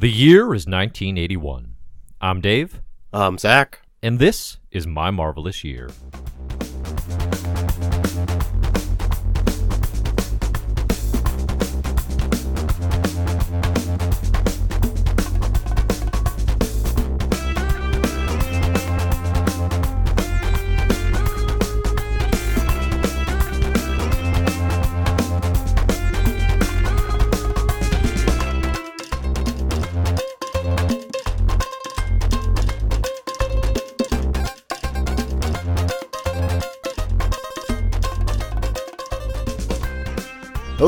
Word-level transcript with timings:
The 0.00 0.10
year 0.10 0.54
is 0.54 0.66
1981. 0.66 1.74
I'm 2.22 2.40
Dave, 2.40 2.80
I'm 3.12 3.36
Zach. 3.36 3.82
and 4.02 4.18
this 4.18 4.56
is 4.70 4.86
My 4.86 5.10
Marvelous 5.10 5.62
Year. 5.62 5.90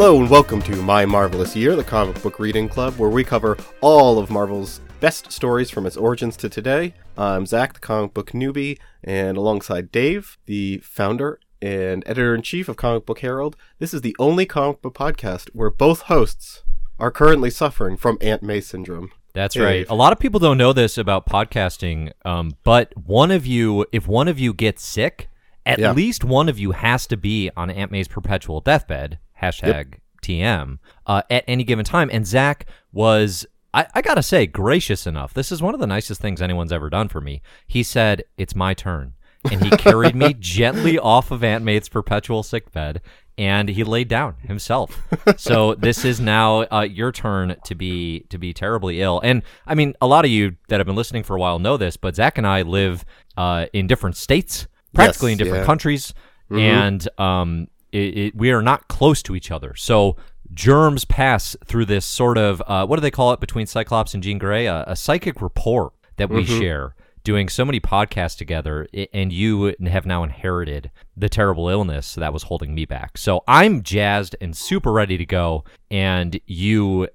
Hello 0.03 0.19
and 0.21 0.29
welcome 0.29 0.61
to 0.63 0.83
My 0.83 1.07
Marvelous 1.07 1.55
Year, 1.55 1.77
the 1.77 1.85
comic 1.85 2.21
book 2.25 2.41
reading 2.41 2.69
club, 2.69 2.99
where 2.99 3.09
we 3.09 3.23
cover 3.23 3.57
all 3.81 4.19
of 4.19 4.31
Marvel's 4.31 4.81
best 4.99 5.31
stories 5.31 5.71
from 5.71 5.87
its 5.87 5.97
origins 5.97 6.37
to 6.39 6.49
today. 6.49 6.95
I'm 7.17 7.47
Zach, 7.47 7.75
the 7.75 7.79
comic 7.79 8.13
book 8.13 8.33
newbie, 8.33 8.81
and 9.05 9.37
alongside 9.37 9.93
Dave, 9.93 10.39
the 10.47 10.79
founder 10.79 11.39
and 11.63 12.03
editor 12.05 12.35
in 12.35 12.43
chief 12.43 12.69
of 12.69 12.77
Comic 12.77 13.07
Book 13.07 13.21
Herald, 13.21 13.55
this 13.79 13.95
is 13.95 14.01
the 14.01 14.17
only 14.19 14.45
comic 14.45 14.83
book 14.83 14.95
podcast 14.95 15.51
where 15.53 15.71
both 15.71 16.01
hosts 16.03 16.65
are 16.99 17.13
currently 17.13 17.49
suffering 17.49 17.97
from 17.97 18.19
Aunt 18.21 18.43
May 18.43 18.61
syndrome. 18.61 19.13
That's 19.35 19.55
Dave. 19.55 19.63
right. 19.65 19.87
A 19.89 19.95
lot 19.95 20.13
of 20.13 20.19
people 20.19 20.41
don't 20.41 20.59
know 20.59 20.73
this 20.73 20.99
about 20.99 21.27
podcasting, 21.27 22.11
um, 22.25 22.57
but 22.65 22.93
one 22.97 23.31
of 23.31 23.47
you, 23.47 23.87
if 23.93 24.09
one 24.09 24.27
of 24.27 24.41
you 24.41 24.53
gets 24.53 24.85
sick, 24.85 25.29
at 25.65 25.79
Yeah. 25.79 25.93
least 25.93 26.25
one 26.25 26.49
of 26.49 26.59
you 26.59 26.73
has 26.73 27.07
to 27.07 27.17
be 27.17 27.51
on 27.57 27.71
Aunt 27.71 27.93
May's 27.93 28.09
perpetual 28.09 28.61
deathbed. 28.61 29.19
Hashtag 29.43 29.95
TM 30.23 30.79
uh, 31.07 31.23
at 31.31 31.45
any 31.49 31.65
given 31.65 31.85
time. 31.85 32.09
And 32.13 32.27
Zach 32.27 32.67
was, 32.93 33.45
I, 33.75 33.87
I 33.95 34.03
gotta 34.03 34.23
say, 34.23 34.47
gracious 34.47 35.07
enough. 35.07 35.35
This 35.35 35.51
is 35.51 35.61
one 35.61 35.75
of 35.75 35.81
the 35.81 35.87
nicest 35.87 36.21
things 36.21 36.41
anyone's 36.41 36.73
ever 36.73 36.89
done 36.89 37.09
for 37.09 37.21
me. 37.21 37.43
He 37.67 37.83
said, 37.83 38.25
"It's 38.37 38.55
my 38.55 38.75
turn," 38.75 39.15
and 39.51 39.63
he 39.65 39.71
carried 39.71 40.15
me 40.15 40.35
gently 40.39 40.99
off 40.99 41.31
of 41.31 41.43
Aunt 41.43 41.65
May's 41.65 41.89
perpetual 41.89 42.43
sick 42.43 42.71
bed. 42.73 43.01
And 43.39 43.71
he 43.71 43.83
laid 43.83 44.09
down 44.09 44.37
himself. 44.43 45.01
so 45.39 45.75
this 45.79 46.05
is 46.05 46.21
now 46.21 46.65
uh, 46.65 46.83
your 46.83 47.11
turn 47.11 47.57
to 47.65 47.75
be 47.75 48.27
to 48.29 48.37
be 48.37 48.53
terribly 48.53 49.01
ill. 49.01 49.21
And 49.25 49.43
I 49.67 49.75
mean, 49.75 49.95
a 50.03 50.07
lot 50.07 50.27
of 50.27 50.31
you 50.31 50.57
that 50.69 50.79
have 50.81 50.87
been 50.87 50.97
listening 50.97 51.23
for 51.23 51.35
a 51.35 51.41
while 51.41 51.59
know 51.59 51.79
this, 51.79 51.97
but 51.97 52.15
Zach 52.15 52.37
and 52.37 52.47
I 52.47 52.61
live 52.61 53.07
uh, 53.39 53.67
in 53.73 53.87
different 53.87 54.17
states, 54.17 54.69
practically 54.93 55.31
Yes, 55.33 55.41
in 55.41 55.45
different 55.45 55.63
yeah. 55.63 55.67
countries, 55.67 56.13
and 56.51 57.09
um, 57.19 57.69
it, 57.93 58.19
it, 58.19 58.35
we 58.37 58.51
are 58.51 58.63
not 58.63 58.89
close 58.89 59.23
to 59.25 59.37
each 59.37 59.51
other. 59.51 59.75
So 59.77 60.17
germs 60.53 61.05
pass 61.05 61.57
through 61.65 61.87
this 61.87 62.05
sort 62.05 62.37
of 62.39 62.63
uh, 62.67 62.87
what 62.87 62.97
do 62.97 63.01
they 63.03 63.11
call 63.11 63.33
it 63.33 63.41
between 63.41 63.67
Cyclops 63.67 64.15
and 64.15 64.23
Jean 64.23 64.39
Grey? 64.39 64.67
A, 64.67 64.85
a 64.87 64.97
psychic 64.97 65.41
rapport 65.41 65.93
that 66.17 66.29
we 66.31 66.45
share. 66.45 66.95
Doing 67.25 67.49
so 67.49 67.65
many 67.65 67.79
podcasts 67.79 68.37
together, 68.37 68.89
and 69.15 69.33
you 69.33 69.77
have 69.87 70.05
now 70.05 70.25
inherited 70.25 70.91
the 71.17 71.29
terrible 71.29 71.69
illness 71.69 72.17
that 72.17 72.33
was 72.33 72.43
holding 72.43 72.75
me 72.75 72.85
back. 72.85 73.17
So 73.17 73.45
I'm 73.47 73.85
jazzed 73.85 74.35
and 74.41 74.57
super 74.57 74.91
ready 74.91 75.17
to 75.17 75.25
go. 75.25 75.63
And 75.89 76.41
you 76.47 77.07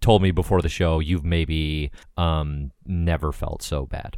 told 0.00 0.22
me 0.22 0.30
before 0.30 0.62
the 0.62 0.68
show 0.68 1.00
you've 1.00 1.24
maybe 1.24 1.90
um, 2.16 2.70
never 2.86 3.32
felt 3.32 3.60
so 3.60 3.86
bad. 3.86 4.14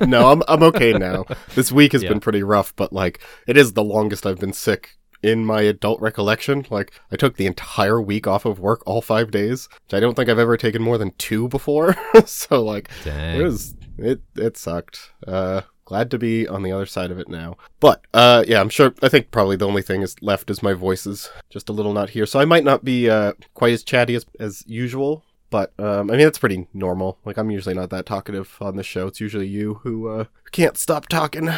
no, 0.08 0.30
I'm 0.30 0.44
I'm 0.46 0.62
okay 0.62 0.92
now. 0.92 1.24
This 1.56 1.72
week 1.72 1.90
has 1.90 2.04
Yeah. 2.04 2.10
been 2.10 2.20
pretty 2.20 2.44
rough, 2.44 2.72
but 2.76 2.92
like 2.92 3.20
it 3.48 3.56
is 3.56 3.72
the 3.72 3.82
longest 3.82 4.24
I've 4.26 4.38
been 4.38 4.52
sick 4.52 4.96
in 5.24 5.44
my 5.44 5.62
adult 5.62 6.00
recollection. 6.00 6.66
Like 6.70 6.92
I 7.10 7.16
took 7.16 7.36
the 7.36 7.46
entire 7.46 8.00
week 8.00 8.26
off 8.26 8.44
of 8.44 8.60
work, 8.60 8.82
all 8.86 9.00
five 9.00 9.30
days. 9.30 9.68
Which 9.84 9.94
I 9.94 10.00
don't 10.00 10.14
think 10.14 10.28
I've 10.28 10.38
ever 10.38 10.56
taken 10.58 10.82
more 10.82 10.98
than 10.98 11.12
two 11.16 11.48
before. 11.48 11.96
so 12.26 12.62
like 12.62 12.90
Dang. 13.04 13.40
it 13.40 13.42
was 13.42 13.74
it 13.96 14.20
it 14.36 14.56
sucked. 14.56 15.12
Uh 15.26 15.62
glad 15.86 16.10
to 16.10 16.18
be 16.18 16.46
on 16.46 16.62
the 16.62 16.72
other 16.72 16.86
side 16.86 17.10
of 17.10 17.18
it 17.18 17.28
now. 17.28 17.56
But 17.80 18.04
uh 18.12 18.44
yeah, 18.46 18.60
I'm 18.60 18.68
sure 18.68 18.94
I 19.02 19.08
think 19.08 19.30
probably 19.30 19.56
the 19.56 19.66
only 19.66 19.82
thing 19.82 20.02
is 20.02 20.14
left 20.20 20.50
is 20.50 20.62
my 20.62 20.74
voice 20.74 21.06
is 21.06 21.30
just 21.48 21.70
a 21.70 21.72
little 21.72 21.94
not 21.94 22.10
here. 22.10 22.26
So 22.26 22.38
I 22.38 22.44
might 22.44 22.64
not 22.64 22.84
be 22.84 23.08
uh 23.08 23.32
quite 23.54 23.72
as 23.72 23.82
chatty 23.82 24.14
as 24.14 24.26
as 24.38 24.62
usual. 24.66 25.24
But 25.48 25.72
um, 25.78 26.10
I 26.10 26.16
mean 26.16 26.24
that's 26.24 26.38
pretty 26.38 26.66
normal. 26.74 27.18
Like 27.24 27.38
I'm 27.38 27.50
usually 27.50 27.76
not 27.76 27.90
that 27.90 28.06
talkative 28.06 28.56
on 28.60 28.76
the 28.76 28.82
show. 28.82 29.06
It's 29.06 29.20
usually 29.20 29.46
you 29.46 29.74
who 29.84 30.08
uh, 30.08 30.24
can't 30.50 30.76
stop 30.76 31.06
talking. 31.06 31.48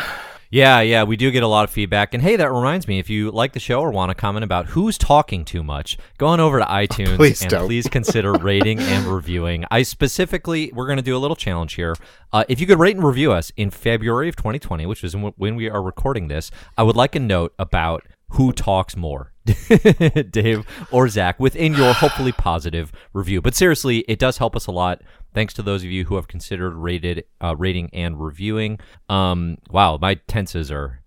Yeah, 0.56 0.81
yeah, 0.81 1.03
we 1.03 1.19
do 1.19 1.31
get 1.31 1.43
a 1.43 1.47
lot 1.47 1.65
of 1.65 1.71
feedback. 1.71 2.15
And 2.15 2.22
hey, 2.22 2.37
that 2.37 2.50
reminds 2.50 2.89
me, 2.89 2.99
if 2.99 3.11
you 3.11 3.31
like 3.31 3.53
the 3.53 3.61
show 3.61 3.78
or 3.78 3.91
want 3.91 4.09
to 4.09 4.15
comment 4.15 4.43
about 4.43 4.65
who's 4.65 4.97
talking 4.97 5.44
too 5.44 5.62
much, 5.62 5.99
go 6.17 6.28
on 6.28 6.41
over 6.41 6.59
to 6.59 6.65
iTunes 6.71 7.17
Please 7.17 7.43
and 7.43 7.50
don't. 7.50 7.67
please 7.67 7.87
consider 7.89 8.33
rating 8.41 8.81
and 8.81 9.05
reviewing. 9.05 9.66
I 9.71 9.83
specifically, 9.83 10.72
we're 10.75 10.87
going 10.87 10.97
to 10.97 11.03
do 11.03 11.15
a 11.15 11.19
little 11.19 11.37
challenge 11.37 11.75
here. 11.75 11.95
Uh, 12.33 12.45
if 12.49 12.59
you 12.59 12.66
could 12.66 12.78
rate 12.78 12.97
and 12.97 13.05
review 13.05 13.33
us 13.33 13.53
in 13.59 13.69
February 13.69 14.31
of 14.31 14.37
2020, 14.37 14.87
which 14.87 15.05
is 15.05 15.15
when 15.15 15.56
we 15.56 15.69
are 15.69 15.83
recording 15.83 16.28
this, 16.28 16.50
I 16.78 16.84
would 16.84 16.97
like 16.97 17.15
a 17.15 17.21
note 17.21 17.53
about 17.59 18.06
who 18.31 18.50
talks 18.50 18.97
more, 18.97 19.34
Dave 20.31 20.67
or 20.91 21.09
Zach, 21.09 21.39
within 21.41 21.75
your 21.75 21.93
hopefully 21.95 22.33
positive 22.33 22.93
review. 23.12 23.41
But 23.41 23.55
seriously, 23.55 23.99
it 24.09 24.19
does 24.19 24.39
help 24.39 24.57
us 24.57 24.67
a 24.67 24.73
lot. 24.73 25.03
Thanks 25.34 25.53
to 25.55 25.62
those 25.62 25.83
of 25.84 25.91
you 25.91 26.05
who 26.07 26.17
have 26.17 26.29
considered 26.29 26.75
rated, 26.75 27.25
uh, 27.43 27.55
rating 27.57 27.91
and 27.93 28.21
reviewing. 28.21 28.79
Um, 29.09 29.59
wow, 29.71 29.99
my 30.01 30.15
tenses 30.15 30.71
are 30.71 31.01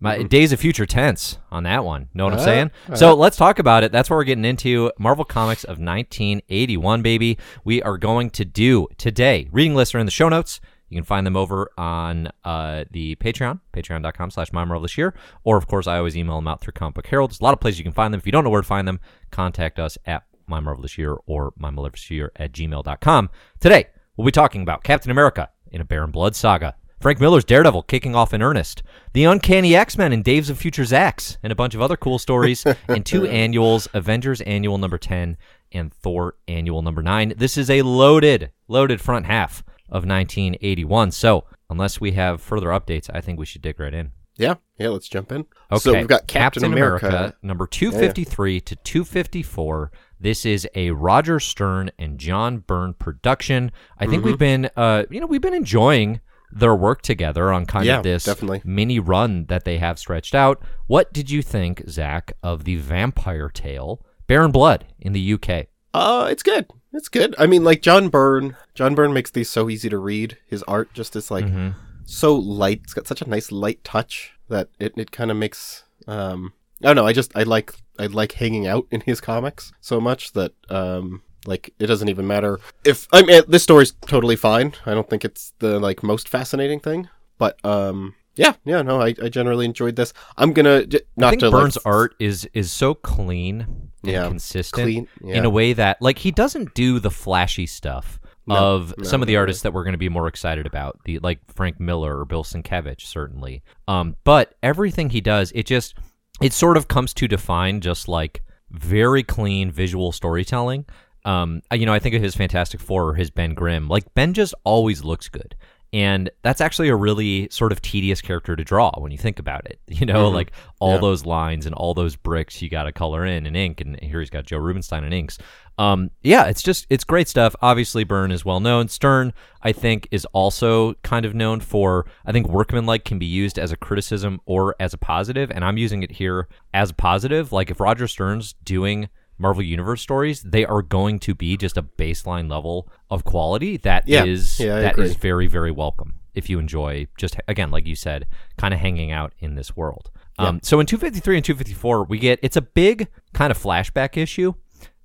my 0.00 0.22
days 0.22 0.50
of 0.52 0.58
future 0.60 0.86
tense 0.86 1.36
on 1.52 1.64
that 1.64 1.84
one. 1.84 2.08
Know 2.14 2.24
what 2.24 2.32
I'm 2.32 2.38
Uh, 2.40 2.44
saying? 2.44 2.70
So 2.94 3.14
let's 3.14 3.36
talk 3.36 3.58
about 3.58 3.84
it. 3.84 3.92
That's 3.92 4.08
what 4.08 4.16
we're 4.16 4.24
getting 4.24 4.44
into. 4.46 4.90
Marvel 4.98 5.24
Comics 5.26 5.62
of 5.64 5.78
1981, 5.78 7.02
baby. 7.02 7.38
We 7.64 7.82
are 7.82 7.98
going 7.98 8.30
to 8.30 8.44
do 8.44 8.86
today. 8.96 9.48
Reading 9.52 9.74
lists 9.74 9.94
are 9.94 9.98
in 9.98 10.06
the 10.06 10.12
show 10.12 10.28
notes. 10.28 10.60
You 10.88 10.96
can 10.96 11.04
find 11.04 11.26
them 11.26 11.36
over 11.36 11.70
on 11.76 12.30
uh, 12.44 12.84
the 12.90 13.16
Patreon, 13.16 13.60
patreon.com 13.72 14.30
slash 14.30 14.52
my 14.52 14.64
marvelous 14.64 14.96
year. 14.96 15.14
Or, 15.44 15.56
of 15.56 15.66
course, 15.66 15.86
I 15.86 15.98
always 15.98 16.16
email 16.16 16.36
them 16.36 16.48
out 16.48 16.60
through 16.60 16.72
Comic 16.72 16.94
Book 16.94 17.06
Herald. 17.06 17.30
There's 17.30 17.40
a 17.40 17.44
lot 17.44 17.54
of 17.54 17.60
places 17.60 17.78
you 17.78 17.84
can 17.84 17.92
find 17.92 18.12
them. 18.12 18.18
If 18.18 18.26
you 18.26 18.32
don't 18.32 18.44
know 18.44 18.50
where 18.50 18.62
to 18.62 18.66
find 18.66 18.88
them, 18.88 19.00
contact 19.30 19.78
us 19.78 19.98
at 20.06 20.24
my 20.46 20.60
marvelous 20.60 20.96
year 20.96 21.16
or 21.26 21.52
my 21.56 21.70
marvelous 21.70 22.10
year 22.10 22.32
at 22.36 22.52
gmail.com. 22.52 23.30
Today, 23.60 23.86
we'll 24.16 24.24
be 24.24 24.32
talking 24.32 24.62
about 24.62 24.82
Captain 24.82 25.10
America 25.10 25.50
in 25.70 25.80
a 25.80 25.84
Baron 25.84 26.10
Blood 26.10 26.34
saga. 26.34 26.74
Frank 27.00 27.20
Miller's 27.20 27.44
Daredevil 27.44 27.82
kicking 27.82 28.16
off 28.16 28.34
in 28.34 28.42
earnest. 28.42 28.82
The 29.12 29.22
Uncanny 29.24 29.76
X 29.76 29.96
Men 29.96 30.12
and 30.12 30.24
Daves 30.24 30.50
of 30.50 30.58
Future 30.58 30.82
Zax, 30.82 31.36
and 31.44 31.52
a 31.52 31.56
bunch 31.56 31.76
of 31.76 31.82
other 31.82 31.96
cool 31.96 32.18
stories, 32.18 32.64
and 32.88 33.06
two 33.06 33.24
annuals 33.26 33.86
Avengers 33.94 34.40
Annual 34.40 34.78
number 34.78 34.98
10 34.98 35.36
and 35.70 35.92
Thor 35.92 36.34
Annual 36.48 36.82
number 36.82 37.02
9. 37.02 37.34
This 37.36 37.56
is 37.56 37.70
a 37.70 37.82
loaded, 37.82 38.50
loaded 38.66 39.00
front 39.00 39.26
half 39.26 39.62
of 39.88 40.04
1981. 40.04 41.10
So, 41.12 41.44
unless 41.70 42.00
we 42.00 42.12
have 42.12 42.40
further 42.40 42.68
updates, 42.68 43.08
I 43.12 43.20
think 43.20 43.38
we 43.38 43.46
should 43.46 43.62
dig 43.62 43.78
right 43.80 43.94
in. 43.94 44.12
Yeah, 44.36 44.54
yeah. 44.78 44.88
Let's 44.90 45.08
jump 45.08 45.32
in. 45.32 45.46
Okay. 45.72 45.78
So 45.80 45.92
we've 45.94 46.06
got 46.06 46.28
Captain, 46.28 46.64
America. 46.64 47.34
number 47.42 47.66
253 47.66 48.60
to 48.60 48.76
254. 48.76 49.90
This 50.20 50.46
is 50.46 50.66
a 50.74 50.90
Roger 50.92 51.40
Stern 51.40 51.90
and 51.98 52.18
John 52.18 52.58
Byrne 52.58 52.94
production. 52.94 53.72
I 53.98 54.06
think 54.06 54.20
Mm-hmm. 54.20 54.26
we've 54.26 54.38
been 54.38 54.70
uh 54.76 55.04
you 55.10 55.20
know, 55.20 55.26
we've 55.26 55.40
been 55.40 55.54
enjoying 55.54 56.20
their 56.52 56.74
work 56.74 57.02
together 57.02 57.52
on 57.52 57.66
kind 57.66 57.84
Yeah, 57.86 57.98
of 57.98 58.04
this 58.04 58.24
definitely. 58.24 58.62
mini 58.64 58.98
run 59.00 59.46
that 59.46 59.64
they 59.64 59.78
have 59.78 59.98
stretched 59.98 60.34
out. 60.34 60.62
What 60.86 61.12
did 61.12 61.30
you 61.30 61.42
think, 61.42 61.82
Zach, 61.88 62.32
of 62.42 62.64
the 62.64 62.76
vampire 62.76 63.48
tale 63.48 64.04
Baron 64.28 64.50
Blood 64.52 64.86
in 65.00 65.12
the 65.12 65.32
UK? 65.34 65.66
Uh, 65.92 66.28
it's 66.30 66.42
good. 66.42 66.66
It's 66.92 67.08
good. 67.08 67.34
I 67.38 67.46
mean, 67.46 67.64
like 67.64 67.82
John 67.82 68.08
Byrne. 68.08 68.56
John 68.74 68.94
Byrne 68.94 69.12
makes 69.12 69.30
these 69.30 69.50
so 69.50 69.68
easy 69.68 69.88
to 69.88 69.98
read. 69.98 70.38
His 70.46 70.62
art 70.64 70.92
just 70.94 71.14
is 71.16 71.30
like 71.30 71.44
Mm-hmm. 71.44 71.70
so 72.06 72.34
light. 72.34 72.80
It's 72.84 72.94
got 72.94 73.06
such 73.06 73.22
a 73.22 73.28
nice 73.28 73.52
light 73.52 73.84
touch 73.84 74.32
that 74.48 74.68
it, 74.78 74.94
it 74.96 75.10
kind 75.10 75.30
of 75.30 75.36
makes 75.36 75.84
um 76.06 76.52
I 76.82 76.86
don't 76.88 76.96
know, 76.96 77.06
I 77.06 77.12
just 77.12 77.32
I 77.36 77.42
like 77.42 77.72
I 77.98 78.06
like 78.06 78.32
hanging 78.32 78.66
out 78.66 78.86
in 78.90 79.00
his 79.02 79.20
comics 79.20 79.72
so 79.80 80.00
much 80.00 80.32
that 80.32 80.52
um 80.70 81.22
like 81.46 81.74
it 81.78 81.86
doesn't 81.86 82.08
even 82.08 82.26
matter 82.26 82.58
if 82.84 83.06
I 83.12 83.22
mean 83.22 83.42
this 83.48 83.62
story's 83.62 83.92
totally 84.06 84.36
fine. 84.36 84.72
I 84.86 84.94
don't 84.94 85.08
think 85.10 85.24
it's 85.24 85.52
the 85.58 85.78
like 85.78 86.02
most 86.02 86.28
fascinating 86.28 86.80
thing, 86.80 87.08
but 87.36 87.62
um 87.64 88.14
yeah, 88.36 88.54
yeah, 88.64 88.82
no, 88.82 89.00
I, 89.02 89.14
I 89.20 89.28
generally 89.28 89.64
enjoyed 89.64 89.96
this. 89.96 90.12
I'm 90.36 90.52
gonna 90.52 90.86
j- 90.86 91.00
not 91.16 91.26
I 91.26 91.30
think 91.30 91.40
to 91.40 91.50
Byrne's 91.50 91.76
like, 91.76 91.86
art 91.86 92.14
is 92.20 92.48
is 92.54 92.70
so 92.72 92.94
clean 92.94 93.87
Yeah, 94.02 94.28
consistent 94.28 94.84
clean, 94.84 95.08
in 95.22 95.44
a 95.44 95.50
way 95.50 95.72
that 95.72 96.00
like 96.00 96.18
he 96.18 96.30
doesn't 96.30 96.74
do 96.74 97.00
the 97.00 97.10
flashy 97.10 97.66
stuff 97.66 98.20
No, 98.46 98.54
of 98.56 98.94
no, 98.96 99.04
some 99.04 99.22
of 99.22 99.26
the 99.26 99.36
artists 99.36 99.62
that 99.62 99.72
we're 99.72 99.84
going 99.84 99.92
to 99.92 99.98
be 99.98 100.08
more 100.08 100.28
excited 100.28 100.66
about, 100.66 101.00
the 101.04 101.18
like 101.18 101.40
Frank 101.52 101.80
Miller 101.80 102.18
or 102.18 102.24
Bill 102.24 102.44
Sienkiewicz 102.44 103.02
certainly. 103.02 103.62
Um, 103.88 104.16
but 104.24 104.54
everything 104.62 105.10
he 105.10 105.20
does, 105.20 105.50
it 105.54 105.66
just 105.66 105.94
it 106.40 106.52
sort 106.52 106.76
of 106.76 106.86
comes 106.88 107.12
to 107.14 107.26
define 107.26 107.80
just 107.80 108.06
like 108.06 108.42
very 108.70 109.22
clean 109.22 109.70
visual 109.70 110.12
storytelling. 110.12 110.84
Um, 111.24 111.62
you 111.72 111.84
know, 111.84 111.92
I 111.92 111.98
think 111.98 112.14
of 112.14 112.22
his 112.22 112.36
Fantastic 112.36 112.80
Four 112.80 113.08
or 113.08 113.14
his 113.14 113.30
Ben 113.30 113.54
Grimm. 113.54 113.88
Like 113.88 114.14
Ben 114.14 114.32
just 114.32 114.54
always 114.64 115.02
looks 115.04 115.28
good. 115.28 115.56
And 115.92 116.30
that's 116.42 116.60
actually 116.60 116.88
a 116.88 116.96
really 116.96 117.48
sort 117.50 117.72
of 117.72 117.80
tedious 117.80 118.20
character 118.20 118.54
to 118.54 118.62
draw 118.62 118.90
when 118.98 119.10
you 119.10 119.18
think 119.18 119.38
about 119.38 119.64
it. 119.66 119.80
You 119.88 120.06
know, 120.06 120.30
Mhm. 120.30 120.34
like 120.34 120.52
all 120.80 120.94
Yeah. 120.94 121.00
those 121.00 121.24
lines 121.26 121.64
and 121.66 121.74
all 121.74 121.94
those 121.94 122.14
bricks 122.14 122.60
you 122.62 122.68
got 122.68 122.84
to 122.84 122.92
color 122.92 123.24
in 123.24 123.46
and 123.46 123.56
ink. 123.56 123.80
And 123.80 123.98
here 124.00 124.20
he's 124.20 124.30
got 124.30 124.44
Joe 124.44 124.58
Rubinstein 124.58 125.02
and 125.02 125.12
inks. 125.14 125.38
Um, 125.78 126.10
yeah, 126.22 126.44
it's 126.46 126.62
just 126.62 126.86
it's 126.90 127.04
great 127.04 127.28
stuff. 127.28 127.54
Obviously, 127.62 128.04
Byrne 128.04 128.32
is 128.32 128.44
well 128.44 128.60
known. 128.60 128.88
Stern, 128.88 129.32
I 129.62 129.72
think, 129.72 130.08
is 130.10 130.24
also 130.26 130.94
kind 131.04 131.24
of 131.24 131.34
known 131.34 131.60
for. 131.60 132.04
I 132.26 132.32
think 132.32 132.48
workmanlike 132.48 133.04
can 133.04 133.18
be 133.18 133.26
used 133.26 133.58
as 133.58 133.70
a 133.72 133.76
criticism 133.76 134.40
or 134.44 134.74
as 134.80 134.92
a 134.92 134.98
positive, 134.98 135.50
and 135.52 135.64
I'm 135.64 135.78
using 135.78 136.02
it 136.02 136.12
here 136.12 136.48
as 136.74 136.90
a 136.90 136.94
positive. 136.94 137.52
Like 137.52 137.70
if 137.70 137.78
Roger 137.80 138.08
Stern's 138.08 138.54
doing 138.64 139.08
Marvel 139.38 139.62
Universe 139.62 140.00
stories, 140.02 140.42
they 140.42 140.64
are 140.64 140.82
going 140.82 141.18
to 141.20 141.34
be 141.34 141.56
just 141.56 141.76
a 141.76 141.82
baseline 141.82 142.50
level 142.50 142.88
of 143.10 143.24
quality 143.24 143.76
that 143.78 144.08
is 144.08 144.58
Yeah. 144.60 144.66
Yeah, 144.66 144.76
I 144.76 144.80
that 144.82 144.98
is 144.98 145.12
agree. 145.12 145.20
very 145.20 145.46
very 145.46 145.70
welcome 145.70 146.14
if 146.34 146.48
you 146.50 146.58
enjoy 146.58 147.06
just 147.16 147.36
again 147.48 147.70
like 147.70 147.86
you 147.86 147.96
said 147.96 148.26
kind 148.56 148.72
of 148.74 148.80
hanging 148.80 149.10
out 149.10 149.32
in 149.40 149.54
this 149.56 149.76
world 149.76 150.10
um, 150.38 150.60
so 150.62 150.78
in 150.78 150.86
253 150.86 151.36
and 151.36 151.44
254 151.44 152.04
we 152.04 152.18
get 152.18 152.38
it's 152.42 152.56
a 152.56 152.60
big 152.62 153.08
kind 153.32 153.50
of 153.50 153.58
flashback 153.58 154.16
issue 154.16 154.52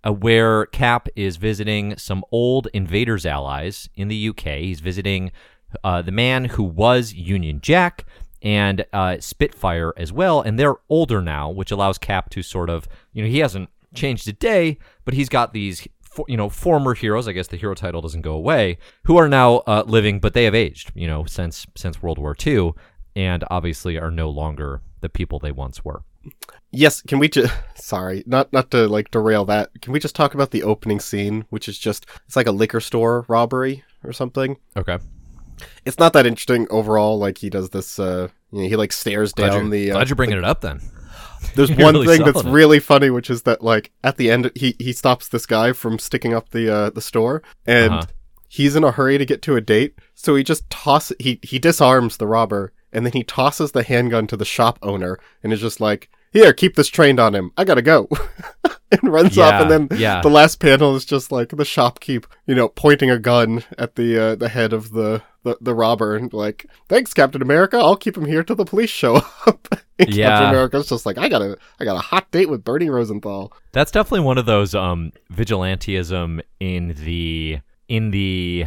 uh, 0.06 0.12
where 0.12 0.66
cap 0.68 1.08
is 1.16 1.38
visiting 1.38 1.98
some 1.98 2.24
old 2.32 2.68
invaders 2.74 3.26
allies 3.26 3.90
in 3.96 4.10
the 4.10 4.30
uk 4.30 4.42
he's 4.42 4.80
visiting 4.82 5.32
uh, 5.84 6.02
the 6.04 6.12
man 6.12 6.46
who 6.46 6.64
was 6.64 7.14
union 7.14 7.60
jack 7.62 8.06
and 8.44 8.86
uh, 8.94 9.18
spitfire 9.20 9.94
as 9.98 10.12
well 10.12 10.42
and 10.42 10.60
they're 10.60 10.76
older 10.90 11.22
now 11.22 11.50
which 11.50 11.72
allows 11.72 11.98
cap 11.98 12.30
to 12.30 12.44
sort 12.44 12.70
of 12.70 12.88
you 13.14 13.24
know 13.24 13.30
he 13.30 13.40
hasn't 13.40 13.70
changed 13.94 14.28
a 14.28 14.34
day 14.34 14.78
but 15.06 15.14
he's 15.14 15.30
got 15.30 15.54
these 15.54 15.88
you 16.28 16.38
know 16.38 16.50
former 16.50 16.94
heroes 16.94 17.28
i 17.28 17.32
guess 17.32 17.48
the 17.48 17.58
hero 17.58 17.74
title 17.74 18.02
doesn't 18.02 18.22
go 18.22 18.34
away 18.34 18.78
who 19.06 19.18
are 19.18 19.28
now 19.28 19.58
uh, 19.68 19.84
living 19.88 20.20
but 20.20 20.34
they 20.34 20.44
have 20.44 20.56
aged 20.56 20.92
you 20.96 21.08
know 21.08 21.26
since 21.26 21.66
since 21.76 22.02
world 22.02 22.20
war 22.20 22.36
ii 22.46 22.72
and 23.16 23.44
obviously 23.50 23.98
are 23.98 24.12
no 24.12 24.30
longer 24.30 24.82
the 25.02 25.10
people 25.10 25.40
they 25.40 25.52
once 25.52 25.84
were 25.84 26.04
Yes, 26.72 27.02
can 27.02 27.20
we 27.20 27.28
just 27.28 27.54
sorry, 27.76 28.24
not 28.26 28.52
not 28.54 28.72
to 28.72 28.88
like 28.88 29.12
derail 29.12 29.46
that. 29.46 29.70
Can 29.82 29.94
we 29.94 30.00
just 30.00 30.16
talk 30.16 30.34
about 30.34 30.52
the 30.52 30.64
opening 30.64 31.00
scene, 31.00 31.46
which 31.50 31.68
is 31.68 31.78
just 31.78 32.06
it's 32.26 32.36
like 32.36 32.48
a 32.48 32.52
liquor 32.52 32.80
store 32.80 33.26
robbery 33.28 33.84
or 34.04 34.14
something? 34.14 34.58
okay 34.76 34.98
It's 35.86 36.00
not 36.00 36.14
that 36.14 36.26
interesting 36.26 36.68
overall. 36.70 37.20
Like 37.20 37.38
he 37.38 37.50
does 37.50 37.70
this, 37.70 38.00
uh, 38.00 38.30
you 38.52 38.64
know, 38.64 38.70
he 38.70 38.76
like 38.76 38.92
stares 38.92 39.34
glad, 39.34 39.50
down 39.50 39.70
the. 39.70 39.92
Uh, 39.92 39.96
glad 39.96 40.10
you're 40.10 40.16
bringing 40.16 40.38
it 40.38 40.44
up 40.44 40.62
then 40.62 40.82
There's 41.56 41.70
You're 41.78 41.86
one 41.86 41.94
really 41.96 42.08
thing 42.18 42.26
that's 42.26 42.46
it. 42.46 42.50
really 42.52 42.80
funny, 42.80 43.10
which 43.10 43.30
is 43.30 43.44
that 43.44 43.64
like 43.64 43.92
at 44.04 44.18
the 44.18 44.30
end, 44.32 44.52
he 44.56 44.76
he 44.80 44.94
stops 44.94 45.28
this 45.28 45.46
guy 45.46 45.74
from 45.74 46.00
sticking 46.00 46.34
up 46.34 46.50
the 46.50 46.74
uh, 46.74 46.90
the 46.90 47.02
store, 47.02 47.42
and 47.66 47.94
Uh-huh. 47.94 48.06
he's 48.48 48.76
in 48.76 48.84
a 48.84 48.92
hurry 48.92 49.18
to 49.18 49.26
get 49.26 49.42
to 49.44 49.56
a 49.56 49.62
date, 49.62 49.96
so 50.16 50.36
he 50.36 50.44
just 50.44 50.70
tosses 50.70 51.16
he 51.20 51.40
he 51.44 51.60
disarms 51.60 52.18
the 52.18 52.28
robber, 52.28 52.74
and 52.92 53.06
then 53.06 53.14
he 53.14 53.24
tosses 53.24 53.72
the 53.72 53.84
handgun 53.84 54.28
to 54.28 54.38
the 54.38 54.46
shop 54.46 54.80
owner, 54.82 55.18
and 55.44 55.52
is 55.54 55.62
just 55.62 55.80
like, 55.82 56.10
"Here, 56.32 56.54
keep 56.54 56.76
this 56.76 56.88
trained 56.90 57.20
on 57.20 57.34
him. 57.36 57.52
I 57.58 57.64
gotta 57.64 57.82
go." 57.82 58.08
And 59.02 59.12
runs 59.12 59.40
off, 59.40 59.60
and 59.60 59.72
then 59.90 60.00
yeah. 60.00 60.22
the 60.22 60.30
last 60.30 60.60
panel 60.60 60.96
is 60.96 61.04
just 61.04 61.32
like 61.32 61.50
the 61.50 61.64
shopkeep, 61.64 62.26
you 62.46 62.54
know, 62.54 62.68
pointing 62.70 63.10
a 63.10 63.18
gun 63.18 63.64
at 63.76 63.96
the 63.96 64.22
uh, 64.24 64.36
the 64.36 64.50
head 64.50 64.72
of 64.72 64.92
the, 64.92 65.24
the 65.42 65.58
the 65.60 65.74
robber, 65.74 66.16
and 66.16 66.32
like, 66.32 66.68
"Thanks, 66.90 67.12
Captain 67.12 67.42
America. 67.42 67.78
I'll 67.78 67.96
keep 67.96 68.16
him 68.16 68.26
here 68.26 68.44
till 68.44 68.56
the 68.56 68.66
police 68.66 68.92
show 68.92 69.16
up." 69.48 69.68
Yeah. 70.00 70.28
Captain 70.30 70.50
America's 70.50 70.90
just 70.90 71.06
like, 71.06 71.18
"I 71.18 71.30
got 71.30 71.42
a 71.42 71.58
I 71.80 71.86
got 71.86 71.96
a 71.96 72.00
hot 72.00 72.32
date 72.32 72.50
with 72.50 72.64
Bernie 72.64 72.90
Rosenthal." 72.90 73.54
That's 73.74 73.92
definitely 73.92 74.22
one 74.26 74.38
of 74.38 74.46
those 74.46 74.74
um, 74.74 75.12
vigilantism 75.32 76.42
in 76.60 76.90
the 77.06 77.60
in 77.88 78.12
the 78.12 78.66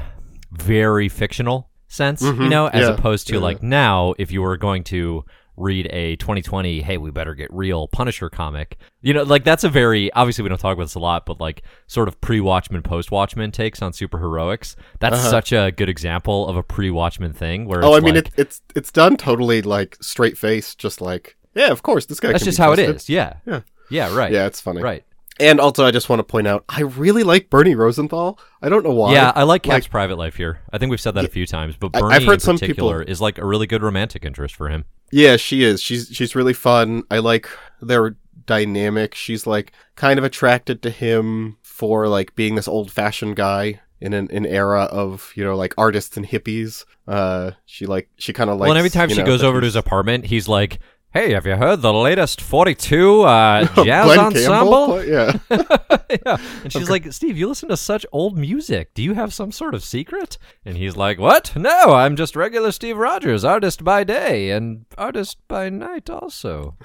very 0.53 1.09
fictional 1.09 1.69
sense, 1.89 2.23
you 2.23 2.33
Mhm, 2.33 2.51
know, 2.51 2.67
as 2.69 2.83
yeah, 2.89 2.95
opposed 2.95 3.27
to 3.29 3.35
yeah. 3.35 3.41
like 3.41 3.63
now, 3.63 4.15
if 4.19 4.31
you 4.31 4.43
were 4.43 4.57
going 4.57 4.85
to 4.85 5.25
read 5.57 5.87
a 5.93 6.17
2020, 6.17 6.83
hey, 6.83 6.99
we 6.99 7.11
better 7.11 7.35
get 7.35 7.53
real 7.53 7.89
Punisher 7.89 8.29
comic, 8.31 8.77
you 9.03 9.15
know, 9.15 9.23
like 9.23 9.45
that's 9.45 9.65
a 9.65 9.69
very 9.69 10.13
obviously 10.13 10.43
we 10.43 10.49
don't 10.49 10.59
talk 10.59 10.75
about 10.75 10.85
this 10.85 10.95
a 10.95 10.99
lot, 10.99 11.25
but 11.27 11.41
like 11.41 11.63
sort 11.87 12.09
of 12.09 12.21
pre-Watchmen, 12.21 12.83
post-Watchmen 12.83 13.51
takes 13.53 13.81
on 13.83 13.93
superheroics. 13.93 14.77
That's 15.01 15.17
Uh-huh. 15.17 15.31
such 15.31 15.53
a 15.53 15.73
good 15.73 15.89
example 15.89 16.49
of 16.49 16.57
a 16.57 16.63
pre-Watchmen 16.63 17.33
thing 17.33 17.67
where 17.67 17.85
Oh, 17.85 17.95
I 17.95 18.01
mean, 18.01 18.15
like, 18.17 18.29
it, 18.29 18.35
it's 18.37 18.63
it's 18.75 18.93
done 18.93 19.17
totally 19.17 19.63
like 19.63 19.97
straight 20.01 20.37
face, 20.37 20.75
just 20.75 21.01
like, 21.01 21.37
yeah, 21.55 21.71
of 21.71 21.83
course, 21.83 22.07
this 22.07 22.21
guy. 22.21 22.33
that's 22.33 22.45
just 22.45 22.59
how 22.59 22.73
it 22.73 22.79
is 22.79 23.09
Yeah. 23.09 23.35
Yeah. 23.47 23.61
Yeah. 23.91 24.15
Right. 24.15 24.33
Yeah, 24.33 24.47
it's 24.47 24.61
funny. 24.61 24.83
Right. 24.83 25.05
And 25.39 25.61
also, 25.61 25.85
I 25.85 25.91
just 25.91 26.09
want 26.09 26.21
to 26.21 26.25
point 26.25 26.47
out, 26.47 26.65
I 26.69 26.81
really 26.83 27.23
like 27.23 27.51
Bernie 27.51 27.75
Rosenthal. 27.75 28.39
I 28.63 28.69
don't 28.71 28.83
know 28.85 28.93
why. 28.95 29.13
Yeah, 29.13 29.33
I 29.35 29.43
like 29.43 29.63
Cap's 29.63 29.85
Like- 29.85 29.91
private 29.91 30.17
life 30.17 30.37
here. 30.37 30.61
I 30.73 30.79
think 30.79 30.91
we've 30.91 31.01
said 31.01 31.15
that 31.15 31.25
a 31.27 31.29
few 31.29 31.47
times, 31.47 31.77
but 31.77 31.93
Bernie 31.93 32.15
I've 32.15 32.25
heard 32.25 32.35
in 32.35 32.41
some 32.41 32.57
people- 32.57 32.69
particular 32.89 33.03
is 33.03 33.21
like 33.21 33.37
a 33.39 33.45
really 33.45 33.67
good 33.67 33.83
romantic 33.83 34.25
interest 34.25 34.55
for 34.55 34.69
him. 34.71 34.85
Yeah, 35.13 35.37
she 35.37 35.63
is. 35.63 35.81
She's 35.83 36.09
she's 36.13 36.35
really 36.35 36.53
fun. 36.55 37.05
I 37.11 37.19
like 37.19 37.49
their 37.81 38.17
dynamic. 38.47 39.15
She's 39.15 39.47
like 39.47 39.73
kind 39.95 40.19
of 40.19 40.25
attracted 40.25 40.83
to 40.83 40.91
him 40.91 41.59
for 41.63 42.09
like 42.09 42.35
being 42.35 42.55
this 42.55 42.67
old 42.69 42.91
fashioned 42.91 43.37
guy 43.37 43.81
in 44.01 44.13
an, 44.13 44.29
an 44.31 44.45
era 44.47 44.83
of 44.85 45.33
you 45.37 45.45
know 45.45 45.57
like 45.57 45.75
artists 45.79 46.17
and 46.17 46.27
hippies. 46.27 46.85
Uh, 47.07 47.53
she 47.67 47.87
like 47.87 48.09
she 48.17 48.33
kind 48.33 48.51
of 48.51 48.59
like. 48.59 48.69
well, 48.69 48.77
every 48.77 48.91
time 48.91 49.09
she 49.09 49.23
goes 49.23 49.43
over 49.43 49.61
to 49.61 49.65
his 49.65 49.77
apartment, 49.77 50.25
he's 50.27 50.49
like, 50.49 50.81
"Hey, 51.17 51.33
have 51.33 51.47
you 51.47 51.57
heard 51.57 51.81
the 51.81 51.95
latest 51.95 52.43
Forty-Two 52.43 53.23
uh, 53.23 53.65
jazz 53.85 54.19
ensemble?" 54.19 55.03
yeah. 55.03 55.39
yeah, 55.51 56.37
and 56.63 56.71
she's 56.71 56.91
like, 56.91 57.11
"Steve, 57.11 57.39
you 57.39 57.49
listen 57.49 57.71
to 57.71 57.77
such 57.79 58.05
old 58.13 58.37
music. 58.37 58.93
Do 58.93 59.03
you 59.03 59.15
have 59.15 59.33
some 59.33 59.51
sort 59.51 59.75
of 59.75 59.83
secret?" 59.83 60.37
And 60.67 60.77
he's 60.77 60.95
like, 60.95 61.19
"What? 61.19 61.57
No, 61.57 61.95
I'm 61.95 62.17
just 62.17 62.37
regular 62.37 62.71
Steve 62.71 62.99
Rogers, 62.99 63.47
artist 63.47 63.83
by 63.83 64.05
day 64.05 64.51
and 64.51 64.85
artist 64.99 65.39
by 65.49 65.71
night, 65.71 66.11
also." 66.11 66.77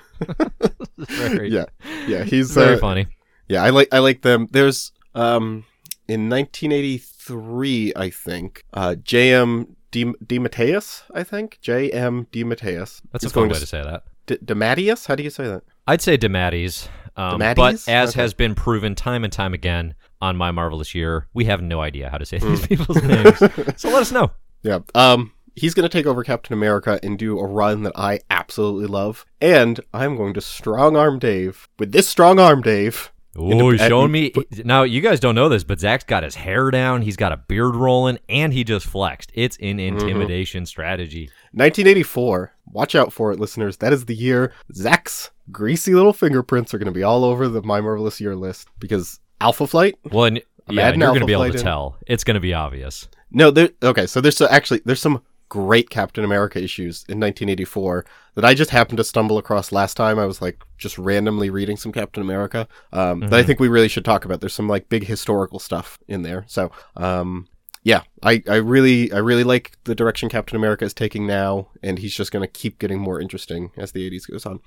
very, 0.98 1.50
yeah, 1.50 1.66
yeah, 2.08 2.24
he's 2.24 2.52
very 2.52 2.76
uh, 2.76 2.80
funny. 2.80 3.08
Yeah, 3.50 3.64
I 3.64 3.72
like 3.72 3.90
I 3.92 4.00
like 4.00 4.22
them. 4.22 4.48
There's 4.50 4.94
um 5.14 5.66
in 6.08 6.30
1983, 6.30 7.94
I 7.98 8.10
think, 8.10 8.64
uh 8.72 8.96
J.M. 8.96 9.76
D- 9.92 10.16
DeMatteis, 10.26 11.04
I 11.14 11.24
think 11.24 11.60
J.M. 11.62 12.28
DeMatteis. 12.32 13.02
That's 13.12 13.26
He's 13.26 13.32
a 13.32 13.34
fun 13.34 13.50
way 13.50 13.56
to 13.56 13.60
to 13.60 13.66
say 13.66 13.84
that. 13.84 14.04
D- 14.26 14.38
DeMatteis? 14.38 15.08
How 15.08 15.16
do 15.16 15.24
you 15.24 15.30
say 15.30 15.46
that? 15.46 15.64
I'd 15.88 16.02
say 16.02 16.18
DeMatteis. 16.18 16.88
Um, 17.18 17.40
but 17.40 17.74
as 17.88 18.10
Okay. 18.12 18.22
has 18.22 18.34
been 18.34 18.56
proven 18.56 18.96
time 18.96 19.24
and 19.26 19.34
time 19.34 19.54
again 19.54 19.96
on 20.22 20.38
My 20.38 20.52
Marvelous 20.52 20.96
Year, 20.96 21.28
we 21.34 21.46
have 21.46 21.62
no 21.62 21.82
idea 21.82 22.10
how 22.10 22.18
to 22.18 22.26
say 22.26 22.38
these 22.38 22.66
people's 22.68 23.04
names. 23.04 23.38
So 23.76 23.90
let 23.90 24.02
us 24.02 24.12
know. 24.12 24.32
Yeah. 24.64 24.80
Um 24.96 25.34
he's 25.54 25.74
going 25.74 25.84
to 25.84 25.90
take 25.90 26.06
over 26.06 26.24
Captain 26.24 26.54
America 26.54 26.98
and 27.04 27.20
do 27.20 27.38
a 27.38 27.46
run 27.46 27.84
that 27.84 27.92
I 27.98 28.22
absolutely 28.30 28.88
love. 28.88 29.26
And 29.42 29.82
I'm 29.94 30.16
going 30.16 30.34
to 30.36 30.42
strong 30.42 30.96
arm 30.96 31.20
Dave 31.20 31.68
with 31.78 31.92
this 31.92 32.08
strong 32.08 32.40
arm 32.40 32.62
Dave. 32.62 33.12
Oh, 33.38 33.70
he's 33.72 33.80
showing 33.82 34.12
me. 34.12 34.34
Now, 34.66 34.84
you 34.84 35.00
guys 35.00 35.20
don't 35.22 35.36
know 35.36 35.48
this, 35.48 35.64
but 35.64 35.80
Zach's 35.80 36.04
got 36.04 36.24
his 36.24 36.36
hair 36.36 36.70
down. 36.70 37.02
He's 37.02 37.16
got 37.16 37.32
a 37.32 37.38
beard 37.38 37.76
rolling, 37.76 38.20
and 38.28 38.52
he 38.52 38.64
just 38.66 38.86
flexed. 38.86 39.32
It's 39.34 39.56
an 39.62 39.78
Mm-hmm. 39.78 40.00
intimidation 40.00 40.66
strategy. 40.66 41.30
1984. 41.54 42.54
Watch 42.74 42.94
out 42.96 43.14
for 43.14 43.32
it, 43.32 43.40
listeners. 43.40 43.78
That 43.78 43.94
is 43.94 44.06
the 44.06 44.16
year 44.16 44.54
Zach's 44.74 45.32
greasy 45.52 45.94
little 45.94 46.14
fingerprints 46.14 46.74
are 46.74 46.78
going 46.78 46.86
to 46.86 46.92
be 46.92 47.04
all 47.04 47.24
over 47.26 47.48
the 47.48 47.62
My 47.62 47.80
Marvelous 47.82 48.20
Year 48.22 48.36
list 48.36 48.68
because 48.80 49.20
Alpha 49.40 49.66
Flight 49.68 49.96
Well, 50.12 50.26
and, 50.26 50.42
yeah, 50.70 50.90
and 50.90 51.00
you're 51.02 51.08
going 51.10 51.20
to 51.22 51.26
be 51.26 51.34
able 51.34 51.50
to 51.50 51.58
in- 51.58 51.64
tell. 51.64 51.98
It's 52.08 52.24
going 52.24 52.36
to 52.36 52.42
be 52.42 52.54
obvious. 52.54 53.08
No, 53.32 53.50
there. 53.52 53.70
Okay, 53.82 54.06
so 54.08 54.20
there's 54.22 54.42
actually 54.42 54.82
there's 54.86 55.00
some 55.02 55.22
great 55.50 55.90
Captain 55.90 56.24
America 56.24 56.62
issues 56.62 57.04
in 57.10 57.20
1984 57.20 58.06
that 58.36 58.46
I 58.46 58.54
just 58.54 58.72
happened 58.72 58.98
to 58.98 59.04
stumble 59.04 59.38
across 59.38 59.72
last 59.72 59.96
time. 59.96 60.18
I 60.18 60.26
was 60.26 60.42
like 60.42 60.62
just 60.78 60.98
randomly 60.98 61.50
reading 61.50 61.78
some 61.78 61.92
Captain 61.92 62.22
America 62.24 62.68
um, 62.94 63.20
that 63.22 63.34
I 63.34 63.44
think 63.44 63.60
we 63.60 63.68
really 63.68 63.88
should 63.88 64.06
talk 64.06 64.26
about. 64.26 64.40
There's 64.40 64.54
some 64.54 64.68
like 64.68 64.90
big 64.90 65.06
historical 65.06 65.60
stuff 65.60 66.00
in 66.08 66.22
there. 66.22 66.46
So 66.48 66.72
um, 66.96 67.48
yeah, 67.84 68.04
I, 68.24 68.44
I 68.48 68.56
really 68.58 69.12
I 69.12 69.18
really 69.18 69.44
like 69.44 69.78
the 69.86 69.96
direction 69.96 70.30
Captain 70.30 70.56
America 70.56 70.86
is 70.86 70.94
taking 70.94 71.26
now, 71.26 71.70
and 71.82 71.98
he's 71.98 72.16
just 72.16 72.32
going 72.32 72.44
to 72.44 72.48
keep 72.52 72.80
getting 72.80 73.00
more 73.00 73.20
interesting 73.20 73.72
as 73.76 73.92
the 73.92 74.10
80s 74.10 74.30
goes 74.30 74.46
on. 74.46 74.60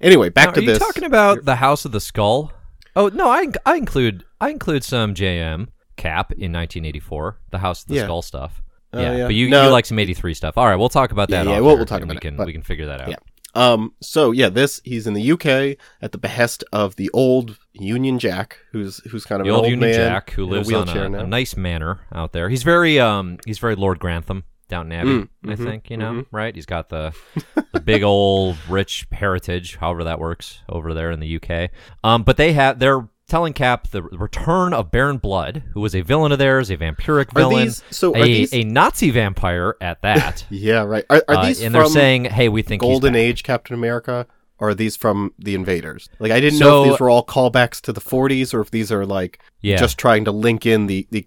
Anyway, 0.00 0.30
back 0.30 0.48
Now, 0.48 0.52
to 0.52 0.60
are 0.60 0.66
this. 0.66 0.78
Are 0.78 0.80
you 0.80 0.86
talking 0.86 1.04
about 1.04 1.44
the 1.44 1.56
House 1.56 1.84
of 1.84 1.92
the 1.92 2.00
Skull? 2.00 2.50
Oh 2.96 3.08
no, 3.08 3.28
I 3.28 3.48
I 3.66 3.76
include 3.76 4.24
I 4.40 4.50
include 4.50 4.84
some 4.84 5.14
JM 5.14 5.68
Cap 5.96 6.32
in 6.32 6.52
1984, 6.52 7.38
the 7.50 7.58
House 7.58 7.82
of 7.82 7.88
the 7.88 7.94
Yeah. 7.96 8.04
Skull 8.04 8.22
stuff. 8.22 8.62
Oh, 8.94 9.00
yeah, 9.00 9.16
yeah. 9.16 9.24
but 9.26 9.34
you, 9.34 9.48
No. 9.48 9.64
you 9.64 9.70
like 9.70 9.86
some 9.86 9.98
83 9.98 10.34
stuff. 10.34 10.58
All 10.58 10.66
right, 10.66 10.76
we'll 10.76 10.88
talk 10.88 11.12
about 11.12 11.28
that. 11.30 11.46
Yeah, 11.46 11.52
yeah, 11.54 11.60
we'll- 11.60 11.76
we'll 11.76 11.86
talk 11.86 12.02
about 12.02 12.14
we 12.14 12.18
it, 12.18 12.20
can 12.20 12.36
but- 12.36 12.46
we 12.46 12.52
can 12.52 12.62
figure 12.62 12.86
that 12.86 13.00
out. 13.00 13.08
Yeah. 13.10 13.16
Um, 13.54 13.92
so 14.00 14.30
yeah, 14.30 14.48
this 14.48 14.80
he's 14.82 15.06
in 15.06 15.12
the 15.12 15.32
UK 15.32 15.76
at 16.00 16.12
the 16.12 16.18
behest 16.18 16.64
of 16.72 16.96
the 16.96 17.10
old 17.12 17.58
Union 17.74 18.18
Jack, 18.18 18.56
who's 18.72 18.98
who's 19.10 19.26
kind 19.26 19.40
of 19.42 19.46
The 19.46 19.50
old 19.52 19.64
old 19.64 19.70
Union 19.70 19.90
man 19.90 19.94
Jack 19.94 20.30
who 20.30 20.44
in 20.44 20.48
a 20.48 20.52
lives 20.56 20.72
on 20.72 20.88
a, 21.14 21.18
a 21.18 21.26
nice 21.26 21.54
manor 21.54 22.00
out 22.14 22.32
there. 22.32 22.48
He's 22.48 22.62
very 22.62 22.98
um 22.98 23.36
he's 23.44 23.58
very 23.58 23.74
Lord 23.74 23.98
Grantham 23.98 24.44
Downton 24.70 24.92
Abbey, 24.92 25.08
Mm, 25.10 25.28
I 25.44 25.46
mhm, 25.48 25.64
think. 25.64 25.90
You 25.90 25.98
know, 25.98 26.12
mhm. 26.12 26.26
right? 26.32 26.54
He's 26.54 26.64
got 26.64 26.88
the 26.88 27.12
the 27.74 27.80
big 27.80 28.02
old 28.02 28.56
rich 28.70 29.06
heritage, 29.12 29.76
however 29.76 30.04
that 30.04 30.18
works 30.18 30.62
over 30.70 30.94
there 30.94 31.10
in 31.10 31.20
the 31.20 31.36
UK. 31.36 31.68
Um, 32.02 32.22
but 32.22 32.38
they 32.38 32.54
have 32.54 32.78
they're 32.78 33.06
telling 33.32 33.52
Cap 33.52 33.88
the 33.90 34.02
return 34.02 34.72
of 34.74 34.90
Baron 34.90 35.16
Blood, 35.18 35.62
who 35.74 35.80
was 35.80 35.94
a 35.94 36.02
villain 36.02 36.30
of 36.32 36.38
theirs, 36.38 36.70
a 36.70 36.76
vampiric 36.76 37.32
villain, 37.32 37.64
these- 37.64 37.82
so 37.90 38.14
a, 38.14 38.22
these- 38.22 38.52
a 38.54 38.62
Nazi 38.62 39.10
vampire 39.10 39.74
at 39.80 40.00
that. 40.02 40.44
Yeah, 40.50 40.82
right. 40.82 41.04
Are, 41.10 41.24
are 41.28 41.36
Uh, 41.36 41.46
these 41.46 41.60
and 41.62 41.72
from 41.72 41.80
they're 41.80 41.88
saying, 41.90 42.24
"Hey, 42.26 42.48
we 42.48 42.62
think 42.62 42.80
Golden 42.82 43.14
back." 43.14 43.20
Age 43.20 43.42
Captain 43.42 43.74
America, 43.74 44.26
or 44.58 44.68
are 44.68 44.74
these 44.74 44.96
from 44.96 45.32
the 45.38 45.54
Invaders? 45.54 46.08
Like, 46.20 46.30
I 46.30 46.38
didn't 46.40 46.58
know 46.60 46.84
if 46.84 46.90
these 46.90 47.00
were 47.00 47.10
all 47.10 47.24
callbacks 47.26 47.80
to 47.82 47.92
the 47.92 48.00
40s, 48.00 48.52
or 48.54 48.60
if 48.60 48.70
these 48.70 48.92
are 48.92 49.04
like 49.06 49.40
Yeah. 49.62 49.76
just 49.78 49.98
trying 49.98 50.24
to 50.26 50.30
link 50.32 50.64
in 50.66 50.86
the 50.86 51.08
the 51.10 51.26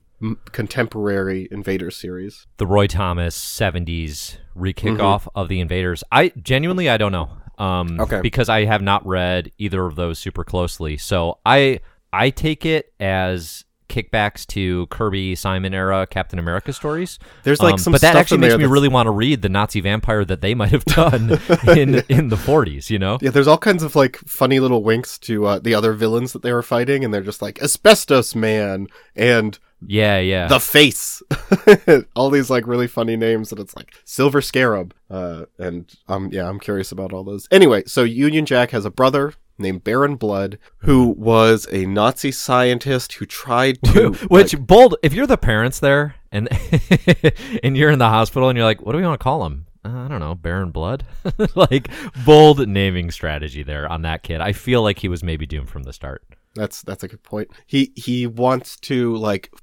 contemporary 0.52 1.48
Invaders 1.52 1.96
series. 1.98 2.48
the 2.58 2.66
Roy 2.68 2.88
Thomas 2.88 3.36
'70s 3.36 4.38
re-kickoff 4.56 5.24
Mm-hmm. 5.24 5.30
of 5.40 5.50
the 5.50 5.60
Invaders. 5.60 6.04
I 6.12 6.32
genuinely 6.42 6.90
I 6.90 6.98
don't 6.98 7.12
know, 7.12 7.30
um, 7.58 8.00
Okay. 8.00 8.22
because 8.22 8.48
I 8.50 8.66
have 8.66 8.82
not 8.82 9.06
read 9.06 9.52
either 9.58 9.86
of 9.86 9.96
those 9.96 10.18
super 10.20 10.44
closely. 10.44 10.98
So 10.98 11.40
I 11.46 11.80
I 12.16 12.30
take 12.30 12.66
it 12.66 12.94
as 13.00 13.64
kickbacks 13.88 14.48
to 14.48 14.88
Kirby 14.88 15.36
Simon 15.36 15.74
era 15.74 16.08
Captain 16.10 16.40
America 16.40 16.74
stories. 16.74 17.20
There's 17.44 17.62
like 17.62 17.74
Um, 17.74 17.78
some 17.78 17.92
but 17.94 18.02
that 18.02 18.16
actually 18.16 18.40
makes 18.40 18.54
me 18.54 18.58
that's- 18.58 18.72
really 18.72 18.88
want 18.88 19.06
to 19.06 19.12
read 19.12 19.42
the 19.44 19.48
Nazi 19.50 19.80
vampire 19.80 20.26
that 20.26 20.42
they 20.42 20.56
might 20.56 20.72
have 20.72 20.84
done 20.86 21.40
in 21.68 21.96
in 22.10 22.30
the 22.30 22.36
40s. 22.36 22.90
You 22.90 22.98
know? 23.00 23.20
Yeah, 23.22 23.30
there's 23.30 23.48
all 23.48 23.60
kinds 23.60 23.84
of 23.84 23.96
like 23.96 24.18
funny 24.18 24.60
little 24.60 24.84
winks 24.84 25.20
to 25.20 25.46
uh, 25.46 25.60
the 25.60 25.76
other 25.76 25.94
villains 25.94 26.34
that 26.34 26.42
they 26.42 26.52
were 26.52 26.64
fighting, 26.64 27.06
and 27.06 27.14
they're 27.14 27.22
just 27.22 27.42
like 27.44 27.62
Asbestos 27.62 28.34
Man 28.36 28.88
and 29.16 29.60
Yeah, 29.86 30.18
yeah. 30.20 30.48
the 30.48 30.60
Face, 30.60 31.22
all 32.16 32.30
these 32.32 32.50
like 32.50 32.66
really 32.68 32.88
funny 32.88 33.16
names, 33.16 33.52
and 33.52 33.62
it's 33.62 33.76
like 33.76 33.94
Silver 34.04 34.42
Scarab. 34.42 34.94
Uh, 35.10 35.46
and 35.60 35.94
um, 36.08 36.30
yeah, 36.34 36.50
I'm 36.50 36.60
curious 36.60 36.92
about 36.92 37.14
all 37.14 37.24
those. 37.24 37.48
Anyway, 37.52 37.84
so 37.86 38.04
Union 38.04 38.46
Jack 38.48 38.72
has 38.72 38.84
a 38.84 38.90
brother 38.92 39.34
named 39.58 39.84
Baron 39.84 40.16
Blood, 40.16 40.58
who 40.80 41.10
was 41.18 41.68
a 41.72 41.86
Nazi 41.86 42.32
scientist 42.32 43.14
who 43.14 43.26
tried 43.26 43.82
to 43.84 44.12
Which 44.28 44.58
bold? 44.58 44.96
If 45.04 45.14
you're 45.14 45.28
the 45.28 45.38
parents 45.38 45.80
there 45.80 46.16
and 46.32 46.50
and 47.64 47.78
you're 47.78 47.92
in 47.92 48.00
the 48.00 48.10
hospital 48.10 48.50
and 48.50 48.58
you're 48.58 48.66
like, 48.66 48.82
what 48.82 48.92
do 48.92 48.98
we 48.98 49.04
want 49.04 49.20
to 49.20 49.24
call 49.24 49.46
him? 49.46 49.68
Uh, 49.84 50.06
I 50.06 50.08
don't 50.08 50.20
know, 50.20 50.36
Baron 50.36 50.72
Blood. 50.72 51.06
like 51.56 51.90
bold 52.26 52.68
naming 52.68 53.12
strategy 53.12 53.64
there 53.64 53.88
on 53.88 54.02
that 54.02 54.24
kid. 54.24 54.42
I 54.42 54.52
feel 54.52 54.82
like 54.82 55.00
he 55.00 55.08
was 55.08 55.24
maybe 55.24 55.46
doomed 55.46 55.70
from 55.70 55.84
the 55.84 55.94
start. 55.94 56.24
That's 56.56 56.82
that's 56.82 57.04
a 57.04 57.08
good 57.08 57.24
point. 57.24 57.50
He 57.66 57.92
he 57.96 58.28
wants 58.28 58.78
to 58.82 59.16
like 59.18 59.54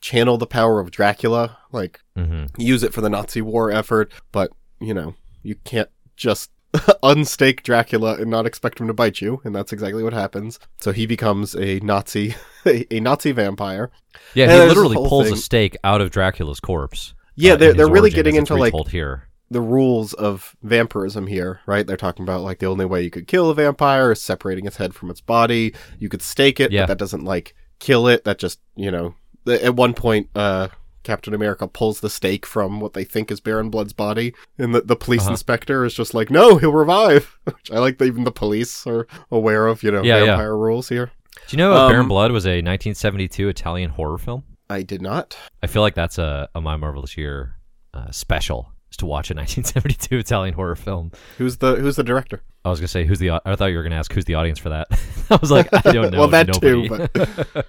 channel 0.00 0.36
the 0.36 0.46
power 0.46 0.80
of 0.80 0.90
Dracula, 0.90 1.58
like 1.70 2.00
mm-hmm. 2.16 2.60
use 2.60 2.82
it 2.82 2.92
for 2.92 3.00
the 3.00 3.08
Nazi 3.08 3.40
war 3.40 3.70
effort, 3.70 4.12
but 4.32 4.50
you 4.80 4.92
know, 4.92 5.14
you 5.42 5.54
can't 5.64 5.88
just 6.16 6.50
unstake 7.02 7.62
Dracula 7.62 8.14
and 8.16 8.30
not 8.30 8.46
expect 8.46 8.80
him 8.80 8.86
to 8.86 8.94
bite 8.94 9.20
you, 9.20 9.40
and 9.44 9.54
that's 9.54 9.72
exactly 9.72 10.02
what 10.02 10.12
happens. 10.12 10.58
So 10.80 10.92
he 10.92 11.06
becomes 11.06 11.54
a 11.54 11.80
Nazi 11.80 12.34
a, 12.66 13.00
Nazi 13.00 13.32
vampire. 13.32 13.90
Yeah, 14.34 14.50
And 14.50 14.62
he 14.62 14.68
literally 14.68 14.96
pulls 14.96 15.26
thing- 15.26 15.34
a 15.34 15.36
stake 15.36 15.76
out 15.84 16.00
of 16.00 16.10
Dracula's 16.10 16.60
corpse. 16.60 17.14
Yeah, 17.34 17.52
uh, 17.52 17.56
they're 17.56 17.72
they're 17.74 17.88
really 17.90 18.10
getting 18.10 18.36
into 18.36 18.54
like 18.54 18.74
here. 18.88 19.28
the 19.50 19.60
rules 19.60 20.12
of 20.14 20.54
vampirism 20.62 21.26
here, 21.26 21.60
right? 21.66 21.86
They're 21.86 21.96
talking 21.96 22.24
about 22.24 22.42
like 22.42 22.58
the 22.58 22.66
only 22.66 22.84
way 22.84 23.02
you 23.02 23.10
could 23.10 23.26
kill 23.26 23.48
a 23.50 23.54
vampire 23.54 24.12
is 24.12 24.20
separating 24.20 24.66
its 24.66 24.76
head 24.76 24.94
from 24.94 25.10
its 25.10 25.20
body. 25.22 25.74
You 25.98 26.08
could 26.10 26.22
stake 26.22 26.60
it, 26.60 26.72
Yeah. 26.72 26.82
but 26.82 26.88
that 26.88 26.98
doesn't 26.98 27.24
like 27.24 27.54
kill 27.78 28.06
it. 28.06 28.24
That 28.24 28.38
just, 28.38 28.60
you 28.76 28.90
know, 28.90 29.14
at 29.46 29.74
one 29.74 29.94
point, 29.94 30.28
uh, 30.34 30.68
Captain 31.02 31.34
America 31.34 31.66
pulls 31.68 32.00
the 32.00 32.10
stake 32.10 32.46
from 32.46 32.80
what 32.80 32.92
they 32.92 33.04
think 33.04 33.30
is 33.30 33.40
Baron 33.40 33.70
Blood's 33.70 33.92
body, 33.92 34.34
and 34.58 34.74
the, 34.74 34.80
the 34.82 34.96
police 34.96 35.22
Uh-huh. 35.22 35.30
inspector 35.32 35.84
is 35.84 35.94
just 35.94 36.14
like, 36.14 36.30
no, 36.30 36.56
he'll 36.58 36.72
revive. 36.72 37.38
Which 37.44 37.70
I 37.70 37.78
like 37.78 37.98
that 37.98 38.04
even 38.06 38.24
the 38.24 38.30
police 38.32 38.86
are 38.86 39.06
aware 39.30 39.66
of, 39.66 39.82
you 39.82 39.90
know, 39.90 40.02
Yeah, 40.02 40.18
yeah. 40.18 40.24
vampire 40.26 40.56
rules 40.56 40.88
here. 40.88 41.10
Do 41.48 41.56
you 41.56 41.58
know 41.58 41.72
Um, 41.74 41.90
Baron 41.92 42.08
Blood 42.08 42.30
was 42.32 42.44
a 42.46 42.60
1972 42.62 43.48
Italian 43.48 43.90
horror 43.90 44.18
film? 44.18 44.44
I 44.70 44.82
did 44.82 45.02
not. 45.02 45.36
I 45.62 45.66
feel 45.66 45.82
like 45.82 45.94
that's 45.94 46.18
a, 46.18 46.48
a 46.54 46.60
My 46.60 46.76
Marvelous 46.76 47.16
Year 47.16 47.56
uh, 47.94 48.10
special, 48.10 48.72
is 48.90 48.96
to 48.98 49.06
watch 49.06 49.30
a 49.30 49.34
1972 49.36 50.16
Italian 50.18 50.54
horror 50.54 50.76
film. 50.76 51.10
Who's 51.38 51.56
the 51.58 51.76
Who's 51.76 51.96
the 51.96 52.04
director? 52.04 52.42
I 52.64 52.70
was 52.70 52.78
gonna 52.78 52.88
say 52.88 53.04
who's 53.04 53.18
the. 53.18 53.30
I 53.44 53.56
thought 53.56 53.66
you 53.66 53.76
were 53.76 53.82
gonna 53.82 53.96
ask 53.96 54.12
who's 54.12 54.24
the 54.24 54.34
audience 54.36 54.58
for 54.60 54.68
that. 54.68 54.86
I 55.30 55.36
was 55.40 55.50
like, 55.50 55.68
I 55.72 55.92
don't 55.92 56.12
know. 56.12 56.20
Well, 56.20 56.28
that 56.28 56.52
too, 56.54 56.82
nobody. 56.88 57.62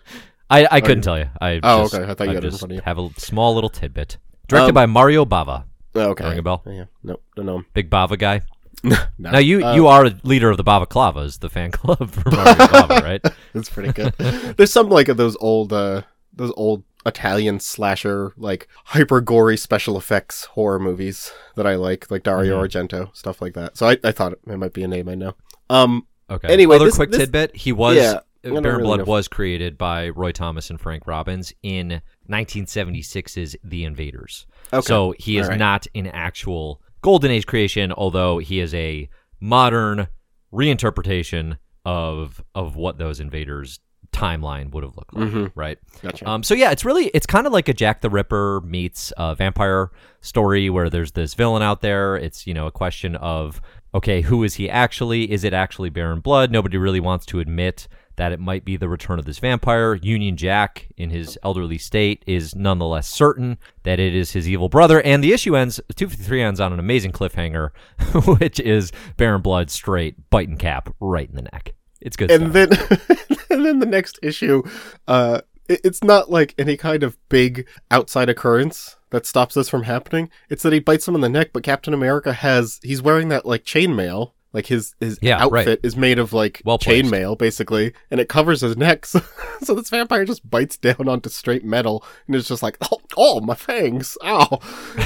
I, 0.50 0.68
I 0.70 0.82
couldn't 0.82 1.04
tell 1.04 1.18
you. 1.18 1.30
I 1.42 1.60
Oh, 1.64 1.84
just, 1.84 1.96
okay. 1.96 2.04
I 2.12 2.14
thought 2.14 2.28
you 2.28 2.36
had 2.36 2.44
it 2.44 2.48
in 2.48 2.52
just 2.52 2.70
you. 2.70 2.82
have 2.86 3.00
a 3.00 3.10
small 3.18 3.56
little 3.56 3.70
tidbit. 3.70 4.18
Directed 4.48 4.70
Um, 4.70 4.74
by 4.76 4.86
Mario 4.86 5.26
Bava, 5.26 5.64
Oh, 5.96 6.10
okay. 6.12 6.28
Ring 6.30 6.40
a 6.40 6.42
bell? 6.44 6.64
Yeah. 6.66 6.86
Nope. 7.04 7.24
Don't 7.36 7.46
know 7.46 7.58
him. 7.58 7.66
big 7.74 7.90
Bava 7.90 8.18
guy. 8.20 8.42
No. 8.86 8.98
Now 9.18 9.38
you 9.38 9.64
Uh, 9.66 9.76
you 9.76 9.88
are 9.88 10.06
a 10.06 10.14
leader 10.24 10.50
of 10.50 10.58
the 10.58 10.64
Bava 10.64 10.86
Clavas, 10.88 11.40
the 11.40 11.50
fan 11.50 11.72
club 11.80 12.10
for 12.12 12.30
Mario 12.30 12.54
Bava, 12.54 13.02
right? 13.02 13.22
That's 13.54 13.70
pretty 13.70 13.94
good. 13.94 14.14
There's 14.58 14.74
some 14.74 14.90
like 14.90 15.08
of 15.08 15.16
those 15.16 15.38
old 15.40 15.72
uh 15.72 16.02
those 16.34 16.52
old 16.58 16.84
Italian 17.06 17.60
slasher 17.62 18.34
like 18.36 18.68
hyper 18.86 19.22
gory 19.22 19.56
special 19.56 19.98
effects 19.98 20.46
horror 20.46 20.80
movies 20.80 21.32
that 21.56 21.66
I 21.66 21.76
like, 21.76 22.10
like 22.12 22.24
Dario 22.24 22.62
Mm-hmm. 22.62 22.78
Argento, 22.96 23.16
stuff 23.16 23.42
like 23.42 23.54
that. 23.54 23.78
So 23.78 23.88
I, 23.88 23.98
I 24.04 24.12
thought 24.12 24.34
it 24.34 24.46
might 24.48 24.74
be 24.74 24.84
a 24.84 24.88
name 24.88 25.08
I 25.08 25.16
know. 25.16 25.36
Um 25.70 26.06
Okay. 26.30 26.48
Anyway, 26.52 26.76
other 26.76 26.86
this- 26.86 26.96
quick 26.96 27.12
this- 27.12 27.20
tidbit: 27.20 27.56
he 27.56 27.72
was 27.72 27.96
Yeah, 27.96 28.20
Baron 28.44 28.64
really 28.64 28.84
Blood 28.84 29.00
know. 29.00 29.06
was 29.06 29.28
created 29.28 29.78
by 29.78 30.10
Roy 30.10 30.32
Thomas 30.32 30.70
and 30.70 30.80
Frank 30.80 31.08
Robbins 31.08 31.54
in 31.64 32.02
1976's 32.30 33.56
The 33.64 33.86
Invaders. 33.86 34.46
Okay. 34.72 34.82
So 34.86 35.14
he 35.18 35.38
is 35.38 35.48
right. 35.48 35.58
not 35.58 35.88
an 35.96 36.08
actual 36.08 36.82
Golden 37.02 37.32
Age 37.32 37.46
creation, 37.46 37.92
although 37.94 38.38
he 38.40 38.60
is 38.60 38.74
a 38.74 39.10
modern 39.40 40.08
reinterpretation 40.54 41.58
of 41.86 42.42
of 42.56 42.76
what 42.76 42.98
those 42.98 43.20
invaders 43.20 43.80
timeline 44.14 44.72
would 44.72 44.84
have 44.84 44.96
looked 44.96 45.14
like, 45.16 45.28
Mhm. 45.30 45.52
right? 45.56 45.80
gotcha. 46.02 46.30
Um, 46.30 46.44
so 46.44 46.54
yeah, 46.54 46.72
it's 46.72 46.86
really 46.86 47.08
it's 47.08 47.26
kind 47.26 47.48
of 47.48 47.52
like 47.54 47.68
a 47.68 47.74
Jack 47.74 48.02
the 48.02 48.10
Ripper 48.10 48.62
meets 48.62 49.12
a 49.18 49.36
vampire 49.36 49.90
story 50.22 50.70
where 50.70 50.90
there's 50.90 51.14
this 51.14 51.34
villain 51.34 51.62
out 51.64 51.82
there. 51.82 52.16
It's 52.16 52.46
you 52.48 52.54
know 52.54 52.68
a 52.68 52.72
question 52.72 53.16
of 53.18 53.60
okay, 53.96 54.22
who 54.22 54.44
is 54.44 54.56
he 54.56 54.70
actually? 54.70 55.32
Is 55.32 55.44
it 55.44 55.54
actually 55.54 55.90
Baron 55.90 56.20
Blood? 56.20 56.52
Nobody 56.52 56.78
really 56.78 57.00
wants 57.00 57.26
to 57.28 57.40
admit 57.40 57.88
that 58.16 58.32
it 58.32 58.40
might 58.40 58.64
be 58.66 58.78
the 58.78 58.90
return 58.90 59.20
of 59.20 59.26
this 59.26 59.40
vampire. 59.40 59.96
Union 59.96 60.38
Jack, 60.38 60.88
in 60.98 61.10
his 61.10 61.38
elderly 61.44 61.78
state, 61.78 62.24
is 62.28 62.56
nonetheless 62.56 63.08
certain 63.08 63.58
that 63.84 64.00
it 64.00 64.16
is 64.16 64.32
his 64.32 64.48
evil 64.48 64.70
brother. 64.70 65.02
And 65.02 65.24
the 65.24 65.34
issue 65.34 65.56
ends 65.56 65.80
253 65.96 66.42
ends 66.42 66.60
on 66.60 66.74
an 66.74 66.80
amazing 66.80 67.12
cliffhanger, 67.12 67.70
which 68.40 68.60
is 68.60 68.92
Baron 69.18 69.42
Blood 69.42 69.70
straight 69.72 70.30
biting 70.30 70.58
Cap 70.58 70.94
right 71.00 71.30
in 71.30 71.36
the 71.36 71.42
neck. 71.44 71.74
It's 72.02 72.16
good 72.18 72.30
and 72.32 72.52
stuff. 72.52 73.08
then 73.10 73.28
and 73.50 73.66
then 73.66 73.80
the 73.80 73.86
next 73.86 74.20
issue 74.22 74.62
uh 75.08 75.40
it- 75.70 75.80
it's 75.86 76.04
not 76.04 76.30
like 76.30 76.54
any 76.58 76.76
kind 76.76 77.02
of 77.02 77.16
big 77.30 77.66
outside 77.92 78.28
occurrence 78.28 78.98
that 79.12 79.26
stops 79.26 79.56
this 79.56 79.70
from 79.70 79.84
happening 79.84 80.30
it's 80.50 80.64
that 80.64 80.74
he 80.74 80.80
bites 80.80 81.08
him 81.08 81.16
in 81.16 81.22
the 81.22 81.30
neck 81.30 81.52
but 81.54 81.64
captain 81.64 81.94
america 81.94 82.34
has 82.34 82.82
he's 82.84 83.02
wearing 83.02 83.30
that 83.30 83.46
like 83.46 83.64
chainmail 83.64 84.34
like 84.54 84.68
his 84.68 84.96
his 85.00 85.20
Yeah, 85.22 85.40
outfit 85.44 85.68
right. 85.68 85.80
is 85.84 85.98
made 85.98 86.20
of 86.20 86.32
like 86.32 86.62
Well 86.64 86.80
chainmail 86.80 87.38
basically 87.38 87.94
and 88.12 88.20
it 88.20 88.30
covers 88.30 88.62
his 88.62 88.78
neck 88.78 89.06
so, 89.08 89.20
so 89.62 89.74
this 89.76 89.90
vampire 89.90 90.24
just 90.26 90.50
bites 90.50 90.78
down 90.78 91.10
onto 91.10 91.30
straight 91.30 91.66
metal 91.66 92.06
and 92.28 92.36
it's 92.36 92.48
just 92.48 92.64
like 92.64 92.78
oh, 92.92 93.00
oh 93.18 93.42
my 93.42 93.56
fangs 93.56 94.18
ow 94.24 94.60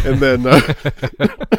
and 0.06 0.20
then 0.20 0.46
uh, 0.46 0.74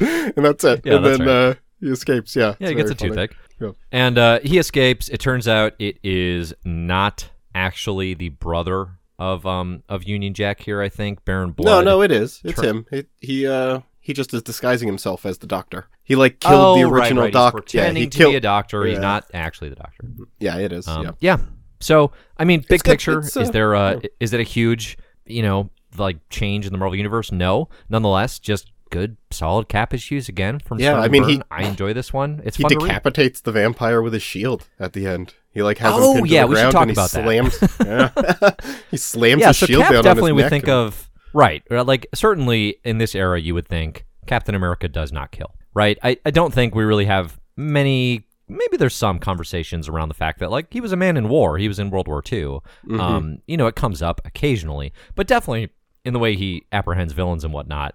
and 0.00 0.32
that's 0.44 0.64
it 0.64 0.80
Yeah, 0.84 0.96
and 0.96 1.04
that's 1.04 1.18
then 1.18 1.26
right. 1.26 1.34
uh 1.50 1.54
he 1.80 1.88
escapes 1.88 2.36
yeah 2.36 2.54
Yeah, 2.58 2.68
he 2.68 2.74
gets 2.74 2.90
a 2.90 2.94
funny. 2.94 3.10
toothache. 3.10 3.36
Yeah. 3.60 3.70
And 3.92 4.16
uh, 4.16 4.40
he 4.42 4.56
escapes. 4.56 5.10
It 5.10 5.18
turns 5.20 5.46
out 5.46 5.74
it 5.78 5.98
is 6.02 6.54
not 6.64 7.28
actually 7.54 8.14
the 8.14 8.30
brother 8.30 8.86
of 9.18 9.44
um 9.46 9.82
of 9.86 10.04
Union 10.04 10.32
Jack 10.32 10.60
here, 10.60 10.80
I 10.80 10.88
think. 10.88 11.24
Baron 11.26 11.52
Blood. 11.52 11.84
No, 11.84 11.96
no, 11.98 12.02
it 12.02 12.10
is. 12.10 12.40
It's 12.42 12.58
Tur- 12.58 12.66
him. 12.66 12.86
He, 12.90 13.04
he 13.20 13.46
uh 13.46 13.80
he 14.00 14.12
just 14.12 14.32
is 14.34 14.42
disguising 14.42 14.88
himself 14.88 15.24
as 15.26 15.38
the 15.38 15.46
doctor. 15.46 15.86
He 16.02 16.16
like 16.16 16.40
killed 16.40 16.78
the 16.78 16.82
Oh, 16.84 16.90
right, 16.90 17.02
original 17.02 17.24
right. 17.24 17.32
doctor. 17.32 17.62
He's 17.64 17.74
Yeah, 17.74 17.90
he 17.92 18.06
to 18.08 18.18
killed. 18.18 18.32
be 18.32 18.36
a 18.36 18.40
doctor. 18.40 18.84
He's 18.84 18.98
not 18.98 19.26
actually 19.34 19.70
the 19.70 19.76
doctor. 19.76 20.04
yeah, 20.38 20.56
it 20.58 20.72
is. 20.72 20.88
Um, 20.88 21.04
yeah. 21.04 21.10
yeah. 21.20 21.38
So, 21.80 22.12
I 22.36 22.44
mean, 22.44 22.60
big 22.60 22.72
It's 22.80 22.82
picture, 22.82 23.20
uh, 23.20 23.40
is 23.40 23.50
there 23.52 23.74
a 23.74 24.00
yeah. 24.02 24.08
is 24.20 24.32
it 24.32 24.40
a 24.40 24.44
huge, 24.44 24.98
you 25.26 25.42
know, 25.42 25.70
like 25.96 26.18
change 26.28 26.66
in 26.66 26.72
the 26.72 26.78
Marvel 26.78 26.96
universe? 26.96 27.30
No. 27.32 27.68
Nonetheless, 27.88 28.38
just 28.38 28.70
good 28.90 29.16
solid 29.30 29.68
cap 29.68 29.94
issues 29.94 30.28
again 30.28 30.58
from 30.58 30.78
Yeah, 30.80 30.92
Stern 30.94 31.02
I 31.04 31.08
mean, 31.08 31.24
he- 31.28 31.42
I 31.50 31.62
enjoy 31.62 31.92
this 31.92 32.12
one. 32.12 32.42
It's 32.44 32.56
He 32.56 32.64
fun 32.64 32.70
to 32.72 32.76
read. 32.78 32.88
decapitates 32.88 33.40
the 33.40 33.52
vampire 33.52 34.02
with 34.02 34.12
his 34.12 34.22
shield 34.22 34.66
at 34.80 34.92
the 34.94 35.06
end. 35.06 35.34
He 35.52 35.62
like 35.62 35.78
has 35.78 35.92
Oh, 35.96 36.10
him 36.12 36.16
pinned 36.18 36.28
yeah, 36.30 36.42
to 36.42 36.46
the 36.46 36.50
we 36.50 36.56
should 36.56 36.72
ground 36.72 36.72
talk 36.72 36.82
and 36.82 36.90
he 36.90 36.94
about 36.94 37.10
that. 37.10 38.18
slams. 38.18 38.50
yeah. 38.70 38.76
he 38.90 38.96
slams 38.96 39.40
yeah, 39.40 39.48
his 39.48 39.58
so 39.58 39.66
shield 39.66 39.82
Cap 39.84 39.92
down 39.92 40.04
definitely 40.04 40.32
on 40.32 40.36
his 40.38 40.44
neck. 40.44 40.50
think 40.50 40.68
of 40.68 41.09
right, 41.32 41.62
uh, 41.70 41.84
like 41.84 42.06
certainly 42.14 42.76
in 42.84 42.98
this 42.98 43.14
era, 43.14 43.40
you 43.40 43.54
would 43.54 43.68
think 43.68 44.06
Captain 44.26 44.54
America 44.54 44.88
does 44.88 45.12
not 45.12 45.30
kill, 45.30 45.54
right? 45.74 45.98
I, 46.02 46.18
I 46.24 46.30
don't 46.30 46.52
think 46.52 46.74
we 46.74 46.84
really 46.84 47.06
have 47.06 47.38
many. 47.56 48.26
Maybe 48.48 48.76
there's 48.76 48.96
some 48.96 49.20
conversations 49.20 49.88
around 49.88 50.08
the 50.08 50.14
fact 50.14 50.40
that 50.40 50.50
like 50.50 50.72
he 50.72 50.80
was 50.80 50.92
a 50.92 50.96
man 50.96 51.16
in 51.16 51.28
war, 51.28 51.56
he 51.56 51.68
was 51.68 51.78
in 51.78 51.90
World 51.90 52.08
War 52.08 52.20
II. 52.30 52.42
Mm-hmm. 52.42 53.00
Um, 53.00 53.38
you 53.46 53.56
know, 53.56 53.68
it 53.68 53.76
comes 53.76 54.02
up 54.02 54.20
occasionally, 54.24 54.92
but 55.14 55.28
definitely 55.28 55.70
in 56.04 56.12
the 56.12 56.18
way 56.18 56.34
he 56.34 56.64
apprehends 56.72 57.12
villains 57.12 57.44
and 57.44 57.52
whatnot. 57.52 57.94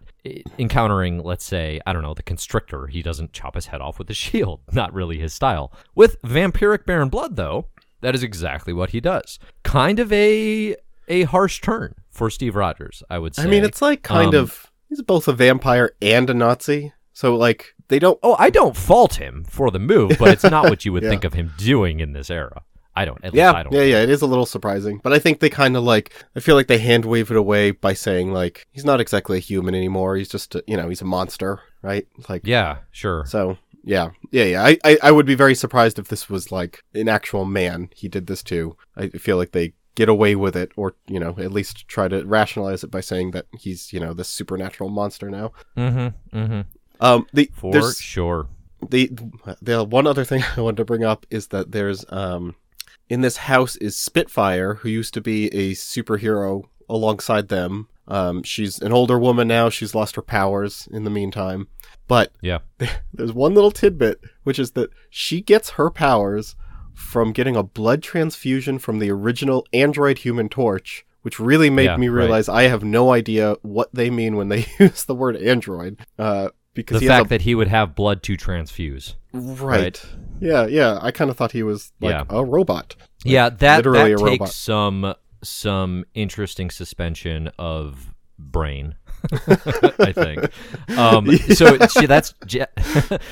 Encountering, 0.59 1.23
let's 1.23 1.43
say, 1.43 1.81
I 1.85 1.93
don't 1.93 2.03
know, 2.03 2.13
the 2.13 2.23
Constrictor, 2.23 2.87
he 2.87 3.01
doesn't 3.01 3.33
chop 3.33 3.55
his 3.55 3.67
head 3.67 3.81
off 3.81 3.99
with 3.99 4.09
a 4.09 4.13
shield. 4.25 4.61
Not 4.71 4.93
really 4.93 5.17
his 5.19 5.33
style. 5.33 5.73
With 5.95 6.21
vampiric 6.21 6.85
Baron 6.85 7.09
Blood, 7.09 7.35
though, 7.35 7.67
That 8.01 8.13
is 8.13 8.23
exactly 8.23 8.73
what 8.73 8.91
he 8.91 8.99
does. 8.99 9.39
Kind 9.63 9.99
of 9.99 10.11
a 10.13 10.75
a 11.07 11.23
harsh 11.23 11.61
turn 11.61 11.95
for 12.09 12.29
Steve 12.29 12.55
Rogers, 12.55 13.03
I 13.09 13.19
would 13.19 13.35
say. 13.35 13.43
I 13.43 13.47
mean, 13.47 13.63
it's 13.63 13.81
like 13.81 14.03
kind 14.03 14.33
Um, 14.35 14.43
of 14.43 14.71
he's 14.89 15.01
both 15.01 15.27
a 15.27 15.33
vampire 15.33 15.91
and 16.01 16.29
a 16.29 16.33
Nazi. 16.33 16.93
So 17.13 17.35
like 17.35 17.73
they 17.87 17.99
don't. 17.99 18.19
Oh, 18.23 18.35
I 18.39 18.49
don't 18.49 18.75
fault 18.75 19.15
him 19.15 19.45
for 19.49 19.71
the 19.71 19.79
move, 19.79 20.13
but 20.19 20.29
it's 20.29 20.43
not 20.43 20.65
what 20.69 20.85
you 20.85 20.93
would 20.93 21.03
Yeah. 21.03 21.09
think 21.09 21.23
of 21.23 21.33
him 21.33 21.53
doing 21.57 21.99
in 21.99 22.13
this 22.13 22.29
era. 22.29 22.63
I 22.97 23.03
don't. 23.05 23.23
At 23.25 23.33
Yeah, 23.33 23.47
least 23.49 23.55
I 23.57 23.63
don't. 23.63 23.73
yeah, 23.73 23.81
yeah. 23.83 24.01
It 24.03 24.09
is 24.09 24.21
a 24.21 24.25
little 24.27 24.45
surprising, 24.45 24.99
but 25.03 25.11
I 25.13 25.19
think 25.19 25.39
they 25.39 25.49
kind 25.49 25.75
of 25.75 25.83
like. 25.83 26.13
I 26.35 26.39
feel 26.39 26.55
like 26.55 26.67
they 26.67 26.77
hand 26.77 27.03
wave 27.05 27.29
it 27.31 27.37
away 27.37 27.71
by 27.71 27.93
saying 27.93 28.31
like 28.31 28.65
he's 28.71 28.85
not 28.85 29.01
exactly 29.01 29.37
a 29.37 29.41
human 29.41 29.75
anymore. 29.75 30.15
He's 30.15 30.29
just 30.29 30.55
a, 30.55 30.63
you 30.67 30.77
know 30.77 30.87
he's 30.89 31.01
a 31.01 31.05
monster, 31.05 31.59
right? 31.81 32.07
Like 32.29 32.41
Yeah, 32.45 32.77
sure. 32.91 33.25
So 33.27 33.57
yeah, 33.83 34.11
yeah, 34.31 34.45
yeah. 34.45 34.63
I, 34.63 34.77
I 34.83 34.97
I 35.03 35.11
would 35.11 35.25
be 35.25 35.35
very 35.35 35.55
surprised 35.55 35.99
if 35.99 36.07
this 36.07 36.29
was 36.29 36.51
like 36.51 36.83
an 36.93 37.07
actual 37.09 37.43
man 37.45 37.89
he 37.95 38.07
did 38.07 38.27
this 38.27 38.41
to. 38.43 38.75
I 38.97 39.09
feel 39.09 39.35
like 39.37 39.51
they 39.51 39.73
get 39.95 40.09
away 40.09 40.35
with 40.35 40.55
it, 40.55 40.71
or 40.75 40.95
you 41.07 41.19
know 41.19 41.35
at 41.37 41.51
least 41.51 41.87
try 41.87 42.07
to 42.07 42.23
rationalize 42.25 42.83
it 42.83 42.91
by 42.91 43.01
saying 43.01 43.31
that 43.31 43.45
he's 43.57 43.91
you 43.93 43.99
know 43.99 44.13
this 44.13 44.29
supernatural 44.29 44.89
monster 44.89 45.29
now. 45.29 45.51
Mm-hmm. 45.77 46.37
Mm-hmm. 46.37 46.61
Um, 47.01 47.25
the 47.33 47.49
For 47.53 47.71
there's 47.73 47.97
sure. 47.99 48.47
the 48.89 49.09
the 49.61 49.83
one 49.83 50.07
other 50.07 50.23
thing 50.25 50.43
I 50.57 50.61
wanted 50.61 50.77
to 50.77 50.85
bring 50.85 51.03
up 51.03 51.25
is 51.29 51.47
that 51.47 51.71
there's 51.71 52.05
um 52.09 52.55
in 53.09 53.21
this 53.21 53.37
house 53.37 53.75
is 53.77 53.95
Spitfire, 53.95 54.75
who 54.75 54.89
used 54.89 55.13
to 55.13 55.21
be 55.21 55.47
a 55.47 55.73
superhero 55.73 56.63
alongside 56.89 57.49
them. 57.49 57.87
Um, 58.07 58.43
she's 58.43 58.79
an 58.81 58.91
older 58.91 59.17
woman 59.19 59.47
now. 59.47 59.69
She's 59.69 59.95
lost 59.95 60.15
her 60.15 60.21
powers 60.21 60.87
in 60.91 61.03
the 61.03 61.09
meantime, 61.09 61.67
but 62.07 62.31
Yeah. 62.41 62.59
there's 63.13 63.33
one 63.33 63.53
little 63.55 63.71
tidbit, 63.71 64.21
which 64.43 64.59
is 64.59 64.71
that 64.71 64.91
she 65.09 65.41
gets 65.41 65.71
her 65.71 65.89
powers 65.89 66.55
from 66.95 67.31
getting 67.33 67.55
a 67.55 67.61
blood 67.63 68.01
transfusion 68.01 68.79
from 68.79 68.99
the 68.99 69.11
original 69.11 69.67
android 69.73 70.19
Human 70.19 70.49
Torch, 70.49 71.05
which 71.21 71.39
really 71.39 71.69
made 71.69 71.85
Yeah, 71.85 71.97
me 71.97 72.07
right. 72.07 72.21
realize 72.23 72.49
I 72.49 72.63
have 72.63 72.83
no 72.83 73.11
idea 73.11 73.55
what 73.61 73.89
they 73.93 74.09
mean 74.09 74.35
when 74.35 74.49
they 74.49 74.65
use 74.79 75.03
the 75.05 75.13
word 75.15 75.35
android. 75.37 75.99
Uh, 76.17 76.49
because 76.73 76.99
The 77.01 77.07
fact 77.07 77.27
a 77.27 77.29
that 77.29 77.41
he 77.43 77.55
would 77.55 77.67
have 77.69 77.95
blood 77.95 78.21
to 78.23 78.35
transfuse. 78.35 79.15
Right. 79.33 79.79
Right. 79.81 80.05
Yeah, 80.41 80.65
yeah. 80.67 80.99
I 81.01 81.11
kind 81.11 81.29
of 81.29 81.37
thought 81.37 81.51
he 81.53 81.63
was 81.63 81.93
like 82.01 82.11
Yeah. 82.11 82.23
a 82.29 82.43
robot. 82.43 82.95
yeah, 83.23 83.49
that 83.49 83.77
literally 83.77 84.11
that 84.15 84.17
takes 84.25 84.31
robot. 84.31 84.49
some 84.49 85.13
some 85.43 86.03
interesting 86.15 86.69
suspension 86.69 87.49
of 87.59 88.13
brain. 88.39 88.95
I 89.99 90.11
think. 90.11 90.49
Um, 90.97 91.35
So 91.37 91.77
she, 91.87 92.05
that's 92.05 92.33
ja- 92.49 92.65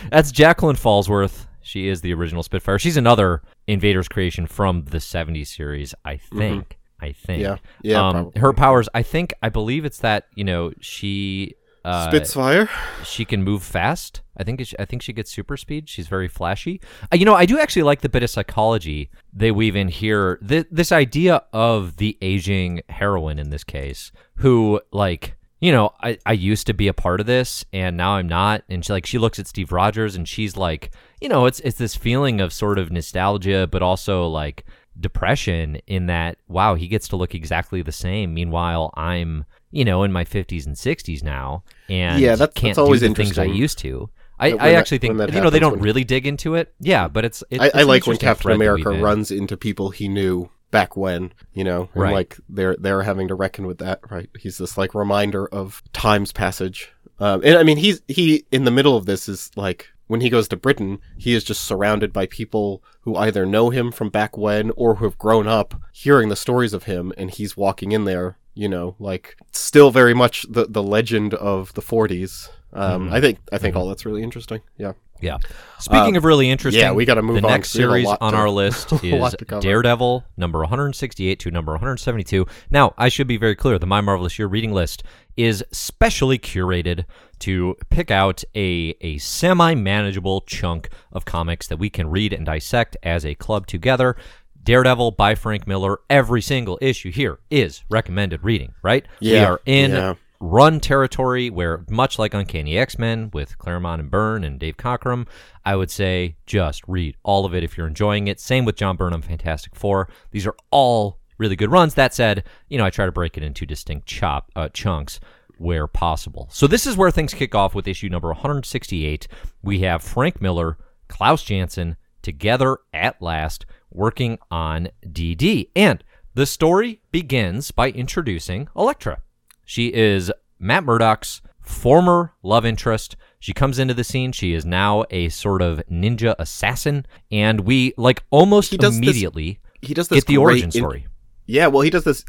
that's 0.10 0.32
Jacqueline 0.32 0.76
Falsworth. 0.76 1.46
She 1.64 1.88
is 1.88 2.02
the 2.02 2.14
original 2.14 2.44
Spitfire. 2.44 2.78
She's 2.80 2.98
another 2.98 3.42
Invaders 3.68 4.08
creation 4.08 4.46
from 4.46 4.84
the 4.86 4.98
'70s 4.98 5.48
series. 5.48 5.96
I 6.06 6.18
think. 6.18 6.78
I 7.00 7.12
think. 7.14 7.44
Mm-hmm. 7.44 7.56
Yeah. 7.84 7.92
Yeah. 7.92 8.08
um, 8.10 8.32
her 8.36 8.54
powers. 8.54 8.88
I 8.94 9.02
think. 9.04 9.34
I 9.42 9.50
believe 9.50 9.86
it's 9.86 10.00
that 10.00 10.28
you 10.36 10.44
know 10.44 10.72
she. 10.80 11.56
Uh, 11.86 12.10
Spitfire. 12.10 12.70
she 13.04 13.26
can 13.26 13.44
move 13.44 13.62
fast. 13.62 14.22
I 14.38 14.44
think 14.46 14.64
I 14.80 14.86
think 14.86 15.02
she 15.02 15.12
gets 15.12 15.30
super 15.32 15.58
speed. 15.58 15.90
She's 15.90 16.08
very 16.08 16.30
flashy. 16.30 16.80
Uh, 17.12 17.18
you 17.18 17.26
know, 17.26 17.36
I 17.36 17.46
do 17.46 17.60
actually 17.60 17.84
like 17.84 18.00
the 18.00 18.08
bit 18.08 18.24
of 18.24 18.30
psychology 18.30 19.10
they 19.34 19.52
weave 19.52 19.76
in 19.76 19.90
here. 19.90 20.38
Th- 20.48 20.66
this 20.72 20.94
idea 20.94 21.44
of 21.52 21.98
the 21.98 22.18
aging 22.22 22.82
heroine 22.88 23.38
in 23.38 23.50
this 23.50 23.66
case, 23.66 24.14
who 24.38 24.80
like 24.94 25.36
you 25.64 25.72
know, 25.72 25.94
I, 26.02 26.18
I 26.26 26.34
used 26.34 26.68
to 26.68 26.74
be 26.74 26.90
a 26.90 26.94
part 26.94 27.22
of 27.22 27.26
this 27.26 27.64
and 27.72 27.96
now 27.96 28.16
I'm 28.16 28.28
not. 28.28 28.66
And 28.68 28.84
she 28.84 28.92
like 28.92 29.06
she 29.06 29.18
looks 29.18 29.40
at 29.40 29.48
Steve 29.48 29.72
Rogers 29.72 30.14
and 30.14 30.28
she's 30.28 30.58
like, 30.58 30.92
you 31.22 31.30
know, 31.30 31.46
it's 31.46 31.62
it's 31.62 31.78
this 31.78 31.96
feeling 31.96 32.42
of 32.42 32.52
sort 32.52 32.78
of 32.78 32.92
nostalgia, 32.92 33.66
but 33.72 33.82
also 33.82 34.28
like 34.28 34.66
depression 35.00 35.78
in 35.88 36.08
that 36.08 36.38
wow, 36.50 36.76
he 36.76 36.90
gets 36.90 37.08
to 37.08 37.16
look 37.16 37.34
exactly 37.34 37.82
the 37.82 37.94
same. 37.94 38.34
Meanwhile, 38.34 38.94
I'm 38.98 39.46
you 39.72 39.86
know 39.86 40.04
in 40.04 40.12
my 40.12 40.26
50s 40.26 40.66
and 40.66 40.76
60s 40.76 41.24
now 41.24 41.64
and 41.88 42.20
Yeah, 42.20 42.36
that's- 42.36 42.54
can't 42.56 42.72
that's 42.72 42.78
always 42.78 43.00
do 43.00 43.08
the 43.08 43.16
things 43.16 43.40
I 43.40 43.46
used 43.46 43.78
to. 43.80 44.10
I, 44.38 44.48
I 44.48 44.52
that- 44.58 44.76
actually 44.76 44.98
think 44.98 45.18
that 45.20 45.32
you 45.32 45.40
know 45.40 45.50
they 45.50 45.60
don't 45.60 45.80
really 45.80 46.04
dig 46.04 46.28
into 46.28 46.56
it. 46.56 46.74
Yeah, 46.82 47.08
but 47.08 47.24
it's, 47.24 47.42
it, 47.50 47.62
I, 47.62 47.66
it's 47.68 47.76
I 47.76 47.84
like 47.84 48.06
when 48.06 48.18
Captain 48.18 48.52
America 48.52 48.90
runs 48.92 49.32
into 49.32 49.56
people 49.56 49.92
he 49.92 50.10
knew 50.10 50.50
back 50.74 50.98
when, 50.98 51.32
you 51.54 51.64
know, 51.64 51.88
and 51.94 52.04
Right. 52.04 52.14
like 52.14 52.38
they're 52.50 52.76
they're 52.78 53.04
having 53.04 53.30
to 53.30 53.36
reckon 53.36 53.66
with 53.66 53.78
that, 53.78 54.00
right? 54.12 54.30
He's 54.38 54.58
this 54.58 54.78
like 54.78 54.94
reminder 54.94 55.48
of 55.48 55.82
time's 55.94 56.34
passage. 56.34 56.92
Um, 57.20 57.40
and 57.46 57.58
I 57.58 57.64
mean, 57.64 57.78
he's 57.78 58.02
he 58.10 58.44
in 58.52 58.66
the 58.66 58.72
middle 58.72 58.98
of 58.98 59.06
this 59.06 59.30
is 59.30 59.52
like 59.56 59.88
when 60.08 60.20
he 60.20 60.30
goes 60.30 60.48
to 60.50 60.58
Britain, 60.58 61.00
he 61.18 61.34
is 61.34 61.44
just 61.46 61.64
surrounded 61.64 62.12
by 62.12 62.26
people 62.26 62.84
who 63.02 63.16
either 63.16 63.46
know 63.46 63.70
him 63.70 63.92
from 63.92 64.10
back 64.10 64.38
when 64.38 64.72
or 64.76 64.96
who 64.96 65.06
have 65.06 65.18
grown 65.18 65.48
up 65.48 65.76
hearing 65.94 66.28
the 66.30 66.36
stories 66.36 66.74
of 66.74 66.84
him, 66.84 67.14
and 67.18 67.32
he's 67.32 67.56
walking 67.56 67.92
in 67.94 68.04
there, 68.06 68.38
you 68.54 68.68
know, 68.68 68.96
like 69.00 69.38
still 69.54 69.92
very 69.92 70.14
much 70.14 70.46
the 70.50 70.66
the 70.68 70.84
legend 70.84 71.34
of 71.36 71.74
the 71.76 71.82
40s. 71.82 72.50
Um, 72.74 73.10
Mhm. 73.10 73.14
I 73.14 73.22
think 73.22 73.38
I 73.52 73.58
think 73.60 73.76
all 73.76 73.88
that's 73.88 74.06
really 74.06 74.24
interesting. 74.24 74.62
Yeah. 74.78 74.94
Yeah. 75.24 75.38
Speaking 75.80 76.16
Uh, 76.16 76.20
of 76.20 76.26
really 76.26 76.50
interesting, 76.50 76.82
yeah, 76.82 76.92
we 76.92 77.06
gotta 77.06 77.22
move 77.22 77.42
The 77.42 77.48
on. 77.48 77.52
next 77.54 77.72
series 77.72 78.08
on 78.08 78.32
to- 78.34 78.38
our 78.38 78.50
list 78.62 78.92
is 79.04 79.36
to. 79.36 79.60
Daredevil, 79.60 80.24
number 80.38 80.60
168 80.60 81.40
to 81.40 81.52
number 81.52 81.74
172. 81.74 82.46
Now, 82.70 82.94
I 82.98 83.10
should 83.10 83.28
be 83.28 83.38
very 83.38 83.56
clear: 83.56 83.78
the 83.80 83.86
My 83.88 84.00
Marvelous 84.02 84.38
Year 84.40 84.48
reading 84.48 84.72
list 84.74 85.04
is 85.36 85.64
specially 85.72 86.38
curated 86.38 87.06
to 87.40 87.76
pick 87.90 88.12
out 88.12 88.44
a 88.56 88.96
a 89.02 89.18
semi 89.18 89.74
manageable 89.76 90.42
chunk 90.42 90.90
of 91.12 91.26
comics 91.26 91.68
that 91.68 91.78
we 91.78 91.90
can 91.90 92.10
read 92.10 92.32
and 92.34 92.46
dissect 92.46 92.96
as 93.04 93.26
a 93.26 93.36
club 93.36 93.68
together. 93.68 94.16
Daredevil 94.64 95.12
by 95.12 95.36
Frank 95.36 95.68
Miller. 95.68 96.00
Every 96.10 96.42
single 96.42 96.78
issue 96.82 97.12
here 97.12 97.40
is 97.52 97.84
recommended 97.90 98.44
reading. 98.46 98.74
Right? 98.82 99.06
we 99.20 99.38
are 99.38 99.60
in 99.66 99.92
yeah. 99.92 100.14
Run 100.44 100.82
territory 100.82 101.50
where, 101.50 101.86
much 101.90 102.20
like 102.20 102.34
Uncanny 102.34 102.78
X 102.78 103.00
Men 103.00 103.30
with 103.34 103.58
Claremont 103.58 104.02
and 104.02 104.12
Byrne 104.12 104.44
and 104.44 104.60
Dave 104.60 104.76
Cockrum, 104.76 105.26
I 105.64 105.78
would 105.78 105.90
say 105.90 106.36
just 106.46 106.84
read 106.86 107.16
all 107.24 107.46
of 107.46 107.56
it 107.56 107.64
if 107.64 107.78
you're 107.78 107.88
enjoying 107.88 108.28
it. 108.28 108.42
Same 108.42 108.66
with 108.66 108.76
John 108.76 108.98
Burnham, 108.98 109.22
Fantastic 109.22 109.74
Four. 109.74 110.10
These 110.32 110.46
are 110.46 110.56
all 110.70 111.20
really 111.38 111.56
good 111.56 111.72
runs. 111.72 111.94
That 111.94 112.14
said, 112.14 112.44
you 112.68 112.78
know, 112.78 112.84
I 112.84 112.90
try 112.90 113.06
to 113.06 113.12
break 113.12 113.38
it 113.38 113.44
into 113.44 113.66
distinct 113.66 114.06
chop 114.06 114.52
uh, 114.56 114.68
chunks 114.70 115.22
where 115.58 115.88
possible. 115.88 116.50
So 116.52 116.68
this 116.68 116.86
is 116.86 116.98
where 116.98 117.12
things 117.12 117.34
kick 117.34 117.56
off 117.56 117.74
with 117.74 117.88
issue 117.88 118.10
number 118.10 118.28
168. 118.28 119.28
We 119.64 119.80
have 119.80 120.04
Frank 120.04 120.42
Miller, 120.42 120.78
Klaus 121.08 121.44
Janson 121.44 121.96
together 122.22 122.80
at 122.94 123.22
last 123.22 123.66
working 123.92 124.40
on 124.52 124.90
DD. 125.06 125.70
And 125.74 126.04
the 126.34 126.46
story 126.46 127.02
begins 127.12 127.72
by 127.72 127.92
introducing 127.92 128.68
Elektra. 128.76 129.22
She 129.66 129.94
is 129.94 130.32
Matt 130.60 130.84
Murdock's 130.84 131.42
former 131.62 132.34
love 132.44 132.66
interest. 132.66 133.16
She 133.40 133.54
comes 133.54 133.80
into 133.80 133.94
the 133.94 134.04
scene. 134.04 134.32
She 134.32 134.54
is 134.54 134.66
now 134.66 135.06
a 135.10 135.30
sort 135.30 135.62
of 135.62 135.82
ninja 135.92 136.36
assassin, 136.40 137.06
and 137.32 137.62
we 137.62 137.94
like 137.98 138.24
almost 138.30 138.72
He 138.72 138.78
does 138.78 139.00
this 139.00 139.00
immediately 139.00 139.60
He 139.82 139.94
does 139.94 140.08
this 140.08 140.20
get 140.20 140.28
the 140.28 140.38
origin 140.38 140.66
in- 140.66 140.72
story. 140.72 141.08
Yeah, 141.46 141.68
well, 141.68 141.82
he 141.82 141.90
does 141.90 142.06
this 142.06 142.24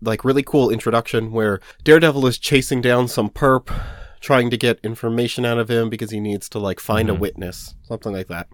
like 0.00 0.24
really 0.24 0.42
cool 0.42 0.70
introduction 0.70 1.32
where 1.32 1.60
Daredevil 1.84 2.26
is 2.26 2.38
chasing 2.38 2.80
down 2.80 3.08
some 3.08 3.30
perp, 3.30 3.72
trying 4.20 4.50
to 4.50 4.56
get 4.56 4.80
information 4.82 5.44
out 5.44 5.58
of 5.58 5.70
him 5.70 5.88
because 5.88 6.10
he 6.10 6.20
needs 6.20 6.48
to 6.50 6.58
like 6.58 6.80
find 6.80 7.08
a 7.08 7.12
mm-hmm. 7.12 7.22
witness, 7.22 7.74
something 7.84 8.12
like 8.12 8.28
that. 8.28 8.48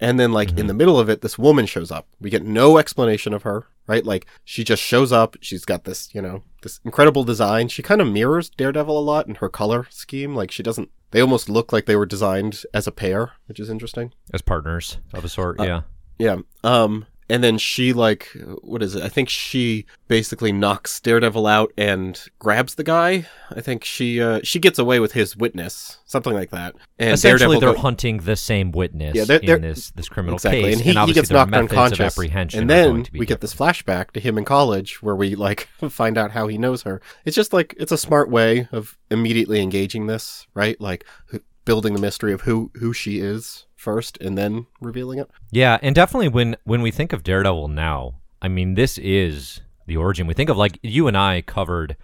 And 0.00 0.18
then 0.20 0.32
like 0.32 0.56
in 0.58 0.66
the 0.68 0.74
middle 0.74 0.98
of 0.98 1.08
it, 1.08 1.22
this 1.22 1.38
woman 1.38 1.66
shows 1.66 1.90
up. 1.90 2.06
We 2.20 2.30
get 2.30 2.44
no 2.44 2.78
explanation 2.78 3.32
of 3.34 3.42
her, 3.42 3.66
right? 3.88 4.04
Like 4.04 4.26
she 4.44 4.62
just 4.62 4.82
shows 4.82 5.10
up. 5.12 5.36
She's 5.40 5.64
got 5.64 5.84
this, 5.84 6.14
you 6.14 6.22
know, 6.22 6.44
this 6.62 6.78
incredible 6.84 7.24
design. 7.24 7.66
She 7.68 7.82
kind 7.82 8.00
of 8.00 8.06
mirrors 8.06 8.48
Daredevil 8.50 8.96
a 8.96 9.00
lot 9.00 9.26
in 9.26 9.36
her 9.36 9.48
color 9.48 9.86
scheme. 9.90 10.36
Like 10.36 10.50
she 10.52 10.62
doesn't. 10.62 10.90
They 11.10 11.20
almost 11.20 11.48
look 11.48 11.72
like 11.72 11.86
they 11.86 11.96
were 11.96 12.06
designed 12.06 12.62
as 12.72 12.86
a 12.86 12.92
pair, 12.92 13.32
which 13.46 13.58
is 13.58 13.68
interesting. 13.70 14.12
as 14.32 14.42
partners 14.42 14.98
of 15.12 15.24
a 15.24 15.26
Uh, 15.26 15.28
sort. 15.28 15.56
yeah. 15.60 15.80
Yeah. 16.18 16.36
Um 16.62 17.06
and 17.30 17.42
then 17.44 17.58
she 17.58 17.92
like 17.92 18.28
what 18.62 18.82
is 18.82 18.94
it? 18.94 19.02
I 19.02 19.08
think 19.08 19.28
she 19.28 19.86
basically 20.08 20.52
knocks 20.52 21.00
Daredevil 21.00 21.46
out 21.46 21.72
and 21.76 22.20
grabs 22.38 22.74
the 22.76 22.84
guy. 22.84 23.26
I 23.50 23.60
think 23.60 23.84
she 23.84 24.20
uh 24.22 24.40
she 24.42 24.58
gets 24.58 24.78
away 24.78 25.00
with 25.00 25.12
his 25.12 25.36
witness, 25.36 25.98
something 26.06 26.32
like 26.32 26.50
that. 26.50 26.74
And 26.98 27.12
Essentially, 27.12 27.38
Daredevil 27.56 27.60
they're 27.60 27.74
go- 27.74 27.80
hunting 27.80 28.18
the 28.18 28.36
same 28.36 28.72
witness 28.72 29.14
Yeah, 29.14 29.24
they're- 29.24 29.38
they're- 29.40 29.56
in 29.56 29.62
this 29.62 29.90
this 29.92 30.08
criminal 30.08 30.36
exactly, 30.36 30.62
case, 30.62 30.74
and 30.76 30.84
he, 30.84 31.06
he 31.06 31.12
gets 31.12 31.30
knocked 31.30 31.54
unconscious. 31.54 32.00
apprehension 32.16 32.60
and 32.60 32.70
then 32.70 32.88
going 32.90 33.04
to 33.04 33.12
be 33.12 33.18
we 33.20 33.26
get 33.26 33.40
this 33.40 33.54
flashback 33.54 34.12
to 34.12 34.20
him 34.20 34.38
in 34.38 34.44
college 34.44 35.02
where 35.02 35.16
we 35.16 35.34
like 35.34 35.68
find 35.90 36.16
out 36.18 36.30
how 36.32 36.48
he 36.48 36.58
knows 36.58 36.82
her. 36.82 37.00
It's 37.24 37.36
just 37.36 37.52
like 37.52 37.74
it's 37.78 37.92
a 37.92 37.98
smart 37.98 38.30
way 38.30 38.68
of 38.72 38.96
immediately 39.10 39.60
engaging 39.60 40.06
this, 40.06 40.46
right? 40.54 40.80
Like 40.80 41.04
building 41.68 41.92
the 41.92 42.00
mystery 42.00 42.32
of 42.32 42.40
who 42.40 42.70
who 42.76 42.94
she 42.94 43.20
is 43.20 43.66
first 43.76 44.16
and 44.22 44.38
then 44.38 44.66
revealing 44.80 45.18
it. 45.18 45.30
Yeah, 45.50 45.76
and 45.82 45.94
definitely 45.94 46.28
when 46.28 46.56
when 46.64 46.80
we 46.80 46.90
think 46.90 47.12
of 47.12 47.22
Daredevil 47.22 47.68
now, 47.68 48.20
I 48.40 48.48
mean, 48.48 48.74
this 48.74 48.96
is 48.96 49.60
the 49.86 49.98
origin. 49.98 50.26
We 50.26 50.32
think 50.32 50.48
of 50.48 50.56
like 50.56 50.78
you 50.82 51.08
and 51.08 51.16
I 51.16 51.42
covered 51.42 51.96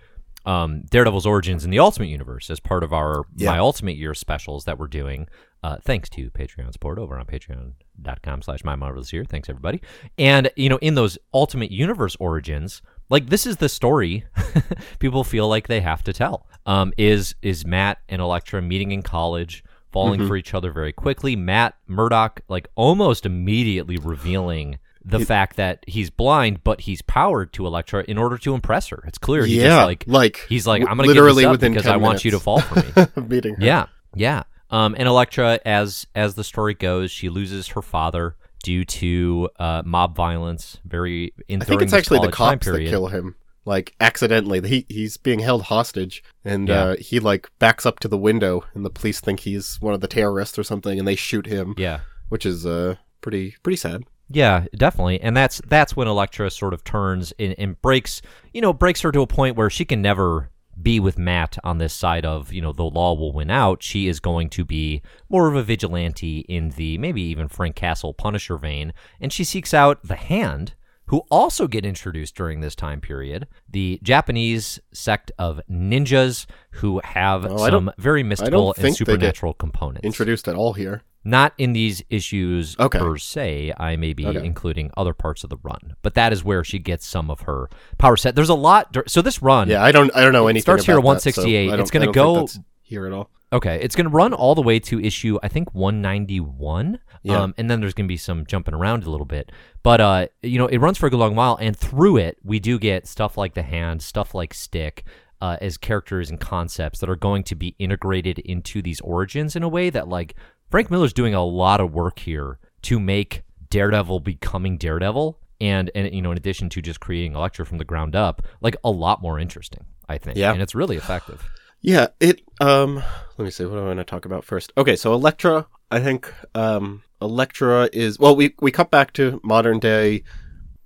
um, 0.44 0.82
Daredevil's 0.90 1.24
origins 1.24 1.64
in 1.64 1.70
the 1.70 1.78
Ultimate 1.78 2.08
Universe 2.08 2.50
as 2.50 2.60
part 2.60 2.84
of 2.84 2.92
our 2.92 3.24
Yeah. 3.34 3.52
My 3.52 3.58
Ultimate 3.58 3.96
Year 3.96 4.12
specials 4.12 4.66
that 4.66 4.78
we're 4.78 4.86
doing. 4.86 5.28
Uh, 5.62 5.78
thanks 5.82 6.10
to 6.10 6.30
Patreon 6.30 6.70
support 6.70 6.98
over 6.98 7.18
on 7.18 7.24
patreon.com 7.24 8.42
slash 8.42 8.62
my 8.64 8.76
marvelous 8.76 9.14
year. 9.14 9.24
Thanks 9.24 9.48
everybody. 9.48 9.80
And 10.18 10.50
you 10.56 10.68
know, 10.68 10.76
in 10.82 10.94
those 10.94 11.16
Ultimate 11.32 11.70
Universe 11.70 12.16
origins, 12.20 12.82
like 13.08 13.30
this 13.30 13.46
is 13.46 13.56
the 13.56 13.70
story 13.70 14.26
people 14.98 15.24
feel 15.24 15.48
like 15.48 15.68
they 15.68 15.80
have 15.80 16.02
to 16.04 16.12
tell. 16.12 16.46
Um, 16.66 16.92
is 16.96 17.34
is 17.42 17.66
Matt 17.66 17.98
and 18.08 18.22
Elektra 18.22 18.62
meeting 18.62 18.92
in 18.92 19.02
college, 19.02 19.64
falling 19.92 20.26
for 20.26 20.36
each 20.36 20.54
other 20.54 20.72
very 20.72 20.92
quickly? 20.92 21.36
Matt 21.36 21.76
Murdock 21.86 22.40
like 22.48 22.68
almost 22.74 23.26
immediately 23.26 23.98
revealing 23.98 24.78
the 25.04 25.20
fact 25.20 25.56
that 25.56 25.84
he's 25.86 26.10
blind, 26.10 26.64
but 26.64 26.82
he's 26.82 27.02
powered 27.02 27.52
to 27.52 27.66
Elektra 27.66 28.04
in 28.08 28.16
order 28.16 28.38
to 28.38 28.54
impress 28.54 28.88
her. 28.88 29.04
It's 29.06 29.18
clear. 29.18 29.44
He 29.44 29.58
yeah, 29.60 29.68
just, 29.68 29.86
like 29.86 30.04
like 30.06 30.46
he's 30.48 30.66
like, 30.66 30.82
I'm 30.82 30.96
gonna 30.96 31.08
literally 31.08 31.28
give 31.28 31.36
this 31.42 31.46
up 31.46 31.52
within 31.52 31.72
because 31.72 31.84
10 31.84 31.92
I 31.92 31.96
want 31.96 32.24
you 32.24 32.30
to 32.32 32.40
fall 32.40 32.60
for 32.60 32.76
me. 32.76 33.06
meeting 33.28 33.54
her. 33.56 33.64
Yeah, 33.64 33.86
yeah. 34.14 34.44
Um, 34.70 34.94
and 34.98 35.06
Elektra, 35.06 35.60
as 35.64 36.06
as 36.14 36.34
the 36.34 36.44
story 36.44 36.74
goes, 36.74 37.10
she 37.10 37.28
loses 37.28 37.68
her 37.68 37.82
father 37.82 38.36
due 38.62 38.84
to 38.84 39.50
uh, 39.58 39.82
mob 39.84 40.16
violence. 40.16 40.80
Very 40.84 41.34
in 41.48 41.62
I 41.62 41.66
think 41.66 41.82
it's 41.82 41.92
actually 41.92 42.20
the 42.20 42.32
cops 42.32 42.66
that 42.66 42.86
kill 42.88 43.08
him. 43.08 43.36
Like 43.66 43.94
accidentally, 44.00 44.60
he 44.68 44.86
he's 44.88 45.16
being 45.16 45.38
held 45.40 45.62
hostage, 45.64 46.22
and 46.44 46.68
Yeah. 46.68 46.82
uh, 46.84 46.96
he 46.98 47.18
like 47.20 47.48
backs 47.58 47.86
up 47.86 47.98
to 48.00 48.08
the 48.08 48.18
window, 48.18 48.64
and 48.74 48.84
the 48.84 48.90
police 48.90 49.20
think 49.20 49.40
he's 49.40 49.76
one 49.80 49.94
of 49.94 50.00
the 50.00 50.08
terrorists 50.08 50.58
or 50.58 50.62
something, 50.64 50.98
and 50.98 51.08
they 51.08 51.16
shoot 51.16 51.46
him, 51.46 51.74
Yeah, 51.78 52.00
which 52.28 52.44
is 52.44 52.66
uh 52.66 52.96
pretty 53.20 53.54
pretty 53.62 53.76
sad. 53.76 54.04
yeah, 54.28 54.66
definitely. 54.76 55.20
And 55.20 55.34
that's 55.36 55.60
that's 55.66 55.96
when 55.96 56.08
Elektra 56.08 56.50
sort 56.50 56.74
of 56.74 56.84
turns 56.84 57.32
and, 57.38 57.54
and 57.58 57.80
breaks, 57.80 58.20
you 58.52 58.60
know, 58.60 58.72
breaks 58.72 59.00
her 59.00 59.12
to 59.12 59.22
a 59.22 59.26
point 59.26 59.56
where 59.56 59.70
she 59.70 59.84
can 59.86 60.02
never 60.02 60.50
be 60.82 60.98
with 60.98 61.16
Matt 61.16 61.56
on 61.62 61.78
this 61.78 61.94
side 61.94 62.26
of, 62.26 62.52
you 62.52 62.60
know, 62.60 62.72
the 62.72 62.82
law 62.82 63.14
will 63.14 63.32
win 63.32 63.48
out. 63.48 63.80
She 63.82 64.08
is 64.08 64.18
going 64.18 64.50
to 64.50 64.64
be 64.64 65.02
more 65.30 65.46
of 65.48 65.54
a 65.54 65.62
vigilante 65.62 66.40
in 66.48 66.70
the 66.70 66.98
maybe 66.98 67.22
even 67.22 67.46
Frank 67.48 67.76
Castle 67.76 68.12
Punisher 68.12 68.56
vein, 68.58 68.92
and 69.20 69.32
she 69.32 69.44
seeks 69.44 69.72
out 69.72 70.02
the 70.02 70.16
Hand, 70.16 70.74
who 71.06 71.22
also 71.30 71.66
get 71.66 71.84
introduced 71.84 72.34
during 72.34 72.60
this 72.60 72.74
time 72.74 73.00
period. 73.00 73.46
The 73.68 73.98
Japanese 74.02 74.80
sect 74.92 75.30
of 75.38 75.60
ninjas 75.70 76.46
who 76.72 77.00
have 77.04 77.44
Oh, 77.44 77.58
some 77.58 77.90
very 77.98 78.22
mystical 78.22 78.68
and 78.68 78.76
think 78.76 78.96
they 78.98 79.04
get 79.04 79.12
supernatural 79.12 79.54
components. 79.54 80.04
Introduced 80.04 80.48
at 80.48 80.54
all 80.56 80.72
here. 80.72 81.02
Not 81.26 81.54
in 81.56 81.72
these 81.72 82.02
issues 82.10 82.76
Okay. 82.78 82.98
per 82.98 83.16
se. 83.16 83.72
I 83.78 83.96
may 83.96 84.12
be 84.12 84.26
Okay. 84.26 84.44
including 84.44 84.90
other 84.96 85.14
parts 85.14 85.42
of 85.42 85.48
the 85.50 85.56
run, 85.62 85.94
but 86.02 86.14
that 86.14 86.32
is 86.32 86.44
where 86.44 86.62
she 86.64 86.78
gets 86.78 87.06
some 87.06 87.30
of 87.30 87.40
her 87.42 87.68
power 87.96 88.16
set. 88.16 88.34
There's 88.34 88.50
a 88.50 88.54
lot. 88.54 88.94
So 89.06 89.22
this 89.22 89.40
run, 89.40 89.68
Yeah, 89.68 89.82
I 89.82 89.90
don't 89.92 90.14
I 90.14 90.20
don't 90.22 90.32
know 90.34 90.48
anything. 90.48 90.62
starts 90.62 90.84
here 90.84 90.96
at 90.96 90.98
about 90.98 91.22
that, 91.22 91.34
so 91.34 91.42
168. 91.42 91.80
It's 91.80 91.90
gonna 91.90 92.04
I 92.04 92.06
think 92.06 92.14
go- 92.14 92.34
that's 92.40 92.60
here 92.82 93.06
at 93.06 93.12
all. 93.12 93.30
okay, 93.54 93.78
it's 93.80 93.96
going 93.96 94.04
to 94.04 94.10
run 94.10 94.34
all 94.34 94.54
the 94.54 94.60
way 94.60 94.78
to 94.78 95.00
issue 95.00 95.38
I 95.42 95.48
think 95.48 95.74
191. 95.74 96.98
Yeah. 97.24 97.40
Um, 97.42 97.54
and 97.58 97.68
then 97.70 97.80
there's 97.80 97.94
going 97.94 98.06
to 98.06 98.12
be 98.12 98.16
some 98.18 98.44
jumping 98.46 98.74
around 98.74 99.04
a 99.04 99.10
little 99.10 99.24
bit, 99.26 99.50
but 99.82 100.00
uh, 100.00 100.26
you 100.42 100.58
know, 100.58 100.66
it 100.66 100.78
runs 100.78 100.98
for 100.98 101.06
a 101.06 101.10
good 101.10 101.18
long 101.18 101.34
while, 101.34 101.56
and 101.60 101.74
through 101.76 102.18
it, 102.18 102.38
we 102.44 102.60
do 102.60 102.78
get 102.78 103.06
stuff 103.08 103.36
like 103.38 103.54
the 103.54 103.62
hand, 103.62 104.02
stuff 104.02 104.34
like 104.34 104.54
stick. 104.54 105.04
Uh, 105.40 105.58
as 105.60 105.76
characters 105.76 106.30
and 106.30 106.40
concepts 106.40 107.00
that 107.00 107.10
are 107.10 107.16
going 107.16 107.42
to 107.42 107.54
be 107.54 107.74
integrated 107.78 108.38
into 108.38 108.80
these 108.80 108.98
origins 109.02 109.54
in 109.56 109.62
a 109.62 109.68
way 109.68 109.90
that 109.90 110.08
like 110.08 110.34
Frank 110.70 110.90
Miller's 110.90 111.12
doing 111.12 111.34
a 111.34 111.44
lot 111.44 111.80
of 111.82 111.92
work 111.92 112.20
here 112.20 112.58
to 112.82 112.98
make 112.98 113.42
Daredevil 113.68 114.20
becoming 114.20 114.78
Daredevil 114.78 115.38
and 115.60 115.90
and 115.94 116.14
you 116.14 116.22
know 116.22 116.30
in 116.30 116.38
addition 116.38 116.70
to 116.70 116.80
just 116.80 116.98
creating 117.00 117.34
Elektra 117.34 117.66
from 117.66 117.76
the 117.76 117.84
ground 117.84 118.16
up 118.16 118.40
like 118.62 118.74
a 118.84 118.90
lot 118.90 119.20
more 119.20 119.38
interesting 119.38 119.84
I 120.08 120.16
think 120.16 120.38
Yeah. 120.38 120.52
and 120.52 120.62
it's 120.62 120.74
really 120.74 120.96
effective 120.96 121.44
Yeah, 121.82 122.06
it 122.20 122.40
um 122.62 123.02
let 123.36 123.44
me 123.44 123.50
see 123.50 123.66
what 123.66 123.78
I 123.78 123.82
want 123.82 123.98
to 123.98 124.04
talk 124.04 124.24
about 124.24 124.44
first. 124.44 124.72
Okay, 124.78 124.96
so 124.96 125.12
Elektra, 125.12 125.66
I 125.90 126.00
think 126.00 126.32
um 126.54 127.02
Elektra 127.24 127.88
is 127.92 128.18
well 128.18 128.36
we 128.36 128.54
we 128.60 128.70
cut 128.70 128.90
back 128.90 129.12
to 129.14 129.40
modern 129.42 129.78
day 129.78 130.22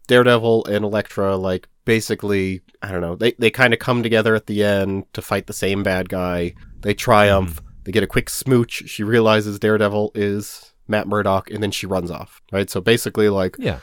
Daredevil 0.06 0.66
and 0.66 0.84
Elektra 0.84 1.36
like 1.36 1.68
basically 1.84 2.62
I 2.82 2.92
don't 2.92 3.00
know, 3.00 3.16
they 3.16 3.32
they 3.32 3.50
kind 3.50 3.72
of 3.72 3.80
come 3.80 4.02
together 4.02 4.34
at 4.34 4.46
the 4.46 4.62
end 4.64 5.04
to 5.12 5.22
fight 5.22 5.46
the 5.46 5.52
same 5.52 5.82
bad 5.82 6.08
guy. 6.08 6.54
They 6.80 6.94
triumph. 6.94 7.60
They 7.84 7.92
get 7.92 8.02
a 8.02 8.08
quick 8.08 8.30
smooch. 8.30 8.88
She 8.88 9.02
realizes 9.02 9.58
Daredevil 9.58 10.12
is 10.14 10.74
Matt 10.86 11.08
Murdock 11.08 11.50
and 11.50 11.62
then 11.62 11.70
she 11.70 11.86
runs 11.86 12.10
off. 12.10 12.40
Right? 12.52 12.70
So 12.70 12.80
basically 12.80 13.28
like 13.28 13.56
yeah 13.58 13.80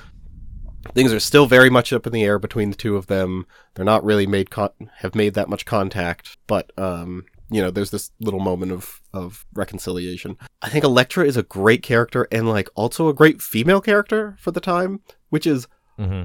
things 0.93 1.11
are 1.11 1.19
still 1.19 1.45
very 1.45 1.69
much 1.69 1.91
up 1.91 2.05
in 2.05 2.13
the 2.13 2.23
air 2.23 2.37
between 2.37 2.69
the 2.69 2.77
two 2.77 2.95
of 2.95 3.07
them. 3.07 3.45
They're 3.73 3.85
not 3.85 4.03
really 4.03 4.27
made 4.27 4.49
con- 4.49 4.91
have 4.97 5.15
made 5.15 5.33
that 5.33 5.49
much 5.49 5.65
contact, 5.65 6.37
but 6.47 6.71
um, 6.77 7.25
you 7.49 7.61
know, 7.61 7.71
there's 7.71 7.91
this 7.91 8.11
little 8.19 8.39
moment 8.39 8.71
of 8.71 9.01
of 9.13 9.45
reconciliation. 9.53 10.37
I 10.61 10.69
think 10.69 10.83
Elektra 10.83 11.25
is 11.25 11.37
a 11.37 11.43
great 11.43 11.83
character 11.83 12.27
and 12.31 12.49
like 12.49 12.69
also 12.75 13.07
a 13.07 13.13
great 13.13 13.41
female 13.41 13.81
character 13.81 14.35
for 14.39 14.51
the 14.51 14.61
time, 14.61 15.01
which 15.29 15.45
is 15.47 15.67
hmm 15.97 16.23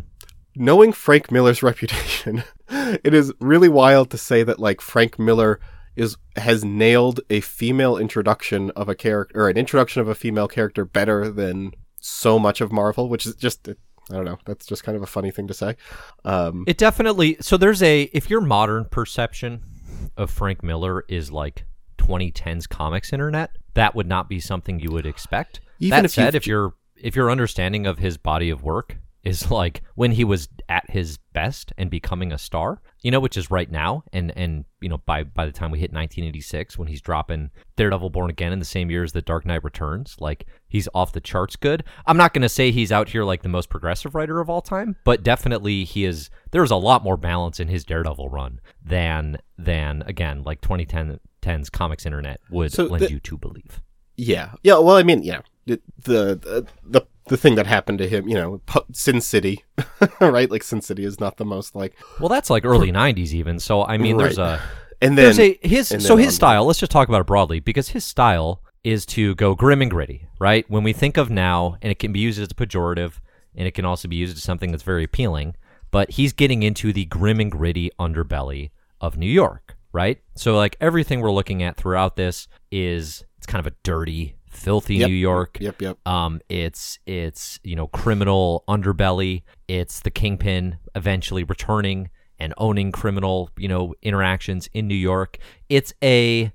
knowing 0.56 0.92
Frank 0.92 1.30
Miller's 1.30 1.62
reputation. 1.70 2.42
it 2.68 3.14
is 3.14 3.32
really 3.40 3.68
wild 3.68 4.10
to 4.10 4.18
say 4.18 4.42
that 4.42 4.58
like 4.58 4.80
Frank 4.80 5.18
Miller 5.18 5.60
is 5.96 6.16
has 6.36 6.64
nailed 6.64 7.20
a 7.30 7.40
female 7.40 7.96
introduction 7.96 8.70
of 8.72 8.88
a 8.88 8.94
character 8.94 9.40
or 9.40 9.48
an 9.48 9.56
introduction 9.56 10.00
of 10.00 10.08
a 10.08 10.14
female 10.14 10.48
character 10.48 10.84
better 10.84 11.30
than 11.30 11.72
so 12.00 12.38
much 12.38 12.60
of 12.60 12.72
Marvel, 12.72 13.08
which 13.08 13.26
is 13.26 13.34
just 13.36 13.68
I 13.68 14.14
don't 14.14 14.24
know. 14.24 14.38
That's 14.44 14.66
just 14.66 14.82
kind 14.82 14.96
of 14.96 15.02
a 15.02 15.06
funny 15.06 15.30
thing 15.30 15.46
to 15.48 15.54
say. 15.54 15.76
Um, 16.24 16.64
It 16.66 16.78
definitely. 16.78 17.36
So 17.40 17.56
there's 17.56 17.82
a. 17.82 18.02
If 18.12 18.28
your 18.28 18.40
modern 18.40 18.86
perception 18.86 19.62
of 20.20 20.30
Frank 20.30 20.62
Miller 20.62 21.04
is 21.08 21.32
like 21.32 21.64
2010s 21.98 22.68
comics 22.68 23.12
internet, 23.12 23.56
that 23.74 23.94
would 23.94 24.06
not 24.06 24.28
be 24.28 24.38
something 24.38 24.78
you 24.78 24.90
would 24.90 25.06
expect. 25.06 25.60
Even 25.78 25.96
that 25.96 26.04
if 26.04 26.10
said, 26.12 26.34
if 26.34 26.46
your 26.46 26.74
if 26.96 27.16
your 27.16 27.30
understanding 27.30 27.86
of 27.86 27.98
his 27.98 28.18
body 28.18 28.50
of 28.50 28.62
work 28.62 28.98
is 29.22 29.50
like 29.50 29.82
when 29.94 30.12
he 30.12 30.24
was 30.24 30.48
at 30.68 30.88
his 30.90 31.18
best 31.32 31.72
and 31.76 31.90
becoming 31.90 32.32
a 32.32 32.38
star, 32.38 32.80
you 33.02 33.10
know, 33.10 33.20
which 33.20 33.36
is 33.36 33.50
right 33.50 33.70
now, 33.70 34.02
and 34.12 34.32
and 34.36 34.64
you 34.80 34.88
know 34.88 34.98
by 34.98 35.24
by 35.24 35.44
the 35.46 35.52
time 35.52 35.70
we 35.70 35.78
hit 35.78 35.92
1986, 35.92 36.78
when 36.78 36.88
he's 36.88 37.00
dropping 37.02 37.50
Daredevil 37.76 38.10
Born 38.10 38.30
Again 38.30 38.52
in 38.52 38.58
the 38.58 38.64
same 38.64 38.90
year 38.90 39.04
as 39.04 39.12
The 39.12 39.22
Dark 39.22 39.44
Knight 39.44 39.62
Returns, 39.64 40.16
like 40.20 40.46
he's 40.68 40.88
off 40.94 41.12
the 41.12 41.20
charts 41.20 41.56
good. 41.56 41.84
I'm 42.06 42.16
not 42.16 42.32
going 42.32 42.42
to 42.42 42.48
say 42.48 42.70
he's 42.70 42.92
out 42.92 43.08
here 43.10 43.24
like 43.24 43.42
the 43.42 43.48
most 43.48 43.68
progressive 43.68 44.14
writer 44.14 44.40
of 44.40 44.48
all 44.48 44.62
time, 44.62 44.96
but 45.04 45.22
definitely 45.22 45.84
he 45.84 46.04
is. 46.04 46.30
There's 46.52 46.70
a 46.70 46.76
lot 46.76 47.04
more 47.04 47.16
balance 47.16 47.60
in 47.60 47.68
his 47.68 47.84
Daredevil 47.84 48.28
run 48.28 48.60
than 48.84 49.38
than 49.58 50.02
again 50.06 50.42
like 50.44 50.60
2010's 50.62 51.70
comics 51.70 52.06
internet 52.06 52.40
would 52.50 52.72
So 52.72 52.84
lend 52.84 53.04
the- 53.04 53.10
you 53.10 53.20
to 53.20 53.36
believe. 53.36 53.80
yeah, 54.16 54.52
yeah. 54.62 54.78
Well, 54.78 54.96
I 54.96 55.02
mean, 55.02 55.22
yeah, 55.22 55.40
the 55.66 55.80
the 56.04 56.66
the, 56.84 57.06
the 57.30 57.36
thing 57.36 57.54
that 57.54 57.66
happened 57.66 57.98
to 57.98 58.08
him, 58.08 58.28
you 58.28 58.34
know, 58.34 58.60
Sin 58.92 59.20
City, 59.20 59.64
right? 60.20 60.50
Like 60.50 60.62
Sin 60.64 60.82
City 60.82 61.04
is 61.04 61.20
not 61.20 61.36
the 61.36 61.44
most 61.44 61.74
like, 61.74 61.96
Well, 62.18 62.28
that's 62.28 62.50
like 62.50 62.64
early 62.64 62.92
'90s 62.92 63.32
even. 63.32 63.58
So 63.60 63.84
I 63.84 63.96
mean, 63.98 64.16
there's 64.16 64.36
a 64.38 64.60
and 65.00 65.16
then 65.16 65.24
there's 65.24 65.38
a 65.38 65.58
his 65.62 65.92
and 65.92 66.02
so 66.02 66.16
then 66.16 66.24
his 66.24 66.34
on- 66.34 66.36
style. 66.36 66.64
Let's 66.66 66.80
just 66.80 66.92
talk 66.92 67.08
about 67.08 67.22
it 67.22 67.26
broadly 67.26 67.60
because 67.60 67.88
his 67.90 68.04
style 68.04 68.62
is 68.82 69.06
to 69.06 69.34
go 69.36 69.54
grim 69.54 69.80
and 69.80 69.90
gritty, 69.90 70.26
right? 70.38 70.68
When 70.68 70.82
we 70.82 70.92
think 70.92 71.16
of 71.16 71.30
now, 71.30 71.76
and 71.82 71.90
it 71.92 71.98
can 71.98 72.12
be 72.12 72.20
used 72.20 72.40
as 72.40 72.48
a 72.50 72.54
pejorative, 72.54 73.14
and 73.54 73.66
it 73.66 73.72
can 73.72 73.84
also 73.84 74.08
be 74.08 74.16
used 74.16 74.36
as 74.36 74.42
something 74.42 74.70
that's 74.72 74.82
very 74.82 75.04
appealing. 75.04 75.54
But 75.92 76.12
he's 76.12 76.32
getting 76.32 76.62
into 76.62 76.92
the 76.92 77.04
grim 77.04 77.40
and 77.40 77.50
gritty 77.50 77.90
underbelly 77.98 78.70
of 79.00 79.16
New 79.16 79.30
York, 79.30 79.76
right? 79.92 80.20
So 80.34 80.56
like 80.56 80.76
everything 80.80 81.20
we're 81.20 81.32
looking 81.32 81.62
at 81.62 81.76
throughout 81.76 82.16
this 82.16 82.48
is 82.70 83.24
it's 83.38 83.46
kind 83.46 83.64
of 83.64 83.72
a 83.72 83.76
dirty, 83.82 84.36
filthy 84.50 84.96
Yep. 84.96 85.08
New 85.08 85.14
York. 85.14 85.58
Yep, 85.60 85.80
yep. 85.82 85.98
Um, 86.06 86.40
it's 86.48 86.98
it's 87.06 87.58
you 87.64 87.76
know 87.76 87.86
criminal 87.86 88.64
underbelly. 88.68 89.42
It's 89.68 90.00
the 90.00 90.10
kingpin 90.10 90.76
eventually 90.94 91.44
returning 91.44 92.10
and 92.38 92.52
owning 92.58 92.92
criminal 92.92 93.50
you 93.56 93.68
know 93.68 93.94
interactions 94.02 94.68
in 94.74 94.86
New 94.88 94.94
York. 94.94 95.38
It's 95.68 95.94
a 96.02 96.52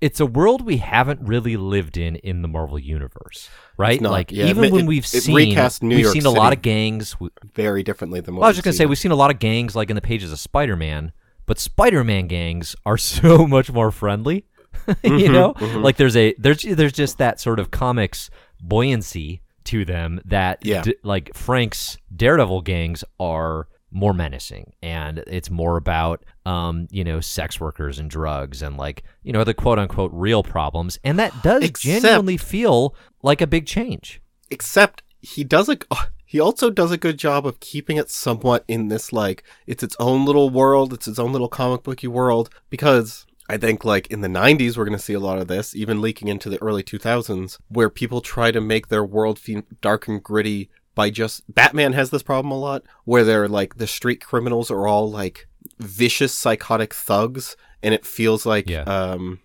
it's 0.00 0.20
a 0.20 0.26
world 0.26 0.62
we 0.66 0.78
haven't 0.78 1.20
really 1.22 1.56
lived 1.56 1.96
in 1.96 2.16
in 2.16 2.42
the 2.42 2.48
Marvel 2.48 2.78
universe, 2.78 3.48
right? 3.78 4.00
not. 4.00 4.12
Like 4.12 4.32
Yeah, 4.32 4.46
even 4.46 4.64
it- 4.64 4.72
when 4.72 4.86
we've 4.86 5.06
seen 5.06 5.34
recast 5.34 5.82
New 5.82 5.96
we've 5.96 6.04
York 6.04 6.14
seen 6.14 6.26
a 6.26 6.30
lot 6.30 6.52
of 6.52 6.62
gangs. 6.62 7.18
We- 7.20 7.30
Very 7.54 7.82
differently 7.82 8.20
than 8.20 8.34
what 8.34 8.40
well, 8.40 8.46
I 8.46 8.50
was 8.50 8.56
just 8.56 8.64
gonna 8.64 8.74
say 8.74 8.86
we've 8.86 8.98
seen 8.98 9.12
a 9.12 9.16
lot 9.16 9.30
of 9.30 9.38
gangs 9.38 9.76
like 9.76 9.90
in 9.90 9.96
the 9.96 10.02
pages 10.02 10.32
of 10.32 10.38
Spider-Man, 10.38 11.12
but 11.46 11.58
Spider-Man 11.58 12.26
gangs 12.26 12.74
are 12.84 12.96
so 13.12 13.46
much 13.46 13.70
more 13.72 13.90
friendly. 13.90 14.46
Mm-hmm, 15.04 15.18
you 15.18 15.30
know, 15.32 15.54
like 15.80 15.96
there's 15.96 16.16
a 16.16 16.34
there's 16.38 16.62
there's 16.62 16.92
just 16.92 17.18
that 17.18 17.40
sort 17.40 17.58
of 17.58 17.70
comics 17.70 18.30
buoyancy 18.60 19.42
to 19.64 19.84
them 19.84 20.20
that 20.24 20.64
Yeah. 20.64 20.82
d- 20.82 20.96
like 21.02 21.34
Frank's 21.34 21.96
Daredevil 22.14 22.62
gangs 22.62 23.04
are 23.20 23.68
more 23.90 24.12
menacing 24.12 24.72
and 24.82 25.18
it's 25.28 25.50
more 25.50 25.76
about 25.76 26.24
um 26.46 26.88
you 26.90 27.04
know 27.04 27.20
sex 27.20 27.60
workers 27.60 27.98
and 28.00 28.10
drugs 28.10 28.60
and 28.60 28.76
like 28.76 29.04
you 29.22 29.32
know 29.32 29.44
the 29.44 29.54
quote 29.54 29.78
unquote 29.78 30.10
real 30.12 30.42
problems 30.42 30.98
and 31.04 31.16
that 31.18 31.32
does 31.44 31.62
Except- 31.62 32.02
genuinely 32.02 32.36
feel 32.36 32.94
like 33.22 33.40
a 33.40 33.46
big 33.46 33.66
change. 33.66 34.20
Except 34.50 35.02
he 35.20 35.44
does 35.44 35.68
a 35.68 35.78
he 36.26 36.40
also 36.40 36.68
does 36.70 36.90
a 36.90 36.98
good 36.98 37.18
job 37.18 37.46
of 37.46 37.60
keeping 37.60 37.96
it 37.96 38.10
somewhat 38.10 38.64
in 38.66 38.88
this 38.88 39.12
like 39.12 39.44
it's 39.66 39.82
its 39.84 39.96
own 40.00 40.24
little 40.24 40.50
world, 40.50 40.92
it's 40.92 41.06
its 41.06 41.18
own 41.20 41.30
little 41.32 41.48
comic 41.48 41.84
booky 41.84 42.08
world 42.08 42.50
because 42.70 43.24
I 43.48 43.56
think 43.58 43.84
like 43.84 44.06
in 44.08 44.20
the 44.22 44.28
90s 44.28 44.76
we're 44.76 44.84
going 44.86 44.96
to 44.98 45.02
see 45.04 45.12
a 45.14 45.20
lot 45.20 45.38
of 45.38 45.48
this, 45.48 45.74
even 45.76 46.00
leaking 46.00 46.28
into 46.28 46.48
the 46.48 46.60
early 46.62 46.82
2000s 46.82 47.58
where 47.68 47.90
people 47.90 48.20
try 48.20 48.50
to 48.50 48.60
make 48.60 48.88
their 48.88 49.04
world 49.04 49.38
feel 49.38 49.62
dark 49.80 50.08
and 50.08 50.22
gritty 50.22 50.70
by 50.94 51.10
just 51.10 51.42
Batman 51.52 51.92
has 51.92 52.10
this 52.10 52.22
problem 52.22 52.52
a 52.52 52.58
lot 52.58 52.82
where 53.04 53.24
they're 53.24 53.48
like 53.48 53.76
the 53.76 53.86
street 53.86 54.20
criminals 54.24 54.70
are 54.70 54.86
all 54.86 55.10
like 55.10 55.46
vicious 55.78 56.32
psychotic 56.32 56.94
thugs 56.94 57.56
and 57.82 57.92
it 57.94 58.06
feels 58.06 58.46
like 58.46 58.68
Yeah. 58.68 58.82
um 58.82 59.40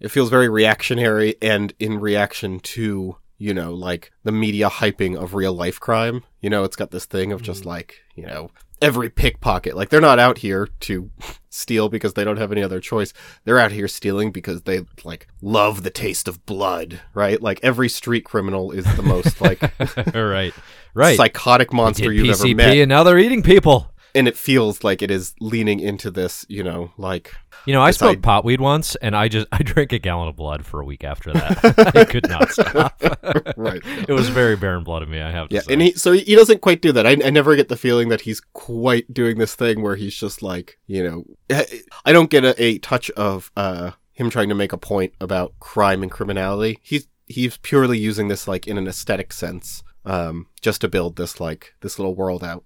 it 0.00 0.08
feels 0.10 0.30
very 0.30 0.48
reactionary 0.48 1.36
and 1.42 1.72
in 1.78 2.00
reaction 2.00 2.58
to 2.60 3.16
you 3.38 3.52
know 3.54 3.74
like 3.74 4.12
the 4.24 4.32
media 4.32 4.68
hyping 4.70 5.16
of 5.16 5.34
real 5.34 5.52
life 5.52 5.78
crime 5.78 6.22
you 6.40 6.48
know 6.48 6.64
it's 6.64 6.76
got 6.76 6.90
this 6.90 7.04
thing 7.06 7.32
of 7.32 7.42
just 7.42 7.64
like 7.64 8.00
you 8.14 8.24
know 8.26 8.50
every 8.84 9.08
pickpocket 9.08 9.74
like 9.74 9.88
they're 9.88 10.00
not 10.00 10.18
out 10.18 10.38
here 10.38 10.68
to 10.78 11.10
steal 11.48 11.88
because 11.88 12.14
they 12.14 12.22
don't 12.24 12.36
have 12.36 12.52
any 12.52 12.62
other 12.62 12.80
choice 12.80 13.12
they're 13.44 13.58
out 13.58 13.72
here 13.72 13.88
stealing 13.88 14.30
because 14.30 14.62
they 14.62 14.84
like 15.04 15.26
love 15.40 15.82
the 15.82 15.90
taste 15.90 16.28
of 16.28 16.44
blood 16.44 17.00
right 17.14 17.40
like 17.40 17.58
every 17.62 17.88
street 17.88 18.24
criminal 18.24 18.70
is 18.72 18.84
the 18.96 19.02
most 19.02 19.40
like 19.40 19.60
right. 20.14 20.52
Right. 20.92 21.16
psychotic 21.16 21.72
monster 21.72 22.12
you've 22.12 22.36
PCP 22.36 22.50
ever 22.50 22.54
met 22.56 22.76
and 22.76 22.88
now 22.88 23.02
they're 23.02 23.18
eating 23.18 23.42
people. 23.42 23.90
And 24.16 24.28
it 24.28 24.36
feels 24.36 24.84
like 24.84 25.02
it 25.02 25.10
is 25.10 25.34
leaning 25.40 25.80
into 25.80 26.10
this 26.10 26.46
you 26.48 26.62
know 26.62 26.92
like 26.96 27.32
You 27.66 27.72
know, 27.72 27.82
I 27.82 27.90
smoked 27.90 28.24
I- 28.26 28.40
potweed 28.40 28.60
once, 28.60 28.94
and 28.96 29.16
I 29.16 29.28
just 29.28 29.46
I 29.52 29.62
drank 29.62 29.92
a 29.92 29.98
gallon 29.98 30.28
of 30.28 30.36
blood 30.36 30.64
for 30.64 30.80
a 30.80 30.84
week 30.84 31.02
after 31.04 31.32
that. 31.32 31.92
I 31.96 32.04
could 32.04 32.28
not 32.28 32.50
stop. 32.50 33.02
right 33.56 33.82
it 34.08 34.12
was 34.12 34.28
very 34.28 34.56
Baron 34.56 34.84
Blood 34.84 35.02
of 35.02 35.08
me. 35.08 35.20
I 35.20 35.30
have 35.30 35.48
to 35.48 35.54
Yeah, 35.54 35.62
say. 35.62 35.72
and 35.72 35.82
he 35.82 35.92
so 35.92 36.12
he 36.12 36.34
doesn't 36.34 36.60
quite 36.60 36.80
do 36.82 36.92
that. 36.92 37.06
I, 37.06 37.12
I 37.24 37.30
never 37.30 37.56
get 37.56 37.68
the 37.68 37.76
feeling 37.76 38.08
that 38.10 38.20
he's 38.22 38.40
quite 38.40 39.12
doing 39.12 39.38
this 39.38 39.54
thing 39.54 39.82
where 39.82 39.96
he's 39.96 40.14
just 40.14 40.42
like, 40.42 40.78
you 40.86 41.02
know, 41.02 41.24
I- 41.50 41.82
I 42.04 42.12
don't 42.12 42.30
get 42.30 42.44
a, 42.44 42.62
a 42.62 42.78
touch 42.78 43.10
of 43.12 43.50
uh 43.56 43.92
him 44.12 44.30
trying 44.30 44.48
to 44.48 44.54
make 44.54 44.72
a 44.72 44.78
point 44.78 45.12
about 45.20 45.58
crime 45.58 46.02
and 46.02 46.10
criminality. 46.12 46.78
He's 46.82 47.08
he's 47.26 47.56
purely 47.56 47.98
using 47.98 48.28
this 48.28 48.46
like 48.46 48.68
in 48.68 48.78
an 48.78 48.86
aesthetic 48.86 49.32
sense, 49.32 49.82
um, 50.04 50.46
just 50.60 50.82
to 50.82 50.88
build 50.88 51.16
this 51.16 51.40
like 51.40 51.74
this 51.80 51.98
little 51.98 52.14
world 52.14 52.44
out. 52.44 52.62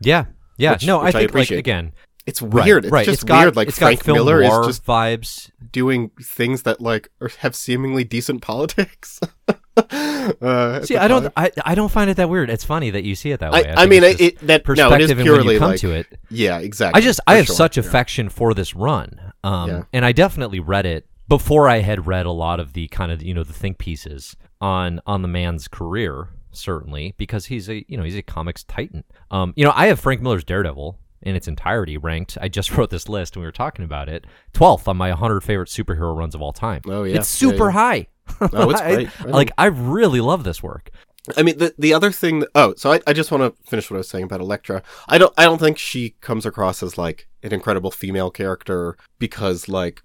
yeah, 0.00 0.26
yeah. 0.56 0.72
Which- 0.72 0.86
no, 0.86 1.02
which 1.02 1.14
I 1.14 1.18
I 1.18 1.22
think 1.22 1.34
like 1.34 1.50
again, 1.50 1.92
It's 2.26 2.40
right, 2.40 2.64
weird. 2.64 2.84
It's 2.84 2.92
right. 2.92 3.04
just 3.04 3.22
it's 3.22 3.24
got, 3.24 3.42
weird. 3.42 3.56
Like 3.56 3.68
it's 3.68 3.78
Frank 3.78 4.06
Miller 4.06 4.42
is 4.42 4.66
just 4.66 4.84
vibes. 4.84 5.50
doing 5.72 6.10
things 6.22 6.62
that 6.62 6.80
like 6.80 7.10
are, 7.20 7.30
have 7.38 7.54
seemingly 7.54 8.04
decent 8.04 8.42
politics. 8.42 9.20
uh, 9.76 10.82
See, 10.82 10.96
I 10.96 11.08
don't. 11.08 11.32
I, 11.36 11.50
I 11.64 11.74
don't 11.74 11.90
find 11.90 12.08
it 12.08 12.16
that 12.16 12.28
weird. 12.28 12.48
It's 12.50 12.64
funny 12.64 12.90
that 12.90 13.04
you 13.04 13.14
see 13.14 13.30
it 13.32 13.40
that 13.40 13.52
way. 13.52 13.66
I, 13.66 13.72
I 13.72 13.76
think 13.86 13.90
mean, 13.90 14.04
it, 14.04 14.38
that 14.46 14.62
no, 14.62 14.64
perspective, 14.64 15.10
it 15.10 15.18
is 15.18 15.22
purely 15.22 15.54
you 15.54 15.60
come 15.60 15.70
like 15.72 15.80
to 15.80 15.90
it, 15.92 16.06
yeah, 16.30 16.58
exactly. 16.58 17.00
I 17.00 17.04
just 17.04 17.20
I 17.26 17.36
have 17.36 17.46
sure, 17.46 17.56
such 17.56 17.76
yeah. 17.76 17.82
affection 17.82 18.28
for 18.28 18.54
this 18.54 18.74
run, 18.74 19.32
um, 19.42 19.68
Yeah. 19.70 19.82
and 19.92 20.04
I 20.04 20.12
definitely 20.12 20.60
read 20.60 20.86
it 20.86 21.06
before 21.28 21.68
I 21.68 21.78
had 21.80 22.06
read 22.06 22.26
a 22.26 22.30
lot 22.30 22.60
of 22.60 22.72
the 22.74 22.88
kind 22.88 23.10
of 23.10 23.22
you 23.22 23.34
know 23.34 23.44
the 23.44 23.52
think 23.52 23.78
pieces 23.78 24.36
on 24.60 25.00
on 25.06 25.22
the 25.22 25.28
man's 25.28 25.68
career. 25.68 26.28
Certainly, 26.54 27.14
because 27.16 27.46
he's 27.46 27.68
a 27.68 27.84
you 27.88 27.96
know 27.96 28.04
he's 28.04 28.16
a 28.16 28.22
comics 28.22 28.64
titan. 28.64 29.04
Um, 29.30 29.52
you 29.56 29.64
know, 29.64 29.72
I 29.74 29.86
have 29.86 30.00
Frank 30.00 30.20
Miller's 30.22 30.44
Daredevil 30.44 30.98
in 31.22 31.34
its 31.34 31.48
entirety 31.48 31.96
ranked. 31.96 32.38
I 32.40 32.48
just 32.48 32.70
wrote 32.76 32.90
this 32.90 33.08
list 33.08 33.36
and 33.36 33.42
we 33.42 33.46
were 33.46 33.52
talking 33.52 33.84
about 33.84 34.08
it. 34.08 34.26
Twelfth 34.52 34.86
on 34.86 34.96
my 34.96 35.08
100 35.10 35.42
favorite 35.42 35.68
superhero 35.68 36.16
runs 36.16 36.34
of 36.34 36.42
all 36.42 36.52
time. 36.52 36.82
Oh, 36.86 37.04
yeah. 37.04 37.16
it's 37.16 37.28
super 37.28 37.66
Yeah, 37.66 37.72
high. 37.72 38.06
Oh, 38.40 38.70
it's 38.70 38.80
great. 38.82 39.08
I 39.20 39.24
like 39.24 39.50
I 39.58 39.66
really 39.66 40.20
love 40.20 40.44
this 40.44 40.62
work. 40.62 40.90
I 41.36 41.42
mean, 41.42 41.56
the 41.56 41.74
the 41.78 41.94
other 41.94 42.10
thing. 42.10 42.40
That, 42.40 42.50
oh, 42.54 42.74
so 42.76 42.92
I, 42.92 43.00
I 43.06 43.12
just 43.14 43.30
want 43.30 43.42
to 43.42 43.68
finish 43.68 43.90
what 43.90 43.96
I 43.96 43.98
was 43.98 44.08
saying 44.08 44.24
about 44.24 44.40
Elektra. 44.40 44.82
I 45.08 45.18
don't 45.18 45.32
I 45.38 45.44
don't 45.44 45.58
think 45.58 45.78
she 45.78 46.10
comes 46.20 46.44
across 46.44 46.82
as 46.82 46.98
like 46.98 47.28
an 47.42 47.52
incredible 47.52 47.90
female 47.90 48.30
character 48.30 48.96
because 49.18 49.68
like 49.68 50.02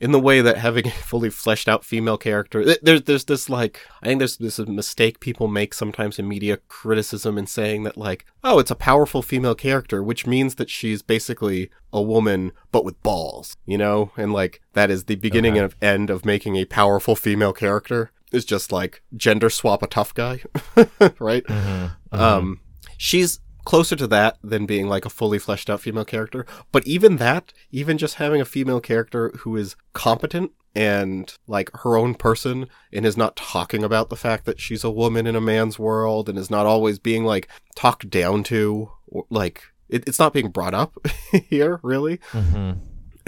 in 0.00 0.12
the 0.12 0.20
way 0.20 0.40
that 0.40 0.58
having 0.58 0.86
a 0.86 0.90
fully 0.90 1.28
fleshed 1.30 1.68
out 1.68 1.84
female 1.84 2.16
character 2.16 2.64
there's 2.82 3.02
there's 3.02 3.24
this 3.24 3.48
like 3.48 3.80
I 4.02 4.06
think 4.06 4.18
there's 4.20 4.36
this 4.36 4.58
mistake 4.60 5.18
people 5.20 5.48
make 5.48 5.74
sometimes 5.74 6.18
in 6.18 6.28
media 6.28 6.58
criticism 6.68 7.36
in 7.36 7.46
saying 7.46 7.82
that 7.84 7.96
like 7.96 8.24
oh 8.44 8.58
it's 8.58 8.70
a 8.70 8.76
powerful 8.76 9.22
female 9.22 9.54
character 9.56 10.02
which 10.02 10.26
means 10.26 10.54
that 10.56 10.70
she's 10.70 11.02
basically 11.02 11.70
a 11.92 12.00
woman 12.00 12.52
but 12.70 12.84
with 12.84 13.02
balls 13.02 13.56
you 13.66 13.78
know? 13.78 14.12
And 14.16 14.32
like 14.32 14.60
that 14.74 14.90
is 14.90 15.04
the 15.04 15.16
beginning 15.16 15.58
Okay. 15.58 15.60
and 15.64 15.74
end 15.82 16.10
of 16.10 16.24
making 16.24 16.56
a 16.56 16.64
powerful 16.64 17.16
female 17.16 17.52
character 17.52 18.10
is 18.30 18.44
just 18.44 18.70
like 18.70 19.02
gender 19.16 19.50
swap 19.50 19.82
a 19.82 19.86
tough 19.86 20.14
guy 20.14 20.42
right? 21.18 21.44
Um, 22.12 22.60
she's 22.96 23.40
closer 23.68 23.94
to 23.94 24.06
that 24.06 24.38
than 24.42 24.64
being 24.64 24.88
like 24.88 25.04
a 25.04 25.10
fully 25.10 25.38
fleshed 25.38 25.68
out 25.68 25.82
female 25.82 26.06
character. 26.06 26.46
But 26.72 26.86
even 26.86 27.16
that, 27.16 27.52
even 27.70 27.98
just 27.98 28.14
having 28.14 28.40
a 28.40 28.46
female 28.46 28.80
character 28.80 29.30
who 29.40 29.56
is 29.56 29.76
competent 29.92 30.52
and 30.74 31.36
like 31.46 31.70
her 31.82 31.94
own 31.94 32.14
person 32.14 32.70
and 32.94 33.04
is 33.04 33.18
not 33.18 33.36
talking 33.36 33.84
about 33.84 34.08
the 34.08 34.16
fact 34.16 34.46
that 34.46 34.58
she's 34.58 34.84
a 34.84 34.90
woman 34.90 35.26
in 35.26 35.36
a 35.36 35.40
man's 35.42 35.78
world 35.78 36.30
and 36.30 36.38
is 36.38 36.50
not 36.50 36.64
always 36.64 36.98
being 36.98 37.26
like 37.26 37.46
talked 37.76 38.08
down 38.08 38.42
to 38.44 38.90
or 39.06 39.26
like 39.28 39.64
it, 39.90 40.02
it's 40.06 40.18
not 40.18 40.32
being 40.32 40.48
brought 40.48 40.72
up 40.72 40.96
here 41.50 41.78
really 41.82 42.20
hmm 42.30 42.72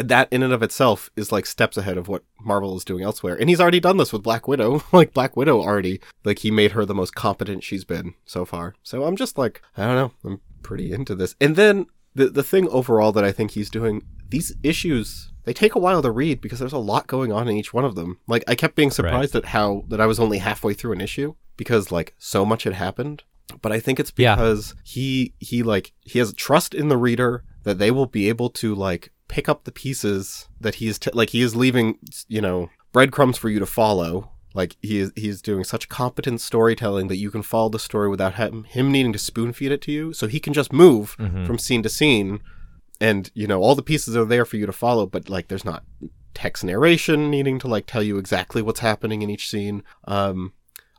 that 0.08 0.28
in 0.32 0.42
and 0.42 0.52
of 0.52 0.62
itself 0.62 1.10
is 1.16 1.30
like 1.32 1.46
steps 1.46 1.76
ahead 1.76 1.96
of 1.98 2.08
what 2.08 2.24
Marvel 2.40 2.76
is 2.76 2.84
doing 2.84 3.02
elsewhere. 3.04 3.36
And 3.38 3.48
he's 3.48 3.60
already 3.60 3.80
done 3.80 3.96
this 3.96 4.12
with 4.12 4.22
Black 4.22 4.46
Widow. 4.48 4.82
like 4.92 5.12
Black 5.14 5.36
Widow 5.36 5.60
already 5.60 6.00
like 6.24 6.40
he 6.40 6.50
made 6.50 6.72
her 6.72 6.84
the 6.84 6.94
most 6.94 7.14
competent 7.14 7.62
she's 7.64 7.84
been 7.84 8.14
so 8.24 8.44
far. 8.44 8.74
So 8.82 9.04
I'm 9.04 9.16
just 9.16 9.36
like, 9.38 9.62
I 9.76 9.86
don't 9.86 9.96
know, 9.96 10.12
I'm 10.30 10.40
pretty 10.62 10.92
into 10.92 11.14
this. 11.14 11.34
And 11.40 11.56
then 11.56 11.86
the 12.14 12.28
the 12.28 12.42
thing 12.42 12.68
overall 12.68 13.12
that 13.12 13.24
I 13.24 13.32
think 13.32 13.52
he's 13.52 13.70
doing, 13.70 14.02
these 14.28 14.54
issues 14.62 15.26
they 15.44 15.54
take 15.54 15.74
a 15.74 15.78
while 15.78 16.02
to 16.02 16.10
read 16.10 16.40
because 16.42 16.58
there's 16.58 16.72
a 16.72 16.78
lot 16.78 17.06
going 17.06 17.32
on 17.32 17.48
in 17.48 17.56
each 17.56 17.72
one 17.72 17.84
of 17.84 17.94
them. 17.94 18.18
Like 18.26 18.44
I 18.46 18.54
kept 18.54 18.74
being 18.76 18.90
surprised 18.90 19.34
at 19.34 19.46
how 19.46 19.84
that 19.88 20.00
I 20.00 20.06
was 20.06 20.20
only 20.20 20.38
halfway 20.38 20.74
through 20.74 20.92
an 20.92 21.00
issue 21.00 21.34
because 21.56 21.90
like 21.90 22.14
so 22.18 22.44
much 22.44 22.64
had 22.64 22.74
happened. 22.74 23.22
But 23.62 23.72
I 23.72 23.80
think 23.80 23.98
it's 23.98 24.12
Yeah. 24.16 24.36
because 24.36 24.74
he 24.84 25.34
he 25.38 25.62
like 25.62 25.92
he 26.02 26.18
has 26.20 26.32
trust 26.34 26.74
in 26.74 26.88
the 26.88 26.96
reader 26.96 27.42
that 27.64 27.78
they 27.78 27.90
will 27.90 28.06
be 28.06 28.28
able 28.28 28.48
to 28.50 28.74
like 28.74 29.12
pick 29.34 29.48
up 29.48 29.64
the 29.64 29.72
pieces 29.72 30.48
that 30.60 30.74
he 30.76 30.86
is 30.88 30.98
t- 30.98 31.10
like 31.14 31.30
he 31.30 31.40
is 31.40 31.54
leaving 31.56 31.98
you 32.28 32.40
know 32.40 32.68
breadcrumbs 32.92 33.38
for 33.38 33.48
you 33.48 33.58
to 33.60 33.66
follow. 33.66 34.30
Like 34.52 34.76
he 34.82 34.98
is 34.98 35.12
he 35.16 35.28
is 35.28 35.40
doing 35.40 35.62
such 35.64 35.88
competent 35.88 36.40
storytelling 36.40 37.06
that 37.08 37.16
you 37.24 37.30
can 37.30 37.42
follow 37.42 37.68
the 37.68 37.78
story 37.78 38.08
without 38.08 38.34
him, 38.34 38.64
him 38.64 38.90
needing 38.90 39.12
to 39.12 39.18
spoon 39.18 39.52
feed 39.52 39.70
it 39.72 39.80
to 39.82 39.92
you. 39.92 40.12
So 40.12 40.26
he 40.26 40.40
can 40.40 40.52
just 40.52 40.72
move 40.72 41.16
Mhm. 41.18 41.46
from 41.46 41.56
scene 41.58 41.82
to 41.84 41.88
scene 41.88 42.40
and 43.00 43.30
you 43.34 43.46
know 43.46 43.60
all 43.62 43.76
the 43.76 43.82
pieces 43.92 44.16
are 44.16 44.24
there 44.24 44.44
for 44.44 44.56
you 44.56 44.66
to 44.66 44.72
follow 44.72 45.06
but 45.06 45.30
like 45.30 45.46
there's 45.48 45.64
not 45.64 45.84
text 46.34 46.62
narration 46.64 47.30
needing 47.30 47.58
to 47.60 47.68
like 47.68 47.86
tell 47.86 48.02
you 48.02 48.18
exactly 48.18 48.60
what's 48.62 48.80
happening 48.80 49.22
in 49.22 49.30
each 49.30 49.48
scene. 49.48 49.82
Um 50.06 50.52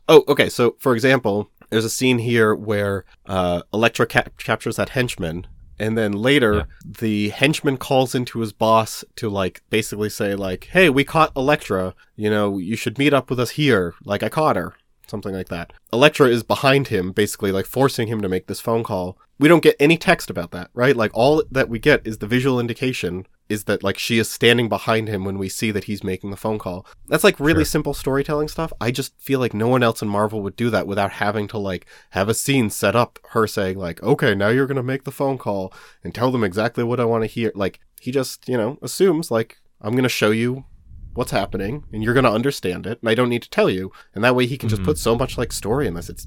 oh 0.08 0.24
okay. 0.28 0.48
So 0.48 0.76
for 0.78 0.94
example 0.94 1.50
there's 1.70 1.84
a 1.84 1.90
scene 1.98 2.18
here 2.18 2.54
where 2.54 3.04
uh 3.26 3.62
Elektra 3.72 4.06
cap- 4.06 4.36
captures 4.38 4.76
that 4.76 4.90
henchman 4.90 5.46
and 5.82 5.98
then 5.98 6.12
later 6.12 6.52
Yeah. 6.54 6.64
the 7.02 7.16
henchman 7.40 7.76
calls 7.76 8.14
into 8.14 8.40
his 8.40 8.52
boss 8.52 9.04
to 9.16 9.28
like 9.40 9.62
basically 9.70 10.08
say 10.20 10.34
like 10.34 10.62
hey 10.72 10.88
we 10.88 11.04
caught 11.04 11.32
Elektra. 11.36 11.94
You 12.16 12.30
know 12.34 12.58
you 12.58 12.76
should 12.76 12.98
meet 12.98 13.12
up 13.18 13.26
with 13.30 13.40
us 13.44 13.50
here. 13.62 13.94
Like 14.04 14.22
i 14.22 14.28
caught 14.28 14.56
her. 14.56 14.74
Something 15.12 15.34
like 15.34 15.48
that. 15.48 15.72
Elektra 15.92 16.28
is 16.28 16.42
behind 16.54 16.88
him 16.88 17.12
basically 17.12 17.52
like 17.52 17.66
forcing 17.66 18.06
him 18.08 18.20
to 18.22 18.28
make 18.34 18.46
this 18.46 18.60
phone 18.60 18.82
call. 18.84 19.18
We 19.38 19.48
don't 19.48 19.62
get 19.68 19.76
any 19.86 19.96
text 19.98 20.30
about 20.30 20.50
that 20.52 20.70
right? 20.82 20.96
Like 21.02 21.10
all 21.14 21.42
that 21.50 21.68
we 21.68 21.78
get 21.78 22.06
is 22.06 22.18
the 22.18 22.26
visual 22.36 22.60
indication 22.60 23.26
is 23.52 23.64
that 23.64 23.82
like 23.84 23.98
she 23.98 24.18
is 24.18 24.28
standing 24.30 24.68
behind 24.68 25.08
him 25.08 25.24
when 25.24 25.38
we 25.38 25.48
see 25.48 25.70
that 25.70 25.84
he's 25.84 26.02
making 26.02 26.30
the 26.30 26.36
phone 26.36 26.58
call. 26.58 26.84
That's 27.08 27.22
like 27.24 27.38
really 27.38 27.60
Sure. 27.64 27.76
simple 27.76 27.94
storytelling 27.94 28.48
stuff. 28.48 28.72
I 28.80 28.90
just 28.90 29.12
feel 29.20 29.38
like 29.38 29.54
no 29.54 29.68
one 29.68 29.82
else 29.82 30.02
in 30.02 30.08
marvel 30.08 30.40
would 30.42 30.56
do 30.56 30.70
that 30.70 30.86
without 30.86 31.12
having 31.12 31.46
to 31.48 31.58
like 31.58 31.86
have 32.10 32.28
a 32.28 32.34
scene 32.34 32.70
set 32.70 32.96
up 32.96 33.18
her 33.30 33.46
saying 33.46 33.78
like 33.78 34.02
okay 34.02 34.34
now 34.34 34.48
you're 34.48 34.66
gonna 34.66 34.82
make 34.82 35.04
the 35.04 35.12
phone 35.12 35.38
call 35.38 35.72
and 36.02 36.14
tell 36.14 36.32
them 36.32 36.42
exactly 36.42 36.82
what 36.82 36.98
i 36.98 37.04
want 37.04 37.22
to 37.22 37.28
hear. 37.28 37.52
Like 37.54 37.78
he 38.00 38.10
just 38.10 38.48
you 38.48 38.56
know 38.56 38.78
assumes 38.82 39.30
like 39.30 39.58
i'm 39.80 39.94
gonna 39.94 40.08
show 40.08 40.30
you 40.32 40.64
what's 41.14 41.30
happening 41.30 41.84
and 41.92 42.02
you're 42.02 42.14
gonna 42.14 42.32
understand 42.32 42.86
it 42.86 42.98
and 43.02 43.08
i 43.08 43.14
don't 43.14 43.28
need 43.28 43.42
to 43.42 43.50
tell 43.50 43.68
you. 43.70 43.92
And 44.14 44.24
that 44.24 44.34
way 44.34 44.46
he 44.46 44.56
can 44.58 44.68
just 44.68 44.82
Mhm. 44.82 44.86
put 44.86 44.98
so 44.98 45.14
much 45.14 45.36
like 45.36 45.52
story 45.52 45.86
in 45.86 45.94
this. 45.94 46.08
It's 46.08 46.26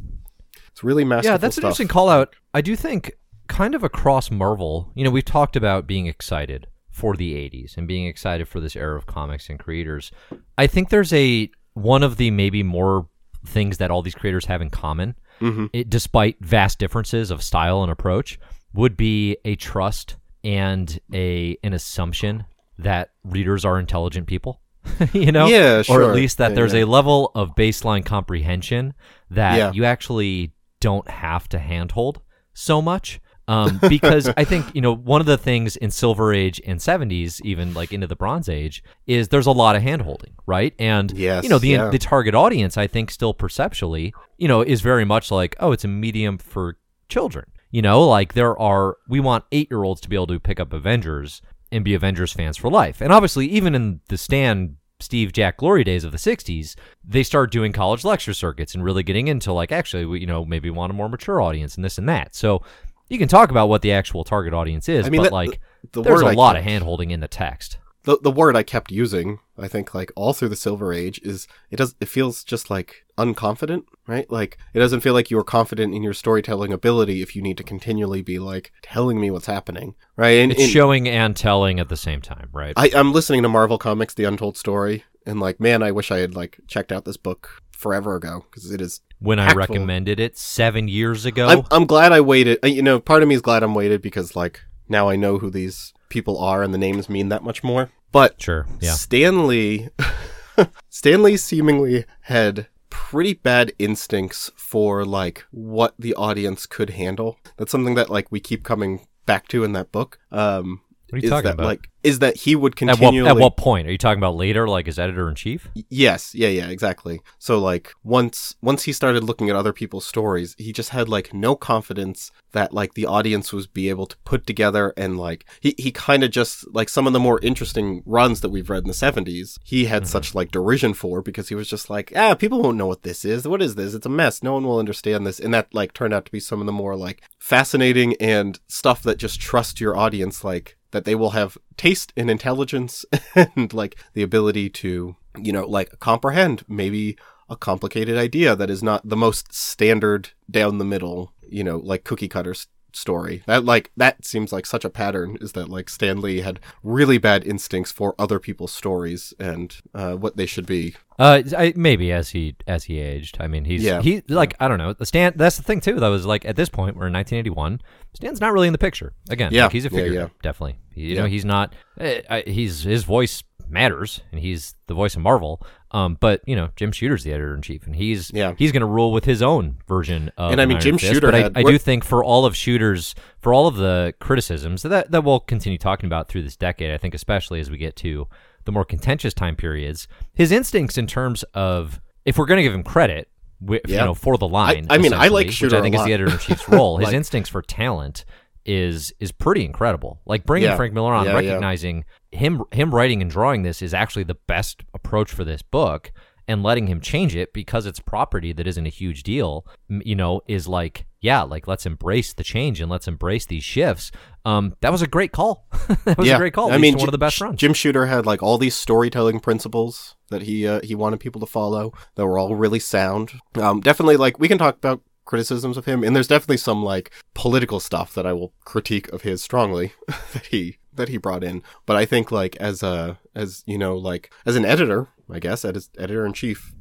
it's 0.71 0.83
really 0.83 1.03
masterful 1.05 1.31
Yeah, 1.33 1.37
that's 1.37 1.57
an 1.57 1.63
interesting 1.63 1.87
call 1.87 2.09
out. 2.09 2.35
I 2.53 2.61
do 2.61 2.75
think 2.75 3.13
kind 3.47 3.73
of 3.75 3.83
across 3.83 4.29
Marvel, 4.29 4.91
you 4.95 5.03
know, 5.03 5.09
we've 5.11 5.23
talked 5.23 5.55
about 5.55 5.87
being 5.87 6.05
excited 6.07 6.67
for 6.95 7.13
the 7.17 7.33
80s 7.33 7.75
and 7.75 7.89
being 7.89 8.07
excited 8.07 8.47
for 8.47 8.61
this 8.61 8.73
era 8.73 8.95
of 8.97 9.05
comics 9.05 9.49
and 9.49 9.59
creators. 9.59 10.11
I 10.57 10.65
think 10.67 10.87
there's 10.89 11.11
a 11.11 11.49
one 11.73 12.03
of 12.03 12.15
the 12.15 12.31
maybe 12.31 12.63
more 12.63 13.09
things 13.45 13.79
that 13.79 13.91
all 13.91 14.01
these 14.01 14.15
creators 14.15 14.45
have 14.45 14.61
in 14.61 14.69
common, 14.69 15.15
Mhm. 15.41 15.69
it, 15.73 15.89
despite 15.89 16.37
vast 16.39 16.79
differences 16.79 17.31
of 17.31 17.43
style 17.43 17.83
and 17.83 17.91
approach, 17.91 18.39
would 18.73 18.95
be 18.95 19.35
a 19.43 19.55
trust 19.55 20.15
and 20.41 20.97
a 21.13 21.57
an 21.63 21.73
assumption 21.73 22.45
that 22.77 23.09
readers 23.25 23.65
are 23.65 23.77
intelligent 23.77 24.25
people. 24.27 24.61
you 25.13 25.33
know, 25.33 25.47
Yeah, 25.47 25.83
or 25.89 26.01
at 26.03 26.15
least 26.15 26.37
that 26.37 26.51
Yeah, 26.51 26.55
there's 26.55 26.73
yeah. 26.73 26.85
a 26.85 26.87
level 26.87 27.31
of 27.35 27.55
baseline 27.55 28.05
comprehension 28.05 28.93
that 29.31 29.75
you 29.75 29.83
actually 29.83 30.53
don't 30.79 31.09
have 31.09 31.49
to 31.49 31.59
handhold 31.59 32.21
so 32.53 32.81
much. 32.81 33.19
Um, 33.47 33.79
because 33.89 34.29
I 34.37 34.43
think 34.43 34.73
you 34.73 34.81
know 34.81 34.93
one 34.93 35.21
of 35.21 35.27
the 35.27 35.37
things 35.37 35.75
in 35.75 35.91
Silver 35.91 36.33
Age 36.33 36.61
and 36.65 36.79
70s, 36.79 37.41
even 37.43 37.73
like 37.73 37.93
into 37.93 38.07
the 38.07 38.15
Bronze 38.15 38.49
Age, 38.49 38.83
is 39.07 39.27
there's 39.29 39.45
a 39.45 39.51
lot 39.51 39.75
of 39.75 39.83
handholding, 39.83 40.33
right? 40.45 40.73
And 40.79 41.11
Yes, 41.11 41.43
you 41.43 41.49
know 41.49 41.59
the 41.59 41.69
yeah. 41.69 41.89
the 41.89 41.99
target 41.99 42.35
audience, 42.35 42.77
I 42.77 42.87
think, 42.87 43.11
still 43.11 43.33
perceptually, 43.33 44.13
you 44.37 44.47
know, 44.47 44.61
is 44.61 44.81
very 44.81 45.05
much 45.05 45.31
like, 45.31 45.55
oh, 45.59 45.71
it's 45.71 45.83
a 45.83 45.87
medium 45.87 46.37
for 46.37 46.77
children. 47.09 47.45
You 47.71 47.81
know, 47.81 48.07
like 48.07 48.33
there 48.33 48.57
are 48.59 48.97
we 49.07 49.19
want 49.19 49.43
eight 49.51 49.69
year 49.69 49.83
olds 49.83 50.01
to 50.01 50.09
be 50.09 50.15
able 50.15 50.27
to 50.27 50.39
pick 50.39 50.59
up 50.59 50.73
Avengers 50.73 51.41
and 51.71 51.83
be 51.83 51.93
Avengers 51.93 52.31
fans 52.31 52.57
for 52.57 52.69
life. 52.69 53.01
And 53.01 53.11
obviously, 53.11 53.47
even 53.47 53.75
in 53.75 53.99
the 54.07 54.17
Stan 54.17 54.77
Steve 54.99 55.33
Jack 55.33 55.57
Glory 55.57 55.83
days 55.83 56.03
of 56.03 56.11
the 56.11 56.17
60s, 56.17 56.75
they 57.03 57.21
start 57.21 57.51
doing 57.51 57.73
college 57.73 58.05
lecture 58.05 58.33
circuits 58.33 58.73
and 58.73 58.83
really 58.83 59.03
getting 59.03 59.27
into 59.27 59.51
like 59.51 59.71
actually 59.71 60.05
we 60.05 60.21
you 60.21 60.25
know 60.25 60.45
maybe 60.45 60.69
want 60.69 60.91
a 60.91 60.93
more 60.93 61.09
mature 61.09 61.41
audience 61.41 61.75
and 61.75 61.83
this 61.83 61.97
and 61.97 62.07
that. 62.07 62.33
So 62.33 62.61
you 63.09 63.17
can 63.17 63.27
talk 63.27 63.49
about 63.51 63.69
what 63.69 63.81
the 63.81 63.91
actual 63.91 64.23
target 64.23 64.53
audience 64.53 64.89
is, 64.89 65.05
I 65.05 65.09
mean, 65.09 65.19
but 65.21 65.25
that- 65.25 65.33
like 65.33 65.59
the 65.91 66.01
there's 66.01 66.21
word 66.23 66.27
a 66.29 66.31
I 66.31 66.33
lot 66.33 66.55
kept- 66.55 66.67
of 66.67 66.71
handholding 66.73 67.11
in 67.11 67.19
the 67.19 67.27
text. 67.27 67.77
the 68.03 68.17
the 68.21 68.31
word 68.31 68.55
I 68.55 68.63
kept 68.63 68.91
using, 68.91 69.39
I 69.57 69.67
think 69.67 69.93
like 69.93 70.11
all 70.15 70.33
through 70.33 70.49
the 70.49 70.55
Silver 70.55 70.91
Age 70.93 71.19
is 71.23 71.47
it 71.71 71.75
does 71.77 71.95
it 71.99 72.07
feels 72.07 72.43
just 72.43 72.69
like 72.69 73.05
unconfident, 73.17 73.83
right? 74.07 74.29
Like 74.31 74.57
it 74.73 74.79
doesn't 74.79 75.01
feel 75.01 75.13
like 75.13 75.29
you're 75.31 75.43
confident 75.43 75.93
in 75.93 76.03
your 76.03 76.13
storytelling 76.13 76.73
ability 76.73 77.21
if 77.21 77.35
you 77.35 77.41
need 77.41 77.57
to 77.57 77.63
continually 77.63 78.21
be 78.21 78.39
like 78.39 78.71
telling 78.81 79.19
me 79.19 79.29
what's 79.31 79.45
happening, 79.47 79.95
right? 80.17 80.39
And, 80.39 80.51
It's 80.51 80.61
and 80.63 80.69
showing 80.71 81.07
and 81.07 81.35
telling 81.35 81.79
at 81.79 81.89
the 81.89 81.97
same 81.97 82.21
time, 82.21 82.49
right? 82.53 82.73
I, 82.75 82.91
I'm 82.95 83.13
listening 83.13 83.43
to 83.43 83.49
Marvel 83.49 83.77
Comics: 83.77 84.13
The 84.13 84.23
Untold 84.25 84.57
Story, 84.57 85.03
and 85.25 85.39
like, 85.39 85.59
man, 85.59 85.81
I 85.83 85.91
wish 85.91 86.11
I 86.11 86.17
had 86.19 86.35
like 86.35 86.59
checked 86.67 86.91
out 86.91 87.05
this 87.05 87.17
book 87.17 87.61
forever 87.71 88.15
ago 88.15 88.45
because 88.49 88.71
it 88.71 88.81
is. 88.81 89.01
When 89.25 89.39
I 89.39 89.53
recommended 89.53 90.19
it 90.19 90.37
seven 90.37 90.87
years 90.87 91.25
ago. 91.25 91.47
I'm 91.47 91.63
I'm 91.71 91.85
glad 91.85 92.11
I 92.11 92.21
waited. 92.21 92.59
uh, 92.63 92.67
You 92.67 92.81
know, 92.81 92.99
part 92.99 93.21
of 93.23 93.27
me 93.29 93.35
is 93.35 93.41
glad 93.41 93.63
I'm 93.63 93.73
waited 93.75 94.01
because 94.01 94.35
like 94.35 94.61
now 94.87 95.09
I 95.09 95.15
know 95.15 95.37
who 95.39 95.49
these 95.49 95.93
people 96.09 96.37
are 96.37 96.63
and 96.63 96.73
the 96.73 96.77
names 96.77 97.09
mean 97.09 97.29
that 97.29 97.43
much 97.43 97.63
more. 97.63 97.89
But 98.11 98.41
sure, 98.41 98.65
yeah. 98.79 98.93
Stanley 98.93 99.89
Stanley 100.89 101.37
seemingly 101.37 102.05
had 102.21 102.67
pretty 102.89 103.33
bad 103.33 103.73
instincts 103.77 104.51
for 104.55 105.03
like 105.03 105.43
what 105.51 105.93
the 105.99 106.13
audience 106.15 106.65
could 106.65 106.91
handle. 106.91 107.37
That's 107.57 107.71
something 107.71 107.95
that 107.95 108.09
like 108.09 108.31
we 108.31 108.39
keep 108.39 108.63
coming 108.63 109.05
back 109.25 109.47
to 109.49 109.63
in 109.63 109.73
that 109.73 109.91
book. 109.91 110.19
Um 110.31 110.81
What 111.09 111.17
are 111.17 111.19
you 111.19 111.23
is 111.25 111.29
talking 111.29 111.45
that 111.45 111.53
about? 111.53 111.65
like 111.65 111.89
is 112.05 112.19
that 112.19 112.37
he 112.37 112.55
would 112.55 112.81
at 112.83 112.99
what 112.99 113.15
at 113.15 113.35
what 113.35 113.57
point 113.57 113.87
are 113.87 113.91
you 113.91 113.97
talking 113.97 114.19
about? 114.19 114.35
Later, 114.35 114.67
like 114.67 114.87
as 114.87 114.99
editor 114.99 115.27
in 115.27 115.33
chief? 115.33 115.67
Yes, 115.89 116.35
yeah, 116.35 116.49
yeah, 116.49 116.67
exactly. 116.67 117.19
So 117.39 117.57
like 117.57 117.93
once 118.03 118.55
once 118.61 118.83
he 118.83 118.93
started 118.93 119.23
looking 119.23 119.49
at 119.49 119.55
other 119.55 119.73
people's 119.73 120.05
stories, 120.05 120.55
he 120.59 120.71
just 120.71 120.89
had 120.89 121.09
like 121.09 121.33
no 121.33 121.55
confidence 121.55 122.31
that 122.51 122.73
like 122.73 122.93
the 122.93 123.07
audience 123.07 123.51
was 123.51 123.65
be 123.65 123.89
able 123.89 124.05
to 124.05 124.17
put 124.17 124.45
together 124.45 124.93
and 124.95 125.17
like 125.17 125.45
he, 125.59 125.73
he 125.79 125.91
kind 125.91 126.23
of 126.23 126.29
just 126.29 126.71
like 126.73 126.89
some 126.89 127.07
of 127.07 127.13
the 127.13 127.19
more 127.19 127.39
interesting 127.41 128.03
runs 128.05 128.41
that 128.41 128.49
we've 128.49 128.69
read 128.69 128.83
in 128.83 128.87
the 128.87 128.93
70s 128.93 129.57
he 129.63 129.85
had 129.85 130.07
such 130.07 130.33
like 130.33 130.51
derision 130.51 130.93
for 130.93 131.21
because 131.21 131.49
he 131.49 131.55
was 131.55 131.67
just 131.67 131.89
like 131.89 132.13
ah 132.15 132.33
people 132.33 132.61
won't 132.61 132.77
know 132.77 132.87
what 132.87 133.03
this 133.03 133.25
is 133.25 133.45
what 133.45 133.61
is 133.61 133.75
this 133.75 133.93
it's 133.93 134.05
a 134.05 134.09
mess 134.09 134.41
no 134.41 134.53
one 134.53 134.63
will 134.63 134.79
understand 134.79 135.27
this 135.27 135.39
and 135.39 135.53
that 135.53 135.73
like 135.73 135.91
turned 135.93 136.13
out 136.13 136.23
to 136.25 136.31
be 136.31 136.39
some 136.39 136.61
of 136.61 136.65
the 136.65 136.71
more 136.71 136.95
like 136.95 137.21
fascinating 137.37 138.15
and 138.21 138.59
stuff 138.69 139.03
that 139.03 139.17
just 139.17 139.41
trust 139.41 139.81
your 139.81 139.97
audience 139.97 140.43
like 140.45 140.77
that 140.95 141.03
they 141.03 141.13
will 141.13 141.31
have 141.31 141.57
taste 141.75 142.13
and 142.15 142.31
intelligence 142.31 143.05
and 143.35 143.73
like 143.73 143.97
the 144.13 144.23
ability 144.23 144.69
to 144.69 145.17
you 145.37 145.51
know 145.51 145.67
like 145.67 145.99
comprehend 145.99 146.63
maybe 146.69 147.17
a 147.49 147.57
complicated 147.57 148.17
idea 148.17 148.55
that 148.55 148.69
is 148.69 148.81
not 148.81 149.07
the 149.07 149.17
most 149.17 149.53
standard 149.53 150.29
down 150.49 150.77
the 150.77 150.85
middle 150.85 151.33
you 151.49 151.65
know 151.65 151.75
like 151.77 152.05
cookie 152.05 152.29
cutter 152.29 152.51
s- 152.51 152.67
story 152.95 153.43
that 153.45 153.63
like 153.65 153.91
that 153.97 154.23
seems 154.25 154.51
like 154.53 154.65
such 154.65 154.85
a 154.85 154.89
pattern 154.89 155.37
is 155.41 155.51
that 155.53 155.69
like 155.69 155.89
stanley 155.89 156.41
had 156.41 156.59
really 156.83 157.17
bad 157.17 157.45
instincts 157.45 157.91
for 157.91 158.15
other 158.17 158.39
people's 158.39 158.71
stories 158.71 159.33
and 159.39 159.77
uh, 159.93 160.13
what 160.13 160.37
they 160.37 160.45
should 160.45 160.65
be 160.65 160.95
Uh, 161.19 161.41
I, 161.57 161.71
maybe 161.77 162.11
as 162.11 162.29
he 162.31 162.55
as 162.67 162.83
he 162.85 162.99
aged. 162.99 163.37
I 163.39 163.47
mean, 163.47 163.63
he's 163.63 163.81
Yeah. 163.83 164.01
he 164.01 164.21
like 164.27 164.53
I 164.59 164.67
don't 164.67 164.77
know. 164.77 164.91
The 164.91 165.05
Stan. 165.05 165.31
That's 165.37 165.55
the 165.55 165.63
thing 165.63 165.79
too. 165.79 165.97
That 166.01 166.09
was 166.09 166.25
like 166.25 166.43
at 166.43 166.57
this 166.57 166.67
point 166.67 166.97
we're 166.97 167.07
in 167.07 167.13
1981. 167.13 167.79
Stan's 168.15 168.41
not 168.41 168.51
really 168.51 168.67
in 168.67 168.73
the 168.73 168.77
picture 168.87 169.13
again. 169.29 169.51
Yeah. 169.53 169.63
like, 169.63 169.71
he's 169.71 169.85
a 169.85 169.89
figure 169.89 170.11
yeah. 170.13 170.27
definitely. 170.41 170.77
You 170.93 171.07
Yeah. 171.15 171.21
know, 171.21 171.27
he's 171.27 171.45
not. 171.45 171.73
I, 171.97 172.43
he's 172.45 172.83
his 172.83 173.05
voice 173.05 173.43
matters, 173.69 174.21
and 174.31 174.39
he's 174.41 174.75
the 174.87 174.93
voice 174.93 175.15
of 175.15 175.21
Marvel. 175.21 175.61
Um, 175.91 176.17
but 176.19 176.41
you 176.45 176.55
know, 176.55 176.69
Jim 176.75 176.91
Shooter's 176.91 177.23
the 177.23 177.31
editor 177.31 177.53
in 177.55 177.61
chief, 177.61 177.85
and 177.85 177.95
he's 177.95 178.31
Yeah. 178.33 178.53
he's 178.57 178.71
going 178.71 178.81
to 178.81 178.85
rule 178.87 179.11
with 179.11 179.25
his 179.25 179.41
own 179.41 179.77
version 179.87 180.31
of. 180.37 180.51
And 180.51 180.59
I 180.61 180.65
mean, 180.65 180.75
Iron 180.77 180.81
Jim 180.83 180.97
Fist, 180.97 181.13
Shooter 181.13 181.27
But 181.27 181.35
I, 181.35 181.39
had- 181.43 181.57
I 181.57 181.63
do 181.63 181.77
think 181.77 182.03
for 182.03 182.23
all 182.23 182.45
of 182.45 182.55
Shooter's 182.55 183.15
for 183.39 183.53
all 183.53 183.67
of 183.67 183.75
the 183.77 184.13
criticisms 184.19 184.81
that 184.83 185.11
that 185.11 185.23
we'll 185.23 185.39
continue 185.39 185.77
talking 185.77 186.07
about 186.07 186.27
through 186.27 186.43
this 186.43 186.55
decade, 186.55 186.91
I 186.91 186.97
think 186.97 187.13
especially 187.13 187.59
as 187.59 187.69
we 187.69 187.77
get 187.77 187.95
to 187.97 188.27
the 188.65 188.71
more 188.71 188.83
contentious 188.85 189.33
time 189.33 189.55
periods, 189.55 190.07
his 190.33 190.51
instincts 190.51 190.97
in 190.97 191.07
terms 191.07 191.43
of 191.53 192.01
if 192.25 192.37
we're 192.37 192.47
going 192.47 192.57
to 192.57 192.63
give 192.63 192.73
him 192.73 192.83
credit, 192.83 193.29
wi- 193.61 193.81
Yeah. 193.87 193.99
you 193.99 194.05
know, 194.05 194.13
for 194.15 194.37
the 194.37 194.47
line. 194.47 194.87
I 194.89 194.97
mean, 194.97 195.13
I 195.13 195.27
like 195.27 195.51
Shooter 195.51 195.75
which 195.75 195.79
I 195.79 195.83
think 195.83 195.95
is 195.95 196.03
the 196.03 196.13
editor 196.13 196.31
in 196.31 196.39
chief's 196.39 196.67
role. 196.67 196.97
His 196.99 197.05
Like- 197.07 197.15
instincts 197.15 197.49
for 197.49 197.61
talent 197.61 198.25
is 198.65 199.13
is 199.19 199.31
pretty 199.31 199.63
incredible. 199.65 200.21
Like 200.25 200.45
bringing 200.45 200.69
Yeah. 200.69 200.75
Frank 200.75 200.93
Miller 200.93 201.13
on, 201.13 201.25
Yeah, 201.25 201.31
yeah. 201.31 201.37
recognizing 201.37 202.05
him 202.31 202.63
him 202.71 202.93
writing 202.93 203.21
and 203.21 203.29
drawing 203.31 203.63
this 203.63 203.81
is 203.81 203.93
actually 203.93 204.23
the 204.23 204.37
best 204.47 204.83
approach 204.93 205.31
for 205.31 205.43
this 205.43 205.61
book, 205.61 206.11
and 206.47 206.63
letting 206.63 206.87
him 206.87 206.99
change 207.01 207.35
it 207.35 207.53
because 207.53 207.85
it's 207.85 207.99
property 207.99 208.53
that 208.53 208.67
isn't 208.67 208.85
a 208.85 208.89
huge 208.89 209.23
deal. 209.23 209.65
You 209.89 210.15
know, 210.15 210.41
is 210.47 210.67
like 210.67 211.05
yeah, 211.21 211.41
like 211.41 211.67
let's 211.67 211.85
embrace 211.87 212.33
the 212.33 212.43
change 212.43 212.81
and 212.81 212.89
let's 212.91 213.07
embrace 213.07 213.45
these 213.47 213.63
shifts. 213.63 214.11
Um, 214.45 214.75
that 214.81 214.91
was 214.91 215.01
a 215.01 215.07
great 215.07 215.31
call. 215.31 215.67
that 216.05 216.17
was 216.19 216.29
a 216.29 216.37
great 216.37 216.53
call. 216.53 216.71
I 216.71 216.77
mean, 216.77 216.97
one 216.97 217.07
of 217.07 217.11
the 217.13 217.17
best 217.17 217.41
runs. 217.41 217.57
Jim 217.59 217.73
Shooter 217.73 218.05
had 218.05 218.25
like 218.27 218.43
all 218.43 218.59
these 218.59 218.75
storytelling 218.75 219.39
principles 219.39 220.15
that 220.29 220.43
he 220.43 220.67
uh, 220.67 220.81
he 220.83 220.93
wanted 220.93 221.19
people 221.19 221.39
to 221.41 221.47
follow 221.47 221.93
that 222.15 222.25
were 222.27 222.37
all 222.37 222.55
really 222.55 222.79
sound. 222.79 223.31
Um, 223.55 223.79
definitely, 223.81 224.17
like 224.17 224.37
we 224.39 224.47
can 224.47 224.57
talk 224.59 224.77
about 224.77 225.01
criticisms 225.25 225.77
of 225.77 225.85
him, 225.85 226.03
and 226.03 226.15
there's 226.15 226.27
definitely 226.27 226.57
some 226.57 226.83
like 226.83 227.11
political 227.33 227.79
stuff 227.79 228.13
that 228.13 228.25
I 228.25 228.33
will 228.33 228.53
critique 228.63 229.07
of 229.09 229.23
his 229.23 229.43
strongly 229.43 229.93
that 230.33 230.47
he 230.49 230.77
that 230.93 231.09
he 231.09 231.17
brought 231.17 231.43
in. 231.43 231.63
But 231.85 231.97
I 231.97 232.05
think 232.05 232.31
like 232.31 232.55
as 232.57 232.83
a 232.83 233.19
as 233.33 233.63
you 233.65 233.77
know 233.77 233.97
like 233.97 234.31
as 234.45 234.55
an 234.55 234.65
editor, 234.65 235.09
I 235.29 235.39
guess 235.39 235.65
as 235.65 235.89
editor 235.97 236.25
in 236.25 236.33
chief, 236.33 236.73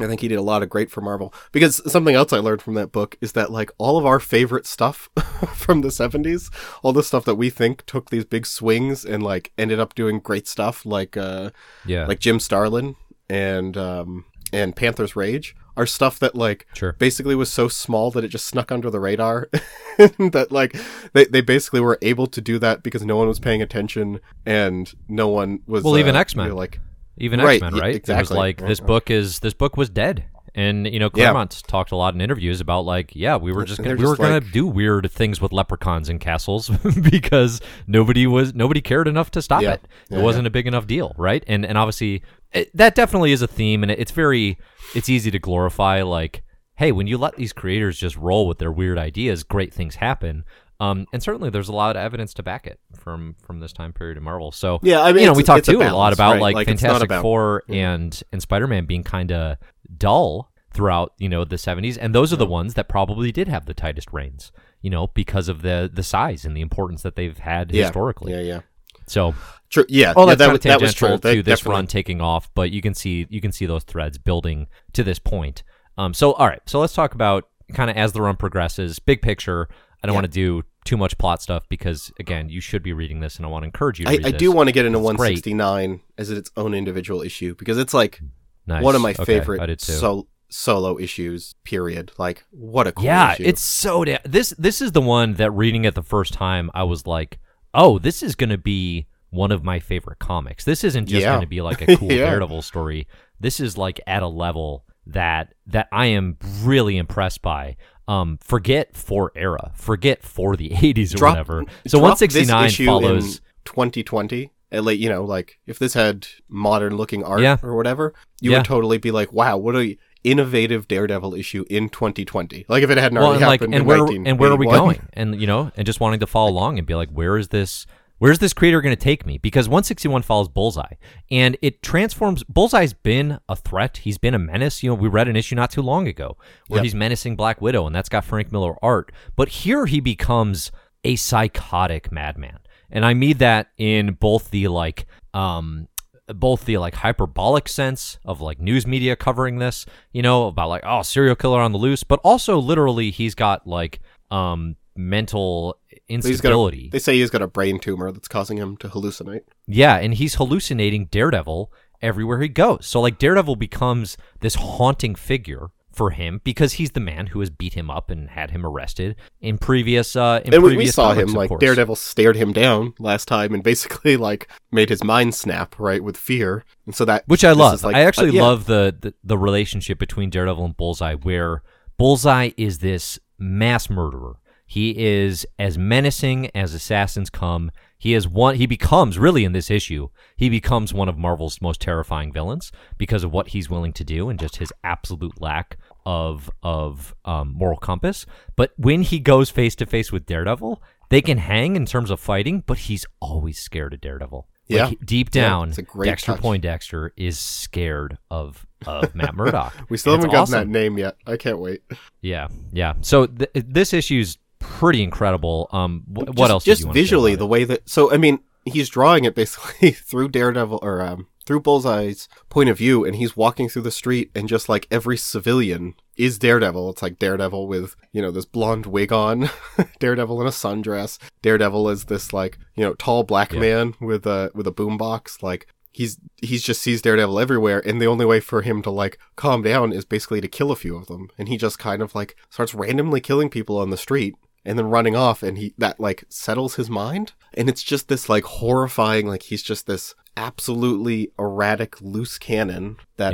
I 0.00 0.06
think 0.06 0.20
he 0.20 0.28
did 0.28 0.38
a 0.38 0.42
lot 0.42 0.62
of 0.62 0.68
great 0.68 0.90
for 0.90 1.00
Marvel. 1.00 1.32
Because 1.52 1.80
something 1.90 2.14
else 2.14 2.32
I 2.32 2.38
learned 2.38 2.62
from 2.62 2.74
that 2.74 2.92
book 2.92 3.16
is 3.20 3.32
that 3.32 3.50
like 3.50 3.70
all 3.78 3.98
of 3.98 4.06
our 4.06 4.20
favorite 4.20 4.66
stuff 4.66 5.08
from 5.54 5.80
the 5.80 5.88
70s, 5.88 6.52
all 6.82 6.92
the 6.92 7.02
stuff 7.02 7.24
that 7.24 7.36
we 7.36 7.50
think 7.50 7.84
took 7.86 8.10
these 8.10 8.24
big 8.24 8.46
swings 8.46 9.04
and 9.04 9.22
like 9.22 9.52
ended 9.58 9.80
up 9.80 9.94
doing 9.94 10.18
great 10.18 10.48
stuff 10.48 10.84
like 10.86 11.16
uh 11.16 11.50
yeah, 11.86 12.06
like 12.06 12.20
Jim 12.20 12.40
Starlin 12.40 12.96
and 13.28 13.76
um 13.76 14.24
and 14.52 14.76
Panther's 14.76 15.16
Rage 15.16 15.54
are 15.76 15.86
stuff 15.86 16.18
that 16.18 16.34
like 16.34 16.66
sure. 16.74 16.92
basically 16.94 17.34
was 17.34 17.50
so 17.50 17.66
small 17.68 18.10
that 18.10 18.24
it 18.24 18.28
just 18.28 18.46
snuck 18.46 18.70
under 18.70 18.90
the 18.90 19.00
radar 19.00 19.48
that 19.96 20.48
like 20.50 20.76
they, 21.12 21.24
they 21.26 21.40
basically 21.40 21.80
were 21.80 21.98
able 22.02 22.26
to 22.26 22.40
do 22.40 22.58
that 22.58 22.82
because 22.82 23.04
no 23.04 23.16
one 23.16 23.28
was 23.28 23.38
paying 23.38 23.62
attention 23.62 24.20
and 24.46 24.92
no 25.08 25.28
one 25.28 25.60
was 25.66 25.84
Well, 25.84 25.98
even 25.98 26.16
uh, 26.16 26.20
X-Men. 26.20 26.46
you 26.46 26.50
know, 26.52 26.56
like 26.56 26.80
Even 27.18 27.40
Right, 27.40 27.54
X 27.54 27.60
Men, 27.62 27.74
y- 27.74 27.80
right? 27.80 27.94
It 27.96 28.02
was 28.08 28.10
exactly. 28.10 28.36
like 28.36 28.58
this 28.58 28.80
Right. 28.80 28.86
book 28.86 29.10
is 29.10 29.38
this 29.40 29.54
book 29.54 29.76
was 29.76 29.88
dead, 29.90 30.24
and 30.54 30.86
you 30.86 30.98
know 30.98 31.10
Yeah. 31.14 31.44
Talked 31.66 31.92
a 31.92 31.96
lot 31.96 32.14
in 32.14 32.20
interviews 32.20 32.60
about 32.60 32.84
like, 32.84 33.12
yeah, 33.14 33.36
we 33.36 33.52
were 33.52 33.64
just 33.64 33.82
gonna, 33.82 33.96
we 33.96 34.04
were 34.06 34.16
gonna 34.16 34.34
like- 34.34 34.52
do 34.52 34.66
weird 34.66 35.10
things 35.10 35.40
with 35.40 35.52
leprechauns 35.52 36.08
and 36.08 36.20
castles 36.20 36.68
because 37.10 37.60
nobody 37.86 38.26
was 38.26 38.54
nobody 38.54 38.80
cared 38.80 39.08
enough 39.08 39.30
to 39.32 39.42
stop 39.42 39.62
Yeah. 39.62 39.72
it. 39.74 39.88
Yeah, 40.10 40.18
it 40.18 40.22
wasn't 40.22 40.46
a 40.46 40.50
big 40.50 40.66
enough 40.66 40.86
deal, 40.86 41.14
right? 41.16 41.42
And 41.46 41.64
and 41.64 41.78
obviously 41.78 42.22
it, 42.52 42.70
that 42.76 42.94
definitely 42.94 43.32
is 43.32 43.40
a 43.42 43.46
theme, 43.46 43.82
and 43.82 43.90
it, 43.90 43.98
it's 43.98 44.12
very 44.12 44.58
it's 44.94 45.08
easy 45.08 45.30
to 45.30 45.38
glorify 45.38 46.02
like, 46.02 46.42
hey, 46.76 46.92
when 46.92 47.06
you 47.06 47.16
let 47.16 47.36
these 47.36 47.52
creators 47.52 47.98
just 47.98 48.16
roll 48.16 48.46
with 48.46 48.58
their 48.58 48.72
weird 48.72 48.98
ideas, 48.98 49.42
great 49.44 49.72
things 49.72 49.96
happen. 49.96 50.44
Um, 50.82 51.06
and 51.12 51.22
certainly, 51.22 51.48
there's 51.50 51.68
a 51.68 51.72
lot 51.72 51.94
of 51.96 52.02
evidence 52.02 52.34
to 52.34 52.42
back 52.42 52.66
it 52.66 52.80
from 52.96 53.36
from 53.46 53.60
this 53.60 53.72
time 53.72 53.92
period 53.92 54.16
in 54.16 54.24
Marvel. 54.24 54.50
So 54.50 54.80
Yeah, 54.82 55.00
I 55.02 55.12
mean, 55.12 55.22
you 55.22 55.26
know, 55.28 55.32
we 55.34 55.42
talked 55.44 55.60
it's 55.60 55.68
a 55.68 55.72
too 55.72 55.80
a, 55.82 55.90
lot 55.94 56.12
about 56.12 56.32
right? 56.32 56.40
like, 56.42 56.54
Like, 56.56 56.66
Fantastic 56.66 57.04
about- 57.04 57.22
Four 57.22 57.62
and 57.68 58.20
and 58.32 58.42
Spider 58.42 58.66
Man 58.66 58.84
being 58.86 59.04
kind 59.04 59.30
of 59.30 59.58
dull 59.96 60.50
throughout 60.74 61.12
you 61.18 61.28
know 61.28 61.44
the 61.44 61.56
70s, 61.56 61.98
and 62.00 62.14
those 62.14 62.32
are 62.32 62.36
the 62.36 62.46
ones 62.46 62.74
that 62.74 62.88
probably 62.88 63.30
did 63.30 63.46
have 63.48 63.66
the 63.66 63.74
tightest 63.74 64.12
reins. 64.12 64.50
You 64.80 64.90
know, 64.90 65.06
because 65.08 65.48
of 65.48 65.62
the 65.62 65.88
the 65.92 66.02
size 66.02 66.44
and 66.44 66.56
the 66.56 66.60
importance 66.62 67.02
that 67.02 67.14
they've 67.14 67.38
had 67.38 67.70
yeah, 67.72 67.84
historically. 67.84 68.32
Yeah, 68.32 68.40
yeah. 68.40 68.60
So 69.06 69.34
True. 69.68 69.84
Yeah. 69.88 70.12
all 70.16 70.28
yeah, 70.28 70.34
that, 70.34 70.54
of 70.54 70.60
that 70.62 70.80
was 70.80 70.94
true. 70.94 71.16
That 71.18 71.22
to 71.34 71.42
this 71.42 71.60
definitely- 71.60 71.76
run 71.76 71.86
taking 71.86 72.20
off, 72.20 72.50
but 72.54 72.70
you 72.72 72.82
can 72.82 72.94
see 72.94 73.26
you 73.30 73.40
can 73.40 73.52
see 73.52 73.66
those 73.66 73.84
threads 73.84 74.18
building 74.18 74.66
to 74.94 75.04
this 75.04 75.18
point. 75.20 75.62
Um, 75.96 76.12
so 76.14 76.32
all 76.32 76.48
right, 76.48 76.60
so 76.66 76.80
let's 76.80 76.92
talk 76.94 77.14
about 77.14 77.48
kind 77.72 77.88
of 77.90 77.96
as 77.96 78.12
the 78.12 78.20
run 78.22 78.36
progresses, 78.36 78.98
big 78.98 79.22
picture. 79.22 79.68
I 80.02 80.08
don't 80.08 80.14
Yeah. 80.14 80.16
want 80.22 80.24
to 80.24 80.32
do 80.32 80.62
too 80.84 80.96
much 80.96 81.16
plot 81.18 81.40
stuff 81.42 81.68
because 81.68 82.10
again, 82.18 82.48
you 82.48 82.60
should 82.60 82.82
be 82.82 82.92
reading 82.92 83.20
this, 83.20 83.36
and 83.36 83.46
I 83.46 83.48
want 83.48 83.62
to 83.62 83.66
encourage 83.66 83.98
you. 84.00 84.06
to 84.06 84.10
I, 84.10 84.18
I 84.28 84.30
do 84.32 84.50
want 84.52 84.68
to 84.68 84.72
get 84.72 84.84
into 84.86 84.98
It's 84.98 85.06
great. 85.16 85.34
169 85.44 86.00
as 86.18 86.30
its 86.30 86.50
own 86.56 86.74
individual 86.74 87.22
issue 87.22 87.54
because 87.54 87.78
it's 87.78 87.94
like 87.94 88.20
Nice. 88.66 88.82
one 88.82 88.94
of 88.94 89.00
my 89.02 89.10
Okay, 89.10 89.24
favorite 89.24 89.60
I 89.60 89.66
did 89.66 89.78
too. 89.80 89.92
sol- 89.92 90.28
solo 90.48 90.98
issues. 90.98 91.54
Period. 91.64 92.12
Like 92.18 92.44
what 92.50 92.86
a 92.86 92.92
cool 92.92 93.04
yeah, 93.04 93.32
issue. 93.34 93.44
it's 93.44 93.62
so 93.62 94.04
da- 94.04 94.18
this 94.24 94.54
this 94.58 94.80
is 94.82 94.92
the 94.92 95.00
one 95.00 95.34
that 95.34 95.50
reading 95.52 95.84
it 95.84 95.94
the 95.94 96.02
first 96.02 96.32
time 96.32 96.70
I 96.74 96.82
was 96.84 97.06
like, 97.06 97.38
"Oh, 97.74 97.98
this 97.98 98.22
is 98.22 98.34
going 98.34 98.50
to 98.50 98.58
be 98.58 99.06
one 99.30 99.50
of 99.50 99.64
my 99.64 99.78
favorite 99.80 100.18
comics. 100.18 100.64
This 100.64 100.84
isn't 100.84 101.06
just 101.06 101.22
Yeah. 101.22 101.30
going 101.30 101.40
to 101.40 101.46
be 101.46 101.62
like 101.62 101.80
a 101.80 101.96
cool 101.96 102.12
Yeah. 102.12 102.26
Daredevil 102.26 102.62
story. 102.62 103.06
This 103.40 103.60
is 103.60 103.78
like 103.78 103.98
at 104.06 104.22
a 104.22 104.28
level 104.28 104.84
that 105.06 105.54
that 105.66 105.88
I 105.90 106.06
am 106.06 106.36
really 106.62 106.96
impressed 106.98 107.42
by. 107.42 107.76
Um, 108.08 108.38
forget 108.42 108.96
for 108.96 109.30
era, 109.36 109.72
forget 109.76 110.22
for 110.22 110.56
the 110.56 110.68
80s 110.74 111.14
or 111.14 111.18
Drop- 111.18 111.32
whatever. 111.32 111.64
So 111.86 111.98
Drop 112.00 112.18
this 112.18 112.32
169 112.48 112.66
issue 112.66 112.86
follows 112.86 113.36
in 113.36 113.42
2020. 113.64 114.50
uh, 114.72 114.82
Like 114.82 114.98
you 114.98 115.08
know, 115.08 115.24
like 115.24 115.58
if 115.66 115.78
this 115.78 115.94
had 115.94 116.26
modern 116.48 116.96
looking 116.96 117.22
art 117.24 117.40
Yeah. 117.42 117.58
or 117.62 117.76
whatever, 117.76 118.12
you 118.40 118.50
Yeah. 118.50 118.58
would 118.58 118.66
totally 118.66 118.98
be 118.98 119.10
like, 119.10 119.32
"Wow, 119.32 119.56
what 119.58 119.76
a 119.76 119.96
innovative 120.24 120.88
Daredevil 120.88 121.34
issue 121.34 121.64
in 121.70 121.88
2020." 121.88 122.64
Like 122.68 122.82
if 122.82 122.90
it 122.90 122.98
hadn't 122.98 123.18
well, 123.18 123.28
already 123.28 123.42
and 123.42 123.48
like, 123.48 123.60
happened 123.60 123.74
and 123.74 123.82
in 123.82 123.86
where 123.86 124.06
and 124.26 124.38
where 124.38 124.50
are 124.50 124.56
we 124.56 124.66
going? 124.66 125.08
And 125.12 125.40
you 125.40 125.46
know, 125.46 125.70
and 125.76 125.86
just 125.86 126.00
wanting 126.00 126.20
to 126.20 126.26
follow 126.26 126.50
along 126.50 126.78
and 126.78 126.86
be 126.86 126.94
like, 126.94 127.10
where 127.10 127.36
is 127.38 127.48
this? 127.48 127.86
Where's 128.22 128.38
this 128.38 128.52
creator 128.52 128.80
going 128.80 128.94
to 128.94 129.04
take 129.04 129.26
me? 129.26 129.38
Because 129.38 129.68
161 129.68 130.22
follows 130.22 130.46
Bullseye, 130.48 130.94
and 131.28 131.58
it 131.60 131.82
transforms. 131.82 132.44
Bullseye's 132.44 132.92
been 132.92 133.40
a 133.48 133.56
threat. 133.56 133.96
He's 133.96 134.16
been 134.16 134.32
a 134.32 134.38
menace. 134.38 134.80
You 134.80 134.90
know, 134.90 134.94
we 134.94 135.08
read 135.08 135.26
an 135.26 135.34
issue 135.34 135.56
not 135.56 135.72
too 135.72 135.82
long 135.82 136.06
ago 136.06 136.36
where 136.68 136.78
Yep. 136.78 136.84
he's 136.84 136.94
menacing 136.94 137.34
Black 137.34 137.60
Widow, 137.60 137.84
and 137.84 137.92
that's 137.92 138.08
got 138.08 138.24
Frank 138.24 138.52
Miller 138.52 138.76
art. 138.80 139.10
But 139.34 139.48
here 139.48 139.86
he 139.86 139.98
becomes 139.98 140.70
a 141.02 141.16
psychotic 141.16 142.12
madman, 142.12 142.60
and 142.92 143.04
I 143.04 143.12
mean 143.12 143.38
that 143.38 143.70
in 143.76 144.12
both 144.12 144.52
the 144.52 144.68
like, 144.68 145.06
um, 145.34 145.88
both 146.28 146.64
the 146.64 146.78
like 146.78 146.94
hyperbolic 146.94 147.68
sense 147.68 148.20
of 148.24 148.40
like 148.40 148.60
news 148.60 148.86
media 148.86 149.16
covering 149.16 149.58
this, 149.58 149.84
you 150.12 150.22
know, 150.22 150.46
about 150.46 150.68
like 150.68 150.82
oh 150.86 151.02
serial 151.02 151.34
killer 151.34 151.60
on 151.60 151.72
the 151.72 151.78
loose, 151.78 152.04
but 152.04 152.20
also 152.22 152.60
literally 152.60 153.10
he's 153.10 153.34
got 153.34 153.66
like 153.66 153.98
um 154.30 154.76
mental 154.96 155.78
He's 156.06 156.24
a- 156.24 156.28
instability. 156.28 156.88
they 156.90 156.98
say 156.98 157.18
he's 157.18 157.30
got 157.30 157.42
a 157.42 157.46
brain 157.46 157.78
tumor 157.78 158.12
that's 158.12 158.28
causing 158.28 158.58
him 158.58 158.76
to 158.78 158.88
hallucinate. 158.88 159.42
yeah, 159.66 159.96
and 159.96 160.14
he's 160.14 160.34
hallucinating 160.36 161.06
Daredevil 161.06 161.72
everywhere 162.00 162.40
he 162.40 162.48
goes. 162.48 162.86
So 162.86 163.00
like 163.00 163.18
Daredevil 163.18 163.56
becomes 163.56 164.16
this 164.40 164.56
haunting 164.56 165.14
figure 165.14 165.70
for 165.92 166.08
him 166.10 166.40
because 166.42 166.74
he's 166.74 166.92
the 166.92 167.00
man 167.00 167.26
who 167.28 167.40
has 167.40 167.50
beat 167.50 167.74
him 167.74 167.90
up 167.90 168.10
and 168.10 168.30
had 168.30 168.50
him 168.50 168.64
arrested 168.64 169.14
in 169.42 169.58
previous 169.58 170.16
uh 170.16 170.40
in 170.42 170.54
and 170.54 170.62
we, 170.62 170.74
we 170.74 170.86
saw 170.86 171.10
comics, 171.10 171.30
him 171.30 171.36
like 171.36 171.48
course. 171.50 171.60
Daredevil 171.60 171.96
stared 171.96 172.34
him 172.34 172.50
down 172.52 172.94
last 172.98 173.28
time 173.28 173.52
and 173.52 173.62
basically 173.62 174.16
like 174.28 174.48
made 174.70 174.88
his 174.88 175.04
mind 175.04 175.34
snap 175.34 175.78
right 175.78 176.02
with 176.02 176.16
fear, 176.16 176.64
and 176.86 176.94
so 176.94 177.04
that 177.04 177.24
which 177.28 177.44
I 177.44 177.52
love. 177.52 177.84
like, 177.84 177.94
I 177.94 178.00
actually 178.04 178.30
uh, 178.30 178.32
yeah. 178.32 178.42
love 178.42 178.64
the, 178.64 178.96
the 178.98 179.14
the 179.22 179.36
relationship 179.36 179.98
between 179.98 180.30
Daredevil 180.30 180.64
and 180.64 180.76
Bullseye, 180.76 181.14
where 181.14 181.62
Bullseye 181.98 182.52
is 182.56 182.78
this 182.78 183.18
mass 183.38 183.90
murderer. 183.90 184.36
He 184.72 184.94
is 184.96 185.46
as 185.58 185.76
menacing 185.76 186.50
as 186.56 186.72
assassins 186.72 187.28
come. 187.28 187.70
He 187.98 188.14
is 188.14 188.26
one. 188.26 188.54
He 188.54 188.64
becomes 188.64 189.18
really 189.18 189.44
in 189.44 189.52
this 189.52 189.70
issue. 189.70 190.08
He 190.34 190.48
becomes 190.48 190.94
one 190.94 191.10
of 191.10 191.18
Marvel's 191.18 191.60
most 191.60 191.78
terrifying 191.78 192.32
villains 192.32 192.72
because 192.96 193.22
of 193.22 193.30
what 193.32 193.48
he's 193.48 193.68
willing 193.68 193.92
to 193.92 194.02
do 194.02 194.30
and 194.30 194.40
just 194.40 194.56
his 194.56 194.72
absolute 194.82 195.38
lack 195.42 195.76
of 196.06 196.50
of 196.62 197.14
um, 197.26 197.52
moral 197.54 197.76
compass. 197.76 198.24
But 198.56 198.72
when 198.78 199.02
he 199.02 199.18
goes 199.18 199.50
face 199.50 199.74
to 199.76 199.84
face 199.84 200.10
with 200.10 200.24
Daredevil, 200.24 200.82
they 201.10 201.20
can 201.20 201.36
hang 201.36 201.76
in 201.76 201.84
terms 201.84 202.10
of 202.10 202.18
fighting, 202.18 202.64
but 202.66 202.78
he's 202.78 203.04
always 203.20 203.58
scared 203.58 203.92
of 203.92 204.00
Daredevil. 204.00 204.48
Like, 204.70 204.90
Yeah. 204.92 204.96
deep 205.04 205.28
Yeah, 205.34 205.42
down, 205.48 205.72
great 205.84 206.06
Dexter 206.08 206.32
touch. 206.32 206.40
Poindexter 206.40 207.12
is 207.18 207.38
scared 207.38 208.16
of 208.30 208.66
of 208.86 209.14
Matt 209.14 209.34
Murdock. 209.34 209.74
We 209.90 209.98
still 209.98 210.14
haven't 210.14 210.30
gotten 210.30 210.54
awesome. 210.54 210.72
that 210.72 210.78
name 210.78 210.96
yet. 210.96 211.16
I 211.26 211.36
can't 211.36 211.58
wait. 211.58 211.82
Yeah, 212.22 212.48
yeah. 212.72 212.94
So 213.02 213.26
th- 213.26 213.50
this 213.54 213.92
issue's 213.92 214.38
pretty 214.82 215.02
incredible. 215.02 215.68
Um, 215.72 216.00
wh- 216.08 216.36
what 216.36 216.50
else? 216.50 216.64
Just 216.64 216.84
you 216.84 216.92
visually, 216.92 217.34
the 217.36 217.46
way 217.46 217.64
that. 217.64 217.88
So 217.88 218.12
I 218.12 218.16
mean, 218.16 218.40
he's 218.64 218.88
drawing 218.88 219.24
it 219.24 219.34
basically 219.34 219.90
through 220.08 220.28
Daredevil 220.30 220.80
or 220.82 221.00
um, 221.00 221.28
through 221.46 221.60
Bullseye's 221.60 222.28
point 222.50 222.68
of 222.68 222.78
view, 222.78 223.04
and 223.04 223.16
he's 223.16 223.36
walking 223.36 223.68
through 223.68 223.82
the 223.82 223.90
street, 223.90 224.30
and 224.34 224.48
just 224.48 224.68
like 224.68 224.86
every 224.90 225.16
civilian 225.16 225.94
is 226.16 226.38
Daredevil. 226.38 226.90
It's 226.90 227.02
like 227.02 227.18
Daredevil 227.18 227.66
with 227.68 227.94
you 228.12 228.20
know 228.22 228.30
this 228.30 228.44
blonde 228.44 228.86
wig 228.86 229.12
on, 229.12 229.48
Daredevil 230.00 230.40
in 230.40 230.46
a 230.46 230.50
sundress. 230.50 231.18
Daredevil 231.42 231.88
is 231.88 232.04
this 232.06 232.32
like 232.32 232.58
you 232.74 232.84
know 232.84 232.94
tall 232.94 233.22
black 233.24 233.52
Yeah. 233.52 233.60
man 233.60 233.94
with 234.00 234.26
a 234.26 234.50
with 234.54 234.66
a 234.66 234.72
boombox. 234.72 235.42
Like 235.42 235.66
he's 235.92 236.18
he's 236.40 236.62
just 236.62 236.82
sees 236.82 237.02
Daredevil 237.02 237.38
everywhere, 237.38 237.82
and 237.86 238.00
the 238.00 238.06
only 238.06 238.24
way 238.26 238.40
for 238.40 238.62
him 238.62 238.82
to 238.82 238.90
like 238.90 239.18
calm 239.36 239.62
down 239.62 239.92
is 239.92 240.04
basically 240.04 240.40
to 240.40 240.48
kill 240.48 240.70
a 240.70 240.76
few 240.76 240.96
of 240.96 241.06
them, 241.06 241.28
and 241.38 241.48
he 241.48 241.56
just 241.56 241.78
kind 241.78 242.02
of 242.02 242.14
like 242.14 242.36
starts 242.50 242.74
randomly 242.74 243.20
killing 243.20 243.48
people 243.50 243.78
on 243.78 243.90
the 243.90 243.96
street 243.96 244.34
and 244.64 244.78
then 244.78 244.86
running 244.88 245.16
off 245.16 245.42
and 245.42 245.58
he 245.58 245.74
that 245.78 245.98
like 246.00 246.24
settles 246.28 246.74
his 246.76 246.88
mind 246.88 247.32
and 247.54 247.68
it's 247.68 247.82
just 247.82 248.08
this 248.08 248.28
like 248.28 248.44
horrifying 248.44 249.26
like 249.26 249.42
he's 249.44 249.62
just 249.62 249.86
this 249.86 250.14
absolutely 250.36 251.30
erratic 251.38 252.00
loose 252.00 252.38
cannon 252.38 252.96
that 253.16 253.32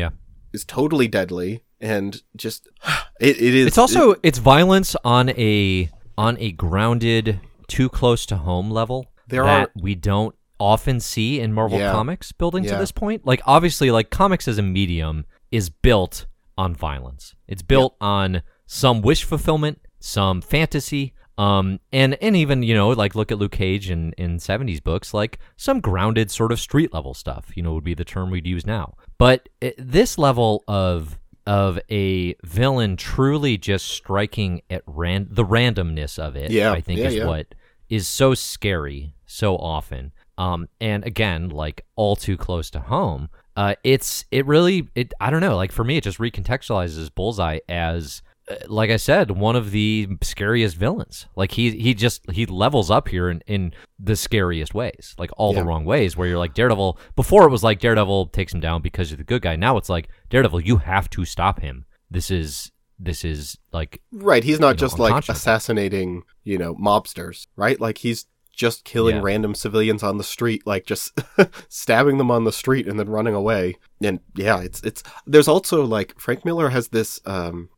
is 0.52 0.62
Yeah. 0.68 0.74
totally 0.74 1.08
deadly 1.08 1.62
and 1.80 2.22
just 2.36 2.68
it, 3.20 3.36
it 3.40 3.54
is 3.54 3.66
It's 3.66 3.78
also 3.78 4.14
it's 4.22 4.38
violence 4.38 4.96
on 5.04 5.30
a 5.30 5.90
on 6.16 6.36
a 6.40 6.50
grounded, 6.50 7.38
too 7.68 7.88
close 7.88 8.26
to 8.26 8.36
home 8.38 8.70
level 8.72 9.06
There 9.28 9.44
that 9.44 9.68
are- 9.68 9.72
we 9.80 9.94
don't 9.94 10.34
often 10.58 10.98
see 10.98 11.38
in 11.38 11.52
Marvel 11.52 11.78
Yeah. 11.78 11.92
comics 11.92 12.32
building 12.32 12.64
to 12.64 12.74
this 12.74 12.90
point. 12.90 13.24
Like 13.24 13.40
obviously, 13.46 13.92
like 13.92 14.10
comics 14.10 14.48
as 14.48 14.58
a 14.58 14.62
medium 14.62 15.24
is 15.52 15.70
built 15.70 16.26
on 16.56 16.74
violence. 16.74 17.36
It's 17.46 17.62
built 17.62 17.94
on 18.00 18.42
some 18.66 19.00
wish 19.00 19.22
fulfillment, 19.22 19.78
some 20.00 20.40
fantasy, 20.40 21.14
um, 21.36 21.80
and 21.92 22.16
and 22.22 22.36
even 22.36 22.62
you 22.62 22.74
know 22.74 22.88
like 22.90 23.14
look 23.14 23.30
at 23.32 23.38
Luke 23.38 23.52
Cage 23.52 23.90
in 23.90 24.12
in 24.18 24.38
seventies 24.38 24.80
books, 24.80 25.14
like 25.14 25.38
some 25.56 25.80
grounded 25.80 26.30
sort 26.30 26.52
of 26.52 26.60
street 26.60 26.92
level 26.92 27.14
stuff. 27.14 27.50
You 27.56 27.62
know 27.62 27.74
would 27.74 27.84
be 27.84 27.94
the 27.94 28.04
term 28.04 28.30
we'd 28.30 28.46
use 28.46 28.66
now. 28.66 28.94
But 29.18 29.48
uh, 29.62 29.70
this 29.78 30.18
level 30.18 30.64
of 30.68 31.18
of 31.46 31.78
a 31.90 32.34
villain 32.44 32.96
truly 32.96 33.56
just 33.56 33.86
striking 33.86 34.60
at 34.68 34.82
ran 34.86 35.26
the 35.30 35.44
randomness 35.44 36.18
of 36.18 36.36
it, 36.36 36.50
Yeah, 36.50 36.72
I 36.72 36.82
think 36.82 37.00
yeah, 37.00 37.06
is 37.06 37.14
yeah. 37.14 37.26
what 37.26 37.54
is 37.88 38.06
so 38.06 38.34
scary 38.34 39.14
so 39.24 39.56
often. 39.56 40.12
Um, 40.36 40.68
and 40.80 41.04
again, 41.06 41.48
like 41.48 41.84
all 41.96 42.16
too 42.16 42.36
close 42.36 42.70
to 42.70 42.80
home. 42.80 43.28
Uh, 43.56 43.74
it's 43.82 44.24
it 44.30 44.46
really 44.46 44.88
it 44.94 45.12
I 45.20 45.30
don't 45.30 45.40
know. 45.40 45.56
Like 45.56 45.72
for 45.72 45.84
me, 45.84 45.96
it 45.96 46.04
just 46.04 46.18
recontextualizes 46.18 47.12
Bullseye 47.14 47.58
as, 47.68 48.22
like 48.66 48.90
I 48.90 48.96
said, 48.96 49.30
one 49.32 49.56
of 49.56 49.70
the 49.72 50.08
scariest 50.22 50.76
villains. 50.76 51.26
Like 51.36 51.52
he 51.52 51.70
he 51.72 51.94
just 51.94 52.30
he 52.30 52.46
levels 52.46 52.90
up 52.90 53.08
here 53.08 53.28
in, 53.30 53.42
in 53.46 53.72
the 53.98 54.16
scariest 54.16 54.74
ways, 54.74 55.14
like 55.18 55.30
all 55.36 55.52
Yeah. 55.54 55.60
the 55.60 55.66
wrong 55.66 55.84
ways. 55.84 56.16
Where 56.16 56.26
you're 56.28 56.38
like 56.38 56.54
Daredevil. 56.54 56.98
Before 57.16 57.44
it 57.46 57.50
was 57.50 57.62
like 57.62 57.80
Daredevil 57.80 58.26
takes 58.28 58.54
him 58.54 58.60
down 58.60 58.80
because 58.82 59.10
you're 59.10 59.16
the 59.18 59.24
good 59.24 59.42
guy. 59.42 59.56
Now 59.56 59.76
it's 59.76 59.88
like 59.88 60.08
Daredevil, 60.30 60.60
you 60.60 60.78
have 60.78 61.10
to 61.10 61.24
stop 61.24 61.60
him. 61.60 61.84
This 62.10 62.30
is 62.30 62.72
this 62.98 63.24
is 63.24 63.56
like 63.72 64.00
right 64.10 64.42
he's 64.42 64.58
not 64.58 64.68
you 64.68 64.72
know, 64.74 64.78
just 64.78 64.98
like 64.98 65.28
assassinating 65.28 66.24
you 66.42 66.58
know 66.58 66.74
mobsters 66.74 67.46
right 67.54 67.80
like 67.80 67.98
he's 67.98 68.26
just 68.50 68.84
killing 68.84 69.14
Yeah. 69.16 69.22
random 69.22 69.54
civilians 69.54 70.02
on 70.02 70.18
the 70.18 70.24
street 70.24 70.66
like 70.66 70.84
just 70.84 71.16
stabbing 71.68 72.18
them 72.18 72.30
on 72.32 72.42
the 72.42 72.50
street 72.50 72.88
and 72.88 72.98
then 72.98 73.08
running 73.08 73.34
away 73.34 73.76
and 74.02 74.18
yeah 74.34 74.60
it's 74.60 74.82
it's 74.82 75.04
there's 75.28 75.46
also 75.46 75.84
like 75.84 76.18
frank 76.18 76.44
miller 76.44 76.70
has 76.70 76.88
this 76.88 77.20
um 77.24 77.68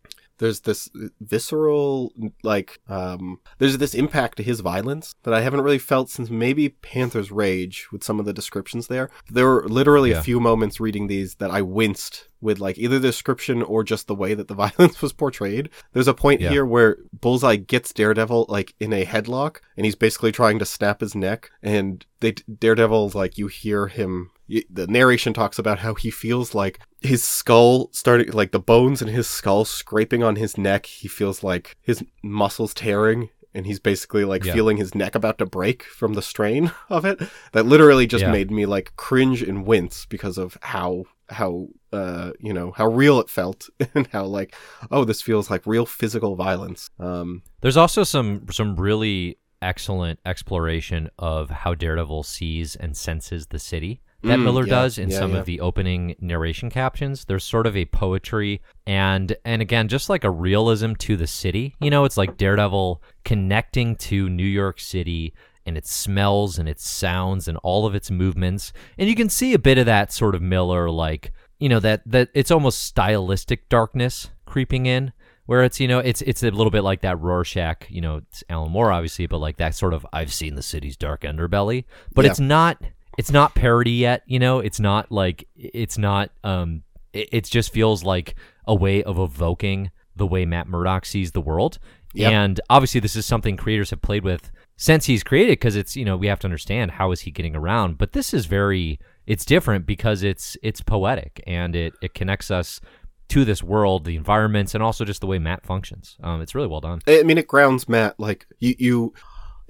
there's 0.40 0.60
this 0.60 0.88
visceral 1.20 2.12
like 2.42 2.80
um 2.88 3.38
there's 3.58 3.78
this 3.78 3.94
impact 3.94 4.36
to 4.38 4.42
his 4.42 4.60
violence 4.60 5.14
that 5.22 5.32
i 5.34 5.40
haven't 5.42 5.60
really 5.60 5.78
felt 5.78 6.10
since 6.10 6.28
maybe 6.30 6.68
panther's 6.68 7.30
rage 7.30 7.86
with 7.92 8.02
some 8.02 8.18
of 8.18 8.26
the 8.26 8.32
descriptions 8.32 8.88
there 8.88 9.08
there 9.30 9.46
were 9.46 9.68
literally 9.68 10.10
Yeah. 10.10 10.18
a 10.18 10.22
few 10.22 10.40
moments 10.40 10.80
reading 10.80 11.06
these 11.06 11.36
that 11.36 11.50
i 11.50 11.62
winced 11.62 12.28
with 12.40 12.58
like 12.58 12.78
either 12.78 12.98
the 12.98 13.08
description 13.08 13.62
or 13.62 13.82
just 13.84 14.06
the 14.06 14.14
way 14.14 14.34
that 14.34 14.48
the 14.48 14.54
violence 14.66 15.00
was 15.02 15.12
portrayed 15.12 15.68
there's 15.92 16.08
a 16.08 16.14
point 16.14 16.40
Yeah. 16.40 16.50
here 16.50 16.64
where 16.64 16.98
bullseye 17.20 17.56
gets 17.56 17.92
daredevil 17.92 18.46
like 18.48 18.74
in 18.80 18.92
a 18.92 19.04
headlock 19.04 19.58
and 19.76 19.84
he's 19.84 19.94
basically 19.96 20.32
trying 20.32 20.58
to 20.58 20.64
snap 20.64 21.00
his 21.00 21.14
neck 21.14 21.50
and 21.62 22.04
they 22.20 22.32
daredevil 22.32 23.10
like 23.14 23.38
you 23.38 23.46
hear 23.48 23.86
him 23.88 24.30
the 24.68 24.86
narration 24.88 25.32
talks 25.32 25.58
about 25.60 25.78
how 25.78 25.94
he 25.94 26.10
feels 26.10 26.54
like 26.54 26.80
his 27.00 27.22
skull 27.22 27.88
starting 27.92 28.32
like 28.32 28.50
the 28.50 28.58
bones 28.58 29.00
in 29.00 29.08
his 29.08 29.28
skull 29.28 29.64
scraping 29.64 30.22
on 30.22 30.36
his 30.36 30.58
neck 30.58 30.86
he 30.86 31.06
feels 31.08 31.42
like 31.44 31.76
his 31.80 32.02
muscles 32.22 32.74
tearing 32.74 33.28
and 33.54 33.66
he's 33.66 33.80
basically 33.80 34.24
like 34.24 34.44
Yeah. 34.44 34.52
feeling 34.54 34.76
his 34.76 34.94
neck 34.94 35.14
about 35.14 35.38
to 35.38 35.46
break 35.46 35.82
from 35.84 36.14
the 36.14 36.22
strain 36.22 36.72
of 36.88 37.04
it 37.04 37.20
that 37.52 37.66
literally 37.66 38.06
just 38.06 38.22
Yeah. 38.22 38.32
made 38.32 38.50
me 38.50 38.66
like 38.66 38.92
cringe 38.96 39.42
and 39.42 39.64
wince 39.66 40.04
because 40.06 40.36
of 40.38 40.56
how 40.62 41.04
how 41.30 41.68
uh 41.92 42.32
you 42.40 42.52
know 42.52 42.72
how 42.72 42.86
real 42.86 43.20
it 43.20 43.30
felt 43.30 43.68
and 43.94 44.06
how 44.08 44.24
like 44.24 44.54
oh 44.90 45.04
this 45.04 45.22
feels 45.22 45.50
like 45.50 45.66
real 45.66 45.86
physical 45.86 46.36
violence 46.36 46.90
um 46.98 47.42
There's 47.60 47.76
also 47.76 48.04
some 48.04 48.46
some 48.50 48.76
really 48.76 49.38
excellent 49.62 50.18
exploration 50.24 51.10
of 51.18 51.50
how 51.50 51.74
Daredevil 51.74 52.22
sees 52.22 52.76
and 52.76 52.96
senses 52.96 53.48
the 53.48 53.58
city. 53.58 54.00
that 54.22 54.38
Mm, 54.38 54.44
Miller 54.44 54.66
yeah, 54.66 54.70
does 54.70 54.98
in 54.98 55.10
yeah, 55.10 55.18
some 55.18 55.32
yeah. 55.32 55.38
of 55.38 55.46
the 55.46 55.60
opening 55.60 56.14
narration 56.20 56.70
captions. 56.70 57.24
There's 57.24 57.44
sort 57.44 57.66
of 57.66 57.76
a 57.76 57.84
poetry 57.86 58.60
and 58.86 59.36
and 59.44 59.62
again 59.62 59.88
just 59.88 60.08
like 60.08 60.24
a 60.24 60.30
realism 60.30 60.94
to 60.94 61.16
the 61.16 61.26
city. 61.26 61.74
You 61.80 61.90
know, 61.90 62.04
it's 62.04 62.16
like 62.16 62.36
Daredevil 62.36 63.02
connecting 63.24 63.96
to 63.96 64.28
New 64.28 64.44
York 64.44 64.80
City 64.80 65.34
and 65.66 65.76
its 65.76 65.90
smells 65.92 66.58
and 66.58 66.68
its 66.68 66.88
sounds 66.88 67.46
and 67.48 67.58
all 67.58 67.86
of 67.86 67.94
its 67.94 68.10
movements. 68.10 68.72
And 68.98 69.08
you 69.08 69.14
can 69.14 69.28
see 69.28 69.52
a 69.54 69.58
bit 69.58 69.78
of 69.78 69.86
that 69.86 70.12
sort 70.12 70.34
of 70.34 70.42
Miller 70.42 70.90
like, 70.90 71.32
you 71.58 71.68
know, 71.68 71.80
that 71.80 72.02
that 72.06 72.28
it's 72.34 72.50
almost 72.50 72.82
stylistic 72.84 73.68
darkness 73.68 74.30
creeping 74.46 74.86
in 74.86 75.12
where 75.46 75.62
it's 75.64 75.80
you 75.80 75.88
know 75.88 75.98
it's 75.98 76.22
it's 76.22 76.42
a 76.42 76.50
little 76.50 76.70
bit 76.70 76.82
like 76.84 77.00
that 77.02 77.20
Rorschach, 77.20 77.86
you 77.90 78.00
know, 78.00 78.16
it's 78.18 78.44
Alan 78.48 78.70
Moore 78.70 78.92
obviously, 78.92 79.26
but 79.26 79.38
like 79.38 79.56
that 79.58 79.74
sort 79.74 79.94
of 79.94 80.06
I've 80.12 80.32
seen 80.32 80.54
the 80.54 80.62
city's 80.62 80.96
dark 80.96 81.22
underbelly, 81.22 81.84
but 82.14 82.24
Yeah. 82.24 82.30
it's 82.30 82.40
not 82.40 82.82
it's 83.18 83.30
not 83.32 83.54
parody 83.54 83.90
yet, 83.92 84.22
you 84.26 84.38
know, 84.38 84.60
it's 84.60 84.80
not 84.80 85.10
like 85.12 85.46
it's 85.56 85.98
not 85.98 86.30
um 86.44 86.82
it, 87.12 87.28
it 87.32 87.44
just 87.44 87.72
feels 87.72 88.04
like 88.04 88.36
a 88.66 88.74
way 88.74 89.02
of 89.02 89.18
evoking 89.18 89.90
the 90.16 90.26
way 90.26 90.44
Matt 90.44 90.68
Murdock 90.68 91.04
sees 91.04 91.32
the 91.32 91.40
world. 91.40 91.78
Yep. 92.14 92.32
And 92.32 92.60
obviously 92.70 93.00
this 93.00 93.16
is 93.16 93.26
something 93.26 93.56
creators 93.56 93.90
have 93.90 94.02
played 94.02 94.24
with 94.24 94.50
since 94.80 95.04
he's 95.04 95.22
created 95.22 95.52
because 95.52 95.76
it's 95.76 95.94
you 95.94 96.06
know 96.06 96.16
we 96.16 96.26
have 96.26 96.40
to 96.40 96.46
understand 96.46 96.92
how 96.92 97.12
is 97.12 97.20
he 97.20 97.30
getting 97.30 97.54
around 97.54 97.98
but 97.98 98.12
this 98.12 98.32
is 98.32 98.46
very 98.46 98.98
it's 99.26 99.44
different 99.44 99.84
because 99.84 100.22
it's 100.22 100.56
it's 100.62 100.80
poetic 100.80 101.42
and 101.46 101.76
it 101.76 101.92
it 102.00 102.14
connects 102.14 102.50
us 102.50 102.80
to 103.28 103.44
this 103.44 103.62
world 103.62 104.06
the 104.06 104.16
environments 104.16 104.74
and 104.74 104.82
also 104.82 105.04
just 105.04 105.20
the 105.20 105.26
way 105.26 105.38
matt 105.38 105.64
functions 105.66 106.16
um 106.22 106.40
it's 106.40 106.54
really 106.54 106.66
well 106.66 106.80
done 106.80 106.98
I 107.06 107.22
mean, 107.22 107.36
it 107.36 107.46
grounds 107.46 107.88
Matt. 107.88 108.18
Like 108.18 108.46
you, 108.58 108.74
you. 108.78 109.14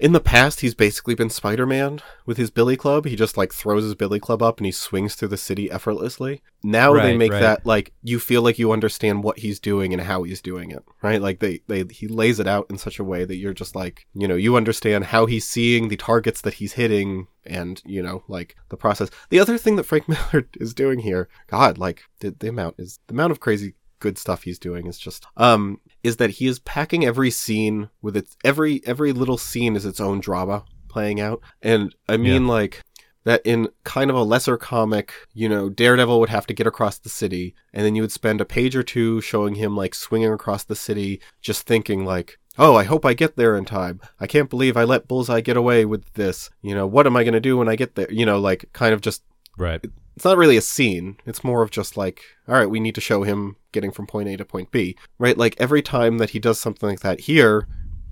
In 0.01 0.13
the 0.13 0.19
past, 0.19 0.61
he's 0.61 0.73
basically 0.73 1.13
been 1.13 1.29
Spider-Man 1.29 1.99
with 2.25 2.37
his 2.37 2.49
Billy 2.49 2.75
Club. 2.75 3.05
He 3.05 3.15
just 3.15 3.37
like 3.37 3.53
throws 3.53 3.83
his 3.83 3.93
Billy 3.93 4.19
Club 4.19 4.41
up 4.41 4.57
and 4.57 4.65
he 4.65 4.71
swings 4.71 5.13
through 5.13 5.27
the 5.27 5.37
city 5.37 5.69
effortlessly. 5.69 6.41
Now 6.63 6.95
they 6.95 7.15
make 7.15 7.31
right. 7.31 7.39
that 7.39 7.67
like 7.67 7.93
you 8.01 8.19
feel 8.19 8.41
like 8.41 8.57
you 8.57 8.71
understand 8.71 9.23
what 9.23 9.37
he's 9.37 9.59
doing 9.59 9.93
and 9.93 10.01
how 10.01 10.23
he's 10.23 10.41
doing 10.41 10.71
it, 10.71 10.83
right? 11.03 11.21
Like 11.21 11.37
they, 11.37 11.61
they 11.67 11.83
he 11.83 12.07
lays 12.07 12.39
it 12.39 12.47
out 12.47 12.65
in 12.71 12.79
such 12.79 12.97
a 12.97 13.03
way 13.03 13.25
that 13.25 13.35
you're 13.35 13.53
just 13.53 13.75
like, 13.75 14.07
you 14.15 14.27
know, 14.27 14.35
you 14.35 14.55
understand 14.55 15.05
how 15.05 15.27
he's 15.27 15.47
seeing 15.47 15.87
the 15.87 15.97
targets 15.97 16.41
that 16.41 16.55
he's 16.55 16.73
hitting 16.73 17.27
and 17.45 17.81
you 17.85 18.01
know 18.01 18.23
like 18.27 18.55
the 18.69 18.77
process. 18.77 19.11
The 19.29 19.39
other 19.39 19.59
thing 19.59 19.75
that 19.75 19.83
Frank 19.83 20.07
Miller 20.09 20.47
is 20.55 20.73
doing 20.73 20.99
here, 20.99 21.29
God, 21.45 21.77
like 21.77 22.05
the, 22.21 22.31
the 22.31 22.49
amount 22.49 22.75
is 22.79 22.99
the 23.05 23.13
amount 23.13 23.31
of 23.31 23.39
crazy 23.39 23.75
good 24.01 24.17
stuff 24.17 24.43
he's 24.43 24.59
doing 24.59 24.87
is 24.87 24.97
just 24.97 25.25
um 25.37 25.79
is 26.03 26.17
that 26.17 26.31
he 26.31 26.47
is 26.47 26.59
packing 26.59 27.05
every 27.05 27.31
scene 27.31 27.89
with 28.01 28.17
its 28.17 28.35
every 28.43 28.81
every 28.85 29.13
little 29.13 29.37
scene 29.37 29.75
is 29.75 29.85
its 29.85 30.01
own 30.01 30.19
drama 30.19 30.65
playing 30.89 31.21
out 31.21 31.39
and 31.61 31.95
i 32.09 32.17
mean 32.17 32.47
like 32.47 32.83
that 33.23 33.41
in 33.45 33.69
kind 33.83 34.09
of 34.09 34.17
a 34.17 34.23
lesser 34.23 34.57
comic 34.57 35.13
you 35.33 35.47
know 35.47 35.69
daredevil 35.69 36.19
would 36.19 36.29
have 36.29 36.47
to 36.47 36.53
get 36.53 36.67
across 36.67 36.97
the 36.97 37.07
city 37.07 37.55
and 37.71 37.85
then 37.85 37.95
you 37.95 38.01
would 38.01 38.11
spend 38.11 38.41
a 38.41 38.45
page 38.45 38.75
or 38.75 38.83
two 38.83 39.21
showing 39.21 39.55
him 39.55 39.77
like 39.77 39.95
swinging 39.95 40.33
across 40.33 40.65
the 40.65 40.75
city 40.75 41.21
just 41.41 41.65
thinking 41.65 42.03
like 42.03 42.37
Oh, 42.57 42.75
I 42.75 42.83
hope 42.83 43.05
I 43.05 43.13
get 43.13 43.37
there 43.37 43.55
in 43.55 43.63
time. 43.63 44.01
I 44.19 44.27
can't 44.27 44.49
believe 44.49 44.75
I 44.75 44.83
let 44.83 45.07
Bullseye 45.07 45.39
get 45.39 45.55
away 45.55 45.85
with 45.85 46.13
this. 46.13 46.49
You 46.61 46.75
know, 46.75 46.85
what 46.85 47.07
am 47.07 47.15
I 47.15 47.23
going 47.23 47.33
to 47.33 47.39
do 47.39 47.57
when 47.57 47.69
I 47.69 47.77
get 47.77 47.95
there? 47.95 48.11
You 48.11 48.25
know, 48.25 48.39
like 48.39 48.65
kind 48.73 48.93
of 48.93 48.99
just 48.99 49.23
right 49.57 49.83
it's 50.15 50.25
not 50.25 50.37
really 50.37 50.57
a 50.57 50.61
scene. 50.61 51.17
It's 51.25 51.43
more 51.43 51.61
of 51.61 51.71
just 51.71 51.97
like, 51.97 52.21
all 52.47 52.55
right, 52.55 52.69
we 52.69 52.79
need 52.79 52.95
to 52.95 53.01
show 53.01 53.23
him 53.23 53.55
getting 53.71 53.91
from 53.91 54.07
point 54.07 54.29
A 54.29 54.37
to 54.37 54.45
point 54.45 54.71
B, 54.71 54.95
right? 55.17 55.37
Like 55.37 55.55
every 55.57 55.81
time 55.81 56.17
that 56.17 56.31
he 56.31 56.39
does 56.39 56.59
something 56.59 56.89
like 56.89 56.99
that 57.01 57.21
here, 57.21 57.67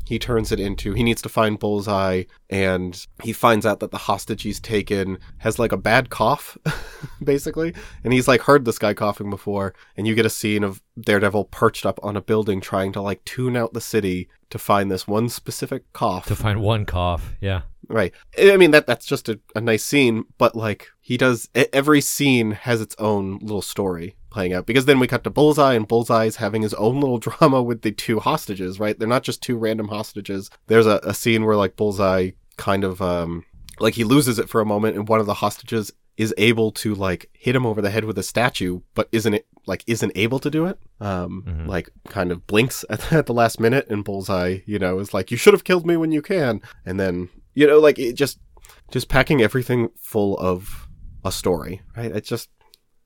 he 0.05 0.17
turns 0.17 0.51
it 0.51 0.59
into 0.59 0.93
he 0.93 1.03
needs 1.03 1.21
to 1.21 1.29
find 1.29 1.59
Bullseye, 1.59 2.23
and 2.49 3.05
he 3.21 3.31
finds 3.31 3.63
out 3.63 3.79
that 3.79 3.91
the 3.91 3.97
hostage 3.97 4.41
he's 4.41 4.59
taken 4.59 5.19
has 5.37 5.59
like 5.59 5.71
a 5.71 5.77
bad 5.77 6.09
cough, 6.09 6.57
basically, 7.23 7.75
and 8.03 8.11
he's 8.11 8.27
like 8.27 8.41
heard 8.41 8.65
this 8.65 8.79
guy 8.79 8.95
coughing 8.95 9.29
before, 9.29 9.75
and 9.95 10.07
you 10.07 10.15
get 10.15 10.25
a 10.25 10.29
scene 10.31 10.63
of 10.63 10.81
Daredevil 10.99 11.45
perched 11.45 11.85
up 11.85 11.99
on 12.01 12.17
a 12.17 12.21
building 12.21 12.59
trying 12.59 12.91
to 12.93 13.01
like 13.01 13.23
tune 13.23 13.55
out 13.55 13.73
the 13.73 13.81
city 13.81 14.29
to 14.49 14.57
find 14.57 14.89
this 14.89 15.07
one 15.07 15.29
specific 15.29 15.83
cough. 15.93 16.25
to 16.25 16.35
find 16.35 16.59
one 16.59 16.85
cough 16.85 17.35
yeah 17.39 17.61
Right. 17.89 18.13
I 18.37 18.55
mean 18.55 18.71
that 18.71 18.85
that's 18.85 19.05
just 19.05 19.29
a, 19.29 19.39
a 19.55 19.61
nice 19.61 19.83
scene, 19.83 20.25
but 20.37 20.55
like 20.55 20.89
he 21.09 21.17
does 21.17 21.49
every 21.81 22.01
scene 22.01 22.51
has 22.51 22.79
its 22.81 22.95
own 22.99 23.39
little 23.41 23.61
story 23.63 24.15
playing 24.29 24.53
out 24.53 24.65
because 24.67 24.85
then 24.85 24.99
we 24.99 25.07
cut 25.07 25.23
to 25.23 25.29
Bullseye 25.31 25.73
and 25.73 25.87
Bullseye's 25.87 26.35
having 26.35 26.61
his 26.61 26.75
own 26.75 26.99
little 27.01 27.17
drama 27.27 27.63
with 27.63 27.81
the 27.81 27.91
two 27.91 28.19
hostages, 28.19 28.79
right? 28.79 28.97
They're 28.97 29.07
not 29.15 29.23
just 29.23 29.41
two 29.41 29.57
random 29.57 29.87
hostages. 29.87 30.51
There's 30.67 30.85
a, 30.85 30.99
a 31.03 31.13
scene 31.15 31.45
where 31.45 31.55
like 31.63 31.75
Bullseye 31.75 32.31
kind 32.57 32.83
of 32.83 33.01
um 33.01 33.43
like 33.79 33.95
he 33.95 34.03
loses 34.03 34.37
it 34.39 34.49
for 34.49 34.61
a 34.61 34.65
moment 34.73 34.95
and 34.97 35.07
one 35.07 35.19
of 35.19 35.25
the 35.25 35.33
hostages 35.45 35.91
is 36.17 36.33
able 36.37 36.71
to 36.83 36.93
like 36.93 37.29
hit 37.33 37.55
him 37.55 37.65
over 37.65 37.81
the 37.81 37.89
head 37.89 38.03
with 38.05 38.17
a 38.19 38.23
statue 38.23 38.81
but 38.93 39.07
isn't 39.13 39.33
it 39.33 39.47
like 39.65 39.83
isn't 39.87 40.11
able 40.15 40.37
to 40.39 40.49
do 40.51 40.65
it 40.65 40.77
um 40.99 41.43
Mhm. 41.47 41.65
like 41.67 41.89
kind 42.09 42.31
of 42.33 42.45
blinks 42.45 42.83
at, 42.89 43.11
at 43.13 43.25
the 43.25 43.33
last 43.33 43.57
minute 43.59 43.87
and 43.89 44.03
bullseye 44.03 44.57
you 44.65 44.77
know 44.77 44.99
is 44.99 45.13
like 45.13 45.31
you 45.31 45.37
should 45.37 45.53
have 45.53 45.63
killed 45.63 45.85
me 45.87 45.95
when 45.95 46.11
you 46.11 46.21
can 46.21 46.61
and 46.85 46.99
then 46.99 47.29
you 47.55 47.65
know 47.65 47.79
like 47.79 47.97
it 47.97 48.13
just 48.13 48.37
just 48.91 49.07
packing 49.07 49.41
everything 49.41 49.89
full 49.97 50.37
of 50.39 50.88
a 51.29 51.31
story 51.31 51.81
right 51.95 52.11
it 52.11 52.25
just 52.25 52.49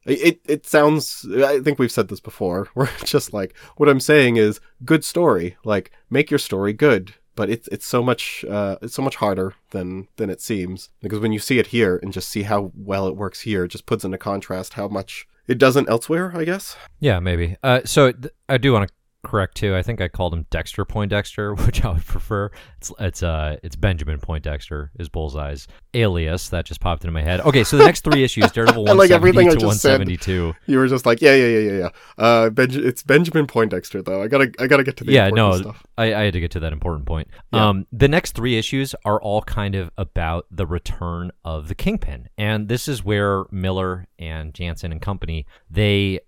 it 0.05 0.39
it 0.45 0.65
sounds 0.65 1.25
i 1.45 1.59
think 1.59 1.77
we've 1.77 1.91
said 1.91 2.07
this 2.07 2.19
before 2.19 2.67
we're 2.75 2.89
just 3.03 3.33
like 3.33 3.55
what 3.77 3.89
i'm 3.89 3.99
saying 3.99 4.37
is 4.37 4.59
good 4.83 5.03
story 5.05 5.55
like 5.63 5.91
make 6.09 6.31
your 6.31 6.39
story 6.39 6.73
good 6.73 7.13
but 7.35 7.49
it's 7.49 7.67
it's 7.69 7.85
so 7.85 8.03
much 8.03 8.45
uh, 8.49 8.77
it's 8.81 8.93
so 8.93 9.01
much 9.01 9.15
harder 9.17 9.53
than 9.71 10.07
than 10.17 10.29
it 10.29 10.41
seems 10.41 10.89
because 11.01 11.19
when 11.19 11.31
you 11.31 11.39
see 11.39 11.59
it 11.59 11.67
here 11.67 11.99
and 12.01 12.13
just 12.13 12.29
see 12.29 12.43
how 12.43 12.71
well 12.75 13.07
it 13.07 13.15
works 13.15 13.41
here, 13.41 13.65
it 13.65 13.69
just 13.69 13.85
puts 13.85 14.03
into 14.03 14.17
contrast 14.17 14.73
how 14.73 14.87
much 14.87 15.27
it 15.47 15.57
doesn't 15.57 15.89
elsewhere. 15.89 16.31
I 16.35 16.43
guess. 16.45 16.75
Yeah, 16.99 17.19
maybe. 17.19 17.57
Uh, 17.63 17.81
so 17.85 18.11
th- 18.11 18.33
I 18.47 18.57
do 18.57 18.73
want 18.73 18.87
to 18.87 18.93
correct 19.23 19.55
too. 19.55 19.75
I 19.75 19.81
think 19.81 20.01
I 20.01 20.07
called 20.07 20.33
him 20.33 20.45
Dexter 20.49 20.85
Poindexter, 20.85 21.53
which 21.65 21.83
I 21.83 21.91
would 21.93 22.05
prefer. 22.05 22.51
It's 22.77 22.91
it's 22.99 23.23
uh 23.23 23.57
it's 23.63 23.75
Benjamin 23.75 24.19
Poindexter 24.19 24.91
is 24.99 25.09
Bullseye's 25.09 25.67
alias 25.93 26.49
that 26.49 26.65
just 26.65 26.79
popped 26.79 27.03
into 27.03 27.11
my 27.11 27.21
head. 27.21 27.41
Okay, 27.41 27.63
so 27.63 27.77
the 27.77 27.85
next 27.85 28.01
three 28.01 28.23
issues, 28.23 28.51
Daredevil 28.53 28.89
I 28.89 28.93
like 28.93 29.11
everything 29.11 29.47
I 29.47 29.53
to 29.53 29.59
just 29.59 29.81
said. 29.81 29.99
172. 29.99 30.53
You 30.67 30.77
were 30.77 30.87
just 30.87 31.05
like, 31.05 31.21
yeah, 31.21 31.35
yeah, 31.35 31.47
yeah, 31.47 31.59
yeah, 31.59 31.77
yeah. 31.79 31.89
Uh, 32.17 32.49
Benj- 32.49 32.77
it's 32.77 33.03
Benjamin 33.03 33.47
Poindexter 33.47 34.01
though. 34.01 34.21
I 34.21 34.27
gotta 34.27 34.51
I 34.59 34.67
gotta 34.67 34.83
get 34.83 34.97
to 34.97 35.03
the 35.03 35.11
yeah, 35.11 35.27
important 35.27 35.65
no, 35.65 35.71
stuff. 35.71 35.85
I, 35.97 36.13
I 36.13 36.23
had 36.25 36.33
to 36.33 36.39
get 36.39 36.51
to 36.51 36.59
that 36.59 36.73
important 36.73 37.05
point. 37.05 37.29
Yeah. 37.51 37.69
Um, 37.69 37.87
the 37.91 38.07
next 38.07 38.33
three 38.33 38.57
issues 38.57 38.95
are 39.05 39.21
all 39.21 39.41
kind 39.41 39.75
of 39.75 39.91
about 39.97 40.45
the 40.51 40.65
return 40.65 41.31
of 41.43 41.67
the 41.67 41.75
Kingpin, 41.75 42.29
and 42.37 42.67
this 42.67 42.87
is 42.87 43.03
where 43.03 43.45
Miller 43.51 44.07
and 44.19 44.53
Janson 44.53 44.91
and 44.91 45.01
company 45.01 45.45
they 45.69 46.19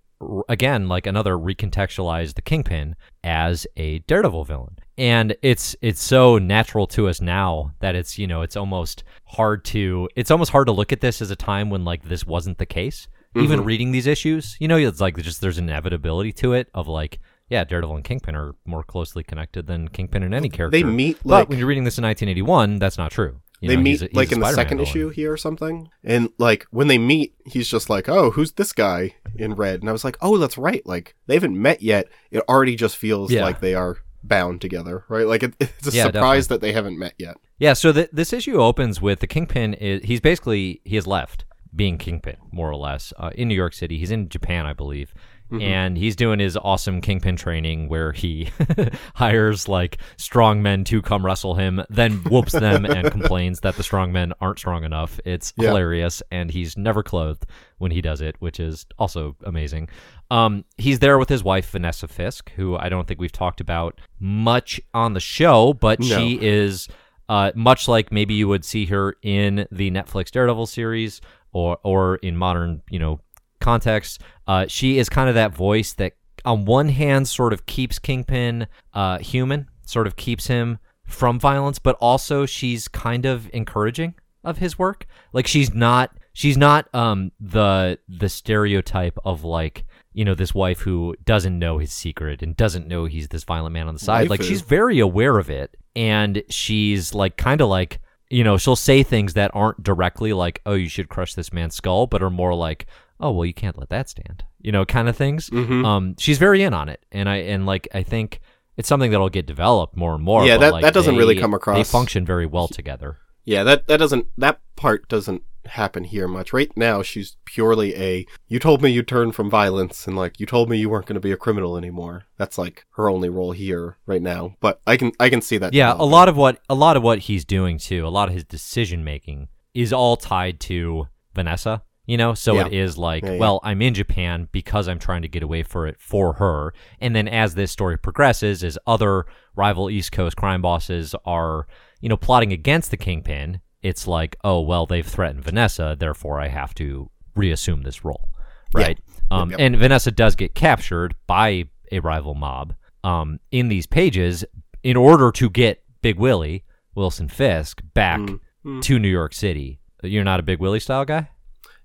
again 0.49 0.88
like 0.88 1.05
another 1.07 1.34
recontextualize 1.34 2.36
the 2.36 2.41
Kingpin 2.41 2.95
as 3.24 3.68
a 3.76 3.99
Daredevil 3.99 4.45
villain. 4.45 4.78
And 4.97 5.36
it's 5.41 5.76
it's 5.82 6.01
so 6.01 6.38
natural 6.38 6.88
to 6.88 7.07
us 7.07 7.20
now 7.20 7.74
that 7.80 7.95
it's 7.95 8.18
you 8.18 8.28
know 8.28 8.41
it's 8.41 8.55
almost 8.55 9.03
hard 9.26 9.66
to 9.66 10.07
it's 10.16 10.32
almost 10.32 10.51
hard 10.51 10.68
to 10.68 10.74
look 10.74 10.91
at 10.93 11.01
this 11.01 11.22
as 11.22 11.32
a 11.32 11.36
time 11.36 11.70
when 11.70 11.84
like 11.84 12.03
this 12.03 12.26
wasn't 12.26 12.57
the 12.57 12.66
case. 12.66 13.07
Even 13.38 13.59
Mm-hmm. 13.59 13.68
reading 13.68 13.91
these 13.91 14.07
issues, 14.07 14.55
you 14.61 14.68
know, 14.70 14.78
it's 14.78 15.01
like 15.01 15.18
just 15.18 15.41
there's 15.41 15.57
an 15.57 15.68
inevitability 15.68 16.32
to 16.34 16.53
it 16.53 16.70
of 16.74 16.88
like 16.88 17.20
yeah, 17.49 17.63
Daredevil 17.63 17.97
and 17.97 18.03
Kingpin 18.03 18.36
are 18.36 18.55
more 18.66 18.84
closely 18.84 19.24
connected 19.24 19.68
than 19.68 19.89
Kingpin 19.89 20.24
and 20.24 20.34
any 20.34 20.49
character. 20.49 20.78
They 20.78 20.84
meet 20.84 21.20
but 21.24 21.49
when 21.49 21.59
you're 21.59 21.68
reading 21.68 21.84
this 21.84 21.97
in 21.97 22.03
1981, 22.03 22.80
that's 22.80 22.97
not 22.97 23.11
true. 23.11 23.41
You 23.66 23.70
they 23.70 23.76
know, 23.78 23.82
meet 23.84 23.89
he's 23.91 24.01
a- 24.03 24.05
he's 24.05 24.13
like 24.16 24.32
in 24.32 24.39
the 24.39 24.51
second 24.53 24.78
villain. 24.78 24.89
issue 24.89 25.09
here 25.09 25.32
or 25.34 25.38
something, 25.38 25.89
and 26.03 26.30
like 26.38 26.66
when 26.72 26.88
they 26.88 26.97
meet, 26.97 27.34
he's 27.45 27.68
just 27.68 27.89
like, 27.89 28.07
"Oh, 28.09 28.32
who's 28.32 28.53
this 28.53 28.72
guy 28.74 29.16
in 29.36 29.53
red?" 29.53 29.82
And 29.82 29.89
I 29.89 29.91
was 29.91 30.03
like, 30.03 30.18
"Oh, 30.22 30.38
that's 30.38 30.57
right. 30.57 30.86
Like 30.86 31.16
they 31.28 31.34
haven't 31.36 31.61
met 31.61 31.82
yet. 31.82 32.07
It 32.32 32.43
already 32.49 32.76
just 32.76 32.97
feels 32.97 33.32
Yeah. 33.32 33.43
like 33.43 33.59
they 33.59 33.74
are 33.76 33.97
bound 34.24 34.59
together, 34.61 35.03
right? 35.09 35.28
Like 35.28 35.43
it, 35.43 35.53
it's 35.59 35.88
a 35.88 35.91
Yeah, 35.91 36.05
surprise 36.05 36.47
that 36.47 36.61
they 36.61 36.72
haven't 36.74 36.97
met 36.99 37.13
yet." 37.18 37.38
Yeah, 37.59 37.74
so 37.74 37.93
th- 37.93 38.09
this 38.11 38.34
issue 38.34 38.57
opens 38.61 39.01
with 39.01 39.20
the 39.20 39.28
Kingpin. 39.28 39.76
Is, 39.76 40.03
he's 40.03 40.20
basically 40.20 40.82
he 40.84 40.95
has 40.95 41.07
left 41.07 41.44
being 41.76 41.97
Kingpin 41.97 42.38
more 42.51 42.69
or 42.69 42.76
less 42.76 43.11
uh, 43.17 43.32
in 43.36 43.47
New 43.47 43.55
York 43.55 43.73
City. 43.73 43.97
He's 43.97 44.11
in 44.11 44.30
Japan, 44.30 44.65
I 44.65 44.73
believe, 44.73 45.13
and 45.61 45.95
he's 45.97 46.15
doing 46.15 46.39
his 46.39 46.57
awesome 46.57 47.01
Kingpin 47.01 47.36
training 47.36 47.88
where 47.88 48.11
he 48.11 48.49
hires 49.15 49.67
like 49.67 49.99
strong 50.17 50.61
men 50.61 50.84
to 50.86 51.01
come 51.01 51.26
wrestle 51.26 51.55
him, 51.55 51.84
then 51.89 52.13
whoops 52.30 52.51
them 52.53 52.86
and 52.86 53.11
complains 53.17 53.59
that 53.61 53.76
the 53.76 53.84
strong 53.84 54.11
men 54.11 54.34
aren't 54.41 54.59
strong 54.59 54.84
enough. 54.84 55.19
It's 55.26 55.53
Yeah. 55.57 55.67
hilarious, 55.69 56.23
and 56.32 56.49
he's 56.51 56.78
never 56.78 57.03
clothed 57.03 57.45
when 57.78 57.91
he 57.91 58.01
does 58.01 58.21
it, 58.21 58.36
which 58.39 58.59
is 58.59 58.86
also 58.97 59.36
amazing. 59.45 59.89
Um, 60.32 60.65
he's 60.78 60.99
there 60.99 61.17
with 61.19 61.30
his 61.30 61.43
wife 61.43 61.69
Vanessa 61.69 62.07
Fisk, 62.07 62.51
who 62.55 62.76
I 62.78 62.89
don't 62.89 63.07
think 63.07 63.19
we've 63.19 63.32
talked 63.32 63.61
about 63.61 63.99
much 64.19 64.82
on 64.93 65.13
the 65.13 65.19
show, 65.19 65.73
but 65.73 65.99
No. 65.99 66.05
she 66.17 66.39
is 66.41 66.88
uh, 67.30 67.51
much 67.55 67.88
like 67.88 68.11
maybe 68.11 68.34
you 68.34 68.47
would 68.47 68.65
see 68.65 68.86
her 68.88 69.15
in 69.21 69.67
the 69.71 69.89
Netflix 69.91 70.32
Daredevil 70.32 70.65
series 70.67 71.21
or 71.55 71.79
or 71.83 72.17
in 72.17 72.35
modern 72.35 72.81
you 72.89 72.99
know 72.99 73.21
context. 73.61 74.21
Uh, 74.45 74.65
she 74.67 74.99
is 74.99 75.09
kind 75.09 75.29
of 75.29 75.35
that 75.35 75.55
voice 75.55 75.93
that 75.93 76.13
on 76.43 76.65
one 76.65 76.89
hand 76.89 77.27
sort 77.27 77.53
of 77.53 77.65
keeps 77.65 77.97
Kingpin 77.97 78.67
uh, 78.93 79.17
human, 79.19 79.67
sort 79.85 80.05
of 80.05 80.17
keeps 80.17 80.47
him 80.47 80.77
from 81.05 81.39
violence, 81.39 81.79
but 81.79 81.95
also 82.01 82.45
she's 82.45 82.87
kind 82.87 83.25
of 83.25 83.49
encouraging 83.53 84.13
of 84.43 84.57
his 84.57 84.77
work. 84.77 85.07
Like 85.31 85.47
she's 85.47 85.73
not 85.73 86.11
she's 86.33 86.57
not 86.57 86.93
um 86.93 87.31
the 87.39 87.97
the 88.09 88.29
stereotype 88.29 89.17
of 89.23 89.43
like 89.45 89.85
you 90.13 90.25
know 90.25 90.35
this 90.35 90.53
wife 90.53 90.81
who 90.81 91.15
doesn't 91.23 91.57
know 91.57 91.77
his 91.77 91.91
secret 91.91 92.43
and 92.43 92.55
doesn't 92.55 92.87
know 92.87 93.05
he's 93.05 93.29
this 93.29 93.45
violent 93.45 93.73
man 93.73 93.87
on 93.87 93.93
the 93.93 93.99
side. 93.99 94.29
Like 94.29 94.43
she's 94.43 94.61
very 94.61 94.99
aware 94.99 95.37
of 95.37 95.49
it, 95.49 95.75
and 95.95 96.43
she's 96.49 97.13
like 97.13 97.37
kind 97.37 97.61
of 97.61 97.69
like 97.69 98.01
you 98.30 98.43
know 98.43 98.57
she'll 98.57 98.76
say 98.76 99.03
things 99.03 99.34
that 99.34 99.51
aren't 99.53 99.84
directly 99.84 100.34
like 100.34 100.61
oh 100.65 100.73
you 100.73 100.89
should 100.89 101.09
crush 101.09 101.34
this 101.36 101.51
man's 101.53 101.76
skull, 101.76 102.07
but 102.07 102.21
are 102.23 102.30
more 102.30 102.53
like 102.55 102.86
oh 103.19 103.32
well 103.32 103.45
you 103.45 103.53
can't 103.53 103.78
let 103.78 103.89
that 103.89 104.09
stand, 104.09 104.43
you 104.61 104.71
know 104.71 104.86
kind 104.86 105.07
of 105.09 105.15
things. 105.15 105.49
Mhm. 105.49 105.86
Um, 105.86 106.15
she's 106.19 106.38
very 106.38 106.63
in 106.63 106.73
on 106.73 106.89
it, 106.89 107.05
and 107.11 107.30
I 107.30 107.38
and 107.38 107.65
like 107.65 107.88
I 107.93 108.03
think 108.03 108.41
it's 108.78 108.89
something 108.89 109.11
that'll 109.11 109.30
get 109.30 109.45
developed 109.45 109.95
more 109.95 110.13
and 110.15 110.23
more. 110.23 110.45
Yeah, 110.45 110.57
that- 110.57 110.73
like, 110.73 110.82
that 110.84 110.93
doesn't 110.93 111.15
really 111.15 111.36
they- 111.36 111.41
come 111.41 111.51
They 111.51 111.55
across. 111.57 111.89
function 111.91 112.26
very 112.26 112.45
well 112.45 112.67
together. 112.67 113.17
Yeah, 113.45 113.63
that 113.63 113.88
that 113.88 113.97
doesn't 113.97 114.28
that 114.38 114.59
part 114.76 115.07
doesn't 115.07 115.43
happen 115.68 116.03
here 116.03 116.28
much. 116.28 116.53
Right 116.53 116.72
now, 116.76 117.01
she's 117.01 117.38
purely 117.45 117.95
a 117.95 118.26
you 118.47 118.59
told 118.59 118.82
me 118.82 118.91
you 118.91 119.03
turned 119.03 119.36
from 119.36 119.49
violence 119.49 120.07
and 120.07 120.16
like 120.16 120.39
you 120.39 120.45
told 120.45 120.70
me 120.70 120.78
you 120.78 120.89
weren't 120.89 121.05
going 121.05 121.16
to 121.16 121.20
be 121.20 121.32
a 121.32 121.38
criminal 121.38 121.78
anymore. 121.78 122.26
That's 122.38 122.57
like 122.57 122.86
her 122.95 123.09
only 123.09 123.30
role 123.30 123.51
here 123.51 123.97
right 124.05 124.22
now. 124.22 124.55
But 124.59 124.82
I 124.88 124.97
can 124.97 125.11
I 125.20 125.30
can 125.30 125.41
see 125.41 125.57
that. 125.57 125.74
Yeah, 125.74 125.93
a 125.97 126.05
lot 126.05 126.30
of 126.30 126.38
what 126.38 126.59
a 126.70 126.76
lot 126.76 126.97
of 126.97 127.03
what 127.03 127.20
he's 127.20 127.45
doing 127.45 127.78
too, 127.78 128.05
a 128.05 128.09
lot 128.09 128.28
of 128.28 128.34
his 128.34 128.43
decision 128.43 129.03
making 129.03 129.47
is 129.74 129.91
all 129.91 130.18
tied 130.18 130.59
to 130.61 131.07
Vanessa. 131.34 131.84
You 132.07 132.18
know, 132.18 132.36
so 132.36 132.53
Yeah. 132.53 132.68
it 132.68 132.74
is 132.74 132.99
like, 132.99 133.24
Yeah, 133.24 133.32
yeah. 133.32 133.39
well, 133.39 133.59
I'm 133.63 133.82
in 133.82 133.95
Japan 133.95 134.47
because 134.51 134.88
I'm 134.88 134.99
trying 134.99 135.24
to 135.24 135.28
get 135.28 135.41
away 135.41 135.63
for 135.63 135.88
it 135.88 135.95
for 135.99 136.34
her, 136.34 136.72
and 137.01 137.16
then 137.16 137.28
as 137.28 137.55
this 137.55 137.72
story 137.72 137.97
progresses, 137.97 138.63
as 138.63 138.78
other 138.86 139.26
rival 139.55 139.89
East 139.89 140.11
Coast 140.11 140.38
crime 140.38 140.61
bosses 140.61 141.16
are, 141.26 141.66
you 142.01 142.09
know, 142.09 142.16
plotting 142.16 142.53
against 142.53 142.91
the 142.91 142.97
kingpin, 142.97 143.59
it's 143.86 144.07
like, 144.07 144.36
oh 144.43 144.61
well, 144.61 144.86
they've 144.86 145.05
threatened 145.05 145.43
Vanessa, 145.43 145.95
therefore 145.97 146.39
I 146.39 146.47
have 146.47 146.73
to 146.75 147.09
reassume 147.36 147.83
this 147.83 148.03
role, 148.03 148.29
Yeah. 148.77 148.83
right? 148.86 148.99
Um, 149.31 149.51
yep. 149.51 149.59
And 149.59 149.77
Vanessa 149.77 150.11
does 150.11 150.36
get 150.36 150.55
captured 150.55 151.15
by 151.27 151.65
a 151.91 151.99
rival 151.99 152.33
mob 152.36 152.73
um, 153.03 153.39
in 153.51 153.67
these 153.69 153.86
pages 153.86 154.43
in 154.83 154.95
order 154.97 155.31
to 155.31 155.49
get 155.49 155.83
Big 156.01 156.17
Willie 156.17 156.63
Wilson 156.95 157.27
Fisk 157.27 157.81
back 157.93 158.19
Mm, 158.21 158.39
mm. 158.65 158.81
to 158.83 158.99
New 158.99 159.09
York 159.09 159.33
City. 159.33 159.79
You're 160.03 160.23
not 160.23 160.39
a 160.39 160.43
Big 160.43 160.59
Willie 160.59 160.79
style 160.79 161.05
guy. 161.05 161.29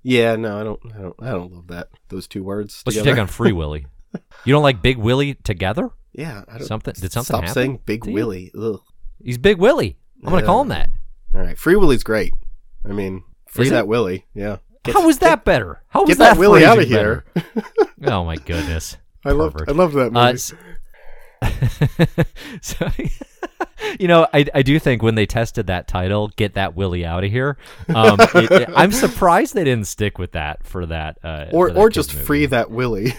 Yeah, 0.02 0.36
no, 0.36 0.58
I 0.60 0.64
don't 0.64 0.80
I 0.94 0.98
don't 1.02 1.16
I 1.20 1.30
don't 1.30 1.52
love 1.52 1.66
that 1.68 1.88
those 2.08 2.26
two 2.28 2.42
words. 2.44 2.80
What's 2.84 2.96
your 2.96 3.04
take 3.04 3.18
on 3.18 3.26
Free 3.26 3.52
Willie? 3.60 3.86
You 4.44 4.52
don't 4.52 4.62
like 4.62 4.80
Big 4.82 4.96
Willie 4.96 5.34
together? 5.34 5.90
Yeah, 6.12 6.42
I 6.48 6.58
don't, 6.58 6.66
Something- 6.66 6.94
did 6.94 7.12
something 7.12 7.24
stop 7.26 7.40
happen 7.44 7.54
saying 7.54 7.80
Big? 7.86 8.04
Willie. 8.06 8.50
Ugh. 8.58 8.80
He's 9.22 9.38
Big 9.38 9.58
Willie. 9.58 9.96
I'm 10.24 10.30
gonna 10.30 10.44
call 10.46 10.62
him 10.62 10.68
that. 10.68 10.88
All 11.34 11.40
right, 11.42 11.58
Free 11.58 11.76
Willie's 11.76 12.02
great. 12.02 12.32
I 12.84 12.92
mean, 12.92 13.22
free 13.46 13.66
Is 13.66 13.70
it? 13.70 13.74
that 13.74 13.88
Willie. 13.88 14.26
Yeah. 14.34 14.58
Get- 14.82 14.94
How 14.94 15.06
was 15.06 15.18
that 15.18 15.44
better? 15.44 15.82
How 15.88 16.04
was 16.04 16.16
that? 16.16 16.24
Get 16.30 16.34
that 16.34 16.38
Willie 16.38 16.60
phrasing 16.64 16.70
out 16.70 16.78
of 16.78 16.88
here. 16.88 17.24
oh 18.06 18.24
my 18.24 18.36
goodness. 18.36 18.96
I 19.24 19.32
love 19.32 19.52
Pervert. 19.52 19.68
I 19.68 19.72
love 19.72 19.92
that 19.92 20.12
movie. 20.12 20.18
Uh, 20.18 20.32
s- 20.32 20.54
so, 22.62 22.88
you 24.00 24.08
know, 24.08 24.26
I, 24.32 24.46
I 24.54 24.62
do 24.62 24.78
think 24.78 25.02
when 25.02 25.14
they 25.14 25.26
tested 25.26 25.66
that 25.68 25.86
title, 25.88 26.28
"Get 26.36 26.54
That 26.54 26.74
Willie 26.74 27.04
Out 27.04 27.24
of 27.24 27.30
Here," 27.30 27.56
um, 27.94 28.18
it- 28.20 28.50
it- 28.50 28.68
I'm 28.74 28.92
surprised 28.92 29.54
they 29.54 29.64
didn't 29.64 29.86
stick 29.86 30.18
with 30.18 30.32
that 30.32 30.66
for 30.66 30.86
that. 30.86 31.18
Uh, 31.22 31.46
or 31.52 31.68
for 31.68 31.74
that 31.74 31.80
or 31.80 31.90
just 31.90 32.14
movie. 32.14 32.24
free 32.26 32.46
that 32.46 32.70
Willie. 32.70 33.12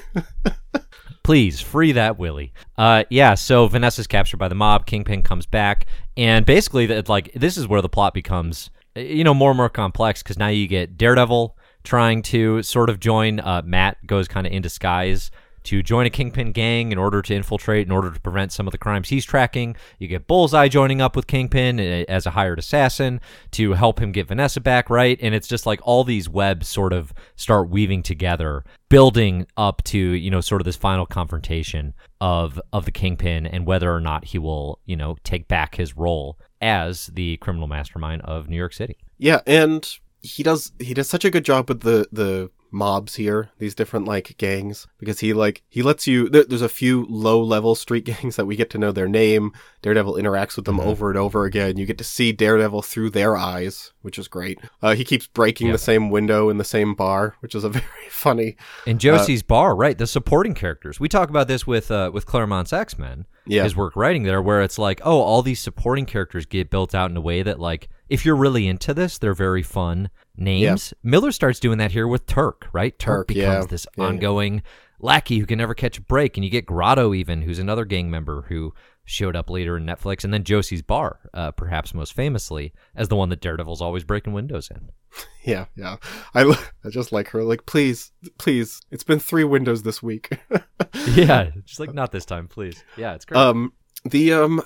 Please 1.23 1.61
free 1.61 1.91
that 1.91 2.17
Willie. 2.17 2.51
Uh, 2.77 3.03
yeah. 3.09 3.35
So 3.35 3.67
Vanessa's 3.67 4.07
captured 4.07 4.37
by 4.37 4.47
the 4.47 4.55
mob. 4.55 4.85
Kingpin 4.85 5.21
comes 5.21 5.45
back, 5.45 5.85
and 6.17 6.45
basically, 6.45 6.87
that 6.87 7.09
like 7.09 7.31
this 7.33 7.57
is 7.57 7.67
where 7.67 7.81
the 7.81 7.89
plot 7.89 8.13
becomes, 8.13 8.69
uh, 8.97 9.01
you 9.01 9.23
know, 9.23 9.33
more 9.33 9.51
and 9.51 9.57
more 9.57 9.69
complex 9.69 10.23
because 10.23 10.37
now 10.37 10.47
you 10.47 10.67
get 10.67 10.97
Daredevil 10.97 11.55
trying 11.83 12.21
to 12.23 12.63
sort 12.63 12.89
of 12.89 12.99
join. 12.99 13.39
Uh, 13.39 13.61
Matt 13.63 13.97
goes 14.05 14.27
kind 14.27 14.47
of 14.47 14.53
in 14.53 14.61
disguise 14.61 15.31
to 15.63 15.83
join 15.83 16.05
a 16.05 16.09
Kingpin 16.09 16.51
gang 16.51 16.91
in 16.91 16.97
order 16.97 17.21
to 17.21 17.35
infiltrate, 17.35 17.85
in 17.85 17.91
order 17.91 18.11
to 18.11 18.19
prevent 18.19 18.51
some 18.51 18.67
of 18.67 18.71
the 18.71 18.77
crimes 18.77 19.09
he's 19.09 19.25
tracking. 19.25 19.75
You 19.99 20.07
get 20.07 20.27
Bullseye 20.27 20.67
joining 20.67 21.01
up 21.01 21.15
with 21.15 21.27
Kingpin 21.27 21.79
uh, 21.79 22.05
as 22.07 22.25
a 22.25 22.31
hired 22.31 22.59
assassin 22.59 23.21
to 23.51 23.73
help 23.73 23.99
him 23.99 24.11
get 24.11 24.27
Vanessa 24.27 24.59
back, 24.59 24.89
right? 24.89 25.17
And 25.21 25.35
it's 25.35 25.47
just 25.47 25.65
like 25.65 25.79
all 25.83 26.03
these 26.03 26.27
webs 26.29 26.67
sort 26.67 26.93
of 26.93 27.13
start 27.35 27.69
weaving 27.69 28.03
together, 28.03 28.63
building 28.89 29.47
up 29.57 29.83
to, 29.85 29.97
you 29.97 30.31
know, 30.31 30.41
sort 30.41 30.61
of 30.61 30.65
this 30.65 30.75
final 30.75 31.05
confrontation 31.05 31.93
of 32.19 32.61
of 32.71 32.85
the 32.85 32.91
Kingpin 32.91 33.45
and 33.45 33.65
whether 33.65 33.93
or 33.93 34.01
not 34.01 34.25
he 34.25 34.39
will, 34.39 34.79
you 34.85 34.95
know, 34.95 35.17
take 35.23 35.47
back 35.47 35.75
his 35.75 35.97
role 35.97 36.37
as 36.61 37.07
the 37.07 37.37
criminal 37.37 37.67
mastermind 37.67 38.21
of 38.23 38.47
New 38.47 38.57
York 38.57 38.73
City. 38.73 38.97
Yeah, 39.17 39.41
and 39.45 39.87
he 40.21 40.43
does 40.43 40.71
he 40.79 40.93
does 40.93 41.09
such 41.09 41.25
a 41.25 41.29
good 41.29 41.45
job 41.45 41.69
with 41.69 41.81
the 41.81 42.07
the 42.11 42.49
mobs 42.71 43.15
here, 43.15 43.49
these 43.59 43.75
different 43.75 44.05
like 44.07 44.35
gangs, 44.37 44.87
because 44.99 45.19
he 45.19 45.33
like 45.33 45.61
he 45.69 45.81
lets 45.81 46.07
you. 46.07 46.29
There, 46.29 46.43
there's 46.45 46.61
a 46.61 46.69
few 46.69 47.05
low 47.09 47.41
level 47.41 47.75
street 47.75 48.05
gangs 48.05 48.35
that 48.37 48.45
we 48.45 48.55
get 48.55 48.69
to 48.71 48.77
know 48.77 48.91
their 48.91 49.07
name. 49.07 49.51
Daredevil 49.81 50.13
interacts 50.15 50.55
with 50.55 50.65
them 50.65 50.77
Mhm. 50.79 50.85
over 50.85 51.09
and 51.09 51.17
over 51.17 51.45
again. 51.45 51.77
You 51.77 51.85
get 51.85 51.97
to 51.97 52.03
see 52.03 52.31
Daredevil 52.31 52.83
through 52.83 53.09
their 53.11 53.35
eyes, 53.35 53.91
which 54.01 54.17
is 54.19 54.27
great. 54.27 54.59
Uh, 54.81 54.95
he 54.95 55.03
keeps 55.03 55.27
breaking 55.27 55.67
Yeah. 55.67 55.73
the 55.73 55.79
same 55.79 56.09
window 56.09 56.49
in 56.49 56.57
the 56.57 56.63
same 56.63 56.93
bar, 56.93 57.35
which 57.41 57.55
is 57.55 57.63
a 57.63 57.69
very 57.69 57.85
funny. 58.09 58.55
In 58.85 58.99
Josie's 58.99 59.43
bar, 59.43 59.75
right? 59.75 59.97
The 59.97 60.07
supporting 60.07 60.53
characters. 60.53 60.99
We 60.99 61.09
talk 61.09 61.29
about 61.29 61.47
this 61.47 61.65
with 61.67 61.91
uh, 61.91 62.11
with 62.13 62.25
Claremont's 62.25 62.71
X 62.73 62.97
Men. 62.97 63.25
Yeah, 63.47 63.63
his 63.63 63.75
work 63.75 63.95
writing 63.95 64.21
there, 64.23 64.39
where 64.39 64.61
it's 64.61 64.77
like, 64.77 65.01
oh, 65.03 65.19
all 65.19 65.41
these 65.41 65.59
supporting 65.59 66.05
characters 66.05 66.45
get 66.45 66.69
built 66.69 66.93
out 66.93 67.09
in 67.09 67.17
a 67.17 67.21
way 67.21 67.41
that, 67.41 67.59
like, 67.59 67.89
if 68.11 68.25
you're 68.25 68.35
really 68.35 68.67
into 68.67 68.93
this, 68.93 69.17
they're 69.17 69.33
very 69.33 69.63
fun 69.63 70.09
names. 70.35 70.93
Miller 71.01 71.31
starts 71.31 71.61
doing 71.61 71.77
that 71.77 71.93
here 71.93 72.05
with 72.05 72.25
Turk, 72.25 72.67
right? 72.73 72.97
Turk, 72.99 73.19
Turk, 73.19 73.27
becomes 73.29 73.65
yeah. 73.65 73.69
this 73.69 73.87
Yeah, 73.95 74.03
yeah. 74.03 74.09
ongoing 74.09 74.63
lackey 74.99 75.39
who 75.39 75.45
can 75.45 75.57
never 75.57 75.73
catch 75.73 75.97
a 75.97 76.01
break, 76.01 76.35
and 76.35 76.43
you 76.43 76.51
get 76.51 76.65
Grotto 76.65 77.13
even, 77.13 77.41
who's 77.43 77.57
another 77.57 77.85
gang 77.85 78.11
member 78.11 78.41
who 78.49 78.73
showed 79.05 79.37
up 79.37 79.49
later 79.49 79.77
in 79.77 79.85
Netflix, 79.85 80.25
and 80.25 80.33
then 80.33 80.43
Josie's 80.43 80.81
bar, 80.81 81.21
uh, 81.33 81.51
perhaps 81.51 81.93
most 81.93 82.11
famously 82.11 82.73
as 82.93 83.07
the 83.07 83.15
one 83.15 83.29
that 83.29 83.39
Daredevil's 83.39 83.81
always 83.81 84.03
breaking 84.03 84.33
windows 84.33 84.69
in. 84.69 84.89
yeah, 85.45 85.67
yeah. 85.77 85.95
I 86.35 86.43
I 86.83 86.89
just 86.89 87.13
like 87.13 87.29
her. 87.29 87.43
Like, 87.43 87.65
please, 87.65 88.11
please. 88.37 88.81
It's 88.91 89.05
been 89.05 89.19
three 89.19 89.45
windows 89.45 89.83
this 89.83 90.03
week. 90.03 90.37
yeah, 91.15 91.51
just 91.63 91.79
like 91.79 91.93
not 91.93 92.11
this 92.11 92.25
time, 92.25 92.49
please. 92.49 92.83
Yeah, 92.97 93.13
it's 93.13 93.23
great. 93.23 93.39
Um, 93.39 93.71
the 94.03 94.33
um, 94.33 94.61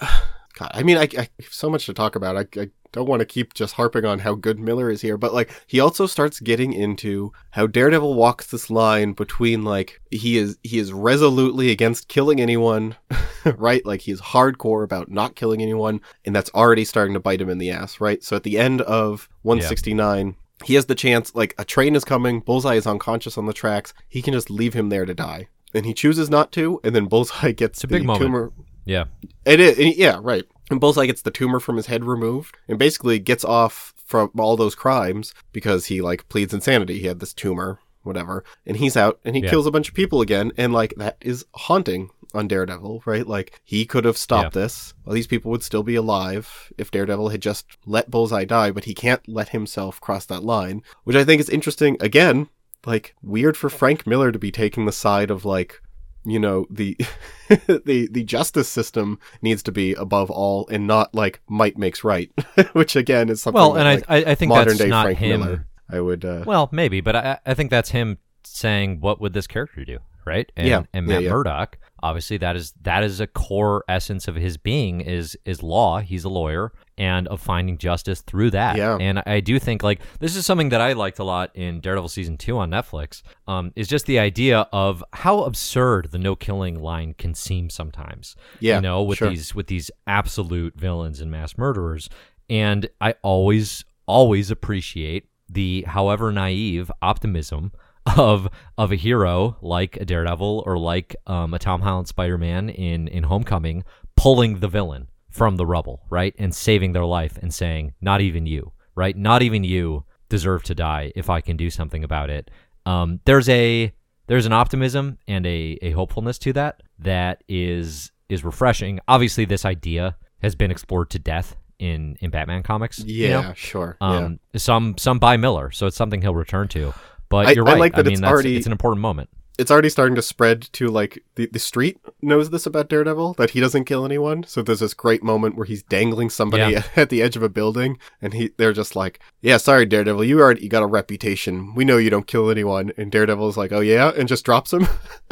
God, 0.55 0.71
I 0.73 0.83
mean, 0.83 0.97
I, 0.97 1.07
I 1.17 1.29
have 1.39 1.51
so 1.51 1.69
much 1.69 1.85
to 1.85 1.93
talk 1.93 2.15
about. 2.15 2.37
I, 2.37 2.61
I 2.61 2.69
don't 2.93 3.09
want 3.09 3.19
to 3.19 3.25
keep 3.25 3.53
just 3.53 3.73
harping 3.73 4.05
on 4.05 4.19
how 4.19 4.35
good 4.35 4.57
Miller 4.57 4.89
is 4.89 5.01
here, 5.01 5.17
but 5.17 5.33
like 5.33 5.51
he 5.67 5.81
also 5.81 6.07
starts 6.07 6.39
getting 6.39 6.71
into 6.71 7.33
how 7.51 7.67
Daredevil 7.67 8.13
walks 8.13 8.47
this 8.47 8.69
line 8.69 9.11
between 9.11 9.65
like 9.65 10.01
he 10.11 10.37
is 10.37 10.57
he 10.63 10.79
is 10.79 10.93
resolutely 10.93 11.71
against 11.71 12.07
killing 12.07 12.39
anyone, 12.39 12.95
right? 13.57 13.85
Like 13.85 14.01
he 14.01 14.13
is 14.13 14.21
hardcore 14.21 14.85
about 14.85 15.11
not 15.11 15.35
killing 15.35 15.61
anyone, 15.61 15.99
and 16.23 16.33
that's 16.33 16.49
already 16.51 16.85
starting 16.85 17.13
to 17.15 17.19
bite 17.19 17.41
him 17.41 17.49
in 17.49 17.57
the 17.57 17.69
ass, 17.69 17.99
right? 17.99 18.23
So 18.23 18.37
at 18.37 18.43
the 18.43 18.57
end 18.57 18.81
of 18.81 19.27
169. 19.41 20.35
He 20.63 20.75
has 20.75 20.85
the 20.85 20.95
chance, 20.95 21.35
like, 21.35 21.53
a 21.57 21.65
train 21.65 21.97
is 21.97 22.05
coming, 22.05 22.39
Bullseye 22.39 22.75
is 22.75 22.87
unconscious 22.87 23.37
on 23.37 23.45
the 23.45 23.51
tracks, 23.51 23.93
he 24.07 24.21
can 24.21 24.33
just 24.33 24.49
leave 24.49 24.73
him 24.73 24.87
there 24.87 25.05
to 25.05 25.13
die. 25.13 25.49
And 25.73 25.85
he 25.85 25.93
chooses 25.93 26.29
not 26.29 26.53
to, 26.53 26.79
and 26.81 26.95
then 26.95 27.07
Bullseye 27.07 27.51
gets 27.57 27.83
a 27.83 27.87
the 27.87 27.97
big 27.97 28.05
moment. 28.05 28.53
Yeah. 28.85 29.05
It 29.45 29.59
is, 29.59 29.97
yeah, 29.97 30.19
right. 30.21 30.43
And 30.71 30.79
Bullseye 30.79 31.05
gets 31.05 31.21
the 31.21 31.31
tumor 31.31 31.59
from 31.59 31.77
his 31.77 31.85
head 31.85 32.03
removed, 32.05 32.57
and 32.67 32.79
basically 32.79 33.19
gets 33.19 33.43
off 33.45 33.93
from 34.05 34.31
all 34.37 34.55
those 34.57 34.75
crimes 34.75 35.33
because 35.51 35.85
he 35.85 36.01
like 36.01 36.27
pleads 36.29 36.53
insanity. 36.53 36.99
He 36.99 37.07
had 37.07 37.19
this 37.19 37.33
tumor, 37.33 37.79
whatever, 38.03 38.43
and 38.65 38.77
he's 38.77 38.95
out 38.97 39.19
and 39.25 39.35
he 39.35 39.43
Yeah. 39.43 39.49
kills 39.49 39.65
a 39.67 39.71
bunch 39.71 39.89
of 39.89 39.95
people 39.95 40.21
again, 40.21 40.51
and 40.57 40.73
like 40.73 40.93
that 40.97 41.17
is 41.21 41.45
haunting 41.53 42.09
on 42.33 42.47
Daredevil, 42.47 43.03
right? 43.05 43.25
Like 43.25 43.59
he 43.63 43.85
could 43.85 44.03
have 44.05 44.17
stopped 44.17 44.53
this. 44.53 44.93
Well, 45.05 45.13
these 45.15 45.27
people 45.27 45.51
would 45.51 45.63
still 45.63 45.83
be 45.83 45.95
alive 45.95 46.73
if 46.77 46.91
Daredevil 46.91 47.29
had 47.29 47.41
just 47.41 47.65
let 47.85 48.11
Bullseye 48.11 48.45
die, 48.45 48.71
but 48.71 48.83
he 48.85 48.93
can't 48.93 49.25
let 49.27 49.49
himself 49.49 50.01
cross 50.01 50.25
that 50.25 50.43
line, 50.43 50.81
which 51.03 51.15
I 51.15 51.23
think 51.23 51.39
is 51.39 51.49
interesting. 51.49 51.95
Again, 51.99 52.49
like 52.85 53.15
weird 53.23 53.55
for 53.55 53.69
Frank 53.69 54.05
Miller 54.05 54.31
to 54.31 54.39
be 54.39 54.51
taking 54.51 54.85
the 54.85 54.91
side 54.91 55.31
of 55.31 55.45
like 55.45 55.81
you 56.25 56.39
know 56.39 56.65
the 56.69 56.97
the 57.67 58.07
the 58.11 58.23
justice 58.23 58.67
system 58.67 59.19
needs 59.41 59.61
to 59.63 59.71
be 59.71 59.93
above 59.93 60.29
all 60.29 60.67
and 60.69 60.87
not 60.87 61.13
like 61.13 61.39
might 61.47 61.77
makes 61.77 62.03
right 62.03 62.31
which 62.73 62.95
again 62.95 63.29
is 63.29 63.41
something 63.41 63.61
Well, 63.61 63.73
that, 63.73 63.85
and 63.85 64.01
like, 64.01 64.27
I, 64.27 64.31
I 64.31 64.35
think 64.35 64.49
modern 64.49 64.69
that's 64.69 64.79
day 64.79 64.87
not 64.89 65.05
Frank 65.05 65.19
him. 65.19 65.39
Miller 65.41 65.67
I 65.89 65.99
would 65.99 66.25
uh 66.25 66.43
Well, 66.45 66.67
maybe, 66.71 66.99
but 67.01 67.15
I, 67.15 67.39
I 67.45 67.53
think 67.53 67.69
that's 67.69 67.91
him 67.91 68.17
saying, 68.43 69.01
"What 69.01 69.21
would 69.21 69.33
this 69.33 69.45
character 69.47 69.85
do?" 69.85 69.99
Right? 70.25 70.51
And, 70.57 70.67
Yeah, 70.67 70.83
And 70.93 71.07
yeah, 71.07 71.13
Matt 71.13 71.23
yeah. 71.23 71.29
Murdock, 71.29 71.77
obviously, 72.05 72.37
that 72.37 72.55
is 72.55 72.73
that 72.81 73.03
is 73.03 73.19
a 73.19 73.27
core 73.27 73.83
essence 73.89 74.27
of 74.27 74.35
his 74.35 74.57
being 74.57 75.01
is 75.01 75.37
is 75.45 75.63
law. 75.63 75.99
He's 75.99 76.23
a 76.23 76.29
lawyer, 76.29 76.71
and 76.97 77.27
of 77.27 77.41
finding 77.41 77.77
justice 77.77 78.21
through 78.21 78.51
that. 78.51 78.77
Yeah. 78.77 78.97
And 78.99 79.21
I 79.25 79.39
do 79.39 79.59
think 79.59 79.83
like 79.83 79.99
this 80.19 80.35
is 80.35 80.45
something 80.45 80.69
that 80.69 80.81
I 80.81 80.93
liked 80.93 81.19
a 81.19 81.23
lot 81.23 81.51
in 81.55 81.79
Daredevil 81.81 82.09
season 82.09 82.37
two 82.37 82.57
on 82.57 82.69
Netflix. 82.69 83.21
Um, 83.47 83.71
is 83.75 83.87
just 83.87 84.05
the 84.05 84.19
idea 84.19 84.67
of 84.71 85.03
how 85.13 85.43
absurd 85.43 86.11
the 86.11 86.19
no 86.19 86.35
killing 86.35 86.79
line 86.79 87.13
can 87.13 87.33
seem 87.33 87.69
sometimes 87.69 88.35
yeah 88.59 88.75
you 88.75 88.81
know 88.81 89.03
with 89.03 89.19
sure. 89.19 89.29
these 89.29 89.55
with 89.55 89.67
these 89.67 89.91
absolute 90.07 90.75
villains 90.75 91.21
and 91.21 91.31
mass 91.31 91.57
murderers 91.57 92.09
and 92.49 92.89
i 93.01 93.13
always 93.21 93.85
always 94.05 94.51
appreciate 94.51 95.29
the 95.49 95.83
however 95.87 96.31
naive 96.31 96.91
optimism 97.01 97.71
of 98.17 98.47
of 98.77 98.91
a 98.91 98.95
hero 98.95 99.57
like 99.61 99.97
a 99.97 100.05
Daredevil 100.05 100.63
or 100.65 100.77
like 100.77 101.15
um, 101.27 101.53
a 101.53 101.59
Tom 101.59 101.81
Holland 101.81 102.07
Spider 102.07 102.37
Man 102.37 102.69
in 102.69 103.07
in 103.07 103.23
Homecoming 103.23 103.83
pulling 104.15 104.59
the 104.59 104.67
villain 104.67 105.07
from 105.29 105.57
the 105.57 105.65
rubble, 105.65 106.03
right, 106.09 106.33
and 106.37 106.55
saving 106.55 106.93
their 106.93 107.05
life 107.05 107.37
and 107.41 107.53
saying, 107.53 107.93
"Not 108.01 108.21
even 108.21 108.45
you, 108.45 108.71
right? 108.95 109.15
Not 109.17 109.41
even 109.41 109.63
you 109.63 110.05
deserve 110.29 110.63
to 110.63 110.75
die 110.75 111.11
if 111.15 111.29
I 111.29 111.41
can 111.41 111.57
do 111.57 111.69
something 111.69 112.03
about 112.03 112.29
it." 112.29 112.49
Um, 112.85 113.19
there's 113.25 113.49
a 113.49 113.91
there's 114.27 114.45
an 114.45 114.53
optimism 114.53 115.17
and 115.27 115.45
a, 115.45 115.77
a 115.81 115.91
hopefulness 115.91 116.37
to 116.39 116.53
that 116.53 116.81
that 116.99 117.43
is 117.49 118.11
is 118.29 118.43
refreshing. 118.43 118.99
Obviously, 119.07 119.45
this 119.45 119.65
idea 119.65 120.15
has 120.41 120.55
been 120.55 120.71
explored 120.71 121.09
to 121.09 121.19
death 121.19 121.55
in 121.79 122.15
in 122.21 122.29
Batman 122.29 122.63
comics. 122.63 122.99
you 122.99 123.27
Yeah, 123.27 123.41
know? 123.41 123.53
sure. 123.55 123.97
yeah. 123.99 124.07
Um, 124.07 124.39
some 124.55 124.97
some 124.97 125.19
by 125.19 125.35
Miller, 125.37 125.71
so 125.71 125.87
it's 125.87 125.97
something 125.97 126.21
he'll 126.21 126.35
return 126.35 126.67
to. 126.69 126.93
But 127.29 127.47
I- 127.47 127.51
you're 127.51 127.63
right. 127.65 127.75
I 127.75 127.79
like 127.79 127.95
that 127.95 128.05
mean, 128.05 128.13
it's 128.13 128.23
already- 128.23 128.57
it's 128.57 128.65
an 128.65 128.71
important 128.71 129.01
moment. 129.01 129.29
it's 129.57 129.71
already 129.71 129.87
starting 129.89 130.15
to 130.15 130.21
spread 130.21 130.61
to 130.73 130.89
like 130.89 131.23
the, 131.35 131.45
the 131.49 131.59
street 131.59 131.97
knows 132.21 132.49
this 132.49 132.65
about 132.65 132.89
Daredevil 132.89 133.35
that 133.37 133.51
he 133.51 133.61
doesn't 133.61 133.85
kill 133.85 134.03
anyone. 134.03 134.43
So 134.43 134.61
there's 134.61 134.81
this 134.81 134.93
great 134.93 135.23
moment 135.23 135.55
where 135.55 135.65
he's 135.65 135.81
dangling 135.81 136.29
somebody 136.29 136.73
Yeah. 136.73 136.83
at 136.97 137.09
the 137.09 137.21
edge 137.21 137.37
of 137.37 137.43
a 137.43 137.47
building, 137.47 137.97
and 138.21 138.33
he 138.33 138.51
they're 138.57 138.73
just 138.73 138.97
like, 138.97 139.19
"Yeah, 139.41 139.55
sorry, 139.55 139.85
Daredevil, 139.85 140.25
you 140.25 140.41
already 140.41 140.63
you 140.63 140.69
got 140.69 140.83
a 140.83 140.87
reputation. 140.87 141.73
We 141.73 141.85
know 141.85 141.95
you 141.97 142.09
don't 142.09 142.27
kill 142.27 142.49
anyone." 142.51 142.91
And 142.97 143.09
Daredevil's 143.11 143.55
like, 143.55 143.71
"Oh 143.71 143.79
yeah," 143.79 144.11
and 144.17 144.27
just 144.27 144.43
drops 144.43 144.73
him. 144.73 144.87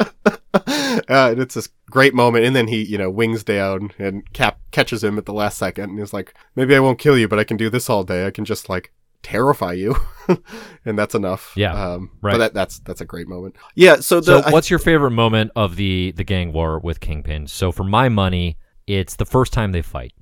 uh, 0.54 1.00
and 1.08 1.40
it's 1.40 1.54
this 1.54 1.68
great 1.90 2.14
moment, 2.14 2.44
and 2.44 2.54
then 2.56 2.68
he 2.68 2.82
you 2.82 2.96
know 2.98 3.10
wings 3.10 3.44
down 3.44 3.90
and 3.98 4.30
Cap 4.32 4.58
catches 4.70 5.04
him 5.04 5.18
at 5.18 5.26
the 5.26 5.34
last 5.34 5.58
second, 5.58 5.90
and 5.90 5.98
he's 5.98 6.12
like, 6.14 6.34
"Maybe 6.56 6.74
I 6.74 6.80
won't 6.80 6.98
kill 6.98 7.18
you, 7.18 7.28
but 7.28 7.38
I 7.38 7.44
can 7.44 7.56
do 7.56 7.68
this 7.70 7.90
all 7.90 8.04
day. 8.04 8.26
I 8.26 8.30
can 8.30 8.44
just 8.44 8.68
like." 8.68 8.92
Terrify 9.24 9.72
you 9.72 9.96
and 10.84 10.96
that's 10.98 11.14
enough 11.14 11.52
Yeah, 11.56 11.72
um 11.94 12.10
right. 12.22 12.32
but 12.32 12.38
that, 12.38 12.54
that's 12.54 12.78
that's 12.80 13.00
a 13.00 13.04
great 13.04 13.26
moment 13.26 13.56
yeah 13.74 13.96
so 13.96 14.20
So, 14.20 14.40
the 14.40 14.48
I- 14.48 14.50
what's 14.52 14.70
your 14.70 14.78
favorite 14.78 15.10
moment 15.10 15.50
of 15.56 15.76
the 15.76 16.12
the 16.16 16.24
gang 16.24 16.52
war 16.52 16.78
with 16.78 17.00
Kingpin? 17.00 17.46
So, 17.48 17.72
for 17.72 17.84
my 17.84 18.08
money, 18.08 18.56
it's 18.86 19.16
the 19.16 19.24
first 19.24 19.52
time 19.52 19.72
they 19.72 19.82
fight. 19.82 20.12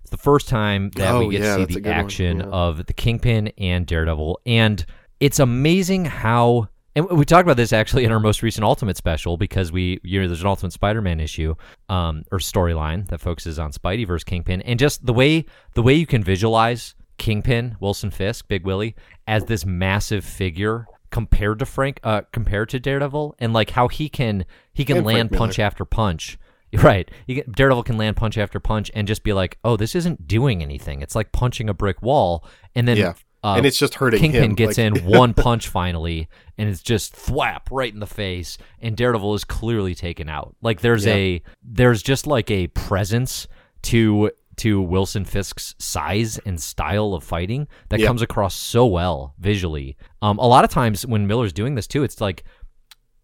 It's 0.00 0.10
the 0.10 0.16
first 0.16 0.48
time 0.48 0.90
that 0.96 1.14
Oh, 1.14 1.26
we 1.26 1.32
get 1.36 1.42
yeah, 1.42 1.56
to 1.58 1.66
see 1.72 1.80
the 1.80 1.90
action 1.90 2.38
yeah. 2.38 2.46
of 2.46 2.86
the 2.86 2.92
Kingpin 2.92 3.48
and 3.58 3.86
Daredevil, 3.86 4.40
and 4.46 4.84
it's 5.20 5.38
amazing 5.40 6.04
how. 6.06 6.68
And 6.94 7.08
we 7.08 7.24
talked 7.24 7.46
about 7.46 7.56
this 7.56 7.72
actually 7.72 8.04
in 8.04 8.12
our 8.12 8.20
most 8.20 8.42
recent 8.42 8.64
Ultimate 8.64 8.98
special 8.98 9.38
because 9.38 9.72
we, 9.72 9.98
you 10.02 10.20
know, 10.20 10.26
there's 10.28 10.42
an 10.42 10.46
Ultimate 10.46 10.74
Spider-Man 10.74 11.20
issue, 11.20 11.54
um, 11.88 12.22
or 12.30 12.38
storyline 12.38 13.08
that 13.08 13.18
focuses 13.18 13.58
on 13.58 13.72
Spidey 13.72 14.06
versus 14.06 14.24
Kingpin, 14.24 14.60
and 14.62 14.78
just 14.78 15.06
the 15.06 15.14
way 15.14 15.46
the 15.74 15.82
way 15.82 15.94
you 15.94 16.04
can 16.06 16.22
visualize 16.22 16.94
Kingpin, 17.18 17.76
Wilson 17.80 18.10
Fisk, 18.10 18.48
Big 18.48 18.64
Willie, 18.64 18.94
as 19.26 19.44
this 19.44 19.64
massive 19.66 20.24
figure 20.24 20.86
compared 21.10 21.58
to 21.58 21.66
Frank, 21.66 22.00
uh, 22.02 22.22
compared 22.32 22.68
to 22.70 22.80
Daredevil, 22.80 23.36
and 23.38 23.52
like 23.52 23.70
how 23.70 23.88
he 23.88 24.08
can 24.08 24.44
he 24.72 24.84
can 24.84 24.96
And 24.98 25.04
Frank 25.06 25.16
land 25.16 25.32
punch 25.32 25.58
after 25.58 25.84
punch. 25.84 26.38
Right, 26.82 27.10
you 27.26 27.34
get, 27.34 27.52
Daredevil 27.52 27.82
can 27.82 27.98
land 27.98 28.16
punch 28.16 28.38
after 28.38 28.58
punch 28.58 28.90
and 28.94 29.06
just 29.06 29.22
be 29.22 29.34
like, 29.34 29.58
"Oh, 29.62 29.76
this 29.76 29.94
isn't 29.94 30.26
doing 30.26 30.62
anything. 30.62 31.02
It's 31.02 31.14
like 31.14 31.30
punching 31.30 31.68
a 31.68 31.74
brick 31.74 32.00
wall." 32.00 32.46
And 32.74 32.88
then, 32.88 32.96
Yeah. 32.96 33.12
uh, 33.44 33.56
and 33.58 33.66
it's 33.66 33.76
just 33.78 33.96
hurting 33.96 34.20
Kingpin 34.20 34.42
him. 34.42 34.54
gets 34.54 34.78
like- 34.78 34.96
in 34.96 35.04
one 35.04 35.34
punch 35.34 35.68
finally, 35.68 36.30
and 36.56 36.70
it's 36.70 36.80
just 36.80 37.14
thwap 37.14 37.64
right 37.70 37.92
in 37.92 38.00
the 38.00 38.06
face, 38.06 38.56
and 38.80 38.96
Daredevil 38.96 39.34
is 39.34 39.44
clearly 39.44 39.94
taken 39.94 40.30
out. 40.30 40.56
Like 40.62 40.80
there's 40.80 41.04
Yeah. 41.04 41.12
a 41.12 41.42
there's 41.62 42.02
just 42.02 42.26
like 42.26 42.50
a 42.50 42.68
presence 42.68 43.48
to 43.82 44.30
to 44.56 44.80
Wilson 44.80 45.24
Fisk's 45.24 45.74
size 45.78 46.38
and 46.44 46.60
style 46.60 47.14
of 47.14 47.24
fighting 47.24 47.68
that 47.88 48.00
Yeah. 48.00 48.06
comes 48.06 48.22
across 48.22 48.54
so 48.54 48.86
well 48.86 49.34
visually. 49.38 49.96
Um, 50.20 50.38
a 50.38 50.46
lot 50.46 50.64
of 50.64 50.70
times 50.70 51.06
when 51.06 51.26
Miller's 51.26 51.52
doing 51.52 51.74
this 51.74 51.86
too, 51.86 52.02
it's 52.02 52.20
like. 52.20 52.44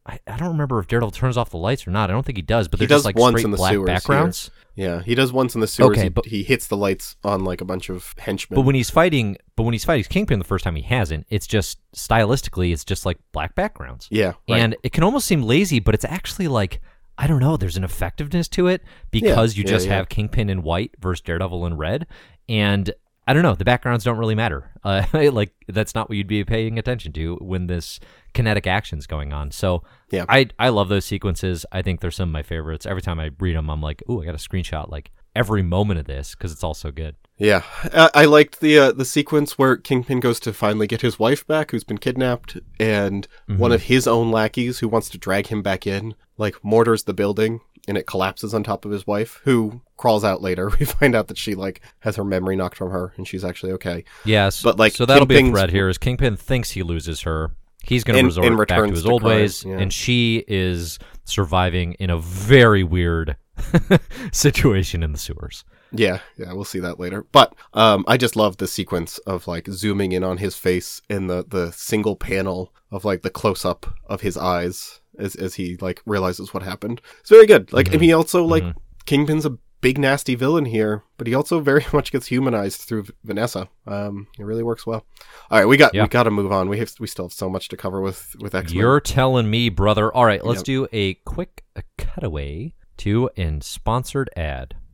I, 0.07 0.19
I 0.27 0.39
don't 0.39 0.49
remember 0.49 0.79
if 0.79 0.87
Daredevil 0.87 1.11
turns 1.11 1.37
off 1.37 1.51
the 1.51 1.59
lights 1.59 1.87
or 1.87 1.91
not. 1.91 2.09
I 2.09 2.15
don't 2.15 2.25
think 2.25 2.39
he 2.39 2.43
does, 2.43 2.67
but 2.67 2.81
He 2.81 2.87
does 2.87 3.05
like 3.05 3.15
once 3.19 3.35
straight 3.35 3.45
in 3.45 3.51
the 3.51 3.59
black 3.59 3.73
sewers 3.75 3.87
here. 3.91 3.95
backgrounds. 3.95 4.51
Yeah, 4.75 5.03
he 5.03 5.15
does 5.15 5.35
once 5.35 5.55
in 5.55 5.61
the 5.61 5.67
sewers. 5.67 5.91
Okay, 5.91 6.05
he, 6.05 6.09
but- 6.09 6.25
he 6.25 6.43
hits 6.45 6.67
the 6.69 6.79
lights 6.79 7.17
on 7.23 7.45
like 7.45 7.61
a 7.61 7.67
bunch 7.67 7.91
of 7.91 8.15
henchmen. 8.17 8.57
But 8.57 8.63
when 8.63 8.75
he's 8.75 8.89
fighting, 8.89 9.37
but 9.55 9.65
when 9.65 9.75
he's 9.75 9.85
fighting 9.85 10.05
Kingpin 10.09 10.39
the 10.39 10.47
first 10.47 10.65
time, 10.65 10.77
he 10.77 10.83
hasn't. 10.83 11.27
It's 11.29 11.47
just 11.47 11.79
stylistically, 11.95 12.73
it's 12.73 12.87
just 12.87 13.05
like 13.05 13.19
black 13.33 13.55
backgrounds. 13.55 14.09
yeah, 14.11 14.29
right. 14.49 14.61
And 14.63 14.77
it 14.83 14.93
can 14.93 15.05
almost 15.05 15.27
seem 15.27 15.43
lazy, 15.43 15.79
but 15.79 15.95
it's 15.95 16.07
actually 16.07 16.49
like 16.49 16.81
I 17.19 17.27
don't 17.27 17.41
know. 17.41 17.57
There's 17.57 17.77
an 17.77 17.85
effectiveness 17.85 18.49
to 18.51 18.69
it 18.69 18.83
because 19.11 19.57
you 19.57 19.65
yeah, 19.65 19.71
just 19.71 19.87
yeah. 19.87 19.97
have 19.97 20.09
Kingpin 20.09 20.49
in 20.49 20.63
white 20.63 20.93
versus 21.01 21.21
Daredevil 21.21 21.67
in 21.67 21.77
red, 21.77 22.07
and 22.49 22.91
I 23.27 23.35
don't 23.35 23.43
know. 23.43 23.55
The 23.55 23.65
backgrounds 23.65 24.05
don't 24.05 24.17
really 24.19 24.35
matter. 24.35 24.71
Uh, 24.85 25.05
like 25.33 25.53
that's 25.67 25.95
not 25.95 26.09
what 26.09 26.17
you'd 26.17 26.27
be 26.29 26.43
paying 26.45 26.79
attention 26.79 27.13
to 27.13 27.35
when 27.43 27.67
this 27.67 28.01
kinetic 28.33 28.67
action's 28.67 29.07
going 29.07 29.35
on. 29.35 29.51
So 29.51 29.83
Yeah. 30.11 30.25
I 30.31 30.49
I 30.59 30.71
love 30.71 30.89
those 30.89 31.05
sequences. 31.05 31.67
I 31.73 31.83
think 31.83 32.01
they're 32.01 32.11
some 32.11 32.31
of 32.31 32.33
my 32.33 32.43
favorites. 32.43 32.87
Every 32.87 33.03
time 33.03 33.21
I 33.21 33.31
read 33.39 33.55
them, 33.55 33.69
I'm 33.69 33.83
like, 33.83 34.03
ooh, 34.09 34.23
I 34.23 34.25
got 34.25 34.35
a 34.35 34.39
screenshot 34.39 34.89
like 34.89 35.11
every 35.39 35.63
moment 35.63 36.01
of 36.01 36.07
this 36.07 36.35
because 36.35 36.53
it's 36.53 36.65
all 36.65 36.75
so 36.75 36.91
good. 36.91 37.15
yeah, 37.39 37.63
I, 37.95 38.11
I 38.15 38.25
liked 38.25 38.61
the 38.61 38.79
uh, 38.79 38.93
the 38.93 39.05
sequence 39.05 39.57
where 39.59 39.77
Kingpin 39.77 40.21
goes 40.21 40.41
to 40.41 40.53
finally 40.53 40.87
get 40.87 41.01
his 41.03 41.19
wife 41.19 41.47
back, 41.47 41.71
who's 41.71 41.85
been 41.85 41.99
kidnapped, 41.99 42.59
and 42.81 43.27
Mm-hmm. 43.49 43.59
one 43.59 43.73
of 43.73 43.83
his 43.85 44.07
own 44.07 44.31
lackeys 44.31 44.81
who 44.81 44.89
wants 44.89 45.09
to 45.11 45.19
drag 45.19 45.47
him 45.47 45.63
back 45.63 45.87
in, 45.87 46.15
like 46.37 46.63
mortars 46.63 47.05
the 47.05 47.15
building, 47.15 47.61
and 47.87 47.97
it 47.97 48.07
collapses 48.07 48.53
on 48.53 48.63
top 48.63 48.85
of 48.85 48.91
his 48.91 49.07
wife, 49.07 49.41
who 49.45 49.81
crawls 49.97 50.23
out 50.25 50.43
later. 50.43 50.71
We 50.79 50.85
find 50.87 51.15
out 51.15 51.29
that 51.29 51.39
she 51.39 51.55
like 51.55 51.81
has 52.01 52.17
her 52.17 52.25
memory 52.25 52.57
knocked 52.57 52.77
from 52.77 52.91
her, 52.91 53.15
and 53.17 53.27
she's 53.27 53.45
actually 53.45 53.73
okay. 53.73 54.05
Yes, 54.25 54.63
But, 54.63 54.79
like, 54.79 54.93
so 54.93 55.07
that'll 55.07 55.25
be 55.27 55.35
a 55.37 55.39
Kingpin's- 55.39 55.59
thread 55.59 55.71
here. 55.71 55.89
Is 55.89 55.97
Kingpin 55.99 56.37
thinks 56.37 56.73
he 56.73 56.83
loses 56.83 57.23
her, 57.23 57.53
he's 57.83 58.05
going 58.05 58.19
to 58.19 58.25
resort 58.25 58.47
and 58.47 58.57
back 58.59 58.69
to 58.85 58.91
his 58.91 59.05
to 59.05 59.11
old 59.11 59.23
crime, 59.23 59.37
ways, 59.37 59.65
yeah. 59.65 59.79
and 59.79 59.91
she 59.93 60.45
is 60.49 60.99
surviving 61.25 61.93
in 61.95 62.11
a 62.11 62.19
very 62.19 62.83
weird 62.85 63.37
situation 64.33 65.03
in 65.03 65.13
the 65.13 65.19
sewers. 65.19 65.65
Yeah, 65.93 66.21
yeah, 66.37 66.53
we'll 66.53 66.65
see 66.65 66.81
that 66.81 67.01
later. 67.01 67.25
But 67.33 67.55
um, 67.73 68.05
I 68.07 68.17
just 68.17 68.37
love 68.37 68.59
the 68.59 68.67
sequence 68.67 69.19
of 69.19 69.47
like 69.47 69.69
zooming 69.69 70.13
in 70.13 70.23
on 70.23 70.37
his 70.39 70.55
face 70.57 71.01
and 71.09 71.31
the 71.31 71.45
the 71.49 71.73
single 71.73 72.17
panel 72.17 72.75
of 72.91 73.05
like 73.05 73.23
the 73.23 73.31
close 73.31 73.65
up 73.65 73.87
of 74.07 74.21
his 74.21 74.37
eyes 74.37 75.01
as 75.19 75.35
as 75.35 75.55
he 75.55 75.77
like 75.81 76.03
realizes 76.07 76.53
what 76.53 76.63
happened. 76.63 77.01
It's 77.21 77.31
very 77.31 77.47
good. 77.47 77.73
Like, 77.73 77.87
Mm-hmm. 77.87 77.95
and 77.95 78.03
he 78.03 78.13
also 78.13 78.45
like 78.45 78.65
Kingpin's 79.07 79.47
a 79.47 79.57
big 79.81 79.97
nasty 79.97 80.35
villain 80.35 80.65
here, 80.67 81.05
but 81.17 81.27
he 81.27 81.35
also 81.35 81.61
very 81.73 81.87
much 81.93 82.13
gets 82.13 82.27
humanized 82.27 82.83
through 82.83 83.07
Vanessa. 83.25 83.69
Um, 83.87 84.27
it 84.39 84.43
really 84.45 84.63
works 84.65 84.87
well. 84.87 85.07
All 85.51 85.59
right, 85.59 85.65
we 85.67 85.79
got 85.79 85.95
Yeah. 85.95 86.03
we 86.03 86.09
got 86.09 86.25
to 86.25 86.31
move 86.31 86.53
on. 86.53 86.69
We 86.69 86.79
have 86.81 86.93
we 87.01 87.07
still 87.07 87.25
have 87.27 87.33
so 87.33 87.49
much 87.49 87.69
to 87.69 87.79
cover 87.79 88.03
with 88.03 88.37
with 88.41 88.55
X. 88.55 88.73
You're 88.75 89.01
telling 89.01 89.49
me, 89.49 89.71
brother. 89.71 90.13
All 90.13 90.27
right, 90.27 90.45
let's 90.45 90.59
Yep. 90.61 90.65
do 90.67 90.89
a 90.93 91.15
quick 91.15 91.65
cutaway 91.97 92.75
to 92.99 93.31
a 93.37 93.59
sponsored 93.61 94.31
ad. 94.37 94.75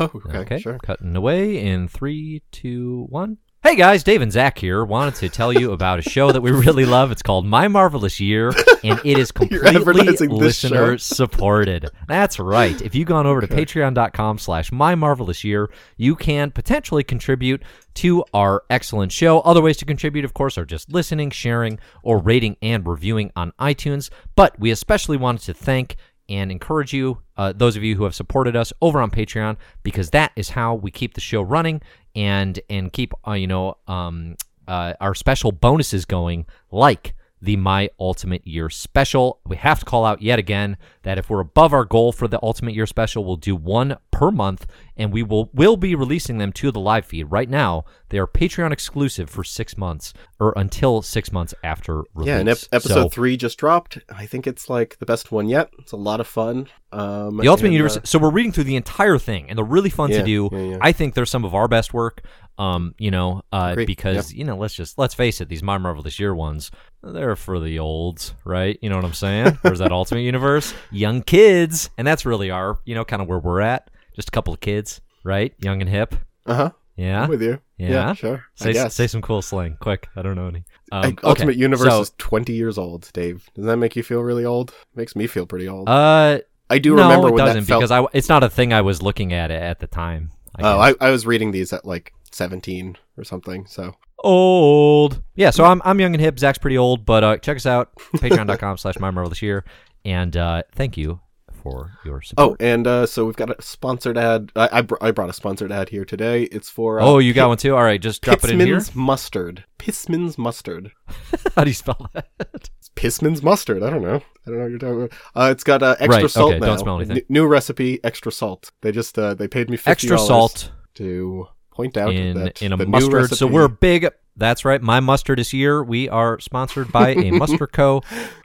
Oh, 0.00 0.10
okay, 0.34 0.58
sure. 0.58 0.78
Cutting 0.78 1.14
away 1.14 1.56
in 1.64 1.86
three, 1.86 2.42
two, 2.50 3.06
one. 3.10 3.38
Hey 3.60 3.74
guys, 3.74 4.04
Dave 4.04 4.22
and 4.22 4.30
Zach 4.30 4.56
here. 4.56 4.84
Wanted 4.84 5.16
to 5.16 5.28
tell 5.28 5.52
you 5.52 5.72
about 5.72 5.98
a 5.98 6.02
show 6.02 6.30
that 6.30 6.40
we 6.40 6.52
really 6.52 6.84
love. 6.84 7.10
It's 7.10 7.22
called 7.22 7.44
My 7.44 7.66
Marvelous 7.66 8.20
Year, 8.20 8.52
and 8.84 9.00
it 9.04 9.18
is 9.18 9.32
completely 9.32 10.28
listener 10.28 10.96
supported. 10.96 11.90
That's 12.06 12.38
right. 12.38 12.80
If 12.80 12.94
you've 12.94 13.08
gone 13.08 13.26
over 13.26 13.40
to 13.40 13.48
patreon.com 13.48 14.38
slash 14.38 14.70
My 14.70 14.94
Marvelous 14.94 15.42
Year, 15.42 15.70
you 15.96 16.14
can 16.14 16.52
potentially 16.52 17.02
contribute 17.02 17.62
to 17.94 18.24
our 18.32 18.62
excellent 18.70 19.10
show. 19.10 19.40
Other 19.40 19.60
ways 19.60 19.76
to 19.78 19.84
contribute, 19.84 20.24
of 20.24 20.34
course, 20.34 20.56
are 20.56 20.64
just 20.64 20.92
listening, 20.92 21.30
sharing, 21.30 21.80
or 22.04 22.18
rating 22.18 22.56
and 22.62 22.86
reviewing 22.86 23.32
on 23.34 23.52
iTunes. 23.60 24.08
But 24.36 24.58
we 24.60 24.70
especially 24.70 25.16
wanted 25.16 25.42
to 25.42 25.54
thank 25.54 25.96
and 26.28 26.50
encourage 26.50 26.92
you, 26.92 27.18
uh, 27.36 27.52
those 27.54 27.76
of 27.76 27.82
you 27.82 27.96
who 27.96 28.04
have 28.04 28.14
supported 28.14 28.56
us 28.56 28.72
over 28.80 29.00
on 29.00 29.10
Patreon, 29.10 29.56
because 29.82 30.10
that 30.10 30.32
is 30.36 30.50
how 30.50 30.74
we 30.74 30.90
keep 30.90 31.14
the 31.14 31.20
show 31.20 31.42
running 31.42 31.80
and 32.14 32.60
and 32.68 32.92
keep 32.92 33.12
uh, 33.26 33.32
you 33.32 33.46
know 33.46 33.76
um, 33.86 34.36
uh, 34.66 34.94
our 35.00 35.14
special 35.14 35.52
bonuses 35.52 36.04
going, 36.04 36.46
like 36.70 37.14
the 37.40 37.56
My 37.56 37.88
Ultimate 38.00 38.46
Year 38.46 38.68
special. 38.70 39.40
We 39.46 39.56
have 39.56 39.78
to 39.80 39.84
call 39.84 40.04
out 40.04 40.22
yet 40.22 40.38
again 40.38 40.76
that 41.02 41.18
if 41.18 41.30
we're 41.30 41.40
above 41.40 41.72
our 41.72 41.84
goal 41.84 42.12
for 42.12 42.26
the 42.28 42.38
Ultimate 42.42 42.74
Year 42.74 42.86
special, 42.86 43.24
we'll 43.24 43.36
do 43.36 43.54
one 43.54 43.96
per 44.10 44.30
month, 44.30 44.66
and 44.96 45.12
we 45.12 45.22
will 45.22 45.48
will 45.54 45.76
be 45.76 45.94
releasing 45.94 46.38
them 46.38 46.52
to 46.54 46.72
the 46.72 46.80
live 46.80 47.06
feed. 47.06 47.24
Right 47.24 47.48
now, 47.48 47.84
they 48.08 48.18
are 48.18 48.26
Patreon 48.26 48.72
exclusive 48.72 49.30
for 49.30 49.44
six 49.44 49.78
months 49.78 50.12
or 50.40 50.52
until 50.56 51.02
six 51.02 51.30
months 51.30 51.54
after 51.62 52.02
release. 52.14 52.28
Yeah, 52.28 52.38
and 52.38 52.48
ep- 52.48 52.58
episode 52.72 52.94
So- 53.04 53.08
three 53.08 53.36
just 53.36 53.58
dropped. 53.58 53.98
I 54.12 54.26
think 54.26 54.46
it's 54.46 54.68
like 54.68 54.98
the 54.98 55.06
best 55.06 55.30
one 55.30 55.48
yet. 55.48 55.70
It's 55.78 55.92
a 55.92 55.96
lot 55.96 56.20
of 56.20 56.26
fun. 56.26 56.66
Um, 56.90 57.36
The 57.36 57.48
Ultimate 57.48 57.68
and, 57.68 57.74
Universe. 57.74 57.98
uh, 57.98 58.00
so 58.04 58.18
we're 58.18 58.30
reading 58.30 58.50
through 58.52 58.64
the 58.64 58.76
entire 58.76 59.18
thing, 59.18 59.48
and 59.48 59.56
they're 59.58 59.64
really 59.64 59.90
fun 59.90 60.10
Yeah, 60.10 60.18
to 60.20 60.24
do. 60.24 60.48
yeah, 60.52 60.58
yeah. 60.58 60.78
I 60.80 60.90
think 60.92 61.14
they're 61.14 61.26
some 61.26 61.44
of 61.44 61.54
our 61.54 61.68
best 61.68 61.92
work. 61.94 62.22
Um, 62.58 62.94
you 62.98 63.10
know, 63.12 63.42
uh, 63.52 63.70
Agree, 63.72 63.86
because 63.86 64.32
you 64.32 64.44
know, 64.44 64.56
let's 64.56 64.74
just 64.74 64.98
let's 64.98 65.14
face 65.14 65.40
it, 65.40 65.48
these 65.48 65.62
My 65.62 65.78
Marvelous 65.78 66.18
Year 66.18 66.34
ones, 66.34 66.70
they're 67.02 67.36
for 67.36 67.60
the 67.60 67.78
olds, 67.78 68.34
right? 68.44 68.76
You 68.82 68.90
know 68.90 68.96
what 68.96 69.04
I'm 69.04 69.14
saying? 69.14 69.58
There's 69.62 69.78
that 69.78 69.92
Ultimate 69.92 70.22
Universe, 70.22 70.74
young 70.90 71.22
kids, 71.22 71.88
and 71.96 72.06
that's 72.06 72.26
really 72.26 72.50
our, 72.50 72.78
you 72.84 72.94
know, 72.96 73.04
kind 73.04 73.22
of 73.22 73.28
where 73.28 73.38
we're 73.38 73.60
at. 73.60 73.90
Just 74.16 74.28
a 74.28 74.32
couple 74.32 74.52
of 74.52 74.58
kids, 74.60 75.00
right? 75.22 75.54
Young 75.60 75.80
and 75.80 75.88
hip. 75.88 76.14
uh-huh. 76.46 76.70
Yeah. 76.96 77.22
I'm 77.22 77.30
with 77.30 77.42
you. 77.42 77.60
Yeah. 77.78 78.12
sure. 78.14 78.44
I 78.60 78.64
Say, 78.64 78.72
guess. 78.72 78.92
say 78.92 79.06
some 79.06 79.22
cool 79.22 79.40
slang, 79.40 79.76
quick. 79.80 80.08
I 80.16 80.22
don't 80.22 80.34
know 80.34 80.48
any. 80.48 80.64
Um, 80.90 81.16
Ultimate 81.22 81.52
okay, 81.52 81.60
Universe 81.60 81.88
so, 81.92 82.00
is 82.00 82.12
20 82.18 82.52
years 82.52 82.76
old, 82.76 83.08
Dave. 83.12 83.48
Does 83.54 83.66
that 83.66 83.76
make 83.76 83.94
you 83.94 84.02
feel 84.02 84.20
really 84.20 84.44
old? 84.44 84.74
Makes 84.96 85.14
me 85.14 85.28
feel 85.28 85.46
pretty 85.46 85.68
old. 85.68 85.88
Uh, 85.88 86.40
I 86.68 86.78
do 86.78 86.96
no, 86.96 87.02
remember 87.04 87.28
it 87.28 87.34
when 87.34 87.44
doesn't 87.44 87.60
that 87.60 87.66
felt. 87.66 87.80
because 87.82 87.92
I, 87.92 88.04
it's 88.12 88.28
not 88.28 88.42
a 88.42 88.50
thing 88.50 88.72
I 88.72 88.80
was 88.80 89.00
looking 89.00 89.32
at 89.32 89.52
at 89.52 89.78
the 89.78 89.86
time. 89.86 90.32
I 90.56 90.62
oh. 90.62 90.78
I, 90.78 90.94
I 91.00 91.10
was 91.10 91.24
reading 91.24 91.52
these 91.52 91.72
at 91.72 91.84
like 91.84 92.12
17 92.38 92.96
or 93.18 93.24
something. 93.24 93.66
So 93.66 93.94
old. 94.20 95.22
Yeah, 95.34 95.50
so 95.50 95.64
I'm 95.64 95.82
I'm 95.84 96.00
young 96.00 96.14
and 96.14 96.20
hip. 96.20 96.38
Zach's 96.38 96.58
pretty 96.58 96.78
old, 96.78 97.04
but 97.04 97.22
uh, 97.24 97.36
check 97.38 97.56
us 97.56 97.66
out 97.66 97.94
patreon.com 98.16 98.78
slash 98.78 98.98
my 98.98 99.10
marvelous 99.10 99.42
year, 99.42 99.64
and 100.04 100.36
uh, 100.36 100.62
thank 100.74 100.96
you 100.96 101.20
for 101.62 101.90
your 102.04 102.22
support. 102.22 102.50
oh, 102.60 102.64
and 102.64 102.86
uh, 102.86 103.04
so 103.04 103.24
we've 103.24 103.36
got 103.36 103.50
a 103.50 103.60
sponsored 103.60 104.16
ad. 104.16 104.52
I 104.56 104.68
I, 104.72 104.80
br- 104.82 104.94
I 105.00 105.10
brought 105.10 105.28
a 105.28 105.32
sponsored 105.32 105.72
ad 105.72 105.88
here 105.88 106.04
today. 106.04 106.44
It's 106.44 106.70
for 106.70 107.00
uh, 107.00 107.04
Oh, 107.04 107.18
you 107.18 107.32
got 107.32 107.48
one 107.48 107.58
too. 107.58 107.74
All 107.74 107.82
right, 107.82 108.00
just 108.00 108.22
drop 108.22 108.42
it 108.44 108.50
in 108.50 108.60
here. 108.60 108.76
Pissman's 108.76 108.94
mustard. 108.94 109.64
Pissman's 109.78 110.38
mustard. 110.38 110.92
How 111.56 111.64
do 111.64 111.70
you 111.70 111.74
spell 111.74 112.08
that? 112.14 112.28
It's 112.54 112.90
Pissman's 112.94 113.42
mustard. 113.42 113.82
I 113.82 113.90
don't 113.90 114.02
know. 114.02 114.16
I 114.16 114.50
don't 114.50 114.56
know 114.58 114.62
what 114.62 114.70
you're 114.70 114.78
talking 114.78 115.02
about. 115.02 115.12
Uh, 115.34 115.50
it's 115.50 115.64
got 115.64 115.82
uh, 115.82 115.96
extra 115.98 116.22
Right, 116.22 116.30
salt 116.30 116.52
okay, 116.52 116.60
now. 116.60 116.66
don't 116.66 116.78
smell 116.78 116.96
anything. 117.00 117.16
N- 117.18 117.24
new 117.28 117.46
recipe, 117.46 117.98
extra 118.04 118.30
salt. 118.32 118.70
They 118.82 118.92
just 118.92 119.18
uh, 119.18 119.34
they 119.34 119.48
paid 119.48 119.68
me 119.68 119.76
fifty 119.76 119.90
Extra 119.90 120.18
salt 120.18 120.70
to 120.94 121.48
point 121.78 121.96
out 121.96 122.12
in 122.12 122.36
that 122.36 122.60
in 122.62 122.72
a 122.72 122.86
mustard. 122.86 123.30
So 123.30 123.46
we're 123.46 123.68
big. 123.68 124.08
That's 124.36 124.64
right. 124.64 124.80
My 124.82 125.00
mustard 125.00 125.38
is 125.40 125.50
here. 125.50 125.82
We 125.82 126.08
are 126.08 126.38
sponsored 126.40 126.92
by 126.92 127.10
a 127.10 127.30
mustard 127.42 127.72
co. 127.72 128.02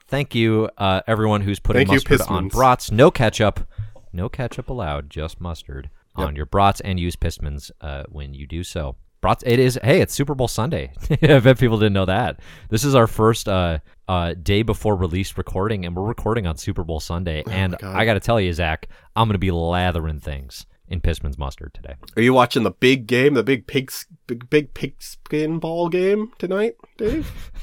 Thank 0.07 0.36
you, 0.36 0.69
uh, 0.77 1.01
everyone 1.07 1.41
who's 1.41 1.59
putting 1.59 1.88
Thank 1.88 2.07
mustard 2.09 2.21
on 2.29 2.47
brats. 2.47 2.91
No 2.91 3.09
ketchup. 3.11 3.67
No 4.11 4.29
ketchup 4.29 4.69
allowed. 4.69 5.09
Just 5.09 5.41
mustard 5.41 5.89
Yep. 6.15 6.27
on 6.27 6.36
your 6.36 6.45
brats, 6.45 6.79
and 6.81 6.99
use 6.99 7.15
Pissmans 7.15 7.71
uh, 7.81 8.03
when 8.07 8.36
you 8.36 8.45
do 8.45 8.63
so. 8.63 8.95
Brats. 9.19 9.41
It 9.47 9.57
is. 9.57 9.79
Hey, 9.84 9.99
it's 9.99 10.13
Super 10.13 10.36
Bowl 10.36 10.47
Sunday. 10.47 10.91
I 11.23 11.39
bet 11.39 11.57
people 11.57 11.79
didn't 11.79 11.93
know 11.93 12.05
that. 12.05 12.39
This 12.69 12.84
is 12.84 12.93
our 12.93 13.07
first 13.07 13.49
uh, 13.49 13.79
uh, 14.07 14.36
day 14.36 14.61
before 14.61 14.95
release 14.95 15.36
recording, 15.39 15.86
and 15.88 15.95
we're 15.95 16.03
recording 16.07 16.45
on 16.45 16.57
Super 16.57 16.84
Bowl 16.84 16.99
Sunday. 16.99 17.41
and 17.49 17.73
Oh 17.73 17.77
God. 17.79 17.95
I 17.95 18.05
got 18.05 18.13
to 18.13 18.19
tell 18.19 18.39
you, 18.39 18.53
Zach, 18.53 18.89
I'm 19.15 19.27
going 19.27 19.34
to 19.34 19.39
be 19.39 19.49
lathering 19.49 20.19
things 20.19 20.67
in 20.88 21.01
Pissman's 21.01 21.38
mustard 21.38 21.73
today. 21.73 21.95
Are 22.15 22.21
you 22.21 22.34
watching 22.34 22.63
the 22.63 22.71
big 22.71 23.07
game, 23.07 23.34
the 23.34 23.43
big 23.43 23.67
pig, 23.67 23.91
big 24.27 24.49
big 24.49 24.73
pigskin 24.73 25.59
ball 25.59 25.89
game 25.89 26.31
tonight, 26.38 26.75
Dave? 26.97 27.51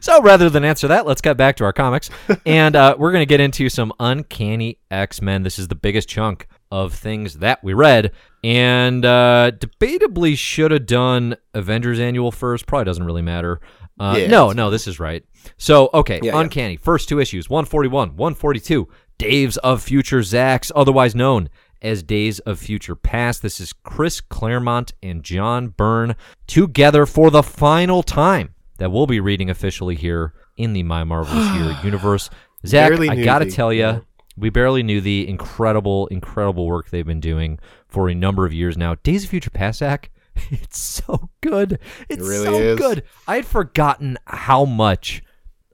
So 0.00 0.22
rather 0.22 0.48
than 0.50 0.64
answer 0.64 0.88
that, 0.88 1.06
let's 1.06 1.20
get 1.20 1.36
back 1.36 1.56
to 1.56 1.64
our 1.64 1.72
comics. 1.72 2.10
and 2.46 2.76
uh, 2.76 2.96
we're 2.98 3.12
going 3.12 3.22
to 3.22 3.26
get 3.26 3.40
into 3.40 3.68
some 3.68 3.92
Uncanny 4.00 4.78
X 4.90 5.20
Men. 5.20 5.42
This 5.42 5.58
is 5.58 5.68
the 5.68 5.74
biggest 5.74 6.08
chunk 6.08 6.46
of 6.70 6.94
things 6.94 7.38
that 7.38 7.62
we 7.62 7.74
read. 7.74 8.12
And 8.42 9.04
uh, 9.04 9.52
debatably 9.58 10.36
should 10.36 10.70
have 10.70 10.86
done 10.86 11.36
Avengers 11.52 11.98
Annual 11.98 12.32
first. 12.32 12.66
Probably 12.66 12.84
doesn't 12.84 13.04
really 13.04 13.22
matter. 13.22 13.60
Uh, 13.98 14.16
Yeah, 14.18 14.26
no, 14.28 14.52
no, 14.52 14.70
this 14.70 14.86
is 14.86 14.98
right. 14.98 15.24
So, 15.56 15.90
okay, 15.94 16.20
Yeah, 16.22 16.32
yeah. 16.32 16.40
Uncanny. 16.40 16.76
First 16.76 17.08
two 17.08 17.20
issues 17.20 17.48
141, 17.48 18.16
142. 18.16 18.88
Days 19.18 19.56
of 19.58 19.82
Future 19.82 20.20
Zacks, 20.20 20.72
otherwise 20.74 21.14
known 21.14 21.48
as 21.80 22.02
Days 22.02 22.40
of 22.40 22.58
Future 22.58 22.96
Past. 22.96 23.42
This 23.42 23.60
is 23.60 23.72
Chris 23.72 24.20
Claremont 24.20 24.92
and 25.02 25.22
John 25.22 25.68
Byrne 25.68 26.16
together 26.46 27.06
for 27.06 27.30
the 27.30 27.42
final 27.42 28.02
time 28.02 28.54
that 28.78 28.90
we'll 28.90 29.06
be 29.06 29.20
reading 29.20 29.50
officially 29.50 29.94
here 29.94 30.32
in 30.56 30.72
the 30.72 30.82
My 30.82 31.04
Marvelous 31.04 31.54
Year 31.54 31.78
universe. 31.84 32.28
Zach, 32.66 32.90
Barely 32.90 33.08
I 33.08 33.22
gotta 33.22 33.50
tell 33.50 33.72
you, 33.72 33.80
yeah. 33.80 34.00
we 34.36 34.50
barely 34.50 34.82
knew 34.82 35.00
the 35.00 35.28
incredible, 35.28 36.06
incredible 36.08 36.66
work 36.66 36.90
they've 36.90 37.06
been 37.06 37.20
doing 37.20 37.58
for 37.86 38.08
a 38.08 38.14
number 38.14 38.44
of 38.44 38.52
years 38.52 38.76
now. 38.76 38.96
Days 38.96 39.24
of 39.24 39.30
Future 39.30 39.50
Past, 39.50 39.78
Zach, 39.78 40.10
it's 40.50 40.78
so 40.78 41.30
good. 41.40 41.78
It's 42.08 42.26
really 42.26 42.46
so 42.46 42.54
is. 42.54 42.78
good. 42.78 43.04
I 43.28 43.36
had 43.36 43.46
forgotten 43.46 44.18
how 44.26 44.64
much 44.64 45.22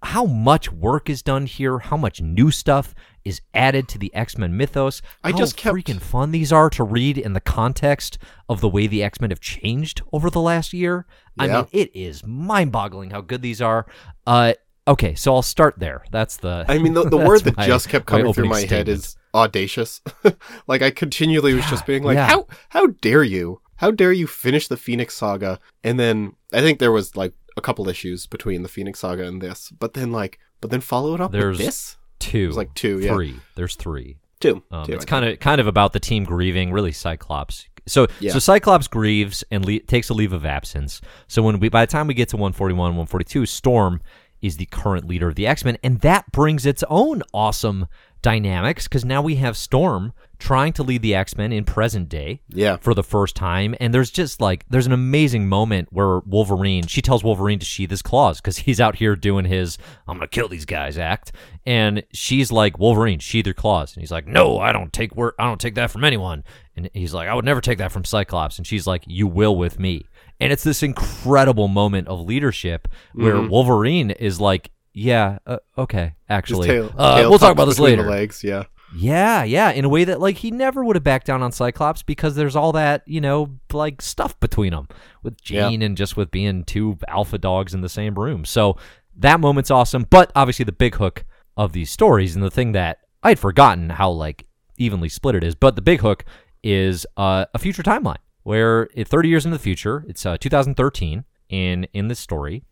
how 0.03 0.25
much 0.25 0.73
work 0.73 1.11
is 1.11 1.23
done 1.23 1.47
here, 1.47 1.79
how 1.79 1.97
much 1.97 2.21
new 2.21 2.51
stuff 2.51 2.95
is 3.25 3.41
added 3.55 3.89
to 3.89 3.99
the 3.99 4.15
X-Men 4.15 4.57
mythos. 4.57 5.03
I 5.23 5.33
how 5.33 5.39
just 5.39 5.57
kept- 5.57 5.77
freaking 5.77 6.01
fun 6.01 6.31
these 6.31 6.53
are 6.53 6.71
to 6.71 6.85
read 6.85 7.19
in 7.19 7.33
the 7.33 7.41
context 7.41 8.19
of 8.49 8.61
the 8.61 8.69
way 8.69 8.87
the 8.87 9.03
X-Men 9.03 9.31
have 9.31 9.41
changed 9.41 10.03
over 10.13 10.31
the 10.31 10.41
last 10.41 10.73
year. 10.73 11.07
I 11.39 11.47
mean, 11.47 11.67
it 11.73 11.95
is 11.95 12.25
mind-boggling 12.25 13.11
how 13.11 13.21
good 13.21 13.43
these 13.43 13.63
are. 13.63 13.87
Uh 14.27 14.55
okay, 14.87 15.15
so 15.15 15.35
I'll 15.35 15.43
start 15.43 15.79
there. 15.79 16.05
That's 16.11 16.39
the 16.39 16.65
I 16.69 16.79
mean, 16.79 16.95
the, 16.95 17.05
the 17.09 17.17
word 17.17 17.43
that 17.45 17.57
my- 17.57 17.67
just 17.67 17.89
kept 17.89 18.09
my 18.11 18.19
coming 18.19 18.33
through 18.33 18.45
opening 18.47 18.69
my 18.69 18.77
head 18.77 18.89
is 18.89 19.17
audacious. 19.35 20.01
like 20.67 20.83
I 20.83 20.91
continually 20.91 21.55
was 21.55 21.67
just 21.67 21.87
being 21.87 22.03
like, 22.03 22.17
yeah. 22.17 22.27
how 22.27 22.47
how 22.71 22.87
dare 22.87 23.25
you? 23.25 23.61
How 23.77 23.91
dare 23.91 24.13
you 24.13 24.27
finish 24.27 24.69
the 24.69 24.77
Phoenix 24.77 25.15
Saga? 25.15 25.59
And 25.83 25.99
then 25.99 26.35
I 26.53 26.61
think 26.61 26.79
there 26.79 26.93
was 26.93 27.17
like 27.17 27.33
a 27.57 27.63
couple 27.63 27.89
issues 27.89 28.27
between 28.27 28.63
the 28.63 28.69
Phoenix 28.69 28.99
Saga 28.99 29.27
and 29.27 29.41
this, 29.41 29.71
but 29.79 29.95
then 29.95 30.13
like, 30.13 30.39
but 30.61 30.71
then 30.71 30.81
follow 30.81 31.15
it 31.15 31.21
up 31.21 31.33
There's 31.33 31.57
with 31.57 31.67
this 31.67 31.97
two. 32.21 32.47
was 32.49 32.57
like 32.57 32.73
two, 32.75 33.01
yeah. 33.01 33.13
three. 33.13 33.37
There's 33.57 33.75
three. 33.75 34.19
two. 34.39 34.63
Um, 34.71 34.87
two 34.87 34.93
it's 34.93 35.05
kind 35.05 35.25
of 35.25 35.41
kind 35.41 35.61
of 35.61 35.67
about 35.67 35.93
the 35.93 36.01
team 36.01 36.25
grieving, 36.25 36.71
really 36.73 36.93
Cyclops. 36.93 37.67
So 37.87 38.07
Yeah. 38.21 38.33
so 38.33 38.39
Cyclops 38.39 38.87
grieves 38.87 39.43
and 39.51 39.65
le- 39.65 39.81
takes 39.81 40.09
a 40.11 40.15
leave 40.15 40.33
of 40.33 40.45
absence. 40.45 41.01
So 41.27 41.43
when 41.43 41.59
we 41.59 41.69
by 41.69 41.85
the 41.85 41.91
time 41.91 42.07
we 42.07 42.15
get 42.15 42.29
to 42.31 42.37
141, 42.37 42.79
142, 42.93 43.47
Storm 43.47 44.01
is 44.41 44.57
the 44.57 44.67
current 44.67 45.07
leader 45.07 45.29
of 45.29 45.35
the 45.35 45.47
X-Men 45.47 45.77
and 45.83 46.01
that 46.01 46.31
brings 46.33 46.65
its 46.65 46.83
own 46.89 47.23
awesome 47.35 47.87
dynamics 48.23 48.87
cuz 48.89 49.05
now 49.05 49.23
we 49.23 49.37
have 49.37 49.57
Storm 49.57 50.13
trying 50.39 50.73
to 50.73 50.83
lead 50.83 51.03
the 51.03 51.15
X-Men 51.15 51.53
in 51.53 51.65
present 51.65 52.09
day 52.09 52.41
Yeah. 52.49 52.77
for 52.77 52.95
the 52.95 53.03
first 53.03 53.37
time 53.37 53.75
and 53.81 53.93
there's 53.93 54.11
just 54.11 54.41
like 54.41 54.65
there's 54.71 54.87
an 54.87 54.93
amazing 54.93 55.49
moment 55.49 55.89
where 55.91 56.21
Wolverine 56.21 56.87
she 56.87 57.03
tells 57.03 57.23
Wolverine 57.25 57.59
to 57.59 57.67
sheath 57.67 57.91
his 57.91 58.03
claws 58.03 58.41
cuz 58.41 58.59
he's 58.59 58.81
out 58.81 58.97
here 58.97 59.17
doing 59.17 59.45
his 59.45 59.79
I'm 60.09 60.17
going 60.19 60.29
to 60.29 60.35
kill 60.35 60.49
these 60.49 60.65
guys 60.65 60.97
act 60.99 61.33
and 61.67 62.03
she's 62.13 62.51
like 62.53 62.79
Wolverine 62.79 63.19
sheath 63.19 63.47
your 63.47 63.55
claws 63.55 63.95
and 63.95 64.03
he's 64.03 64.11
like 64.13 64.27
no 64.27 64.59
I 64.59 64.73
don't 64.73 64.93
take 64.93 65.15
wor- 65.17 65.35
I 65.39 65.45
don't 65.45 65.61
take 65.61 65.75
that 65.75 65.91
from 65.91 66.05
anyone 66.05 66.45
and 66.77 66.89
he's 66.95 67.13
like 67.15 67.29
I 67.29 67.35
would 67.35 67.45
never 67.45 67.61
take 67.61 67.79
that 67.79 67.93
from 67.93 68.05
Cyclops 68.05 68.57
and 68.59 68.67
she's 68.67 68.87
like 68.87 69.03
you 69.07 69.27
will 69.27 69.57
with 69.57 69.79
me 69.79 70.05
and 70.41 70.53
it's 70.53 70.65
this 70.65 70.83
incredible 70.83 71.69
moment 71.69 72.09
of 72.09 72.21
leadership 72.21 72.89
where 73.15 73.35
Mhm. 73.37 73.51
Wolverine 73.51 74.11
is 74.11 74.41
like 74.41 74.71
yeah 74.93 75.39
uh, 75.47 75.59
okay 75.79 76.15
actually 76.29 76.67
tail, 76.69 76.93
uh, 76.97 77.17
tail 77.19 77.31
we'll 77.31 77.39
talk 77.39 77.53
about 77.53 77.67
this 77.67 77.79
later 77.79 78.03
legs, 78.09 78.43
yeah. 78.43 78.65
yeah, 78.97 79.45
yeah, 79.45 79.71
in 79.71 79.85
a 79.85 79.89
way 79.89 80.03
that 80.05 80.21
like 80.21 80.37
he 80.39 80.51
never 80.51 80.85
would 80.85 80.97
have 80.97 81.05
backed 81.05 81.27
down 81.27 81.43
on 81.43 81.53
Cyclops 81.53 82.03
because 82.03 82.35
there's 82.35 82.57
all 82.57 82.73
that 82.73 83.03
you 83.07 83.21
know 83.21 83.59
like 83.73 84.03
stuff 84.03 84.39
between 84.41 84.73
them 84.73 84.89
with 85.23 85.37
Yeah. 85.49 85.69
Jean 85.69 85.83
and 85.83 85.97
just 85.97 86.17
with 86.17 86.31
being 86.31 86.65
two 86.65 86.99
alpha 87.07 87.39
dogs 87.39 87.73
in 87.73 87.83
the 87.83 87.89
same 87.89 88.15
room. 88.15 88.45
So 88.45 88.77
that 89.17 89.39
moment's 89.39 89.71
awesome, 89.71 90.07
but 90.11 90.33
obviously 90.35 90.65
the 90.65 90.73
big 90.73 90.97
hook 90.97 91.25
of 91.57 91.73
these 91.73 91.91
stories 91.91 92.35
and 92.35 92.45
the 92.45 92.51
thing 92.51 92.73
that 92.73 92.99
I 93.23 93.31
had 93.31 93.39
forgotten 93.39 93.91
how 93.91 94.11
like 94.11 94.47
evenly 94.79 95.09
split 95.09 95.35
it 95.37 95.45
is, 95.45 95.55
but 95.55 95.77
the 95.77 95.83
big 95.83 96.01
hook 96.01 96.25
is 96.65 97.07
uh, 97.17 97.45
a 97.55 97.59
future 97.59 97.83
timeline 97.83 98.17
where 98.43 98.89
it, 98.95 99.07
30 99.07 99.29
years 99.29 99.45
in 99.45 99.53
the 99.53 99.59
future, 99.59 100.05
it's 100.09 100.25
uh, 100.27 100.37
2013 100.39 101.25
in 101.51 101.87
in 101.93 102.09
this 102.09 102.19
story, 102.19 102.65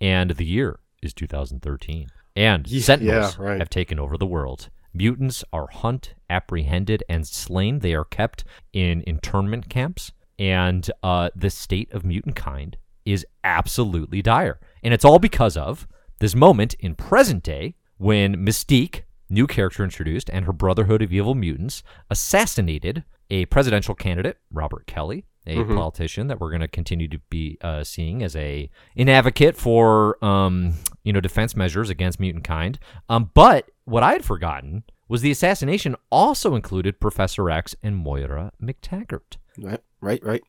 and 0.00 0.30
the 0.30 0.44
year 0.44 0.78
is 1.06 1.14
2013, 1.14 2.08
and 2.34 2.66
Ye- 2.66 2.80
Sentinels 2.80 3.36
yeah, 3.38 3.44
right. 3.44 3.58
have 3.58 3.70
taken 3.70 3.98
over 3.98 4.18
the 4.18 4.26
world. 4.26 4.68
Mutants 4.92 5.44
are 5.52 5.68
hunt, 5.70 6.14
apprehended, 6.30 7.02
and 7.08 7.26
slain. 7.26 7.80
They 7.80 7.94
are 7.94 8.04
kept 8.04 8.44
in 8.72 9.02
internment 9.06 9.68
camps, 9.68 10.12
and 10.38 10.90
uh, 11.02 11.30
the 11.34 11.50
state 11.50 11.92
of 11.92 12.04
mutant 12.04 12.36
kind 12.36 12.76
is 13.04 13.26
absolutely 13.44 14.22
dire. 14.22 14.58
And 14.82 14.92
it's 14.92 15.04
all 15.04 15.18
because 15.18 15.56
of 15.56 15.86
this 16.18 16.34
moment 16.34 16.74
in 16.74 16.94
present 16.94 17.42
day 17.42 17.74
when 17.98 18.36
Mystique, 18.36 19.02
new 19.28 19.46
character 19.46 19.84
introduced, 19.84 20.30
and 20.30 20.44
her 20.44 20.52
Brotherhood 20.52 21.02
of 21.02 21.12
Evil 21.12 21.34
Mutants 21.34 21.82
assassinated 22.10 23.04
a 23.30 23.46
presidential 23.46 23.94
candidate, 23.94 24.38
Robert 24.50 24.86
Kelly, 24.86 25.24
a 25.46 25.56
Mhm. 25.56 25.76
politician 25.76 26.26
that 26.28 26.40
we're 26.40 26.50
going 26.50 26.60
to 26.60 26.68
continue 26.68 27.08
to 27.08 27.18
be 27.30 27.56
uh, 27.62 27.84
seeing 27.84 28.22
as 28.22 28.34
a 28.36 28.68
an 28.96 29.08
advocate 29.08 29.56
for 29.56 30.22
um, 30.24 30.74
you 31.04 31.12
know 31.12 31.20
defense 31.20 31.54
measures 31.56 31.90
against 31.90 32.18
mutant 32.20 32.44
kind. 32.44 32.78
Um, 33.08 33.30
but 33.34 33.70
what 33.84 34.02
I 34.02 34.12
had 34.12 34.24
forgotten 34.24 34.84
was 35.08 35.22
the 35.22 35.30
assassination 35.30 35.94
also 36.10 36.54
included 36.56 36.98
Professor 37.00 37.48
X 37.50 37.76
and 37.82 37.96
Moira 37.96 38.50
MacTaggert. 38.60 39.36
Right, 39.58 39.80
right, 40.00 40.22
right. 40.24 40.42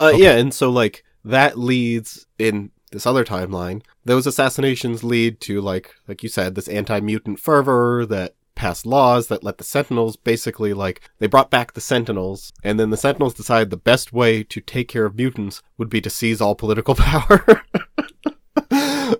Uh, 0.00 0.12
Yeah, 0.16 0.32
and 0.36 0.52
so 0.52 0.70
like 0.70 1.04
that 1.24 1.56
leads 1.58 2.26
in 2.38 2.72
this 2.90 3.06
other 3.06 3.24
timeline. 3.24 3.82
Those 4.04 4.26
assassinations 4.26 5.04
lead 5.04 5.40
to 5.42 5.60
like, 5.60 5.94
like 6.08 6.22
you 6.24 6.28
said, 6.28 6.56
this 6.56 6.66
anti-mutant 6.68 7.38
fervor 7.38 8.04
that 8.06 8.34
passed 8.54 8.84
laws 8.86 9.28
that 9.28 9.42
let 9.42 9.58
the 9.58 9.64
Sentinels 9.64 10.16
basically 10.16 10.72
like 10.74 11.00
they 11.18 11.26
brought 11.26 11.50
back 11.50 11.72
the 11.72 11.80
Sentinels, 11.80 12.52
and 12.62 12.78
then 12.78 12.90
the 12.90 12.96
Sentinels 12.96 13.34
decided 13.34 13.70
the 13.70 13.76
best 13.76 14.12
way 14.12 14.42
to 14.44 14.60
take 14.60 14.88
care 14.88 15.04
of 15.06 15.16
mutants 15.16 15.62
would 15.78 15.88
be 15.90 16.00
to 16.00 16.10
seize 16.10 16.40
all 16.40 16.54
political 16.54 16.94
power. 16.96 17.62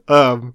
um, 0.08 0.54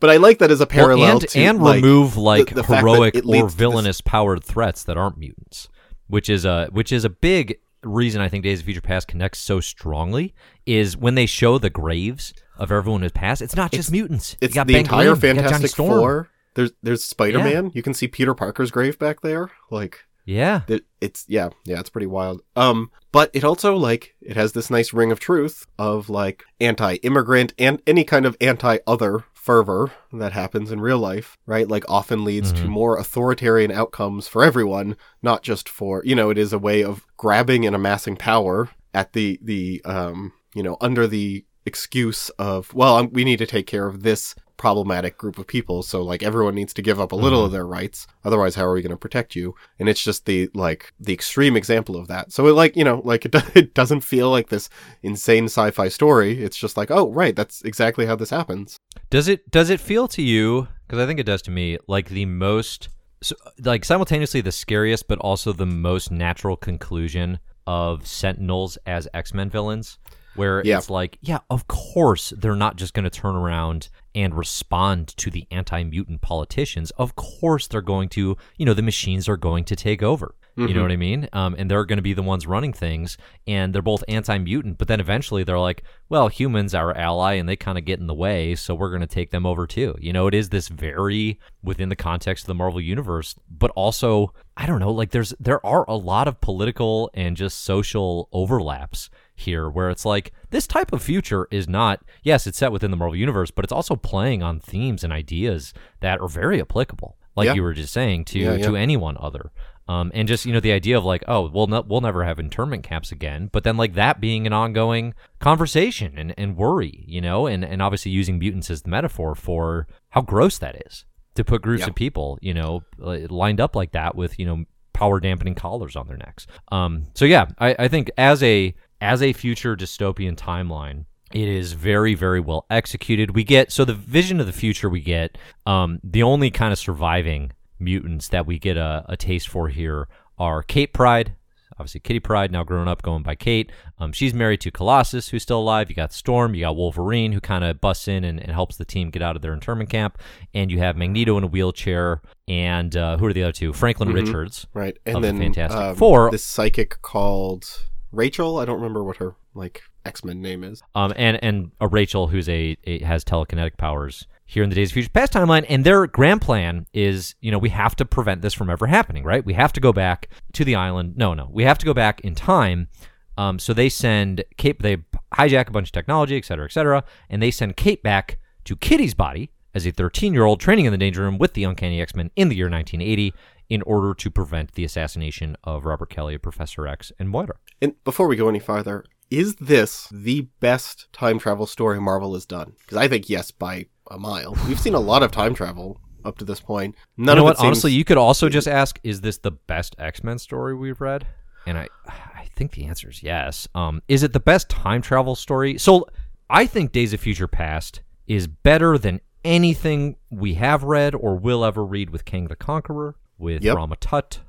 but 0.00 0.10
I 0.10 0.16
like 0.16 0.38
that 0.38 0.50
as 0.50 0.60
a 0.60 0.66
parallel 0.66 0.98
Well, 0.98 1.10
and 1.18 1.28
to 1.28 1.38
and 1.40 1.62
like, 1.62 1.82
remove 1.82 2.16
like 2.16 2.48
the 2.54 2.62
that 2.62 2.78
heroic 2.80 3.14
or 3.16 3.20
to 3.22 3.26
this- 3.28 3.54
villainous 3.54 4.00
powered 4.00 4.42
threats 4.44 4.82
that 4.84 4.96
aren't 4.96 5.18
mutants, 5.18 5.68
which 6.08 6.28
is 6.28 6.44
a 6.44 6.66
which 6.72 6.92
is 6.92 7.04
a 7.04 7.10
big 7.10 7.58
reason 7.82 8.20
I 8.20 8.28
think 8.28 8.42
Days 8.44 8.60
of 8.60 8.64
Future 8.64 8.80
Past 8.80 9.06
connects 9.08 9.38
so 9.38 9.60
strongly 9.60 10.34
is 10.64 10.96
when 10.96 11.14
they 11.14 11.26
show 11.26 11.58
the 11.58 11.70
graves 11.70 12.34
of 12.58 12.72
everyone 12.72 13.02
who's 13.02 13.12
passed. 13.12 13.42
It's 13.42 13.54
not 13.56 13.70
just 13.70 13.92
mutants. 13.92 14.32
You 14.40 14.46
It's 14.46 14.54
got 14.54 14.66
the 14.66 14.74
Ben 14.74 14.80
entire 14.82 15.10
got 15.14 15.20
Fantastic 15.20 15.70
Storm. 15.70 16.00
Four. 16.00 16.28
There's 16.56 16.72
there's 16.82 17.04
Spider 17.04 17.38
Man. 17.38 17.70
You 17.74 17.82
can 17.82 17.94
see 17.94 18.08
Peter 18.08 18.34
Parker's 18.34 18.72
grave 18.72 18.98
back 18.98 19.20
there. 19.20 19.50
Like 19.70 20.00
Yeah. 20.24 20.62
it, 20.66 20.84
it's 21.00 21.24
yeah 21.28 21.50
yeah 21.64 21.78
it's 21.78 21.90
pretty 21.90 22.08
wild. 22.08 22.42
Um, 22.56 22.90
but 23.12 23.30
it 23.32 23.44
also 23.44 23.76
like 23.76 24.16
it 24.20 24.36
has 24.36 24.52
this 24.52 24.68
nice 24.70 24.92
ring 24.92 25.12
of 25.12 25.20
truth 25.20 25.64
of 25.78 26.10
like 26.10 26.42
anti-immigrant 26.60 27.52
and 27.58 27.80
any 27.86 28.02
kind 28.04 28.26
of 28.26 28.36
anti-other 28.40 29.24
fervor 29.34 29.92
that 30.12 30.32
happens 30.32 30.72
in 30.72 30.80
real 30.80 30.98
life, 30.98 31.36
right? 31.46 31.68
Like 31.68 31.84
often 31.88 32.24
leads 32.24 32.52
to 32.52 32.62
Mhm. 32.64 32.68
more 32.68 32.98
authoritarian 32.98 33.70
outcomes 33.70 34.26
for 34.26 34.42
everyone, 34.42 34.96
not 35.22 35.42
just 35.42 35.68
for 35.68 36.02
you 36.04 36.14
know. 36.14 36.30
It 36.30 36.38
is 36.38 36.52
a 36.52 36.58
way 36.58 36.82
of 36.82 37.06
grabbing 37.16 37.64
and 37.64 37.76
amassing 37.76 38.16
power 38.16 38.68
at 38.92 39.12
the 39.12 39.38
the 39.42 39.80
um 39.84 40.32
you 40.54 40.62
know 40.62 40.76
under 40.80 41.06
the 41.06 41.44
excuse 41.66 42.28
of 42.38 42.72
well 42.74 42.96
um, 42.96 43.10
we 43.12 43.24
need 43.24 43.38
to 43.38 43.46
take 43.46 43.66
care 43.66 43.86
of 43.88 44.02
this 44.02 44.34
problematic 44.56 45.18
group 45.18 45.38
of 45.38 45.46
people 45.46 45.82
so 45.82 46.02
like 46.02 46.22
everyone 46.22 46.54
needs 46.54 46.72
to 46.72 46.82
give 46.82 46.98
up 47.00 47.12
a 47.12 47.16
little 47.16 47.40
of 47.40 47.48
mm-hmm. 47.48 47.54
their 47.54 47.66
rights 47.66 48.06
otherwise 48.24 48.54
how 48.54 48.64
are 48.64 48.72
we 48.72 48.82
going 48.82 48.90
to 48.90 48.96
protect 48.96 49.36
you 49.36 49.54
and 49.78 49.88
it's 49.88 50.02
just 50.02 50.24
the 50.26 50.48
like 50.54 50.92
the 50.98 51.12
extreme 51.12 51.56
example 51.56 51.96
of 51.96 52.08
that 52.08 52.32
so 52.32 52.46
it 52.46 52.52
like 52.52 52.76
you 52.76 52.84
know 52.84 53.00
like 53.04 53.24
it, 53.24 53.32
do- 53.32 53.40
it 53.54 53.74
doesn't 53.74 54.00
feel 54.00 54.30
like 54.30 54.48
this 54.48 54.68
insane 55.02 55.44
sci-fi 55.44 55.88
story 55.88 56.42
it's 56.42 56.56
just 56.56 56.76
like 56.76 56.90
oh 56.90 57.10
right 57.12 57.36
that's 57.36 57.62
exactly 57.62 58.06
how 58.06 58.16
this 58.16 58.30
happens 58.30 58.78
Does 59.10 59.28
it 59.28 59.50
does 59.50 59.70
it 59.70 59.80
feel 59.80 60.08
to 60.08 60.22
you? 60.22 60.68
Because 60.86 61.00
I 61.02 61.06
think 61.06 61.20
it 61.20 61.26
does 61.26 61.42
to 61.42 61.50
me. 61.50 61.78
Like 61.88 62.08
the 62.08 62.26
most, 62.26 62.88
so, 63.22 63.34
like 63.62 63.84
simultaneously 63.84 64.40
the 64.40 64.52
scariest, 64.52 65.08
but 65.08 65.18
also 65.18 65.52
the 65.52 65.66
most 65.66 66.10
natural 66.10 66.56
conclusion 66.56 67.38
of 67.66 68.06
Sentinels 68.06 68.78
as 68.86 69.08
X 69.14 69.34
Men 69.34 69.50
villains, 69.50 69.98
where 70.34 70.62
Yeah. 70.64 70.78
it's 70.78 70.90
like, 70.90 71.18
yeah, 71.22 71.38
of 71.50 71.66
course 71.66 72.32
they're 72.36 72.54
not 72.56 72.76
just 72.76 72.94
going 72.94 73.04
to 73.04 73.10
turn 73.10 73.34
around 73.36 73.88
and 74.16 74.34
respond 74.34 75.08
to 75.18 75.30
the 75.30 75.46
anti 75.52 75.84
mutant 75.84 76.22
politicians. 76.22 76.90
Of 76.92 77.14
course 77.14 77.68
they're 77.68 77.82
going 77.82 78.08
to, 78.10 78.36
you 78.56 78.66
know, 78.66 78.74
the 78.74 78.82
machines 78.82 79.28
are 79.28 79.36
going 79.36 79.64
to 79.66 79.76
take 79.76 80.02
over. 80.02 80.34
You 80.68 80.72
know 80.72 80.80
what 80.80 80.90
I 80.90 80.96
mean? 80.96 81.28
Um, 81.34 81.54
and 81.58 81.70
they're 81.70 81.84
going 81.84 81.98
to 81.98 82.02
be 82.02 82.14
the 82.14 82.22
ones 82.22 82.46
running 82.46 82.72
things, 82.72 83.18
and 83.46 83.74
they're 83.74 83.82
both 83.82 84.02
anti-mutant. 84.08 84.78
But 84.78 84.88
then 84.88 85.00
eventually 85.00 85.44
they're 85.44 85.58
like, 85.58 85.82
well, 86.08 86.28
humans 86.28 86.74
are 86.74 86.88
our 86.88 86.96
ally, 86.96 87.34
and 87.34 87.46
they 87.46 87.56
kind 87.56 87.76
of 87.76 87.84
get 87.84 88.00
in 88.00 88.06
the 88.06 88.14
way, 88.14 88.54
so 88.54 88.74
we're 88.74 88.88
going 88.88 89.02
to 89.02 89.06
take 89.06 89.32
them 89.32 89.44
over 89.44 89.66
too. 89.66 89.94
You 90.00 90.14
know, 90.14 90.28
it 90.28 90.34
is 90.34 90.48
this 90.48 90.68
very 90.68 91.38
within 91.62 91.90
the 91.90 91.96
context 91.96 92.44
of 92.44 92.48
the 92.48 92.54
Marvel 92.54 92.80
universe, 92.80 93.34
but 93.50 93.70
also 93.72 94.32
I 94.56 94.64
don't 94.64 94.80
know, 94.80 94.92
like 94.92 95.10
there's 95.10 95.34
there 95.38 95.64
are 95.66 95.84
a 95.88 95.96
lot 95.96 96.26
of 96.26 96.40
political 96.40 97.10
and 97.12 97.36
just 97.36 97.62
social 97.62 98.30
overlaps 98.32 99.10
here 99.36 99.68
where 99.68 99.90
it's 99.90 100.04
like 100.04 100.32
this 100.50 100.66
type 100.66 100.92
of 100.92 101.02
future 101.02 101.46
is 101.50 101.68
not 101.68 102.02
yes 102.22 102.46
it's 102.46 102.58
set 102.58 102.72
within 102.72 102.90
the 102.90 102.96
marvel 102.96 103.14
universe 103.16 103.50
but 103.50 103.64
it's 103.64 103.72
also 103.72 103.94
playing 103.94 104.42
on 104.42 104.58
themes 104.58 105.04
and 105.04 105.12
ideas 105.12 105.72
that 106.00 106.20
are 106.20 106.28
very 106.28 106.60
applicable 106.60 107.16
like 107.36 107.46
Yeah. 107.46 107.54
you 107.54 107.62
were 107.62 107.74
just 107.74 107.92
saying 107.92 108.24
to 108.26 108.38
Yeah, 108.38 108.54
yeah. 108.54 108.66
to 108.66 108.76
anyone 108.76 109.16
other 109.20 109.52
um, 109.88 110.10
and 110.14 110.26
just 110.26 110.44
you 110.46 110.52
know 110.52 110.58
the 110.58 110.72
idea 110.72 110.96
of 110.98 111.04
like 111.04 111.22
oh 111.28 111.48
we'll 111.48 111.66
no, 111.68 111.84
we'll 111.86 112.00
never 112.00 112.24
have 112.24 112.40
internment 112.40 112.82
camps 112.82 113.12
again 113.12 113.48
but 113.52 113.62
then 113.62 113.76
like 113.76 113.92
that 113.94 114.20
being 114.20 114.46
an 114.46 114.52
ongoing 114.52 115.14
conversation 115.38 116.18
and, 116.18 116.34
and 116.36 116.56
worry 116.56 117.04
you 117.06 117.20
know 117.20 117.46
and 117.46 117.64
and 117.64 117.80
obviously 117.80 118.10
using 118.10 118.38
mutants 118.38 118.68
as 118.70 118.82
the 118.82 118.88
metaphor 118.90 119.34
for 119.34 119.86
how 120.08 120.20
gross 120.20 120.58
that 120.58 120.82
is 120.86 121.04
to 121.36 121.44
put 121.44 121.62
groups 121.62 121.82
of 121.90 121.94
people 121.94 122.36
you 122.42 122.52
know 122.52 122.82
lined 122.98 123.60
up 123.60 123.76
like 123.76 123.92
that 123.92 124.16
with 124.16 124.38
you 124.40 124.46
know 124.46 124.64
power 124.92 125.20
dampening 125.20 125.54
collars 125.54 125.94
on 125.94 126.06
their 126.08 126.16
necks 126.16 126.46
um 126.72 127.06
so 127.14 127.24
yeah 127.24 127.46
I, 127.58 127.76
I 127.78 127.88
think 127.88 128.10
as 128.18 128.42
a 128.42 128.74
as 129.00 129.22
a 129.22 129.32
future 129.32 129.76
dystopian 129.76 130.36
timeline 130.36 131.04
it 131.32 131.48
is 131.48 131.72
very 131.72 132.14
very 132.14 132.38
well 132.40 132.64
executed. 132.70 133.34
We 133.34 133.42
get 133.42 133.72
so 133.72 133.84
the 133.84 133.94
vision 133.94 134.38
of 134.40 134.46
the 134.46 134.52
future 134.52 134.88
we 134.88 135.00
get 135.00 135.36
um 135.66 135.98
the 136.04 136.22
only 136.22 136.50
kind 136.50 136.72
of 136.72 136.78
surviving 136.78 137.50
mutants 137.80 138.28
that 138.28 138.46
we 138.46 138.58
get 138.58 138.76
a, 138.76 139.04
a 139.08 139.16
taste 139.16 139.48
for 139.48 139.68
here 139.68 140.08
are 140.38 140.62
kate 140.62 140.92
pryde 140.92 141.34
obviously 141.78 142.00
kitty 142.00 142.20
pryde 142.20 142.50
now 142.50 142.62
grown 142.64 142.88
up 142.88 143.02
going 143.02 143.22
by 143.22 143.34
kate. 143.34 143.70
Um, 143.98 144.12
she's 144.12 144.32
married 144.32 144.60
to 144.62 144.70
colossus 144.70 145.28
who's 145.28 145.42
still 145.42 145.58
alive. 145.58 145.90
You 145.90 145.96
got 145.96 146.12
storm 146.12 146.54
you 146.54 146.62
got 146.62 146.76
wolverine 146.76 147.32
who 147.32 147.40
kind 147.40 147.64
of 147.64 147.80
busts 147.82 148.08
in 148.08 148.24
and, 148.24 148.40
and 148.40 148.50
helps 148.52 148.76
the 148.76 148.84
team 148.86 149.10
get 149.10 149.20
out 149.20 149.36
of 149.36 149.42
their 149.42 149.52
internment 149.52 149.90
camp. 149.90 150.16
And 150.54 150.70
you 150.70 150.78
have 150.78 150.96
magneto 150.96 151.36
in 151.36 151.44
a 151.44 151.48
wheelchair 151.48 152.22
and 152.48 152.96
uh, 152.96 153.18
who 153.18 153.26
are 153.26 153.32
the 153.34 153.42
other 153.42 153.52
two? 153.52 153.72
Franklin 153.74 154.08
Mhm. 154.10 154.14
richards 154.14 154.66
right. 154.72 154.96
And 155.04 155.22
then 155.22 155.38
Fantastic 155.38 155.78
um, 155.80 155.96
Four. 155.96 156.30
this 156.30 156.44
psychic 156.44 157.02
called 157.02 157.66
rachel 158.12 158.58
i 158.58 158.64
don't 158.64 158.76
remember 158.76 159.02
what 159.02 159.16
her 159.16 159.34
like 159.54 159.82
x-men 160.04 160.40
name 160.40 160.62
is 160.62 160.82
um, 160.94 161.12
and 161.16 161.42
and 161.42 161.72
a 161.80 161.88
Rachel 161.88 162.28
who's 162.28 162.48
a, 162.48 162.76
a 162.84 163.00
has 163.00 163.24
telekinetic 163.24 163.76
powers 163.76 164.26
here 164.46 164.62
in 164.62 164.70
the 164.70 164.76
Days 164.76 164.90
of 164.90 164.94
Future 164.94 165.10
Past 165.10 165.32
timeline, 165.32 165.66
and 165.68 165.84
their 165.84 166.06
grand 166.06 166.40
plan 166.40 166.86
is, 166.92 167.34
you 167.40 167.50
know, 167.50 167.58
we 167.58 167.68
have 167.70 167.96
to 167.96 168.04
prevent 168.04 168.42
this 168.42 168.54
from 168.54 168.70
ever 168.70 168.86
happening, 168.86 169.24
right? 169.24 169.44
We 169.44 169.54
have 169.54 169.72
to 169.72 169.80
go 169.80 169.92
back 169.92 170.28
to 170.52 170.64
the 170.64 170.76
island. 170.76 171.16
No, 171.16 171.34
no, 171.34 171.48
we 171.52 171.64
have 171.64 171.78
to 171.78 171.86
go 171.86 171.92
back 171.92 172.20
in 172.20 172.36
time. 172.36 172.88
Um, 173.36 173.58
so 173.58 173.74
they 173.74 173.88
send 173.88 174.44
Kate, 174.56 174.80
they 174.80 174.98
hijack 175.34 175.68
a 175.68 175.72
bunch 175.72 175.88
of 175.88 175.92
technology, 175.92 176.36
et 176.36 176.44
cetera, 176.44 176.64
et 176.64 176.72
cetera, 176.72 177.04
and 177.28 177.42
they 177.42 177.50
send 177.50 177.76
Kate 177.76 178.02
back 178.02 178.38
to 178.64 178.76
Kitty's 178.76 179.14
body 179.14 179.50
as 179.74 179.86
a 179.86 179.90
13 179.90 180.32
year 180.32 180.44
old 180.44 180.60
training 180.60 180.86
in 180.86 180.92
the 180.92 180.98
Danger 180.98 181.22
Room 181.22 181.38
with 181.38 181.52
the 181.52 181.64
Uncanny 181.64 182.00
X 182.00 182.14
Men 182.14 182.30
in 182.36 182.48
the 182.48 182.56
year 182.56 182.70
1980 182.70 183.34
in 183.68 183.82
order 183.82 184.14
to 184.14 184.30
prevent 184.30 184.72
the 184.72 184.84
assassination 184.84 185.56
of 185.64 185.84
Robert 185.84 186.08
Kelly, 186.08 186.38
Professor 186.38 186.86
X, 186.86 187.12
and 187.18 187.28
Moira. 187.28 187.56
And 187.80 188.02
before 188.04 188.26
we 188.26 188.36
go 188.36 188.48
any 188.48 188.58
farther, 188.58 189.04
is 189.30 189.56
this 189.56 190.08
the 190.10 190.48
best 190.60 191.12
time 191.12 191.38
travel 191.38 191.66
story 191.66 192.00
Marvel 192.00 192.34
has 192.34 192.46
done? 192.46 192.72
Because 192.80 192.98
I 192.98 193.08
think 193.08 193.28
yes, 193.28 193.50
by 193.50 193.86
a 194.10 194.18
mile. 194.18 194.56
We've 194.66 194.80
seen 194.80 194.94
a 194.94 195.00
lot 195.00 195.22
of 195.22 195.30
time 195.30 195.54
travel 195.54 196.00
up 196.24 196.38
to 196.38 196.44
this 196.44 196.60
point. 196.60 196.94
None 197.16 197.36
you 197.36 197.42
know 197.42 197.48
of 197.48 197.50
what? 197.50 197.56
seems, 197.58 197.66
Honestly, 197.66 197.92
you 197.92 198.04
could 198.04 198.18
also 198.18 198.48
just 198.48 198.68
ask, 198.68 198.98
"Is 199.02 199.20
this 199.20 199.38
the 199.38 199.50
best 199.50 199.96
X 199.98 200.22
Men 200.24 200.38
story 200.38 200.74
we've 200.74 201.00
read?" 201.00 201.26
And 201.66 201.76
I, 201.76 201.88
I 202.06 202.46
think 202.54 202.72
the 202.72 202.84
answer 202.84 203.10
is 203.10 203.22
yes. 203.22 203.66
Um, 203.74 204.00
is 204.08 204.22
it 204.22 204.32
the 204.32 204.40
best 204.40 204.68
time 204.68 205.02
travel 205.02 205.34
story? 205.34 205.78
So 205.78 206.06
I 206.48 206.66
think 206.66 206.92
Days 206.92 207.12
of 207.12 207.20
Future 207.20 207.48
Past 207.48 208.02
is 208.28 208.46
better 208.46 208.96
than 208.98 209.20
anything 209.44 210.16
we 210.30 210.54
have 210.54 210.84
read 210.84 211.14
or 211.14 211.36
will 211.36 211.64
ever 211.64 211.84
read 211.84 212.10
with 212.10 212.24
Kang 212.24 212.46
the 212.48 212.56
Conqueror, 212.56 213.16
with 213.38 213.62
Yep. 213.62 213.76
Rama 213.76 213.96
Tut. 213.96 214.40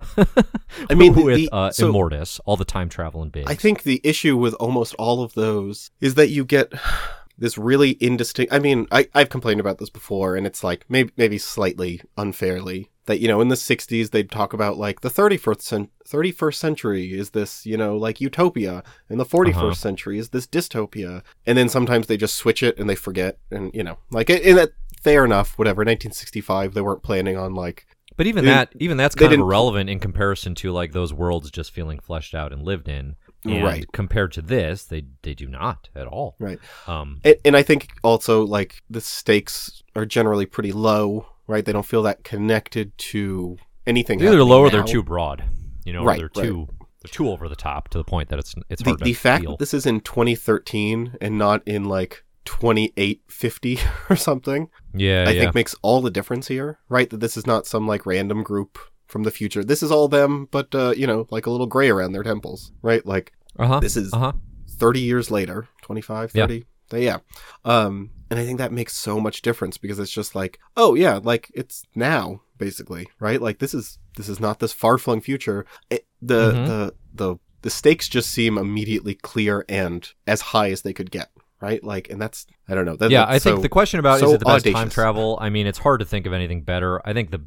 I 0.89 0.95
mean, 0.95 1.13
with 1.23 1.35
the- 1.35 1.49
uh, 1.51 1.71
so- 1.71 1.91
Immortus, 1.91 2.39
all 2.45 2.57
the 2.57 2.65
time 2.65 2.89
travel 2.89 3.21
and 3.21 3.31
bigs. 3.31 3.49
I 3.49 3.55
think 3.55 3.83
the 3.83 4.01
issue 4.03 4.37
with 4.37 4.53
almost 4.55 4.95
all 4.95 5.21
of 5.23 5.33
those 5.33 5.91
is 6.01 6.15
that 6.15 6.29
you 6.29 6.45
get 6.45 6.71
this 7.37 7.57
really 7.57 7.97
indistinct. 7.99 8.51
I 8.53 8.59
mean, 8.59 8.87
I, 8.91 9.07
I've 9.13 9.29
complained 9.29 9.59
about 9.59 9.77
this 9.77 9.89
before, 9.89 10.35
and 10.35 10.47
it's 10.47 10.63
like 10.63 10.85
maybe 10.89 11.11
maybe 11.17 11.37
slightly 11.37 12.01
unfairly 12.17 12.89
that 13.05 13.19
you 13.21 13.27
know 13.27 13.39
in 13.41 13.47
the 13.47 13.55
'60s 13.55 14.11
they'd 14.11 14.29
talk 14.31 14.51
about 14.53 14.77
like 14.77 14.99
the 15.01 15.09
31st 15.09 15.61
cent- 15.61 15.91
31st 16.09 16.55
century 16.55 17.13
is 17.17 17.29
this 17.29 17.65
you 17.65 17.77
know 17.77 17.95
like 17.95 18.19
utopia, 18.19 18.83
and 19.09 19.19
the 19.19 19.25
41st 19.25 19.55
Uh-huh. 19.55 19.73
century 19.73 20.17
is 20.19 20.29
this 20.29 20.47
dystopia, 20.47 21.21
and 21.45 21.57
then 21.57 21.69
sometimes 21.69 22.07
they 22.07 22.17
just 22.17 22.35
switch 22.35 22.63
it 22.63 22.77
and 22.79 22.89
they 22.89 22.95
forget, 22.95 23.37
and 23.51 23.73
you 23.73 23.83
know 23.83 23.97
like 24.11 24.29
in 24.29 24.55
that 24.55 24.71
fair 25.01 25.23
enough, 25.23 25.57
whatever. 25.59 25.81
1965 25.81 26.73
they 26.73 26.81
weren't 26.81 27.03
planning 27.03 27.37
on 27.37 27.53
like 27.53 27.85
But 28.17 28.27
even 28.27 28.43
They- 28.45 28.51
that, 28.51 28.73
even 28.79 28.97
that's 28.97 29.15
kind 29.15 29.31
of 29.31 29.39
irrelevant 29.39 29.89
in 29.89 29.99
comparison 29.99 30.55
to 30.55 30.71
like 30.71 30.91
those 30.91 31.13
worlds 31.13 31.49
just 31.51 31.71
feeling 31.71 31.99
fleshed 31.99 32.33
out 32.35 32.51
and 32.51 32.63
lived 32.63 32.89
in. 32.89 33.15
And 33.45 33.63
Right. 33.63 33.85
Compared 33.93 34.31
to 34.33 34.41
this, 34.41 34.83
they 34.83 35.05
they 35.21 35.33
do 35.33 35.47
not 35.47 35.87
at 35.95 36.07
all. 36.07 36.35
right. 36.39 36.59
Um, 36.87 37.21
And, 37.23 37.35
and 37.45 37.55
I 37.55 37.63
think 37.63 37.89
also 38.03 38.43
like 38.45 38.81
the 38.89 38.99
stakes 38.99 39.83
are 39.95 40.05
generally 40.05 40.45
pretty 40.45 40.71
low, 40.73 41.27
right? 41.47 41.63
They 41.63 41.71
don't 41.71 41.85
feel 41.85 42.03
that 42.03 42.23
connected 42.23 42.97
to 43.13 43.57
anything. 43.85 44.19
either 44.21 44.43
low 44.43 44.61
or 44.61 44.69
they're 44.69 44.83
too 44.83 45.03
broad. 45.03 45.43
You 45.85 45.93
know, 45.93 46.03
Right, 46.03 46.17
they're 46.17 46.27
too 46.29 46.67
they're 47.01 47.09
too 47.11 47.29
over 47.29 47.47
the 47.47 47.55
top 47.55 47.87
to 47.89 47.97
the 47.99 48.03
point 48.03 48.29
that 48.29 48.39
it's 48.39 48.55
it's 48.69 48.81
The, 48.81 48.89
hard 48.89 48.99
the 49.01 49.13
to 49.13 49.19
fact 49.19 49.41
feel. 49.43 49.51
that 49.51 49.59
this 49.59 49.73
is 49.73 49.85
in 49.85 50.01
2013 50.01 51.15
and 51.21 51.37
not 51.37 51.65
in 51.67 51.85
like 51.85 52.23
2850 52.47 53.79
or 54.09 54.15
something, 54.15 54.69
yeah, 54.93 55.25
I 55.27 55.31
yeah. 55.31 55.41
think 55.41 55.55
makes 55.55 55.75
all 55.81 56.01
the 56.01 56.11
difference 56.11 56.47
here, 56.47 56.79
right? 56.89 57.09
That 57.09 57.19
this 57.19 57.37
is 57.37 57.45
not 57.45 57.67
some 57.67 57.87
like 57.87 58.05
random 58.05 58.43
group 58.43 58.79
from 59.07 59.23
the 59.23 59.31
future. 59.31 59.63
This 59.63 59.83
is 59.83 59.91
all 59.91 60.07
them, 60.07 60.47
but 60.51 60.73
uh, 60.73 60.93
you 60.97 61.07
know, 61.07 61.27
like 61.29 61.45
a 61.45 61.51
little 61.51 61.67
gray 61.67 61.89
around 61.89 62.11
their 62.13 62.23
temples, 62.23 62.71
right? 62.81 63.05
Like 63.05 63.33
uh-huh. 63.59 63.79
this 63.79 63.95
is 63.97 64.13
uh 64.13 64.19
huh. 64.19 64.31
30 64.69 64.99
years 64.99 65.31
later 65.31 65.67
25 65.81 66.31
Yeah. 66.35 66.43
30 66.43 66.65
yeah. 66.93 66.99
yeah 66.99 67.17
um 67.65 68.11
and 68.29 68.39
i 68.39 68.45
think 68.45 68.59
that 68.59 68.71
makes 68.71 68.93
so 68.95 69.19
much 69.19 69.41
difference 69.41 69.77
because 69.79 69.97
it's 69.97 70.11
just 70.11 70.35
like 70.35 70.59
oh 70.75 70.93
yeah 70.93 71.19
like 71.23 71.49
it's 71.55 71.81
now 71.95 72.41
basically 72.59 73.07
right 73.19 73.41
like 73.41 73.57
this 73.57 73.73
is 73.73 73.97
this 74.15 74.29
is 74.29 74.39
not 74.39 74.59
this 74.59 74.71
far-flung 74.73 75.19
future 75.21 75.65
it, 75.89 76.05
the 76.21 76.51
Mhm. 76.51 76.67
the 76.67 76.93
the 77.15 77.35
the 77.63 77.69
stakes 77.71 78.07
just 78.07 78.29
seem 78.29 78.57
immediately 78.59 79.15
clear 79.15 79.65
and 79.67 80.07
as 80.27 80.41
high 80.41 80.69
as 80.69 80.83
they 80.83 80.93
could 80.93 81.09
get 81.09 81.31
right? 81.61 81.83
Like, 81.83 82.09
and 82.09 82.21
that's 82.21 82.45
I 82.67 82.75
don't 82.75 82.85
know. 82.85 82.95
That, 82.95 83.11
yeah, 83.11 83.25
I 83.27 83.39
think 83.39 83.61
the 83.61 83.69
question 83.69 83.99
about 83.99 84.19
so 84.19 84.27
is 84.27 84.33
it 84.33 84.39
the 84.39 84.45
best 84.45 84.65
time 84.65 84.89
travel? 84.89 85.37
I 85.41 85.49
mean, 85.49 85.67
it's 85.67 85.79
hard 85.79 85.99
to 85.99 86.05
think 86.05 86.25
of 86.25 86.33
anything 86.33 86.61
better. 86.61 87.01
I 87.07 87.13
think 87.13 87.31
the 87.31 87.41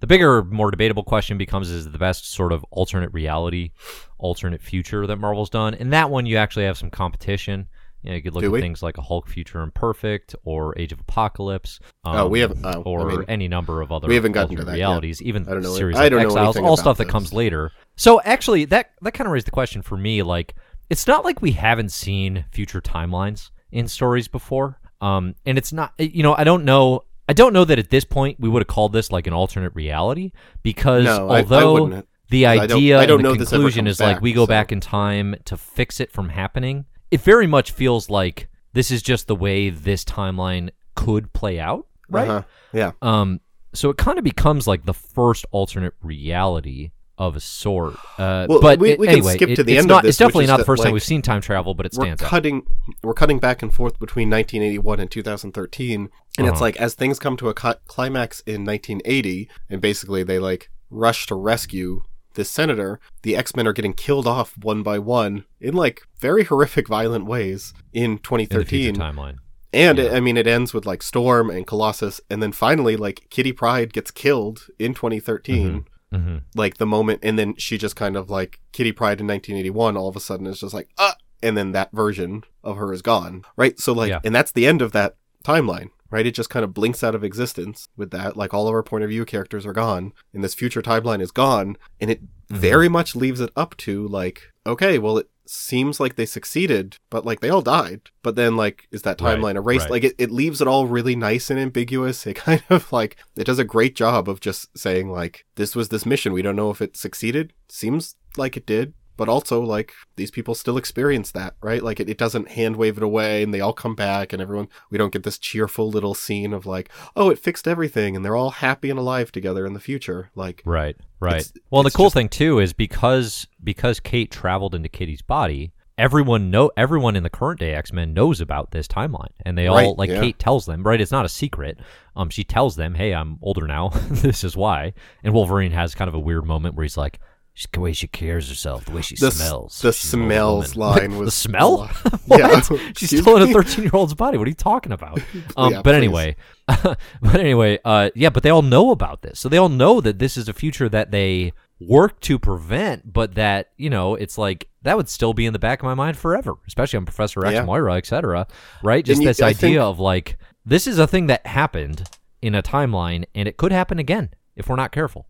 the 0.00 0.06
bigger, 0.06 0.42
more 0.44 0.70
debatable 0.70 1.04
question 1.04 1.38
becomes: 1.38 1.70
is 1.70 1.86
it 1.86 1.92
the 1.92 1.98
best 1.98 2.32
sort 2.32 2.52
of 2.52 2.64
alternate 2.70 3.12
reality, 3.12 3.72
alternate 4.18 4.62
future 4.62 5.06
that 5.06 5.16
Marvel's 5.16 5.50
done? 5.50 5.74
And 5.74 5.92
that 5.92 6.10
one, 6.10 6.26
you 6.26 6.36
actually 6.36 6.66
have 6.66 6.78
some 6.78 6.90
competition. 6.90 7.68
You, 8.02 8.10
know, 8.10 8.16
you 8.16 8.22
could 8.22 8.34
look 8.34 8.42
Do 8.42 8.48
at 8.48 8.52
we? 8.52 8.60
things 8.60 8.84
like 8.84 8.98
a 8.98 9.02
Hulk 9.02 9.26
Future 9.26 9.62
Imperfect 9.62 10.36
or 10.44 10.78
Age 10.78 10.92
of 10.92 11.00
Apocalypse. 11.00 11.80
Oh, 12.04 12.28
we 12.28 12.42
um, 12.44 12.54
haven't- 12.54 12.76
oh, 12.86 12.94
I 12.94 13.02
or 13.02 13.06
mean, 13.06 13.24
any 13.26 13.48
number 13.48 13.80
of 13.80 13.90
other 13.90 14.06
we 14.06 14.14
haven't 14.14 14.32
gotten 14.32 14.56
to 14.56 14.64
that 14.64 14.72
yet. 14.72 14.86
realities. 14.86 15.20
Even 15.22 15.48
I 15.48 15.52
don't 15.54 15.62
know- 15.62 15.74
series 15.74 15.96
I 15.96 16.08
don't 16.08 16.20
know 16.20 16.26
Exiles, 16.26 16.56
all 16.58 16.76
stuff 16.76 16.98
that 16.98 17.08
comes 17.08 17.32
later. 17.32 17.72
So 17.96 18.20
actually, 18.22 18.66
that 18.66 18.92
that 19.02 19.12
kind 19.14 19.26
of 19.26 19.32
raised 19.32 19.48
the 19.48 19.50
question 19.52 19.82
for 19.82 19.96
me. 19.96 20.22
Like, 20.22 20.54
it's 20.88 21.06
not 21.06 21.24
like 21.24 21.42
we 21.42 21.52
haven't 21.52 21.90
seen 21.90 22.44
future 22.52 22.80
timelines 22.80 23.50
in 23.70 23.88
stories 23.88 24.28
before. 24.28 24.78
Um, 25.00 25.34
and 25.44 25.58
it's 25.58 25.72
not, 25.72 25.92
you 25.98 26.22
know, 26.22 26.34
I 26.36 26.44
don't 26.44 26.64
know. 26.64 27.04
I 27.28 27.32
don't 27.32 27.52
know 27.52 27.64
that 27.64 27.78
at 27.78 27.90
this 27.90 28.04
point 28.04 28.38
we 28.40 28.48
would 28.48 28.62
have 28.62 28.68
called 28.68 28.92
this 28.92 29.10
like 29.10 29.26
an 29.26 29.32
alternate 29.32 29.74
reality 29.74 30.30
because 30.62 31.04
No, 31.04 31.28
I- 31.28 31.38
I 31.38 31.40
although 31.42 31.72
wouldn't. 31.84 32.08
the 32.30 32.46
I 32.46 32.66
don't- 32.66 32.76
idea 32.78 32.98
I 33.00 33.06
don't 33.06 33.22
the 33.22 33.36
conclusion 33.36 33.86
is 33.86 33.98
like 34.00 34.20
we 34.20 34.32
go 34.32 34.44
so- 34.44 34.46
back 34.48 34.70
in 34.72 34.80
time 34.80 35.34
to 35.46 35.56
fix 35.56 36.00
it 36.00 36.12
from 36.12 36.28
happening, 36.30 36.84
it 37.10 37.20
very 37.20 37.46
much 37.46 37.72
feels 37.72 38.08
like 38.08 38.48
this 38.72 38.90
is 38.90 39.02
just 39.02 39.26
the 39.26 39.34
way 39.36 39.70
this 39.70 40.04
timeline 40.04 40.70
could 40.94 41.32
play 41.32 41.58
out, 41.58 41.86
right? 42.08 42.28
Uh-huh. 42.28 42.42
Yeah. 42.72 42.92
Um, 43.02 43.40
so 43.74 43.90
it 43.90 43.96
kind 43.96 44.18
of 44.18 44.24
becomes 44.24 44.66
like 44.66 44.84
the 44.86 44.94
first 44.94 45.44
alternate 45.50 45.94
reality 46.02 46.92
of 47.18 47.34
a 47.34 47.40
sort. 47.40 47.94
Uh, 48.18 48.46
Well, 48.48 48.60
but 48.60 48.78
we- 48.78 48.94
we 48.96 49.06
can 49.06 49.16
anyway, 49.16 49.34
skip 49.34 49.48
it- 49.50 49.56
to 49.56 49.64
the 49.64 49.72
it's 49.74 49.80
end 49.80 49.88
not. 49.88 50.02
this, 50.02 50.10
it's 50.10 50.18
definitely 50.18 50.46
not 50.46 50.58
the 50.58 50.62
that, 50.62 50.66
first 50.66 50.82
time 50.82 50.92
we've 50.92 51.02
seen 51.02 51.22
time 51.22 51.40
travel, 51.40 51.72
but 51.74 51.86
it 51.86 51.94
stands 51.94 52.04
we're 52.04 52.06
stands 52.16 52.22
out. 52.22 52.28
cutting 52.28 52.62
we're 53.02 53.14
cutting 53.14 53.38
back 53.38 53.62
and 53.62 53.72
forth 53.72 53.98
between 53.98 54.28
1981 54.28 55.00
and 55.00 55.10
2013 55.10 56.10
and 56.38 56.46
it's 56.46 56.54
Uh-huh. 56.56 56.60
like 56.60 56.76
as 56.76 56.94
things 56.94 57.18
come 57.18 57.36
to 57.38 57.48
a 57.48 57.54
cli- 57.54 57.74
climax 57.86 58.40
in 58.46 58.64
1980 58.64 59.48
and 59.70 59.80
basically 59.80 60.22
they 60.22 60.38
like 60.38 60.68
rush 60.90 61.26
to 61.26 61.34
rescue 61.34 62.02
this 62.34 62.50
senator 62.50 63.00
the 63.22 63.34
x-men 63.34 63.66
are 63.66 63.72
getting 63.72 63.94
killed 63.94 64.26
off 64.26 64.52
one 64.60 64.82
by 64.82 64.98
one 64.98 65.44
in 65.60 65.72
like 65.74 66.02
very 66.20 66.44
horrific 66.44 66.86
violent 66.86 67.24
ways 67.24 67.72
in 67.94 68.04
in 68.04 68.10
the 68.12 68.18
2013 68.18 68.94
timeline. 68.96 69.36
and 69.72 69.96
Yeah. 69.98 70.04
it, 70.04 70.12
i 70.12 70.20
mean 70.20 70.36
it 70.36 70.46
ends 70.46 70.74
with 70.74 70.84
like 70.84 71.02
storm 71.02 71.48
and 71.48 71.66
colossus 71.66 72.20
and 72.28 72.42
then 72.42 72.52
finally 72.52 72.94
like 72.96 73.26
kitty 73.30 73.52
pryde 73.52 73.92
gets 73.94 74.10
killed 74.10 74.66
in 74.78 74.92
2013 74.92 75.86
hmm 76.12 76.38
like 76.54 76.76
the 76.78 76.86
moment 76.86 77.20
and 77.22 77.38
then 77.38 77.54
she 77.56 77.76
just 77.76 77.96
kind 77.96 78.16
of 78.16 78.30
like 78.30 78.60
kitty 78.72 78.92
pryde 78.92 79.20
in 79.20 79.26
1981 79.26 79.96
all 79.96 80.08
of 80.08 80.16
a 80.16 80.20
sudden 80.20 80.46
is 80.46 80.60
just 80.60 80.72
like 80.74 80.88
uh 80.98 81.12
and 81.42 81.56
then 81.56 81.72
that 81.72 81.90
version 81.92 82.42
of 82.62 82.76
her 82.76 82.92
is 82.92 83.02
gone 83.02 83.44
right 83.56 83.78
so 83.80 83.92
like 83.92 84.08
Yeah. 84.10 84.20
and 84.24 84.34
that's 84.34 84.52
the 84.52 84.66
end 84.66 84.80
of 84.82 84.92
that 84.92 85.16
timeline 85.44 85.90
right 86.10 86.26
it 86.26 86.34
just 86.34 86.48
kind 86.50 86.64
of 86.64 86.72
blinks 86.72 87.02
out 87.02 87.14
of 87.16 87.24
existence 87.24 87.88
with 87.96 88.10
that 88.12 88.36
like 88.36 88.54
all 88.54 88.68
of 88.68 88.74
our 88.74 88.82
point 88.82 89.02
of 89.04 89.10
view 89.10 89.24
characters 89.24 89.66
are 89.66 89.72
gone 89.72 90.12
and 90.32 90.44
this 90.44 90.54
future 90.54 90.80
timeline 90.82 91.20
is 91.20 91.30
gone 91.32 91.76
and 92.00 92.10
it 92.10 92.20
Mm-hmm. 92.48 92.60
very 92.60 92.88
much 92.88 93.16
leaves 93.16 93.40
it 93.40 93.50
up 93.56 93.76
to 93.78 94.06
like 94.06 94.52
okay 94.64 95.00
well 95.00 95.18
it 95.18 95.28
seems 95.48 96.00
like 96.00 96.16
they 96.16 96.26
succeeded 96.26 96.96
but 97.10 97.24
like 97.24 97.40
they 97.40 97.50
all 97.50 97.62
died. 97.62 98.02
But 98.22 98.36
then 98.36 98.56
like 98.56 98.88
is 98.90 99.02
that 99.02 99.20
Right, 99.20 99.38
timeline 99.38 99.56
erased? 99.56 99.84
right. 99.84 99.90
like 99.92 100.04
it, 100.04 100.14
it 100.18 100.30
leaves 100.30 100.60
it 100.60 100.68
all 100.68 100.86
really 100.86 101.16
nice 101.16 101.50
and 101.50 101.58
ambiguous. 101.60 102.26
It 102.26 102.34
kind 102.46 102.62
of 102.70 102.92
like 102.92 103.16
it 103.36 103.44
does 103.44 103.58
a 103.58 103.64
great 103.64 103.94
job 103.96 104.28
of 104.28 104.40
just 104.40 104.76
saying 104.76 105.10
like 105.10 105.44
this 105.56 105.74
was 105.76 105.88
this 105.88 106.06
mission. 106.06 106.32
We 106.32 106.42
don't 106.42 106.56
know 106.56 106.70
if 106.70 106.82
it 106.82 106.96
succeeded. 106.96 107.52
Seems 107.68 108.16
like 108.36 108.56
it 108.56 108.66
did 108.66 108.94
but 109.16 109.28
also 109.28 109.60
like 109.60 109.92
these 110.16 110.30
people 110.30 110.54
still 110.54 110.76
experience 110.76 111.30
that 111.30 111.54
right 111.62 111.82
like 111.82 112.00
it, 112.00 112.08
it 112.08 112.18
doesn't 112.18 112.48
hand 112.50 112.76
wave 112.76 112.96
it 112.96 113.02
away 113.02 113.42
and 113.42 113.52
they 113.52 113.60
all 113.60 113.72
come 113.72 113.94
back 113.94 114.32
and 114.32 114.42
everyone 114.42 114.68
we 114.90 114.98
don't 114.98 115.12
get 115.12 115.22
this 115.22 115.38
cheerful 115.38 115.88
little 115.90 116.14
scene 116.14 116.52
of 116.52 116.66
like 116.66 116.88
oh 117.16 117.30
it 117.30 117.38
fixed 117.38 117.66
everything 117.68 118.14
and 118.14 118.24
they're 118.24 118.36
all 118.36 118.50
happy 118.50 118.90
and 118.90 118.98
alive 118.98 119.30
together 119.32 119.66
in 119.66 119.72
the 119.72 119.80
future 119.80 120.30
like 120.34 120.62
Right, 120.64 120.96
right. 121.20 121.36
It's- 121.40 121.52
well, 121.70 121.82
the 121.82 121.90
cool 121.90 122.06
just- 122.06 122.14
thing 122.14 122.28
too 122.28 122.58
is 122.58 122.72
because 122.72 123.46
because 123.62 124.00
Kate 124.00 124.30
traveled 124.30 124.74
into 124.74 124.88
Kitty's 124.88 125.22
body, 125.22 125.72
everyone 125.98 126.50
know 126.50 126.70
everyone 126.76 127.16
in 127.16 127.22
the 127.22 127.30
current 127.30 127.58
day 127.60 127.74
X 127.74 127.92
Men 127.92 128.12
knows 128.12 128.40
about 128.40 128.70
this 128.70 128.86
timeline, 128.86 129.30
and 129.44 129.56
they 129.56 129.66
all 129.66 129.94
like 129.96 130.10
yeah. 130.10 130.20
Kate 130.20 130.38
tells 130.38 130.66
them. 130.66 130.82
Right, 130.82 131.00
it's 131.00 131.10
not 131.12 131.24
a 131.24 131.28
secret. 131.28 131.78
Um, 132.14 132.30
she 132.30 132.44
tells 132.44 132.76
them, 132.76 132.94
"Hey, 132.94 133.12
I'm 133.14 133.38
older 133.42 133.66
now. 133.66 133.88
this 134.10 134.44
is 134.44 134.56
why." 134.56 134.92
And 135.24 135.32
Wolverine 135.34 135.72
has 135.72 135.94
kind 135.94 136.08
of 136.08 136.14
a 136.14 136.18
weird 136.20 136.46
moment 136.46 136.74
where 136.74 136.84
he's 136.84 136.96
like. 136.96 137.18
"She's 137.58 137.66
The 137.72 137.80
way 137.80 137.92
she 137.94 138.06
carries 138.06 138.48
herself, 138.48 138.84
the 138.84 138.92
way 138.92 139.00
she 139.02 139.16
the, 139.16 139.28
s- 139.28 139.36
smells. 139.36 139.80
the 139.80 139.88
an 139.88 139.92
old 140.32 140.66
smells 140.66 140.76
line 140.84 141.16
was 141.18 141.26
the 141.28 141.30
smell. 141.32 141.86
what? 142.26 142.38
Yeah. 142.38 142.60
She's 142.96 143.18
still 143.18 143.36
in 143.38 143.48
a 143.48 143.52
13 143.52 143.82
year 143.84 143.90
old's 143.94 144.14
body. 144.14 144.36
What 144.38 144.46
are 144.46 144.50
you 144.50 144.54
talking 144.54 144.92
about? 144.92 145.20
Um, 145.56 145.72
Yeah, 145.72 145.82
but 145.82 145.94
anyway, 145.94 146.36
but 146.66 147.40
anyway, 147.40 147.78
uh, 147.84 148.10
yeah, 148.14 148.30
but 148.30 148.42
they 148.42 148.50
all 148.50 148.62
know 148.62 148.90
about 148.90 149.22
this. 149.22 149.40
So 149.40 149.48
they 149.48 149.56
all 149.56 149.68
know 149.70 150.00
that 150.02 150.18
this 150.18 150.36
is 150.36 150.48
a 150.48 150.52
future 150.52 150.88
that 150.90 151.10
they 151.10 151.52
work 151.80 152.20
to 152.20 152.38
prevent, 152.38 153.12
but 153.12 153.34
that, 153.34 153.70
you 153.76 153.90
know, 153.90 154.14
it's 154.14 154.36
like 154.38 154.68
that 154.82 154.96
would 154.96 155.08
still 155.08 155.32
be 155.34 155.46
in 155.46 155.52
the 155.52 155.58
back 155.58 155.80
of 155.80 155.84
my 155.84 155.94
mind 155.94 156.16
forever, 156.16 156.54
especially 156.66 156.98
on 156.98 157.04
Professor 157.06 157.44
X, 157.44 157.54
Yeah. 157.54 157.64
Moira, 157.64 157.94
etc. 157.94 158.46
Right? 158.82 159.04
Just 159.04 159.20
you- 159.22 159.26
this 159.28 159.40
I 159.42 159.48
idea 159.48 159.54
think- 159.60 159.78
of 159.80 159.98
like, 159.98 160.36
this 160.64 160.86
is 160.86 160.98
a 160.98 161.06
thing 161.06 161.26
that 161.28 161.46
happened 161.46 162.08
in 162.42 162.54
a 162.54 162.62
timeline 162.62 163.24
and 163.34 163.48
it 163.48 163.56
could 163.56 163.72
happen 163.72 163.98
again 163.98 164.30
if 164.56 164.68
we're 164.68 164.76
not 164.76 164.92
careful. 164.92 165.26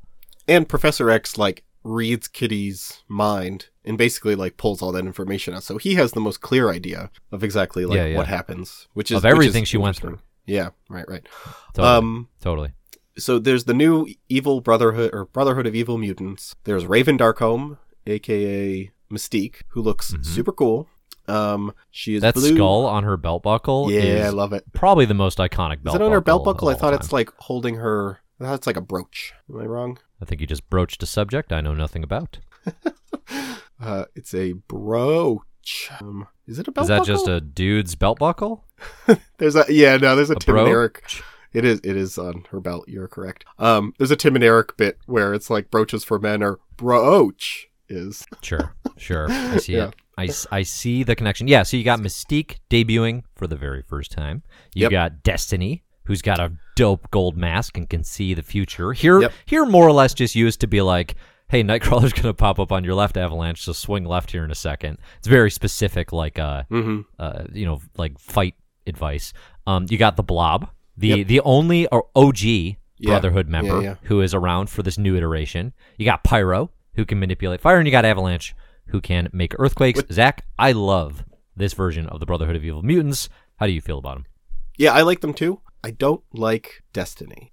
and 0.49 0.69
professor 0.69 1.11
x 1.11 1.37
like 1.37 1.65
reads 1.87 2.27
kitty's 2.29 3.03
mind 3.09 3.69
and 3.85 3.97
basically 3.97 4.35
like 4.35 4.57
pulls 4.57 4.83
all 4.83 4.93
that 4.93 5.07
information 5.07 5.55
out. 5.55 5.63
So 5.63 5.79
he 5.79 5.95
has 5.95 6.13
the 6.13 6.21
most 6.21 6.41
clear 6.41 6.71
idea 6.71 7.11
of 7.33 7.45
exactly 7.45 7.87
like 7.87 7.97
Yeah, 7.97 8.07
yeah. 8.07 8.17
what 8.17 8.27
happens 8.27 8.89
which 8.95 9.11
is 9.11 9.17
Of 9.19 9.23
which 9.23 9.29
is 9.31 9.33
everything 9.33 9.65
she 9.65 9.77
went 9.77 9.97
interesting. 9.97 10.21
yeah 10.47 10.71
right 10.89 11.09
right. 11.09 11.27
Totally. 11.75 11.89
um 11.97 12.29
totally. 12.41 12.73
so 13.17 13.39
there's 13.39 13.65
the 13.65 13.75
new 13.75 14.07
evil 14.29 14.61
brotherhood 14.61 15.11
or 15.13 15.27
brotherhood 15.27 15.67
of 15.67 15.75
evil 15.75 15.97
mutants. 15.99 16.57
There's 16.65 16.87
raven 16.87 17.17
darkholme 17.17 17.79
aka 18.07 18.91
mystique 19.13 19.63
who 19.69 19.81
looks 19.83 20.15
super 20.23 20.53
cool. 20.53 20.89
Um 21.29 21.73
she 21.91 22.15
is 22.17 22.23
That 22.23 22.35
blue. 22.35 22.55
skull 22.55 22.85
on 22.87 23.05
her 23.05 23.17
belt 23.17 23.43
buckle 23.45 23.91
yeah 23.91 24.01
is 24.01 24.27
i 24.27 24.29
love 24.31 24.53
it. 24.53 24.65
probably 24.73 25.05
the 25.07 25.15
most 25.15 25.39
iconic 25.39 25.83
belt 25.83 25.95
is 25.97 26.01
it 26.01 26.05
on 26.05 26.13
her 26.13 26.21
belt 26.21 26.45
buckle 26.45 26.67
buckle? 26.67 26.69
I 26.69 26.75
thought 26.75 26.95
it's 26.95 27.13
like 27.13 27.31
holding 27.39 27.77
her 27.77 28.21
That's 28.41 28.67
like 28.67 28.77
a 28.77 28.81
brooch. 28.81 29.33
Am 29.51 29.61
i 29.61 29.65
wrong 29.65 29.99
I 30.21 30.25
think 30.25 30.41
you 30.41 30.47
just 30.47 30.69
broached 30.71 31.03
a 31.03 31.07
subject 31.07 31.53
I 31.53 31.61
know 31.61 31.75
nothing 31.75 32.03
about. 32.03 32.39
uh 33.81 34.05
it's 34.15 34.35
a 34.35 34.53
brooch 34.53 35.91
um, 36.01 36.27
is 36.47 36.59
it 36.59 36.69
a 36.69 36.73
belt 36.73 36.75
buckle? 36.75 36.83
Is 36.83 36.89
that 36.89 36.99
buckle? 37.01 37.15
just 37.15 37.29
a 37.29 37.41
dude's 37.41 37.95
belt 37.97 38.19
buckle? 38.19 38.65
There's 39.39 39.57
a 39.57 39.65
yeah, 39.69 39.97
no, 39.97 40.15
there's 40.15 40.31
a, 40.31 40.35
A 40.35 40.39
Tim 40.39 40.57
and? 40.57 40.69
Eric. 40.69 41.03
It 41.53 41.65
is 41.65 41.81
it 41.83 41.97
is 41.97 42.19
on 42.19 42.45
her 42.51 42.61
belt. 42.61 42.85
You're 42.89 43.09
correct. 43.09 43.45
Um, 43.59 43.93
there's 43.99 44.11
a 44.11 44.17
Tim 44.17 44.35
and 44.37 44.45
Eric 44.45 44.77
bit 44.77 44.99
where 45.07 45.33
it's 45.35 45.49
like 45.51 45.71
brooches 45.71 46.05
for 46.05 46.19
men 46.19 46.43
or 46.43 46.61
brooch 46.77 47.69
is. 47.89 48.25
Sure, 48.43 48.75
sure. 48.97 49.27
I 49.31 49.57
see 49.59 49.75
Yeah. 49.77 49.89
it. 49.89 49.95
I, 50.19 50.29
I 50.51 50.63
see 50.63 51.03
the 51.03 51.15
connection. 51.17 51.47
Yeah, 51.49 51.63
so 51.63 51.77
you 51.77 51.85
got 51.85 51.99
Mystique 52.01 52.57
debuting 52.71 53.25
for 53.35 53.47
the 53.47 53.57
very 53.57 53.83
first 53.83 54.13
time. 54.13 54.43
You 54.75 54.83
Yep. 54.83 54.91
got 54.91 55.23
Destiny, 55.23 55.83
who's 56.07 56.23
got 56.23 56.39
a 56.41 56.53
dope 56.77 57.11
gold 57.11 57.37
mask 57.37 57.77
and 57.77 57.89
can 57.89 58.03
see 58.05 58.35
the 58.35 58.43
future. 58.43 58.93
Here, 58.93 59.21
Yep. 59.21 59.33
here 59.47 59.67
more 59.67 59.87
or 59.87 59.93
less 59.93 60.15
just 60.15 60.35
used 60.35 60.61
to 60.61 60.67
be 60.67 60.81
like, 60.83 61.15
hey, 61.49 61.63
Nightcrawler's 61.63 62.13
going 62.15 62.23
to 62.25 62.35
pop 62.35 62.59
up 62.59 62.73
on 62.73 62.85
your 62.85 62.95
left 62.95 63.17
avalanche, 63.17 63.63
so 63.63 63.73
swing 63.73 64.05
left 64.05 64.31
here 64.33 64.45
in 64.45 64.51
a 64.51 64.55
second. 64.55 64.99
It's 65.19 65.29
very 65.29 65.51
specific, 65.51 66.13
like, 66.13 66.39
uh, 66.39 66.65
Mm-hmm. 66.71 67.01
uh, 67.19 67.45
you 67.53 67.67
know, 67.67 67.81
like 67.97 68.19
fight 68.19 68.55
advice. 68.87 69.33
Um, 69.67 69.87
you 69.91 69.99
got 69.99 70.17
the 70.17 70.23
Blob, 70.23 70.69
the 70.97 71.09
Yep. 71.09 71.27
the 71.27 71.41
only 71.41 71.87
or 71.89 72.07
OG 72.15 72.77
Brotherhood 73.03 73.49
member 73.49 73.83
yeah. 73.83 73.95
who 74.05 74.21
is 74.23 74.33
around 74.33 74.71
for 74.71 74.83
this 74.83 74.97
new 74.97 75.17
iteration. 75.17 75.73
You 75.99 76.05
got 76.07 76.25
Pyro, 76.25 76.71
who 76.95 77.05
can 77.05 77.19
manipulate 77.19 77.61
fire, 77.61 77.77
and 77.79 77.87
you 77.87 77.91
got 77.93 78.05
Avalanche, 78.07 78.55
who 78.87 79.01
can 79.01 79.29
make 79.33 79.55
earthquakes. 79.59 80.01
Zach, 80.11 80.45
I 80.59 80.73
love 80.73 81.25
this 81.55 81.75
version 81.75 82.07
of 82.07 82.21
the 82.21 82.27
Brotherhood 82.27 82.57
of 82.57 82.65
Evil 82.65 82.83
Mutants. 82.83 83.29
How 83.57 83.67
do 83.67 83.73
you 83.73 83.81
feel 83.83 83.99
about 83.99 84.17
him? 84.19 84.27
Yeah, 84.79 84.93
I 84.93 85.03
like 85.03 85.21
them 85.21 85.35
too. 85.35 85.61
I 85.85 85.91
don't 85.91 86.23
like 86.33 86.83
Destiny. 86.93 87.53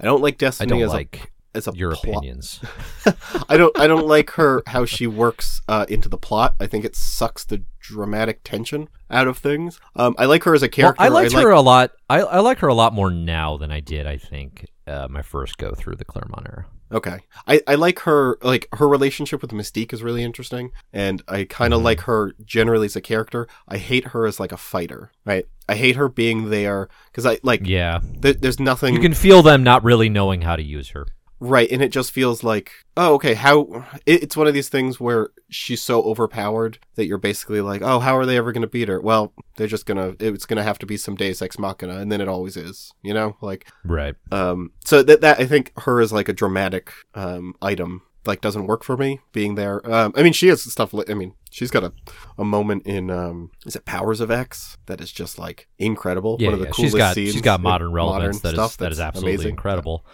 I 0.00 0.04
don't 0.04 0.22
like 0.22 0.38
Destiny 0.38 0.66
I 0.66 0.78
don't 0.78 0.82
as 0.86 0.92
like 0.92 1.32
a 1.54 1.56
as 1.58 1.66
a 1.68 1.72
your 1.74 1.92
plot- 1.96 2.04
opinions. 2.18 2.60
I 3.48 3.56
don't 3.56 3.76
I 3.78 3.86
don't 3.86 4.06
like 4.06 4.30
her 4.30 4.62
how 4.66 4.84
she 4.84 5.06
works 5.06 5.60
uh, 5.68 5.86
into 5.88 6.08
the 6.08 6.16
plot. 6.18 6.54
I 6.60 6.66
think 6.66 6.84
it 6.84 6.94
sucks 6.96 7.44
the 7.44 7.62
dramatic 7.80 8.40
tension 8.44 8.88
out 9.10 9.26
of 9.28 9.38
things. 9.38 9.78
Um, 9.96 10.14
I 10.18 10.26
like 10.26 10.44
her 10.44 10.54
as 10.54 10.62
a 10.62 10.66
Well, 10.66 10.70
character. 10.70 11.02
I 11.02 11.08
liked 11.08 11.34
like- 11.34 11.42
her 11.44 11.50
a 11.50 11.60
lot. 11.60 11.92
I, 12.08 12.20
I 12.20 12.38
like 12.40 12.58
her 12.58 12.68
a 12.68 12.74
lot 12.74 12.92
more 12.94 13.10
now 13.10 13.56
than 13.56 13.70
I 13.72 13.80
did. 13.80 14.06
I 14.06 14.16
think 14.16 14.66
uh, 14.86 15.08
my 15.10 15.22
first 15.22 15.58
go 15.58 15.72
through 15.72 15.96
the 15.96 16.04
Claremont 16.04 16.46
era. 16.48 16.66
Okay. 16.92 17.18
I, 17.46 17.60
I 17.68 17.74
like 17.76 18.00
her 18.00 18.36
like 18.42 18.66
her 18.74 18.88
relationship 18.88 19.42
with 19.42 19.52
Mystique 19.52 19.92
is 19.92 20.02
really 20.02 20.22
interesting 20.24 20.72
and 20.92 21.22
I 21.28 21.44
kind 21.44 21.72
of 21.72 21.80
Mhm. 21.80 21.84
like 21.84 22.00
her 22.02 22.32
generally 22.44 22.86
as 22.86 22.96
a 22.96 23.00
character. 23.00 23.46
I 23.68 23.78
hate 23.78 24.06
her 24.08 24.26
as 24.26 24.40
like 24.40 24.52
a 24.52 24.56
fighter, 24.56 25.12
right? 25.24 25.46
I 25.68 25.76
hate 25.76 25.96
her 25.96 26.08
being 26.08 26.50
there 26.50 26.88
cuz 27.12 27.24
I 27.24 27.38
like 27.42 27.60
Yeah, 27.64 28.00
th- 28.22 28.38
there's 28.40 28.58
nothing 28.58 28.94
you 28.94 29.00
can 29.00 29.14
feel 29.14 29.42
them 29.42 29.62
not 29.62 29.84
really 29.84 30.08
knowing 30.08 30.42
how 30.42 30.56
to 30.56 30.62
use 30.62 30.90
her. 30.90 31.06
Right, 31.42 31.70
and 31.72 31.80
it 31.82 31.90
just 31.90 32.12
feels 32.12 32.44
like, 32.44 32.70
oh, 32.98 33.14
okay, 33.14 33.32
how 33.32 33.86
it's 34.04 34.36
one 34.36 34.46
of 34.46 34.52
these 34.52 34.68
things 34.68 35.00
where 35.00 35.30
she's 35.48 35.82
so 35.82 36.02
overpowered 36.02 36.78
that 36.96 37.06
you're 37.06 37.16
basically 37.16 37.62
like, 37.62 37.80
oh, 37.80 37.98
how 37.98 38.16
are 38.16 38.26
they 38.26 38.36
ever 38.36 38.52
going 38.52 38.60
to 38.60 38.68
beat 38.68 38.88
her? 38.88 39.00
Well, 39.00 39.32
they're 39.56 39.66
just 39.66 39.86
gonna, 39.86 40.14
it's 40.20 40.44
gonna 40.44 40.62
have 40.62 40.78
to 40.80 40.86
be 40.86 40.98
some 40.98 41.14
Deus 41.16 41.40
Ex 41.40 41.58
Machina, 41.58 41.96
and 41.96 42.12
then 42.12 42.20
it 42.20 42.28
always 42.28 42.56
is, 42.58 42.92
you 43.02 43.14
know, 43.14 43.36
like, 43.40 43.66
Right. 43.84 44.14
um, 44.30 44.72
so 44.84 45.02
that 45.02 45.22
that 45.22 45.40
I 45.40 45.46
think 45.46 45.72
her 45.80 46.00
is 46.00 46.12
like 46.12 46.28
a 46.28 46.34
dramatic 46.34 46.92
um 47.14 47.54
item 47.62 48.02
like 48.26 48.40
doesn't 48.42 48.66
work 48.66 48.84
for 48.84 48.96
me 48.96 49.20
being 49.32 49.54
there. 49.54 49.80
Um, 49.90 50.12
I 50.16 50.22
mean, 50.22 50.32
she 50.34 50.48
has 50.48 50.62
stuff. 50.70 50.92
Li- 50.92 51.06
I 51.08 51.14
mean, 51.14 51.34
she's 51.50 51.70
got 51.70 51.84
a 51.84 51.92
a 52.38 52.44
moment 52.44 52.84
in 52.86 53.10
um, 53.10 53.50
is 53.66 53.76
it 53.76 53.84
Powers 53.86 54.20
of 54.20 54.30
X 54.30 54.76
that 54.86 55.00
is 55.00 55.10
just 55.10 55.38
like 55.38 55.68
incredible. 55.78 56.36
Yeah, 56.38 56.48
one 56.48 56.54
of 56.54 56.60
the 56.60 56.66
yeah. 56.66 56.72
coolest 56.72 56.92
she's 56.92 56.98
got 56.98 57.14
scenes 57.14 57.32
she's 57.32 57.40
got 57.42 57.60
modern 57.60 57.92
relevance 57.92 58.42
modern 58.42 58.56
that 58.56 58.62
is 58.62 58.76
that 58.76 58.92
is 58.92 59.00
absolutely 59.00 59.34
amazing. 59.36 59.50
incredible. 59.50 60.04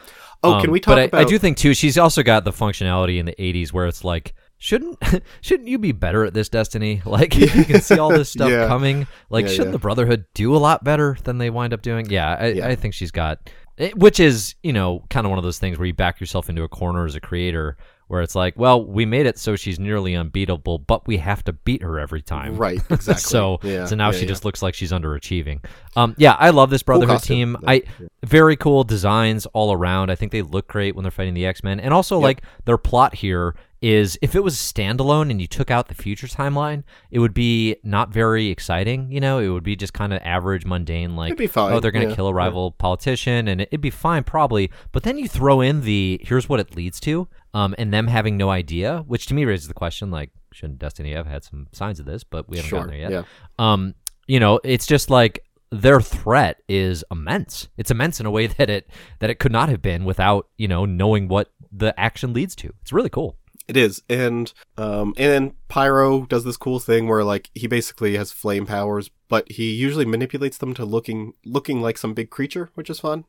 Oh, 0.46 0.54
Um, 0.54 0.60
can 0.62 0.70
we 0.70 0.80
talk 0.80 0.92
but 0.92 0.98
I, 0.98 1.02
about? 1.02 1.20
I 1.20 1.24
do 1.24 1.38
think 1.38 1.56
too. 1.56 1.74
She's 1.74 1.98
also 1.98 2.22
got 2.22 2.44
the 2.44 2.52
functionality 2.52 3.18
in 3.18 3.26
the 3.26 3.34
'80s 3.38 3.72
where 3.72 3.86
it's 3.86 4.04
like, 4.04 4.34
shouldn't 4.58 4.98
shouldn't 5.40 5.68
you 5.68 5.78
be 5.78 5.92
better 5.92 6.24
at 6.24 6.34
this, 6.34 6.48
Destiny? 6.48 7.02
Like, 7.06 7.36
if 7.36 7.54
you 7.54 7.64
can 7.64 7.80
see 7.80 7.98
all 7.98 8.10
this 8.10 8.30
stuff 8.36 8.50
Yeah. 8.50 8.66
coming, 8.68 9.06
like, 9.30 9.44
Yeah, 9.46 9.50
shouldn't 9.52 9.68
yeah. 9.68 9.72
the 9.72 9.78
Brotherhood 9.78 10.24
do 10.34 10.54
a 10.54 10.58
lot 10.58 10.84
better 10.84 11.16
than 11.24 11.38
they 11.38 11.50
wind 11.50 11.72
up 11.72 11.82
doing? 11.82 12.06
Yeah, 12.10 12.34
I. 12.38 12.46
I 12.70 12.74
think 12.74 12.94
she's 12.94 13.10
got, 13.10 13.50
which 13.96 14.20
is 14.20 14.54
you 14.62 14.72
know 14.72 15.04
kind 15.10 15.26
of 15.26 15.30
one 15.30 15.38
of 15.38 15.44
those 15.44 15.58
things 15.58 15.78
where 15.78 15.86
you 15.86 15.94
back 15.94 16.20
yourself 16.20 16.48
into 16.48 16.62
a 16.62 16.68
corner 16.68 17.04
as 17.06 17.14
a 17.14 17.20
creator. 17.20 17.76
Where 18.08 18.22
it's 18.22 18.36
like, 18.36 18.54
well, 18.56 18.86
we 18.86 19.04
made 19.04 19.26
it 19.26 19.36
so 19.36 19.56
she's 19.56 19.80
nearly 19.80 20.14
unbeatable, 20.14 20.78
but 20.78 21.08
we 21.08 21.16
have 21.16 21.42
to 21.42 21.52
beat 21.52 21.82
her 21.82 21.98
every 21.98 22.22
time. 22.22 22.56
right, 22.56 22.80
exactly. 22.88 23.14
so 23.16 23.58
yeah, 23.64 23.84
so 23.84 23.96
now 23.96 24.12
she 24.12 24.26
just 24.26 24.44
looks 24.44 24.62
like 24.62 24.74
she's 24.74 24.92
underachieving. 24.92 25.64
Um, 25.96 26.14
yeah, 26.16 26.36
I 26.38 26.50
love 26.50 26.70
this 26.70 26.84
Brotherhood 26.84 27.16
costume, 27.16 27.56
team. 27.56 27.64
I 27.66 27.82
very 28.26 28.56
cool 28.56 28.84
designs 28.84 29.46
all 29.46 29.72
around. 29.72 30.10
I 30.10 30.14
think 30.14 30.32
they 30.32 30.42
look 30.42 30.68
great 30.68 30.94
when 30.94 31.02
they're 31.04 31.10
fighting 31.10 31.34
the 31.34 31.46
X 31.46 31.62
Men, 31.62 31.80
and 31.80 31.94
also 31.94 32.18
like 32.18 32.42
their 32.64 32.78
plot 32.78 33.14
here 33.14 33.54
is 33.82 34.18
if 34.22 34.34
it 34.34 34.42
was 34.42 34.56
standalone 34.56 35.30
and 35.30 35.40
you 35.40 35.46
took 35.46 35.70
out 35.70 35.88
the 35.88 35.94
future 35.94 36.26
timeline, 36.26 36.82
it 37.10 37.18
would 37.18 37.34
be 37.34 37.76
not 37.84 38.10
very 38.10 38.48
exciting. 38.48 39.12
You 39.12 39.20
know, 39.20 39.38
it 39.38 39.48
would 39.48 39.62
be 39.62 39.76
just 39.76 39.92
kind 39.92 40.12
of 40.12 40.20
average, 40.24 40.64
mundane. 40.64 41.14
Like 41.14 41.28
It'd 41.28 41.38
be 41.38 41.46
fine, 41.46 41.72
oh, 41.72 41.80
they're 41.80 41.90
gonna 41.90 42.08
yeah, 42.08 42.14
kill 42.14 42.28
a 42.28 42.34
rival 42.34 42.72
politician, 42.72 43.48
and 43.48 43.60
it'd 43.60 43.80
be 43.80 43.90
fine 43.90 44.24
probably. 44.24 44.70
But 44.92 45.02
then 45.04 45.18
you 45.18 45.28
throw 45.28 45.60
in 45.60 45.82
the 45.82 46.20
here's 46.24 46.48
what 46.48 46.58
it 46.60 46.74
leads 46.74 46.98
to, 47.00 47.28
um, 47.54 47.74
and 47.78 47.92
them 47.92 48.08
having 48.08 48.36
no 48.36 48.50
idea, 48.50 49.04
which 49.06 49.26
to 49.26 49.34
me 49.34 49.44
raises 49.44 49.68
the 49.68 49.74
question 49.74 50.10
like. 50.10 50.30
Shouldn't 50.52 50.78
Destiny 50.78 51.12
have 51.12 51.26
had 51.26 51.44
some 51.44 51.66
signs 51.72 52.00
of 52.00 52.06
this? 52.06 52.24
But 52.24 52.48
we 52.48 52.56
haven't 52.56 52.70
Sure, 52.70 52.78
gotten 52.78 52.98
there 52.98 53.10
yet 53.10 53.10
yeah. 53.10 53.22
um, 53.58 53.94
you 54.26 54.40
know, 54.40 54.58
it's 54.64 54.86
just 54.86 55.10
like 55.10 55.44
their 55.82 56.00
threat 56.00 56.62
is 56.68 57.04
immense. 57.10 57.68
It's 57.76 57.90
immense 57.90 58.20
in 58.20 58.26
a 58.26 58.30
way 58.30 58.46
that 58.58 58.68
it 58.70 58.88
that 59.20 59.30
it 59.30 59.38
could 59.38 59.52
not 59.52 59.68
have 59.68 59.82
been 59.82 60.04
without 60.04 60.48
you 60.56 60.68
know 60.68 60.84
knowing 60.84 61.28
what 61.28 61.52
the 61.72 61.98
action 61.98 62.32
leads 62.32 62.54
to. 62.56 62.72
It's 62.82 62.92
really 62.92 63.10
cool. 63.10 63.36
It 63.68 63.76
is, 63.76 64.00
and 64.08 64.52
um, 64.78 65.12
and 65.16 65.32
then 65.32 65.54
Pyro 65.68 66.24
does 66.26 66.44
this 66.44 66.56
cool 66.56 66.78
thing 66.78 67.08
where 67.08 67.24
like 67.24 67.50
he 67.54 67.66
basically 67.66 68.16
has 68.16 68.30
flame 68.30 68.64
powers, 68.64 69.10
but 69.28 69.50
he 69.50 69.72
usually 69.72 70.04
manipulates 70.04 70.58
them 70.58 70.72
to 70.74 70.84
looking 70.84 71.32
looking 71.44 71.80
like 71.82 71.98
some 71.98 72.14
big 72.14 72.30
creature, 72.30 72.70
which 72.74 72.88
is 72.88 73.00
fun. 73.00 73.24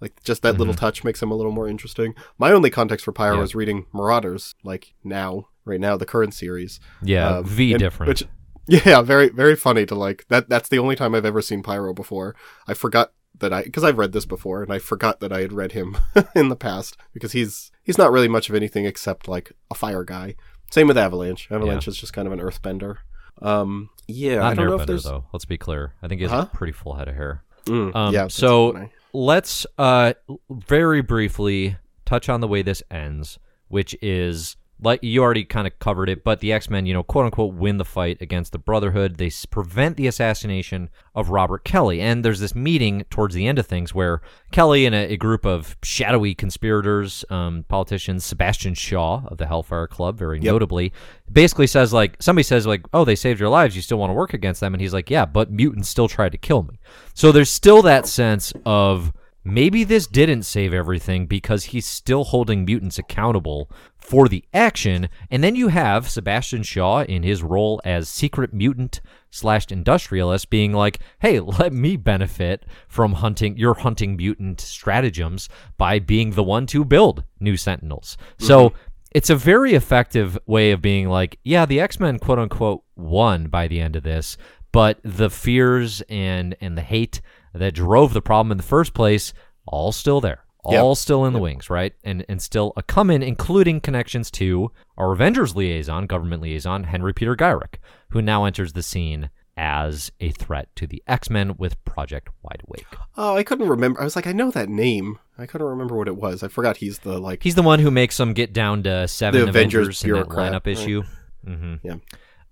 Like 0.00 0.20
just 0.24 0.42
that 0.42 0.58
little 0.58 0.74
touch 0.74 1.02
makes 1.04 1.22
him 1.22 1.30
a 1.30 1.34
little 1.34 1.52
more 1.52 1.68
interesting. 1.68 2.14
My 2.38 2.50
only 2.52 2.70
context 2.70 3.04
for 3.04 3.12
Pyro 3.12 3.36
Yeah. 3.38 3.42
is 3.42 3.54
reading 3.54 3.86
Marauders, 3.92 4.54
like 4.64 4.94
now, 5.04 5.48
right 5.64 5.80
now, 5.80 5.96
the 5.96 6.06
current 6.06 6.34
series. 6.34 6.78
Yeah, 7.02 7.38
Um, 7.38 7.44
V 7.44 7.72
and- 7.72 7.80
different. 7.80 8.08
Which, 8.08 8.24
yeah, 8.68 9.02
very 9.02 9.28
very 9.30 9.56
funny 9.56 9.84
to 9.86 9.94
like 9.94 10.26
that. 10.28 10.48
That's 10.48 10.68
the 10.68 10.78
only 10.78 10.94
time 10.96 11.14
I've 11.14 11.24
ever 11.24 11.42
seen 11.42 11.62
Pyro 11.62 11.92
before. 11.94 12.36
I 12.66 12.74
forgot 12.74 13.12
that 13.38 13.52
I 13.52 13.62
because 13.62 13.84
I've 13.84 13.98
read 13.98 14.12
this 14.12 14.26
before, 14.26 14.62
and 14.62 14.72
I 14.72 14.78
forgot 14.78 15.20
that 15.20 15.32
I 15.32 15.40
had 15.40 15.52
read 15.52 15.72
him 15.72 15.96
in 16.34 16.48
the 16.48 16.56
past 16.56 16.96
because 17.12 17.32
he's 17.32 17.70
he's 17.82 17.98
not 17.98 18.12
really 18.12 18.28
much 18.28 18.48
of 18.48 18.54
anything 18.54 18.84
except 18.84 19.28
like 19.28 19.52
a 19.70 19.74
fire 19.74 20.04
guy. 20.04 20.34
Same 20.70 20.86
with 20.88 20.98
Avalanche. 20.98 21.48
Avalanche 21.50 21.88
is 21.88 21.96
just 21.96 22.12
kind 22.12 22.26
of 22.26 22.32
an 22.32 22.40
earthbender. 22.40 22.96
Um, 23.40 23.88
yeah, 24.06 24.36
not 24.36 24.52
I 24.52 24.54
don't 24.54 24.66
know 24.66 24.80
if 24.80 24.86
there's. 24.86 25.04
though. 25.04 25.24
Let's 25.32 25.44
be 25.46 25.56
clear. 25.58 25.94
I 26.02 26.08
think 26.08 26.18
he 26.20 26.24
has 26.24 26.32
Huh? 26.32 26.46
a 26.52 26.56
pretty 26.56 26.72
full 26.72 26.94
head 26.94 27.08
of 27.08 27.14
hair. 27.14 27.42
Mm, 27.66 27.94
Um, 27.94 28.12
yeah, 28.14 28.28
so 28.28 28.72
funny. 28.74 28.90
let's 29.12 29.66
uh 29.78 30.12
very 30.50 31.00
briefly 31.02 31.76
touch 32.04 32.28
on 32.28 32.40
the 32.40 32.48
way 32.48 32.62
this 32.62 32.82
ends, 32.90 33.38
which 33.68 33.96
is 34.02 34.56
like 34.80 35.02
you 35.02 35.22
already 35.22 35.44
kind 35.44 35.66
of 35.66 35.78
covered 35.80 36.08
it, 36.08 36.22
but 36.22 36.40
the 36.40 36.52
X 36.52 36.70
Men, 36.70 36.86
you 36.86 36.94
know, 36.94 37.02
quote 37.02 37.24
unquote, 37.24 37.54
win 37.54 37.78
the 37.78 37.84
fight 37.84 38.18
against 38.20 38.52
the 38.52 38.58
Brotherhood. 38.58 39.16
They 39.16 39.26
s- 39.26 39.44
prevent 39.44 39.96
the 39.96 40.06
assassination 40.06 40.88
of 41.14 41.30
Robert 41.30 41.64
Kelly, 41.64 42.00
and 42.00 42.24
there's 42.24 42.40
this 42.40 42.54
meeting 42.54 43.04
towards 43.10 43.34
the 43.34 43.46
end 43.46 43.58
of 43.58 43.66
things 43.66 43.94
where 43.94 44.20
Kelly 44.52 44.86
and 44.86 44.94
a, 44.94 45.12
a 45.12 45.16
group 45.16 45.44
of 45.44 45.76
shadowy 45.82 46.34
conspirators, 46.34 47.24
um, 47.30 47.64
politicians, 47.68 48.24
Sebastian 48.24 48.74
Shaw 48.74 49.22
of 49.26 49.38
the 49.38 49.46
Hellfire 49.46 49.88
Club, 49.88 50.16
very 50.16 50.38
notably, 50.38 50.92
basically 51.30 51.66
says 51.66 51.92
like 51.92 52.16
somebody 52.20 52.44
says 52.44 52.66
like, 52.66 52.86
"Oh, 52.92 53.04
they 53.04 53.16
saved 53.16 53.40
your 53.40 53.48
lives. 53.48 53.74
You 53.74 53.82
still 53.82 53.98
want 53.98 54.10
to 54.10 54.14
work 54.14 54.32
against 54.34 54.60
them?" 54.60 54.74
And 54.74 54.80
he's 54.80 54.94
like, 54.94 55.10
"Yeah, 55.10 55.26
but 55.26 55.50
mutants 55.50 55.88
still 55.88 56.08
tried 56.08 56.32
to 56.32 56.38
kill 56.38 56.62
me." 56.62 56.78
So 57.14 57.32
there's 57.32 57.50
still 57.50 57.82
that 57.82 58.06
sense 58.06 58.52
of 58.64 59.12
maybe 59.44 59.84
this 59.84 60.06
didn't 60.06 60.42
save 60.42 60.72
everything 60.72 61.26
because 61.26 61.66
he's 61.66 61.86
still 61.86 62.24
holding 62.24 62.64
mutants 62.64 62.98
accountable 62.98 63.70
for 63.96 64.28
the 64.28 64.44
action. 64.54 65.08
And 65.30 65.42
then 65.44 65.54
you 65.54 65.68
have 65.68 66.08
Sebastian 66.08 66.62
Shaw 66.62 67.02
in 67.02 67.22
his 67.22 67.42
role 67.42 67.80
as 67.84 68.08
secret 68.08 68.52
mutant 68.52 69.00
slash 69.30 69.66
industrialist 69.70 70.50
being 70.50 70.72
like, 70.72 70.98
hey, 71.20 71.40
let 71.58 71.72
me 71.72 71.96
benefit 71.96 72.64
from 72.88 73.14
hunting 73.14 73.56
your 73.56 73.74
hunting 73.74 74.16
mutant 74.16 74.60
stratagems 74.60 75.48
by 75.76 75.98
being 75.98 76.32
the 76.32 76.44
one 76.44 76.66
to 76.68 76.84
build 76.84 77.24
new 77.40 77.56
sentinels. 77.56 78.16
So 78.38 78.70
mm-hmm. 78.70 78.78
it's 79.12 79.30
a 79.30 79.36
very 79.36 79.74
effective 79.74 80.38
way 80.46 80.70
of 80.72 80.82
being 80.82 81.08
like, 81.08 81.38
yeah, 81.44 81.66
the 81.66 81.80
X 81.80 82.00
Men 82.00 82.18
quote 82.18 82.38
unquote 82.38 82.82
won 82.96 83.48
by 83.48 83.68
the 83.68 83.80
end 83.80 83.96
of 83.96 84.02
this, 84.02 84.36
but 84.72 84.98
the 85.02 85.30
fears 85.30 86.02
and 86.08 86.56
and 86.60 86.76
the 86.76 86.82
hate 86.82 87.20
that 87.54 87.74
drove 87.74 88.12
the 88.12 88.22
problem 88.22 88.52
in 88.52 88.58
the 88.58 88.62
first 88.64 88.94
place 88.94 89.32
all 89.66 89.92
still 89.92 90.20
there. 90.20 90.44
Yep. 90.68 90.82
All 90.82 90.94
still 90.94 91.24
in 91.24 91.32
the 91.32 91.38
wings, 91.38 91.70
right? 91.70 91.94
And 92.04 92.26
and 92.28 92.42
still 92.42 92.72
a 92.76 92.82
come 92.82 93.10
in, 93.10 93.22
including 93.22 93.80
connections 93.80 94.30
to 94.32 94.70
our 94.98 95.12
Avengers 95.12 95.56
liaison, 95.56 96.06
government 96.06 96.42
liaison, 96.42 96.84
Henry 96.84 97.14
Peter 97.14 97.34
Gyrich, 97.34 97.76
who 98.10 98.20
now 98.20 98.44
enters 98.44 98.74
the 98.74 98.82
scene 98.82 99.30
as 99.56 100.12
a 100.20 100.30
threat 100.30 100.68
to 100.76 100.86
the 100.86 101.02
X 101.06 101.30
Men 101.30 101.56
with 101.56 101.82
Project 101.84 102.28
Wideawake. 102.44 102.98
Oh, 103.16 103.36
I 103.36 103.44
couldn't 103.44 103.68
remember. 103.68 104.00
I 104.00 104.04
was 104.04 104.14
like, 104.14 104.26
I 104.26 104.32
know 104.32 104.50
that 104.50 104.68
name. 104.68 105.18
I 105.38 105.46
couldn't 105.46 105.66
remember 105.66 105.96
what 105.96 106.08
it 106.08 106.16
was. 106.16 106.42
I 106.42 106.48
forgot 106.48 106.78
he's 106.78 106.98
the 107.00 107.18
like. 107.18 107.42
He's 107.42 107.54
the 107.54 107.62
one 107.62 107.78
who 107.78 107.90
makes 107.90 108.16
them 108.16 108.34
get 108.34 108.52
down 108.52 108.82
to 108.82 109.08
seven 109.08 109.40
The 109.40 109.48
Avengers 109.48 110.02
Avengers, 110.02 110.04
in 110.04 110.10
that 110.12 110.28
lineup 110.28 110.66
right. 110.66 110.78
issue. 110.78 111.02
hmm 111.44 111.74
Yeah. 111.82 111.96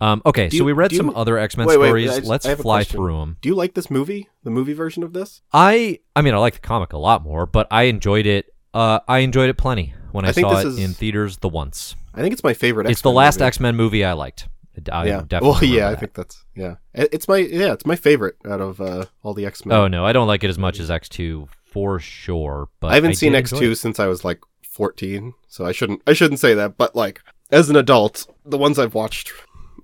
Um, 0.01 0.21
okay, 0.27 0.49
Do 0.49 0.59
so 0.59 0.65
we 0.65 0.73
read 0.73 0.91
do 0.91 0.97
you- 0.97 1.03
some 1.03 1.17
other 1.17 1.39
X 1.39 1.57
Men 1.57 1.67
Wait, 1.67 1.79
wait, 1.79 1.87
stories. 1.89 2.17
Just- 2.17 2.27
Let's 2.27 2.47
I 2.47 2.55
fly 2.55 2.85
through 2.85 3.19
them. 3.19 3.37
Do 3.41 3.49
you 3.49 3.55
like 3.55 3.75
this 3.75 3.91
movie? 3.91 4.29
The 4.45 4.51
movie 4.51 4.75
version 4.75 5.03
of 5.03 5.13
this? 5.13 5.41
I, 5.53 6.01
I 6.15 6.23
mean, 6.23 6.35
I 6.35 6.39
like 6.39 6.55
the 6.55 6.61
comic 6.61 6.93
a 6.93 6.99
lot 6.99 7.23
more, 7.23 7.47
but 7.47 7.67
I 7.71 7.85
enjoyed 7.85 8.27
it. 8.27 8.53
Uh, 8.75 9.01
I 9.09 9.19
enjoyed 9.21 9.49
it 9.49 9.57
plenty 9.57 9.95
when 10.13 10.25
I, 10.25 10.29
I 10.29 10.33
saw 10.33 10.59
it 10.59 10.79
in 10.79 10.93
theaters 10.93 11.39
the 11.39 11.49
once. 11.49 11.97
I 12.15 12.21
think 12.21 12.33
it's 12.33 12.45
my 12.45 12.55
favorite. 12.55 12.91
it's 12.91 13.01
the 13.01 13.09
X-Men 13.11 13.17
last. 13.17 13.41
X 13.41 13.61
Men 13.61 13.77
movie 13.77 14.05
I 14.05 14.13
liked. 14.13 14.49
I 14.93 15.07
yeah. 15.07 15.23
Well, 15.41 15.59
yeah, 15.65 15.85
remember 15.87 15.97
I 15.97 16.01
think 16.01 16.15
that's 16.15 16.45
yeah. 16.55 16.75
It's 16.93 17.27
my 17.29 17.39
yeah, 17.39 17.73
it's 17.73 17.87
my 17.87 17.97
favorite 17.97 18.37
out 18.47 18.61
of 18.61 18.81
uh, 18.81 19.07
all 19.23 19.33
the 19.33 19.47
X 19.47 19.65
Men. 19.65 19.77
Oh 19.79 19.89
no, 19.89 20.05
I 20.05 20.13
don't 20.13 20.27
like 20.27 20.45
it 20.45 20.51
as 20.51 20.59
much 20.59 20.79
as 20.81 20.91
X 20.91 21.09
Two 21.09 21.49
for 21.65 21.99
sure. 21.99 22.69
But 22.81 22.89
I 22.89 22.95
haven't 22.97 23.15
seen 23.15 23.35
X 23.35 23.51
two 23.51 23.75
since 23.75 23.99
I 23.99 24.07
was 24.07 24.25
like 24.25 24.41
fourteen, 24.63 25.33
so 25.49 25.65
I 25.65 25.73
shouldn't 25.73 26.03
I 26.07 26.13
shouldn't 26.13 26.41
say 26.41 26.53
that. 26.55 26.77
But 26.77 26.95
like 26.95 27.23
as 27.51 27.71
an 27.71 27.77
adult, 27.77 28.27
the 28.45 28.59
ones 28.59 28.79
I've 28.79 28.95
watched 28.95 29.33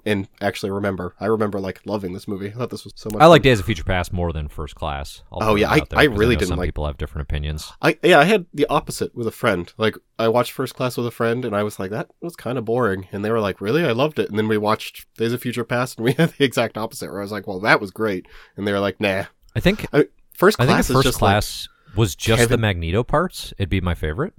and 0.05 0.29
actually 0.41 0.70
remember, 0.70 1.15
I 1.20 1.27
remember 1.27 1.61
like 1.61 1.81
loving 1.85 2.12
this 2.12 2.27
movie. 2.27 2.49
I 2.49 2.53
thought 2.53 2.70
this 2.70 2.85
was 2.85 2.93
so 2.97 3.09
much. 3.12 3.23
I 3.23 3.27
like. 3.27 3.43
Days 3.43 3.61
of 3.61 3.66
Future 3.66 3.85
Past 3.85 4.12
more 4.12 4.33
than 4.33 4.49
First 4.49 4.74
Class. 4.74 5.23
I'll 5.33 5.43
Oh, 5.51 5.55
yeah, 5.55 5.70
I- 5.70 5.81
there 5.81 5.99
I 5.99 6.05
really 6.05 6.35
know 6.35 6.41
didn't 6.41 6.49
Some 6.51 6.59
like- 6.59 6.69
people 6.69 6.87
have 6.87 6.97
different 6.99 7.23
opinions. 7.29 7.73
I 7.83 7.99
yeah, 8.03 8.19
I 8.19 8.24
had 8.24 8.47
the 8.55 8.66
opposite 8.69 9.15
with 9.15 9.27
a 9.27 9.31
friend. 9.33 9.73
Like 9.79 9.97
I 10.19 10.29
watched 10.29 10.53
First 10.53 10.74
Class 10.74 10.97
with 10.97 11.07
a 11.07 11.11
friend, 11.11 11.45
and 11.45 11.55
I 11.55 11.62
was 11.62 11.79
like, 11.81 11.91
that 11.91 12.09
was 12.20 12.37
kind 12.37 12.59
of 12.59 12.65
boring. 12.65 13.09
And 13.12 13.24
they 13.24 13.31
were 13.31 13.41
like, 13.41 13.61
really? 13.61 13.85
I 13.85 13.93
loved 13.93 14.19
it. 14.19 14.29
And 14.31 14.39
then 14.39 14.49
we 14.49 14.59
watched 14.59 15.07
Days 15.16 15.33
of 15.33 15.41
Future 15.43 15.65
Past, 15.65 15.99
and 15.99 16.05
we 16.05 16.12
had 16.19 16.31
the 16.39 16.45
exact 16.45 16.77
opposite. 16.79 17.11
Where 17.11 17.20
I 17.20 17.23
was 17.24 17.33
like, 17.33 17.47
well, 17.47 17.61
that 17.61 17.81
was 17.81 17.91
great. 17.91 18.27
And 18.57 18.66
they 18.66 18.73
were 18.73 18.81
like, 18.81 19.01
nah. 19.01 19.24
I 19.57 19.61
think 19.61 19.87
I, 19.93 20.07
First 20.35 20.61
I 20.61 20.65
Class 20.66 20.87
think 20.87 20.87
if 20.87 20.91
is 20.91 20.95
First 20.97 21.05
just 21.07 21.23
like 21.23 21.33
Class 21.33 21.69
was 21.97 22.15
just 22.16 22.49
the 22.49 22.57
Magneto 22.59 23.03
parts, 23.05 23.53
it'd 23.59 23.69
be 23.69 23.81
my 23.81 23.95
favorite. 23.95 24.33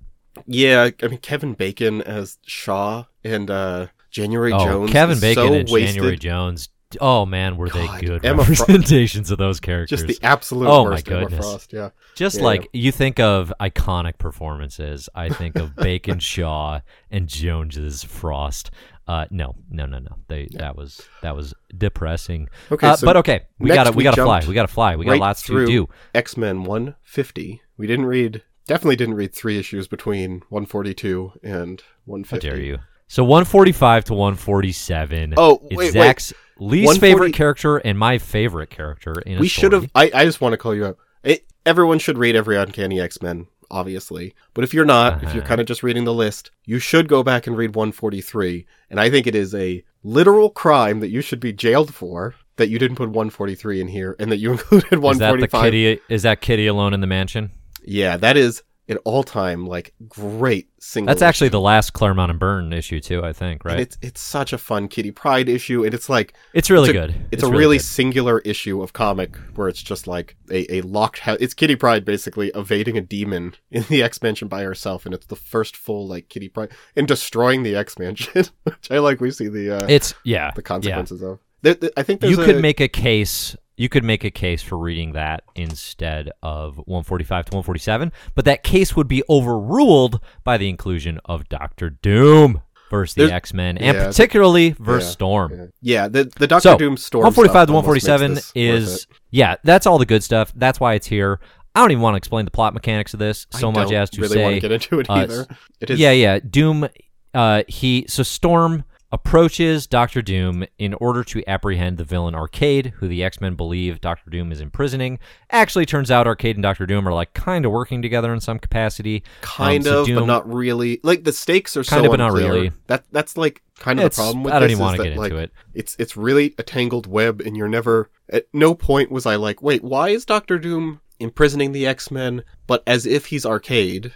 Yeah, 0.47 0.89
I 1.03 1.07
mean 1.07 1.19
Kevin 1.19 1.53
Bacon 1.53 2.01
as 2.01 2.39
Shaw 2.45 3.05
and 3.23 3.51
uh 3.51 3.87
January 4.13 4.53
oh, 4.53 4.59
Jones. 4.59 4.91
Kevin 4.91 5.19
Bacon 5.19 5.47
so 5.47 5.53
and 5.53 5.69
wasted. 5.69 5.95
January 5.95 6.17
Jones. 6.17 6.69
Oh 7.01 7.25
man, 7.25 7.57
were 7.57 7.69
God, 7.69 7.99
they 7.99 8.05
good 8.05 8.23
Emma 8.23 8.45
Fro- 8.45 8.53
representations 8.53 9.31
of 9.31 9.39
those 9.39 9.59
characters? 9.59 10.03
Just 10.03 10.19
the 10.21 10.25
absolute 10.25 10.67
Oh, 10.67 10.83
my 10.85 10.91
worst 10.91 11.07
Emma 11.09 11.21
goodness. 11.21 11.39
Frost. 11.45 11.73
Yeah. 11.73 11.89
Just 12.15 12.37
Yeah. 12.37 12.43
like 12.43 12.69
you 12.71 12.91
think 12.91 13.19
of 13.19 13.51
iconic 13.59 14.19
performances, 14.19 15.09
I 15.15 15.29
think 15.29 15.57
of 15.57 15.75
Bacon, 15.75 16.19
Shaw, 16.19 16.81
and 17.09 17.27
Jones's 17.27 18.03
Frost. 18.03 18.69
Uh, 19.07 19.25
no, 19.31 19.55
no, 19.69 19.85
no, 19.87 19.99
no. 19.99 20.17
They 20.27 20.47
that 20.51 20.75
was 20.77 21.01
that 21.23 21.35
was 21.35 21.53
depressing. 21.75 22.47
Okay, 22.71 22.87
Uh, 22.87 22.95
so 22.95 23.05
but 23.05 23.17
okay, 23.17 23.41
we 23.59 23.69
gotta 23.69 23.91
we, 23.91 23.97
we 23.97 24.03
gotta 24.03 24.23
fly. 24.23 24.43
We 24.47 24.53
gotta 24.53 24.67
fly. 24.67 24.95
We 24.95 25.05
got 25.05 25.11
right 25.13 25.19
lots 25.19 25.41
to 25.43 25.65
do. 25.65 25.89
X 26.13 26.37
Men 26.37 26.63
150. 26.63 27.61
We 27.75 27.87
didn't 27.87 28.05
read 28.05 28.43
definitely 28.67 28.95
didn't 28.95 29.15
read 29.15 29.33
three 29.33 29.57
issues 29.57 29.87
between 29.87 30.43
142 30.49 31.33
and 31.43 31.83
one 32.05 32.23
fifty. 32.23 32.47
How 32.47 32.53
150. 32.53 32.59
dare 32.59 32.59
you? 32.59 32.77
So 33.13 33.23
145 33.23 34.05
to 34.05 34.15
147. 34.15 35.35
Oh, 35.37 35.61
it's 35.65 35.77
wait, 35.77 35.77
wait. 35.77 35.91
Zach's 35.91 36.33
least 36.57 36.87
140 36.87 36.99
favorite 36.99 37.33
character 37.35 37.77
and 37.77 37.95
my 37.95 38.17
favorite 38.17 38.71
character 38.71 39.13
in 39.23 39.37
a 39.37 39.39
we 39.39 39.47
should 39.47 39.71
have. 39.71 39.87
I, 39.93 40.09
I 40.15 40.25
just 40.25 40.41
want 40.41 40.53
to 40.53 40.57
call 40.57 40.73
you 40.73 40.87
out. 40.87 40.97
It, 41.21 41.45
everyone 41.63 41.99
should 41.99 42.17
read 42.17 42.35
every 42.35 42.57
Uncanny 42.57 42.99
X 42.99 43.21
Men, 43.21 43.45
obviously. 43.69 44.33
But 44.55 44.63
if 44.63 44.73
you're 44.73 44.83
not, 44.83 45.17
if 45.17 45.35
you're 45.35 45.43
Uh-huh. 45.43 45.47
kind 45.47 45.61
of 45.61 45.67
just 45.67 45.83
reading 45.83 46.05
the 46.05 46.13
list, 46.13 46.49
you 46.65 46.79
should 46.79 47.07
go 47.07 47.21
back 47.21 47.45
and 47.45 47.55
read 47.55 47.75
143. 47.75 48.65
And 48.89 48.99
I 48.99 49.11
think 49.11 49.27
it 49.27 49.35
is 49.35 49.53
a 49.53 49.83
literal 50.01 50.49
crime 50.49 50.99
that 51.01 51.09
you 51.09 51.21
should 51.21 51.39
be 51.39 51.53
jailed 51.53 51.93
for 51.93 52.33
that 52.55 52.69
you 52.69 52.79
didn't 52.79 52.97
put 52.97 53.09
143 53.09 53.79
in 53.79 53.89
here 53.89 54.15
and 54.17 54.31
that 54.31 54.37
you 54.37 54.51
included 54.53 54.97
145. 54.97 55.03
Is 55.11 55.19
that 55.19 55.51
the 55.51 55.61
kitty? 55.61 56.01
Is 56.09 56.23
that 56.23 56.41
kitty 56.41 56.65
alone 56.65 56.95
in 56.95 57.01
the 57.01 57.05
mansion? 57.05 57.51
Yeah, 57.85 58.17
that 58.17 58.37
is 58.37 58.63
an 58.89 58.97
all-time 59.05 59.65
like 59.65 59.93
great 60.09 60.67
single. 60.79 61.07
That's 61.07 61.21
actually 61.21 61.47
issue. 61.47 61.51
the 61.51 61.61
last 61.61 61.93
Claremont 61.93 62.31
and 62.31 62.39
Byrne 62.39 62.73
issue 62.73 62.99
too. 62.99 63.23
I 63.23 63.31
think. 63.31 63.63
Right. 63.63 63.73
And 63.73 63.81
it's 63.81 63.97
it's 64.01 64.21
such 64.21 64.51
a 64.51 64.57
fun 64.57 64.87
Kitty 64.89 65.11
Pryde 65.11 65.47
issue, 65.47 65.85
and 65.85 65.93
it's 65.93 66.09
like 66.09 66.33
It's 66.53 66.69
really 66.69 66.89
it's 66.89 66.97
a- 66.97 67.07
good. 67.07 67.25
It's, 67.31 67.43
a 67.43 67.49
really, 67.49 67.77
good. 67.77 67.83
singular 67.85 68.39
issue 68.39 68.81
of 68.81 68.91
comic 68.93 69.37
where 69.55 69.67
it's 69.69 69.81
just 69.81 70.05
like 70.05 70.35
a, 70.51 70.75
a 70.75 70.81
locked 70.81 71.19
house. 71.19 71.37
It's 71.39 71.53
Kitty 71.53 71.75
Pryde 71.77 72.03
basically 72.03 72.51
evading 72.55 72.97
a 72.97 73.01
demon 73.01 73.55
in 73.71 73.83
the 73.83 74.03
X 74.03 74.21
Mansion 74.21 74.47
by 74.47 74.63
herself, 74.63 75.05
and 75.05 75.15
it's 75.15 75.27
the 75.27 75.35
first 75.37 75.77
full 75.77 76.07
like 76.07 76.27
Kitty 76.29 76.49
Pryde 76.49 76.71
and 76.95 77.07
destroying 77.07 77.63
the 77.63 77.75
X 77.75 77.97
Mansion, 77.97 78.45
which 78.63 78.91
I 78.91 78.99
like. 78.99 79.21
We 79.21 79.31
see 79.31 79.47
the 79.47 79.77
uh, 79.83 79.87
It's 79.87 80.13
yeah. 80.23 80.51
the 80.51 80.61
yeah. 80.61 80.63
consequences 80.63 81.21
of. 81.21 81.39
There, 81.61 81.75
there- 81.75 81.91
I 81.95 82.03
think 82.03 82.19
there's 82.19 82.35
You 82.35 82.41
a, 82.41 82.45
could 82.45 82.61
make 82.61 82.81
a 82.81 82.89
case. 82.89 83.55
You 83.83 83.89
could 83.89 84.05
make 84.05 84.23
a 84.23 84.31
case 84.31 84.63
for 84.63 84.77
reading 84.77 85.11
that 85.11 85.43
instead 85.55 86.31
of 86.41 86.77
145 86.77 87.47
to 87.47 87.49
147, 87.49 88.13
but 88.33 88.45
that 88.45 88.63
case 88.63 88.95
would 88.95 89.09
be 89.09 89.23
overruled 89.27 90.21
by 90.45 90.57
the 90.57 90.69
inclusion 90.69 91.19
of 91.25 91.49
Doctor 91.49 91.89
Doom 91.89 92.61
versus 92.89 93.15
the 93.15 93.33
X 93.33 93.53
Men, 93.53 93.77
and 93.77 93.97
yeah, 93.97 94.05
particularly 94.05 94.69
versus 94.79 95.09
yeah, 95.09 95.11
Storm. 95.11 95.51
yeah. 95.51 95.65
yeah, 95.81 96.07
the 96.07 96.31
the 96.37 96.47
Doctor 96.47 96.69
So, 96.69 96.77
Doom 96.77 96.95
storm. 96.95 97.23
145 97.23 97.51
stuff 97.51 97.67
to 97.67 97.73
almost 97.73 97.93
makes 97.93 98.07
147 98.07 98.35
this 98.35 98.55
worth 98.55 98.55
is 98.55 99.07
yeah, 99.31 99.57
that's 99.65 99.85
all 99.85 99.97
the 99.97 100.05
good 100.05 100.23
stuff. 100.23 100.53
That's 100.55 100.79
why 100.79 100.93
it's 100.93 101.07
here. 101.07 101.41
I 101.75 101.81
don't 101.81 101.91
even 101.91 102.01
want 102.01 102.13
to 102.13 102.19
explain 102.19 102.45
the 102.45 102.51
plot 102.51 102.73
mechanics 102.73 103.13
of 103.13 103.19
this 103.19 103.47
I 103.53 103.59
so 103.59 103.69
much 103.69 103.89
don't 103.89 103.95
as 103.95 104.09
to 104.11 104.21
really 104.21 104.41
want 104.41 104.51
say 104.51 104.59
to 104.61 104.61
get 104.61 104.71
into 104.71 104.99
it 105.01 105.09
uh, 105.09 105.13
either. 105.13 105.47
It 105.81 105.89
is 105.89 105.99
yeah, 105.99 106.11
yeah. 106.11 106.39
Doom. 106.39 106.87
Uh, 107.33 107.63
he 107.67 108.05
so 108.07 108.23
Storm 108.23 108.85
approaches 109.13 109.85
Doctor 109.85 110.23
Doom 110.23 110.65
in 110.79 110.95
order 110.95 111.23
to 111.23 111.43
apprehend 111.47 111.99
the 111.99 112.03
villain 112.03 112.33
Arcade, 112.33 112.87
who 112.97 113.07
the 113.07 113.23
X 113.23 113.39
Men 113.39 113.53
believe 113.53 114.01
Doctor 114.01 114.29
Doom 114.31 114.51
is 114.51 114.59
imprisoning. 114.59 115.19
Actually, 115.51 115.85
turns 115.85 116.09
out 116.09 116.25
Arcade 116.25 116.55
and 116.55 116.63
Doctor 116.63 116.87
Doom 116.87 117.07
are 117.07 117.13
like 117.13 117.33
kind 117.35 117.63
of 117.63 117.71
working 117.71 118.01
together 118.01 118.33
in 118.33 118.41
some 118.41 118.57
capacity. 118.57 119.23
kind 119.41 119.85
Um, 119.87 120.05
so 120.05 120.13
of, 120.13 120.19
but 120.19 120.25
not 120.25 120.51
really. 120.51 120.99
Like 121.03 121.23
the 121.23 121.31
stakes 121.31 121.77
are 121.77 121.83
Kind 121.83 122.01
so 122.01 122.05
of, 122.05 122.11
but 122.11 122.17
not 122.17 122.33
really. 122.33 122.71
That 122.87 123.05
that's 123.11 123.37
like 123.37 123.61
kind 123.79 123.99
of 123.99 124.05
It's- 124.07 124.17
the 124.17 124.23
problem 124.23 124.43
with 124.43 124.53
I 124.53 124.59
don't 124.59 124.71
even 124.71 124.81
want 124.81 124.97
to 124.97 125.03
that, 125.03 125.09
get 125.09 125.17
like, 125.17 125.31
into 125.31 125.43
it. 125.43 125.51
It's 125.75 125.95
it's 125.99 126.17
really 126.17 126.55
a 126.57 126.63
tangled 126.63 127.05
web, 127.05 127.39
and 127.39 127.55
you're 127.55 127.69
never. 127.69 128.09
At 128.29 128.47
no 128.51 128.73
point 128.73 129.11
was 129.11 129.27
I 129.27 129.35
like, 129.35 129.61
wait, 129.61 129.83
why 129.83 130.09
is 130.09 130.25
Doctor 130.25 130.57
Doom 130.57 131.01
imprisoning 131.19 131.71
the 131.71 131.85
X 131.85 132.09
Men? 132.09 132.43
But 132.65 132.81
as 132.87 133.05
if 133.05 133.27
he's 133.27 133.45
Arcade. 133.45 134.11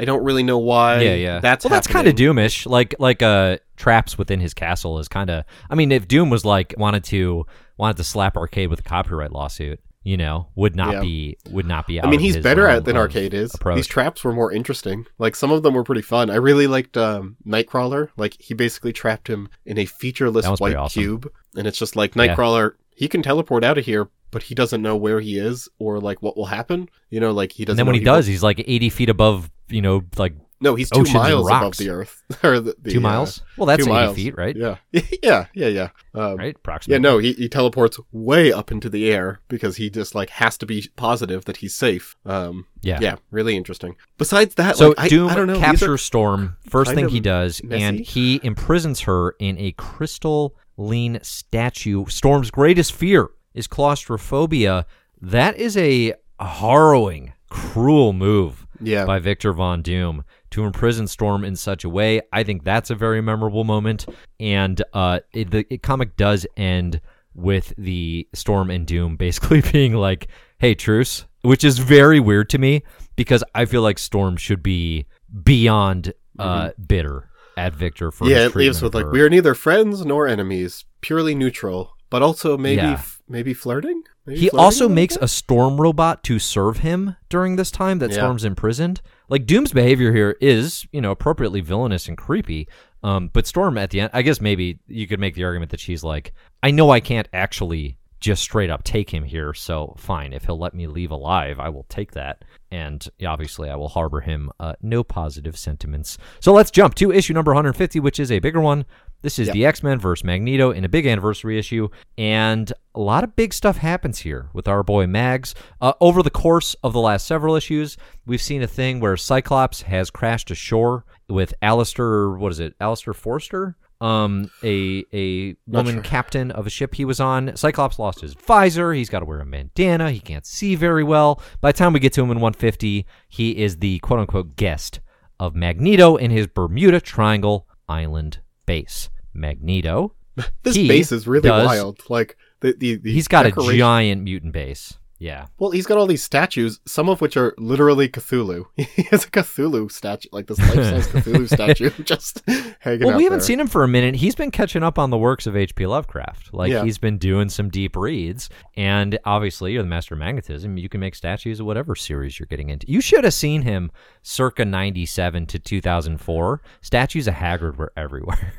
I 0.00 0.04
don't 0.04 0.24
really 0.24 0.42
know 0.42 0.58
why. 0.58 1.00
yeah, 1.02 1.14
yeah. 1.14 1.40
That's 1.40 1.64
well, 1.64 1.70
that's 1.70 1.86
kind 1.86 2.08
of. 2.08 2.14
Doomish. 2.14 2.66
Like 2.66 2.94
like 2.98 3.22
uh 3.22 3.58
traps 3.76 4.16
within 4.18 4.40
his 4.40 4.54
castle 4.54 4.98
is 4.98 5.08
kind 5.08 5.30
of. 5.30 5.44
I 5.68 5.74
mean, 5.74 5.92
if 5.92 6.08
Doom 6.08 6.30
was 6.30 6.44
like 6.44 6.74
wanted 6.78 7.04
to 7.04 7.46
wanted 7.76 7.96
to 7.98 8.04
slap 8.04 8.36
Arcade 8.36 8.70
with 8.70 8.80
a 8.80 8.82
copyright 8.82 9.32
lawsuit, 9.32 9.80
you 10.02 10.16
know, 10.16 10.48
would 10.54 10.74
not 10.74 10.94
Yeah. 10.94 11.00
be 11.00 11.36
would 11.50 11.66
not 11.66 11.86
be. 11.86 12.00
Out 12.00 12.06
I 12.06 12.10
mean, 12.10 12.20
he's 12.20 12.36
better 12.38 12.62
realm 12.64 12.78
at 12.78 12.84
than 12.86 12.96
Arcade 12.96 13.34
is. 13.34 13.54
approach. 13.54 13.76
These 13.76 13.86
traps 13.86 14.24
were 14.24 14.32
more 14.32 14.50
interesting. 14.52 15.06
Like 15.18 15.36
some 15.36 15.52
of 15.52 15.62
them 15.62 15.74
were 15.74 15.84
pretty 15.84 16.02
fun. 16.02 16.30
I 16.30 16.36
really 16.36 16.66
liked 16.66 16.96
um, 16.96 17.36
Nightcrawler. 17.46 18.08
Like 18.16 18.36
he 18.40 18.54
basically 18.54 18.92
trapped 18.92 19.28
him 19.28 19.48
in 19.66 19.76
a 19.78 19.84
featureless 19.84 20.44
That 20.46 20.50
was 20.50 20.60
pretty 20.60 20.76
white 20.76 20.82
awesome. 20.84 21.02
cube, 21.02 21.32
and 21.56 21.66
it's 21.66 21.78
just 21.78 21.94
like 21.96 22.16
Yeah. 22.16 22.28
Nightcrawler. 22.34 22.72
He 22.96 23.08
can 23.08 23.22
teleport 23.22 23.64
out 23.64 23.78
of 23.78 23.84
here, 23.86 24.10
but 24.30 24.42
he 24.44 24.54
doesn't 24.54 24.82
know 24.82 24.96
where 24.96 25.20
he 25.20 25.38
is 25.38 25.68
or 25.78 26.00
like 26.00 26.22
what 26.22 26.36
will 26.36 26.46
happen. 26.46 26.88
You 27.10 27.20
know, 27.20 27.32
like 27.32 27.52
he 27.52 27.64
doesn't. 27.64 27.72
And 27.72 27.78
then 27.78 27.86
when 27.86 27.94
know 27.94 28.12
he 28.12 28.18
does, 28.18 28.26
he's 28.26 28.42
like 28.42 28.62
80 28.66 28.90
feet 28.90 29.08
above, 29.08 29.50
you 29.68 29.82
know, 29.82 30.02
like 30.16 30.34
no, 30.62 30.74
he's 30.74 30.90
two 30.90 31.04
miles 31.04 31.48
above 31.48 31.78
the 31.78 31.88
Earth. 31.88 32.22
or 32.44 32.60
the, 32.60 32.76
the, 32.78 32.90
two 32.92 32.98
uh, 32.98 33.02
miles. 33.02 33.42
Well, 33.56 33.64
that's 33.64 33.82
80 33.82 33.90
miles. 33.90 34.16
feet, 34.16 34.36
right? 34.36 34.54
Yeah, 34.54 34.76
yeah, 35.22 35.46
yeah, 35.54 35.68
yeah. 35.68 35.88
Um, 36.14 36.36
Right, 36.36 36.56
Yeah, 36.86 36.98
no, 36.98 37.16
he, 37.16 37.32
he 37.32 37.48
teleports 37.48 37.98
way 38.12 38.52
up 38.52 38.70
into 38.70 38.90
the 38.90 39.10
air 39.10 39.40
because 39.48 39.76
he 39.76 39.88
just 39.88 40.14
like 40.14 40.28
has 40.30 40.58
to 40.58 40.66
be 40.66 40.86
positive 40.96 41.46
that 41.46 41.58
he's 41.58 41.74
safe. 41.74 42.14
Um, 42.26 42.66
Yeah. 42.82 42.98
yeah, 43.00 43.16
really 43.30 43.56
interesting. 43.56 43.96
Besides 44.18 44.54
that, 44.56 44.76
So 44.76 44.88
like, 44.88 45.00
I- 45.00 45.08
Doom 45.08 45.30
I, 45.30 45.34
don't 45.34 45.46
know. 45.46 45.58
captures 45.58 46.02
Storm. 46.02 46.56
First 46.68 46.92
thing 46.92 47.08
he 47.08 47.20
does, 47.20 47.62
messy. 47.64 47.82
and 47.82 48.00
he 48.00 48.40
imprisons 48.42 49.00
her 49.02 49.30
in 49.38 49.56
a 49.58 49.72
crystalline 49.72 51.20
statue. 51.22 52.04
Storm's 52.06 52.50
greatest 52.50 52.92
fear 52.92 53.30
is 53.54 53.66
claustrophobia. 53.66 54.86
That 55.20 55.56
is 55.56 55.76
a 55.76 56.14
harrowing, 56.38 57.32
cruel 57.48 58.12
move 58.12 58.66
yeah, 58.80 59.04
by 59.04 59.18
Victor 59.18 59.52
Von 59.52 59.82
Doom 59.82 60.24
to 60.50 60.64
imprison 60.64 61.06
Storm 61.06 61.44
in 61.44 61.54
such 61.56 61.84
a 61.84 61.88
way. 61.88 62.22
I 62.32 62.42
think 62.42 62.64
that's 62.64 62.90
a 62.90 62.94
very 62.94 63.20
memorable 63.20 63.64
moment, 63.64 64.06
and 64.38 64.82
uh, 64.92 65.20
it, 65.32 65.50
the 65.50 65.66
it, 65.72 65.82
comic 65.82 66.16
does 66.16 66.46
end 66.56 67.00
with 67.34 67.72
the 67.76 68.26
Storm 68.34 68.70
and 68.70 68.86
Doom 68.86 69.16
basically 69.18 69.60
being 69.72 69.94
like, 69.94 70.28
"Hey, 70.58 70.74
truce," 70.74 71.26
which 71.42 71.62
is 71.64 71.78
very 71.78 72.20
weird 72.20 72.48
to 72.50 72.58
me 72.58 72.82
because 73.16 73.44
I 73.54 73.64
feel 73.66 73.82
like 73.82 73.98
Storm 73.98 74.36
should 74.36 74.62
be 74.62 75.06
beyond 75.44 76.12
uh, 76.38 76.70
bitter 76.86 77.28
at 77.56 77.74
Victor 77.74 78.10
for 78.10 78.24
Mm-hmm. 78.24 78.32
yeah. 78.32 78.46
It 78.46 78.54
leaves 78.56 78.80
with 78.80 78.94
like 78.94 79.06
we 79.12 79.20
are 79.20 79.28
neither 79.28 79.54
friends 79.54 80.04
nor 80.06 80.26
enemies, 80.26 80.84
purely 81.02 81.34
neutral, 81.34 81.96
but 82.08 82.22
also 82.22 82.56
maybe 82.56 82.76
Yeah. 82.82 82.92
f- 82.92 83.19
maybe 83.30 83.54
flirting. 83.54 84.02
Maybe 84.26 84.40
He 84.40 84.48
flirting 84.48 84.64
also 84.64 84.88
makes 84.88 85.16
a 85.20 85.28
storm 85.28 85.80
robot 85.80 86.22
to 86.24 86.38
serve 86.38 86.78
him 86.78 87.16
during 87.28 87.56
this 87.56 87.70
time 87.70 87.98
that 88.00 88.10
Yeah. 88.10 88.16
Storm's 88.16 88.44
imprisoned. 88.44 89.00
Like 89.28 89.46
Doom's 89.46 89.72
behavior 89.72 90.12
here 90.12 90.36
is, 90.40 90.86
you 90.92 91.00
know, 91.00 91.12
appropriately 91.12 91.60
villainous 91.60 92.08
and 92.08 92.18
creepy. 92.18 92.68
Um, 93.02 93.30
but 93.32 93.46
Storm 93.46 93.78
at 93.78 93.90
the 93.90 94.00
end, 94.00 94.10
I 94.12 94.22
guess 94.22 94.40
maybe 94.40 94.80
you 94.86 95.06
could 95.06 95.20
make 95.20 95.34
the 95.34 95.44
argument 95.44 95.70
that 95.70 95.80
she's 95.80 96.04
like, 96.04 96.34
I 96.62 96.70
know 96.70 96.90
I 96.90 97.00
can't 97.00 97.28
actually 97.32 97.96
just 98.20 98.42
straight 98.42 98.68
up 98.68 98.84
take 98.84 99.08
him 99.08 99.24
here, 99.24 99.54
so 99.54 99.94
fine. 99.96 100.34
If 100.34 100.44
he'll 100.44 100.58
let 100.58 100.74
me 100.74 100.86
leave 100.86 101.10
alive, 101.10 101.58
I 101.58 101.70
will 101.70 101.86
take 101.88 102.12
that. 102.12 102.44
And 102.70 103.06
obviously, 103.26 103.70
I 103.70 103.76
will 103.76 103.88
harbor 103.88 104.20
him 104.20 104.50
uh, 104.60 104.74
no 104.82 105.02
positive 105.02 105.56
sentiments. 105.56 106.18
So 106.38 106.52
let's 106.52 106.70
jump 106.70 106.94
to 106.96 107.10
issue 107.10 107.32
number 107.32 107.52
150, 107.52 107.98
which 108.00 108.20
is 108.20 108.30
a 108.30 108.38
bigger 108.38 108.60
one. 108.60 108.84
This 109.22 109.38
is 109.38 109.48
Yep. 109.48 109.54
the 109.54 109.66
X 109.66 109.82
Men 109.82 109.98
versus 109.98 110.24
Magneto 110.24 110.70
in 110.70 110.84
a 110.84 110.88
big 110.88 111.06
anniversary 111.06 111.58
issue, 111.58 111.88
and 112.16 112.72
a 112.94 113.00
lot 113.00 113.22
of 113.24 113.36
big 113.36 113.52
stuff 113.52 113.76
happens 113.78 114.20
here 114.20 114.48
with 114.52 114.66
our 114.66 114.82
boy 114.82 115.06
Mags. 115.06 115.54
Uh, 115.80 115.92
over 116.00 116.22
the 116.22 116.30
course 116.30 116.74
of 116.82 116.92
the 116.92 117.00
last 117.00 117.26
several 117.26 117.54
issues, 117.54 117.96
we've 118.26 118.40
seen 118.42 118.62
a 118.62 118.66
thing 118.66 118.98
where 119.00 119.16
Cyclops 119.16 119.82
has 119.82 120.10
crashed 120.10 120.50
ashore 120.50 121.04
with 121.28 121.52
Alistair. 121.62 122.30
What 122.30 122.52
is 122.52 122.60
it, 122.60 122.74
Alistair 122.80 123.12
Forster? 123.14 123.76
Um, 124.00 124.50
a 124.64 125.04
a 125.12 125.48
Not 125.66 125.80
woman 125.84 125.96
sure. 125.96 126.02
captain 126.02 126.50
of 126.52 126.66
a 126.66 126.70
ship 126.70 126.94
he 126.94 127.04
was 127.04 127.20
on. 127.20 127.54
Cyclops 127.54 127.98
lost 127.98 128.22
his 128.22 128.32
visor. 128.32 128.94
He's 128.94 129.10
got 129.10 129.18
to 129.20 129.26
wear 129.26 129.40
a 129.40 129.44
bandana. 129.44 130.10
He 130.10 130.20
can't 130.20 130.46
see 130.46 130.74
very 130.74 131.04
well. 131.04 131.42
By 131.60 131.72
the 131.72 131.76
time 131.78 131.92
we 131.92 132.00
get 132.00 132.14
to 132.14 132.22
him 132.22 132.30
in 132.30 132.40
150, 132.40 133.04
he 133.28 133.58
is 133.58 133.76
the 133.76 133.98
quote 133.98 134.20
unquote 134.20 134.56
guest 134.56 135.00
of 135.38 135.54
Magneto 135.54 136.16
in 136.16 136.30
his 136.30 136.46
Bermuda 136.46 136.98
Triangle 137.02 137.68
Island 137.90 138.38
base. 138.70 139.10
Magneto. 139.34 140.14
This 140.62 140.76
he 140.76 140.86
base 140.88 141.10
is 141.12 141.26
really 141.26 141.48
does- 141.48 141.66
wild. 141.66 142.02
Like 142.08 142.36
the 142.60 142.72
the, 142.78 142.96
the 142.96 143.12
He's 143.12 143.28
got 143.28 143.46
a 143.46 143.52
giant 143.52 144.22
mutant 144.22 144.52
base. 144.52 144.96
Yeah. 145.22 145.46
Well, 145.58 145.70
he's 145.70 145.84
got 145.86 145.98
all 145.98 146.06
these 146.06 146.22
statues, 146.22 146.80
some 146.86 147.10
of 147.10 147.20
which 147.20 147.36
are 147.36 147.54
literally 147.58 148.08
Cthulhu. 148.08 148.64
He 148.76 149.02
has 149.10 149.24
a 149.26 149.30
Cthulhu 149.30 149.92
statue, 149.92 150.30
like 150.32 150.46
this 150.46 150.58
life-size 150.58 151.06
Cthulhu 151.12 151.46
statue, 151.46 151.90
just 152.04 152.42
hanging 152.80 153.00
Well, 153.00 153.10
out 153.10 153.16
we 153.18 153.24
haven't 153.24 153.40
there. 153.40 153.46
seen 153.46 153.60
him 153.60 153.66
for 153.66 153.84
a 153.84 153.88
minute. 153.88 154.16
He's 154.16 154.34
been 154.34 154.50
catching 154.50 154.82
up 154.82 154.98
on 154.98 155.10
the 155.10 155.18
works 155.18 155.46
of 155.46 155.54
H.P. 155.56 155.86
Lovecraft. 155.86 156.54
Like 156.54 156.72
Yeah. 156.72 156.84
he's 156.84 156.96
been 156.96 157.18
doing 157.18 157.50
some 157.50 157.68
deep 157.68 157.96
reads, 157.96 158.48
and 158.78 159.18
obviously, 159.26 159.74
you're 159.74 159.82
the 159.82 159.88
master 159.90 160.14
of 160.14 160.20
magnetism. 160.20 160.78
You 160.78 160.88
can 160.88 161.00
make 161.00 161.14
statues 161.14 161.60
of 161.60 161.66
whatever 161.66 161.94
series 161.94 162.40
you're 162.40 162.46
getting 162.46 162.70
into. 162.70 162.90
You 162.90 163.02
should 163.02 163.24
have 163.24 163.34
seen 163.34 163.60
him 163.62 163.90
circa 164.22 164.64
'97 164.64 165.44
to 165.48 165.58
2004. 165.58 166.62
Statues 166.80 167.28
of 167.28 167.34
Hagrid 167.34 167.76
were 167.76 167.92
everywhere. 167.94 168.54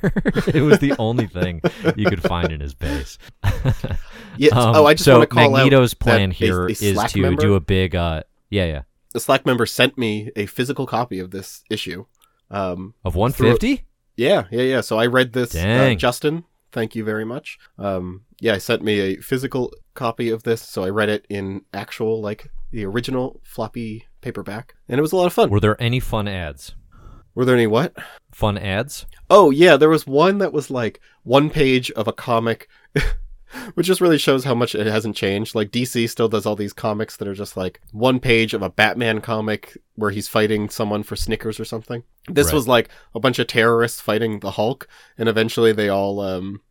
it 0.54 0.62
was 0.62 0.78
the 0.78 0.94
only 1.00 1.26
thing 1.26 1.62
you 1.96 2.06
could 2.08 2.22
find 2.22 2.52
in 2.52 2.60
his 2.62 2.76
base. 2.76 3.18
Yeah. 4.38 4.52
Um, 4.54 4.76
oh, 4.76 4.86
I 4.86 4.94
just 4.94 5.06
so 5.06 5.18
want 5.18 5.30
to 5.30 5.36
call 5.36 5.50
Magneto's 5.52 5.94
out 5.94 6.00
plan 6.00 6.30
that 6.30 6.36
a- 6.36 6.46
here 6.52 6.68
a 6.68 6.72
is 6.72 7.12
to 7.14 7.22
member, 7.22 7.42
do 7.42 7.56
a 7.56 7.60
big. 7.60 7.96
uh 7.96 8.24
Yeah, 8.50 8.66
yeah. 8.66 8.82
The 9.14 9.20
Slack 9.20 9.46
member 9.46 9.66
sent 9.66 9.98
me 9.98 10.32
a 10.36 10.46
physical 10.46 10.86
copy 10.86 11.20
of 11.20 11.32
this 11.32 11.64
issue. 11.70 12.06
Um, 12.50 12.94
Of 13.04 13.16
150. 13.16 13.86
yeah, 14.16 14.46
yeah, 14.52 14.62
yeah. 14.62 14.82
So 14.82 14.98
I 15.00 15.06
read 15.08 15.34
this. 15.34 15.56
Uh, 15.56 15.94
Justin, 15.96 16.44
thank 16.72 16.96
you 16.96 17.04
very 17.04 17.26
much. 17.26 17.58
Um, 17.78 18.24
yeah, 18.40 18.54
I 18.54 18.58
sent 18.58 18.84
me 18.84 19.00
a 19.00 19.18
physical 19.18 19.74
copy 19.94 20.30
of 20.30 20.44
this, 20.44 20.62
so 20.62 20.84
I 20.84 20.90
read 20.90 21.10
it 21.10 21.26
in 21.30 21.62
actual, 21.74 22.22
like 22.22 22.50
the 22.72 22.86
original 22.86 23.42
floppy 23.44 24.08
paperback, 24.22 24.76
and 24.88 24.98
it 24.98 25.02
was 25.02 25.12
a 25.12 25.18
lot 25.18 25.28
of 25.28 25.34
fun. 25.34 25.50
Were 25.50 25.60
there 25.60 25.82
any 25.82 26.00
fun 26.00 26.28
ads? 26.28 26.76
Were 27.36 27.46
there 27.46 27.56
any 27.56 27.68
what? 27.68 27.94
Fun 28.32 28.58
ads? 28.58 29.06
Oh 29.30 29.50
yeah, 29.52 29.78
there 29.78 29.90
was 29.90 30.06
one 30.08 30.38
that 30.40 30.54
was 30.54 30.70
like 30.70 31.00
one 31.24 31.50
page 31.50 31.90
of 31.92 32.08
a 32.08 32.14
comic, 32.14 32.68
which 33.74 33.88
just 33.88 34.02
really 34.02 34.18
shows 34.18 34.44
how 34.44 34.56
much 34.56 34.76
it 34.76 34.88
hasn't 34.88 35.16
changed. 35.16 35.56
Like 35.56 35.72
DC 35.72 36.10
still 36.10 36.28
does 36.28 36.46
all 36.46 36.56
these 36.56 36.74
comics 36.74 37.18
that 37.18 37.28
are 37.28 37.34
just 37.34 37.56
like 37.58 37.82
one 37.92 38.20
page 38.20 38.54
of 38.54 38.62
a 38.62 38.70
Batman 38.70 39.22
comic 39.22 39.78
where 39.96 40.12
he's 40.12 40.28
fighting 40.28 40.70
someone 40.70 41.04
for 41.04 41.16
Snickers 41.16 41.60
or 41.60 41.66
something. 41.66 42.04
This 42.28 42.48
Right. 42.48 42.54
was 42.54 42.68
like 42.68 42.90
a 43.16 43.20
bunch 43.20 43.40
of 43.40 43.48
terrorists 43.48 44.02
fighting 44.02 44.40
the 44.40 44.52
Hulk, 44.52 44.88
and 45.18 45.28
eventually 45.30 45.72
they 45.72 45.90
all 45.90 46.20
um 46.20 46.62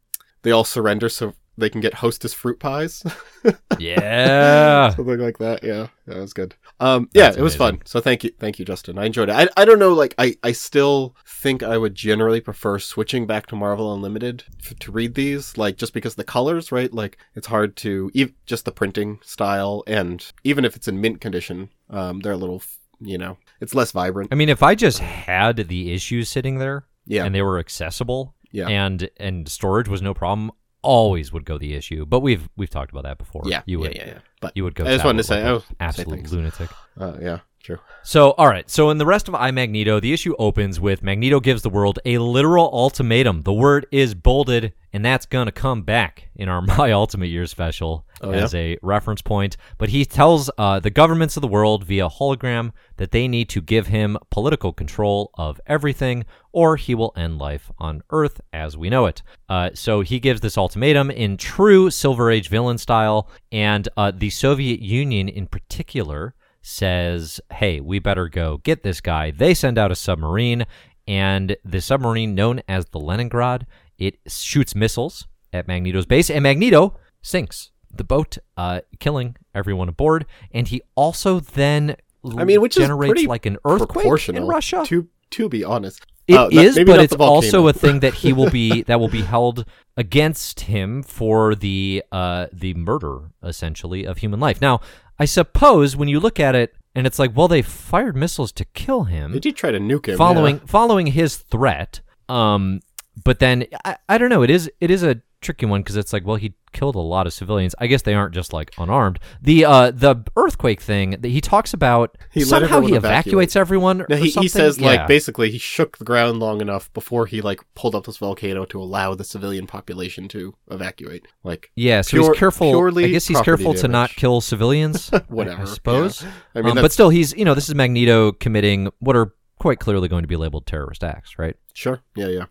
they 0.43 0.51
all 0.51 0.65
surrender 0.65 1.09
so 1.09 1.35
they 1.61 1.71
can 1.71 1.81
get 1.81 1.95
Hostess 1.95 2.33
fruit 2.35 2.59
pies, 2.59 3.05
Yeah. 3.79 4.91
something 4.91 5.19
like 5.19 5.39
that. 5.39 5.63
Yeah, 5.63 5.89
that 6.07 6.17
was 6.19 6.33
good. 6.33 6.55
Um, 6.81 7.09
yeah, 7.13 7.25
That's 7.25 7.37
it 7.37 7.43
was 7.43 7.55
amazing. 7.57 7.79
fun. 7.79 7.87
So 7.87 8.01
thank 8.01 8.25
you, 8.25 8.31
thank 8.39 8.59
you, 8.59 8.65
Justin. 8.65 8.99
I 8.99 9.05
enjoyed 9.05 9.29
it. 9.29 9.33
I 9.35 9.49
I 9.57 9.65
don't 9.65 9.79
know, 9.79 9.93
like 9.93 10.15
I 10.19 10.37
I 10.43 10.53
still 10.53 11.15
think 11.27 11.63
I 11.63 11.77
would 11.79 11.95
generally 11.95 12.41
prefer 12.41 12.79
switching 12.79 13.27
back 13.27 13.47
to 13.47 13.57
Marvel 13.57 13.93
Unlimited 13.95 14.45
f- 14.65 14.79
to 14.79 14.93
read 14.93 15.15
these, 15.15 15.57
like 15.57 15.77
just 15.77 15.93
because 15.93 16.15
the 16.15 16.25
colors, 16.25 16.73
right? 16.73 16.93
Like 16.93 17.19
it's 17.35 17.47
hard 17.47 17.77
to 17.77 18.11
ev- 18.17 18.33
just 18.47 18.65
the 18.65 18.73
printing 18.73 19.21
style, 19.23 19.83
and 19.87 20.25
even 20.45 20.65
if 20.65 20.77
it's 20.77 20.89
in 20.89 21.01
mint 21.01 21.21
condition, 21.21 21.71
um, 21.91 22.21
they're 22.21 22.33
a 22.33 22.37
little, 22.37 22.63
you 23.01 23.19
know, 23.19 23.37
it's 23.61 23.75
less 23.75 23.93
vibrant. 23.93 24.33
I 24.33 24.37
mean, 24.37 24.49
if 24.49 24.63
I 24.63 24.75
just 24.75 24.99
had 25.01 25.57
the 25.69 25.93
issues 25.93 26.29
sitting 26.29 26.59
there 26.59 26.85
Yeah, 27.07 27.25
and 27.25 27.35
they 27.35 27.43
were 27.43 27.59
accessible 27.59 28.35
Yeah. 28.53 28.69
and 28.69 29.11
and 29.19 29.49
storage 29.49 29.89
was 29.89 30.01
no 30.03 30.15
problem, 30.15 30.51
always 30.83 31.33
would 31.33 31.45
go 31.45 31.59
the 31.59 31.75
issue. 31.75 32.07
But 32.07 32.21
we've 32.21 32.49
we've 32.57 32.71
talked 32.71 32.91
about 32.91 33.05
that 33.05 33.19
before. 33.19 33.43
yeah, 33.47 33.63
you 33.67 33.79
yeah, 33.79 33.89
would 33.89 33.97
yeah, 33.97 34.07
yeah. 34.07 34.19
But 34.41 34.53
you 34.57 34.65
would 34.65 34.75
go. 34.75 34.85
I 34.85 34.93
just 34.93 35.05
wanted 35.05 35.19
to 35.19 35.25
say, 35.25 35.43
like 35.43 35.63
oh, 35.63 35.75
absolute 35.81 36.31
lunatic. 36.31 36.71
uh, 36.99 37.17
yeah, 37.21 37.39
true. 37.63 37.79
So, 38.03 38.33
all 38.33 38.49
right. 38.49 38.69
So, 38.71 38.91
in 38.91 38.99
the 38.99 39.07
rest 39.07 39.29
of 39.29 39.35
I 39.35 39.51
Magneto, 39.51 40.01
the 40.01 40.13
issue 40.13 40.35
opens 40.39 40.81
with 40.81 41.03
Magneto 41.03 41.41
gives 41.41 41.63
the 41.63 41.71
world 41.71 41.99
a 42.05 42.19
literal 42.19 42.71
ultimatum. 42.73 43.43
The 43.43 43.53
word 43.53 43.87
is 43.91 44.15
bolded, 44.15 44.73
and 44.93 45.05
that's 45.05 45.27
going 45.27 45.47
to 45.47 45.53
come 45.53 45.83
back 45.83 46.29
in 46.35 46.49
our 46.49 46.63
My 46.79 46.93
Ultimate 46.93 47.27
Year 47.27 47.47
special 47.47 48.07
Oh, 48.23 48.33
as 48.33 48.55
a 48.55 48.77
reference 48.83 49.23
point. 49.23 49.57
But 49.79 49.91
he 49.91 50.05
tells 50.05 50.51
uh, 50.59 50.81
the 50.81 50.91
governments 50.91 51.37
of 51.37 51.41
the 51.41 51.49
world 51.49 51.85
via 51.85 52.09
hologram 52.09 52.73
that 52.97 53.13
they 53.13 53.29
need 53.29 53.49
to 53.51 53.63
give 53.63 53.87
him 53.87 54.19
political 54.31 54.73
control 54.73 55.31
of 55.35 55.61
everything, 55.67 56.27
or 56.53 56.77
he 56.77 56.95
will 56.95 57.13
end 57.17 57.39
life 57.39 57.71
on 57.79 58.03
Earth 58.11 58.41
as 58.53 58.77
we 58.77 58.91
know 58.91 59.07
it. 59.07 59.23
Uh, 59.49 59.71
so, 59.75 60.01
he 60.01 60.21
gives 60.21 60.41
this 60.41 60.59
ultimatum 60.59 61.11
in 61.11 61.37
true 61.37 61.91
Silver 61.91 62.31
Age 62.31 62.49
villain 62.49 62.79
style, 62.79 63.29
and 63.53 63.89
uh, 63.97 64.11
the 64.11 64.31
Soviet 64.31 64.81
Union 64.81 65.29
in 65.29 65.47
particular 65.47 66.35
says, 66.63 67.41
hey, 67.53 67.81
we 67.81 67.99
better 67.99 68.29
go 68.29 68.59
get 68.59 68.83
this 68.83 69.01
guy. 69.01 69.31
They 69.31 69.55
send 69.55 69.79
out 69.79 69.91
a 69.91 69.97
submarine, 69.97 70.67
and 71.07 71.57
the 71.65 71.81
submarine 71.81 72.35
known 72.35 72.61
as 72.69 72.87
the 72.87 73.01
Leningrad, 73.01 73.67
it 73.99 74.19
shoots 74.29 74.75
missiles 74.75 75.27
at 75.53 75.67
Magneto's 75.67 76.07
base, 76.07 76.31
and 76.31 76.43
Magneto 76.43 76.97
sinks 77.23 77.71
the 77.91 78.05
boat, 78.05 78.39
uh, 78.57 78.81
killing 78.99 79.37
everyone 79.55 79.89
aboard. 79.89 80.27
And 80.53 80.69
he 80.69 80.81
also 80.95 81.41
then 81.41 81.97
I 82.37 82.45
mean, 82.45 82.61
which 82.61 82.77
generates 82.77 83.25
like 83.25 83.47
an 83.47 83.57
earthquake 83.65 84.29
in 84.29 84.47
Russia. 84.47 84.85
To 84.87 85.09
to 85.31 85.49
be 85.49 85.65
honest, 85.65 86.05
It 86.29 86.37
Uh, 86.37 86.49
is, 86.53 86.77
not- 86.77 86.87
but 86.87 87.01
it's 87.01 87.15
also 87.15 87.67
a 87.67 87.73
thing 87.73 88.01
that 88.01 88.15
he 88.15 88.33
will 88.33 88.51
be 88.51 88.83
that 88.89 89.01
will 89.01 89.09
be 89.09 89.23
held 89.23 89.65
against 89.97 90.61
him 90.61 91.03
for 91.03 91.55
the 91.55 92.05
uh, 92.13 92.47
the 92.53 92.75
murder 92.75 93.31
essentially 93.43 94.05
of 94.05 94.19
human 94.19 94.39
life. 94.39 94.61
Now, 94.61 94.81
I 95.21 95.27
suppose 95.27 95.97
when 95.97 96.09
you 96.09 96.19
look 96.19 96.41
at 96.41 96.55
it, 96.57 96.75
and 96.95 97.07
it's 97.07 97.19
like, 97.19 97.37
well, 97.37 97.47
they 97.47 97.63
fired 97.63 98.17
missiles 98.17 98.51
to 98.53 98.65
kill 98.65 99.05
him, 99.05 99.33
They 99.33 99.39
did 99.39 99.55
try 99.55 99.71
to 99.71 99.79
nuke 99.79 100.09
him. 100.09 100.17
following 100.19 100.57
yeah. 100.57 100.63
following 100.67 101.07
his 101.09 101.37
threat. 101.37 102.01
Um, 102.29 102.81
but 103.25 103.39
then 103.39 103.67
I, 103.85 103.97
I 104.09 104.19
don't 104.19 104.31
know. 104.31 104.43
It 104.43 104.51
is 104.51 104.71
it 104.81 104.91
is 104.91 105.03
a 105.05 105.21
tricky 105.41 105.67
one 105.67 105.81
because 105.81 105.97
it's 105.97 106.13
like, 106.13 106.27
well, 106.27 106.37
he 106.37 106.55
killed 106.73 106.95
a 106.95 107.01
lot 107.01 107.27
of 107.27 107.33
civilians. 107.33 107.75
I 107.79 107.87
guess 107.87 108.03
they 108.03 108.15
aren't 108.15 108.35
just 108.35 108.53
like 108.53 108.73
unarmed. 108.79 109.19
The 109.43 109.65
uh 109.65 109.91
the 109.91 110.23
earthquake 110.37 110.81
thing 110.81 111.11
that 111.13 111.25
he 111.29 111.41
talks 111.41 111.73
about 111.75 112.17
He 112.31 112.43
somehow 112.43 112.81
he 112.81 112.95
everyone 112.95 112.97
evacuates 112.99 113.57
everyone. 113.57 114.05
No, 114.09 114.17
or 114.17 114.17
he, 114.17 114.31
he 114.31 114.49
says 114.49 114.79
Yeah. 114.79 114.87
like 114.87 115.09
basically 115.09 115.51
he 115.51 115.59
shook 115.59 115.99
the 115.99 116.05
ground 116.05 116.39
long 116.41 116.61
enough 116.61 116.93
before 116.93 117.27
he 117.27 117.41
like 117.41 117.61
pulled 117.75 117.95
up 117.95 118.05
this 118.05 118.19
volcano 118.19 118.65
to 118.67 118.81
allow 118.81 119.15
the 119.15 119.25
civilian 119.25 119.67
population 119.67 120.29
to 120.29 120.55
evacuate. 120.71 121.27
Like 121.43 121.71
Yeah, 121.75 122.03
so 122.03 122.11
Pure- 122.11 122.25
he's 122.33 122.39
careful. 122.39 122.99
I 122.99 123.09
guess 123.09 123.27
he's 123.27 123.41
careful 123.41 123.75
to 123.75 123.89
not 123.89 124.11
kill 124.11 124.41
civilians. 124.41 125.09
Whatever, 125.29 125.63
I 125.63 125.65
suppose. 125.67 126.23
yeah. 126.23 126.31
I 126.55 126.63
mean, 126.63 126.77
Um, 126.79 126.83
but 126.83 126.93
still, 126.93 127.09
he's 127.11 127.33
you 127.35 127.45
know 127.45 127.55
this 127.55 127.69
is 127.69 127.75
Magneto 127.75 128.33
committing 128.33 128.89
what 129.01 129.17
are 129.17 129.33
quite 129.59 129.79
clearly 129.81 130.09
going 130.09 130.23
to 130.23 130.29
be 130.29 130.37
labeled 130.37 130.67
terrorist 130.67 131.03
acts, 131.05 131.39
right? 131.39 131.57
sure, 131.75 132.01
yeah, 132.17 132.29
yeah. 132.29 132.45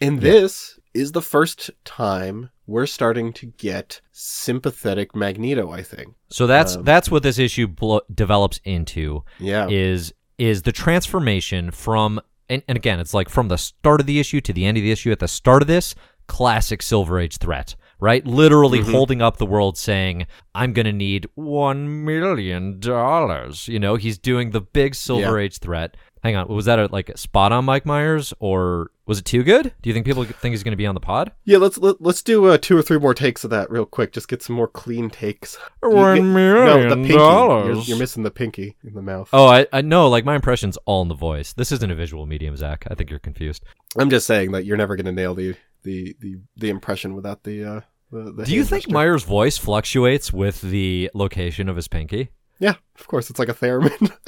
And 0.00 0.20
this 0.20 0.78
is 0.96 1.12
the 1.12 1.22
first 1.22 1.70
time 1.84 2.50
we're 2.66 2.86
starting 2.86 3.32
to 3.34 3.46
get 3.46 4.00
sympathetic 4.12 5.14
Magneto. 5.14 5.70
I 5.70 5.82
think. 5.82 6.14
So 6.30 6.46
that's 6.46 6.76
Um, 6.76 6.84
that's 6.84 7.10
what 7.10 7.22
this 7.22 7.38
issue 7.38 7.66
blo- 7.68 8.00
develops 8.12 8.60
into 8.64 9.22
Yeah. 9.38 9.68
is 9.70 10.12
is 10.38 10.62
the 10.62 10.72
transformation 10.72 11.70
from 11.70 12.20
and, 12.48 12.62
and 12.68 12.76
again 12.76 13.00
it's 13.00 13.14
like 13.14 13.28
from 13.28 13.48
the 13.48 13.58
start 13.58 14.00
of 14.00 14.06
the 14.06 14.18
issue 14.20 14.40
to 14.42 14.52
the 14.52 14.64
end 14.66 14.76
of 14.76 14.82
the 14.82 14.90
issue. 14.92 15.10
At 15.12 15.18
the 15.20 15.28
start 15.28 15.62
of 15.62 15.68
this, 15.68 15.94
classic 16.26 16.82
Silver 16.82 17.18
Age 17.20 17.36
threat. 17.38 17.76
Right, 17.98 18.26
literally 18.26 18.80
Mhm. 18.80 18.90
holding 18.90 19.22
up 19.22 19.38
the 19.38 19.46
world, 19.46 19.78
saying, 19.78 20.26
"I'm 20.54 20.74
gonna 20.74 20.92
need 20.92 21.26
one 21.34 22.04
million 22.04 22.78
dollars." 22.78 23.68
You 23.68 23.78
know, 23.78 23.94
he's 23.96 24.18
doing 24.18 24.50
the 24.50 24.60
big 24.60 24.94
Silver 24.94 25.38
Age 25.38 25.58
threat. 25.58 25.96
Hang 26.22 26.36
on, 26.36 26.48
was 26.48 26.66
that 26.66 26.78
a, 26.78 26.88
like 26.92 27.08
a 27.08 27.16
spot 27.16 27.52
on 27.52 27.64
Mike 27.64 27.86
Myers, 27.86 28.34
or 28.38 28.90
was 29.06 29.18
it 29.18 29.24
too 29.24 29.42
good? 29.42 29.72
Do 29.82 29.88
you 29.88 29.94
think 29.94 30.04
people 30.04 30.24
think 30.24 30.52
he's 30.52 30.62
gonna 30.62 30.76
be 30.76 30.86
on 30.86 30.94
the 30.94 31.00
pod? 31.00 31.32
Yeah, 31.44 31.58
let's 31.58 31.78
let, 31.78 32.00
let's 32.00 32.22
do 32.22 32.46
uh, 32.46 32.58
two 32.58 32.76
or 32.76 32.82
three 32.82 32.98
more 32.98 33.14
takes 33.14 33.44
of 33.44 33.50
that 33.50 33.70
real 33.70 33.86
quick. 33.86 34.12
Just 34.12 34.28
get 34.28 34.42
some 34.42 34.56
more 34.56 34.68
clean 34.68 35.08
takes. 35.10 35.56
You 35.82 35.90
One 35.90 36.16
get- 36.16 36.22
million 36.22 36.64
no, 36.66 36.88
the 36.90 36.96
pinky. 36.96 37.12
You're, 37.14 37.74
you're 37.82 37.98
missing 37.98 38.22
the 38.22 38.30
pinky 38.30 38.76
in 38.84 38.94
the 38.94 39.02
mouth. 39.02 39.28
Oh, 39.32 39.46
I, 39.46 39.66
I 39.72 39.80
know. 39.82 40.08
Like 40.08 40.24
my 40.24 40.34
impression's 40.34 40.76
all 40.86 41.02
in 41.02 41.08
the 41.08 41.14
voice. 41.14 41.52
This 41.52 41.72
isn't 41.72 41.90
a 41.90 41.94
visual 41.94 42.26
medium, 42.26 42.56
Zach. 42.56 42.86
I 42.90 42.94
think 42.94 43.10
you're 43.10 43.18
confused. 43.18 43.64
I'm 43.96 44.10
just 44.10 44.26
saying 44.26 44.52
that 44.52 44.64
you're 44.64 44.76
never 44.76 44.96
going 44.96 45.06
to 45.06 45.12
nail 45.12 45.34
the, 45.34 45.54
the 45.84 46.16
the 46.20 46.36
the 46.56 46.68
impression 46.70 47.14
without 47.14 47.44
the. 47.44 47.64
Uh, 47.64 47.80
the, 48.12 48.32
the 48.32 48.44
Do 48.44 48.54
you 48.54 48.64
think 48.64 48.82
gesture. 48.84 48.94
Myers' 48.94 49.24
voice 49.24 49.58
fluctuates 49.58 50.32
with 50.32 50.60
the 50.60 51.10
location 51.14 51.68
of 51.68 51.74
his 51.76 51.88
pinky? 51.88 52.30
Yeah, 52.58 52.74
of 52.98 53.06
course. 53.06 53.30
It's 53.30 53.38
like 53.38 53.48
a 53.48 53.54
theremin. 53.54 54.12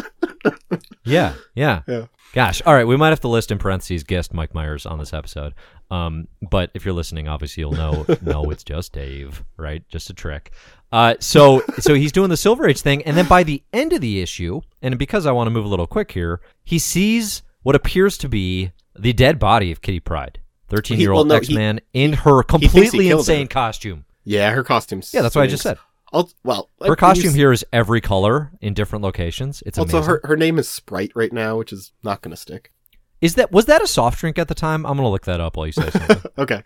Yeah, 1.05 1.35
yeah. 1.55 1.83
Yeah. 1.89 2.07
Gosh. 2.35 2.61
All 2.67 2.75
right, 2.75 2.87
we 2.87 2.97
might 2.97 3.09
have 3.09 3.21
to 3.21 3.29
list 3.29 3.51
in 3.51 3.57
parentheses 3.57 4.05
guest 4.05 4.35
Mike 4.35 4.53
Myers 4.53 4.85
on 4.85 4.99
this 4.99 5.15
episode. 5.15 5.55
Um, 5.91 6.29
but 6.51 6.71
if 6.75 6.85
you're 6.85 6.93
listening, 6.93 7.29
obviously 7.29 7.63
you'll 7.63 7.73
know. 7.73 8.05
no, 8.23 8.51
it's 8.51 8.63
just 8.63 8.93
Dave, 8.93 9.43
right? 9.57 9.83
Just 9.89 10.11
a 10.11 10.15
trick. 10.15 10.53
Uh, 10.93 11.15
so 11.19 11.63
so 11.79 11.95
he's 11.95 12.13
doing 12.13 12.29
the 12.29 12.37
Silver 12.37 12.69
Age 12.69 12.83
thing, 12.83 13.03
and 13.05 13.17
then 13.17 13.27
by 13.27 13.43
the 13.43 13.63
end 13.73 13.95
of 13.95 14.03
the 14.03 14.21
issue, 14.21 14.61
and 14.83 14.99
because 14.99 15.25
I 15.25 15.33
want 15.33 15.47
to 15.47 15.51
move 15.51 15.65
a 15.65 15.69
little 15.69 15.87
quick 15.87 16.13
here, 16.13 16.43
he 16.63 16.79
sees 16.79 17.43
what 17.63 17.75
appears 17.75 18.19
to 18.19 18.29
be 18.29 18.73
the 18.99 19.15
dead 19.15 19.39
body 19.39 19.73
of 19.73 19.81
Kitty 19.81 20.01
Pryde, 20.01 20.41
thirteen 20.69 21.01
year 21.01 21.11
well, 21.13 21.21
old 21.21 21.29
no, 21.29 21.37
X 21.37 21.49
Man 21.51 21.81
in 21.95 22.13
her 22.13 22.43
completely 22.43 23.09
insane 23.09 23.47
her. 23.47 23.49
costume. 23.49 24.05
yeah, 24.25 24.51
her 24.51 24.63
costume's. 24.63 25.13
Yeah, 25.15 25.23
that's 25.23 25.35
what 25.35 25.43
I 25.43 25.47
just 25.47 25.63
said. 25.63 25.79
I'll, 26.13 26.31
well, 26.45 26.71
Her 26.85 26.97
costume 26.97 27.35
here 27.35 27.53
is 27.53 27.65
every 27.73 28.01
color 28.01 28.51
in 28.61 28.75
different 28.75 29.03
locations. 29.05 29.63
It's 29.67 29.79
Also, 29.79 29.99
amazing. 29.99 30.11
her 30.11 30.21
her 30.25 30.37
name 30.37 30.59
is 30.59 30.69
Sprite 30.69 31.13
right 31.15 31.33
now, 31.33 31.59
which 31.59 31.73
is 31.73 31.93
not 32.03 32.23
going 32.23 32.31
to 32.31 32.37
stick. 32.37 32.73
Is 33.21 33.35
that 33.35 33.51
was 33.53 33.67
that 33.67 33.83
a 33.83 33.87
soft 33.87 34.21
drink 34.21 34.39
at 34.39 34.49
the 34.49 34.55
time? 34.55 34.87
I'm 34.87 34.97
gonna 34.97 35.11
look 35.11 35.25
that 35.25 35.41
up 35.41 35.57
while 35.57 35.67
you 35.67 35.73
say 35.73 35.91
something. 35.91 36.23
okay. 36.39 36.63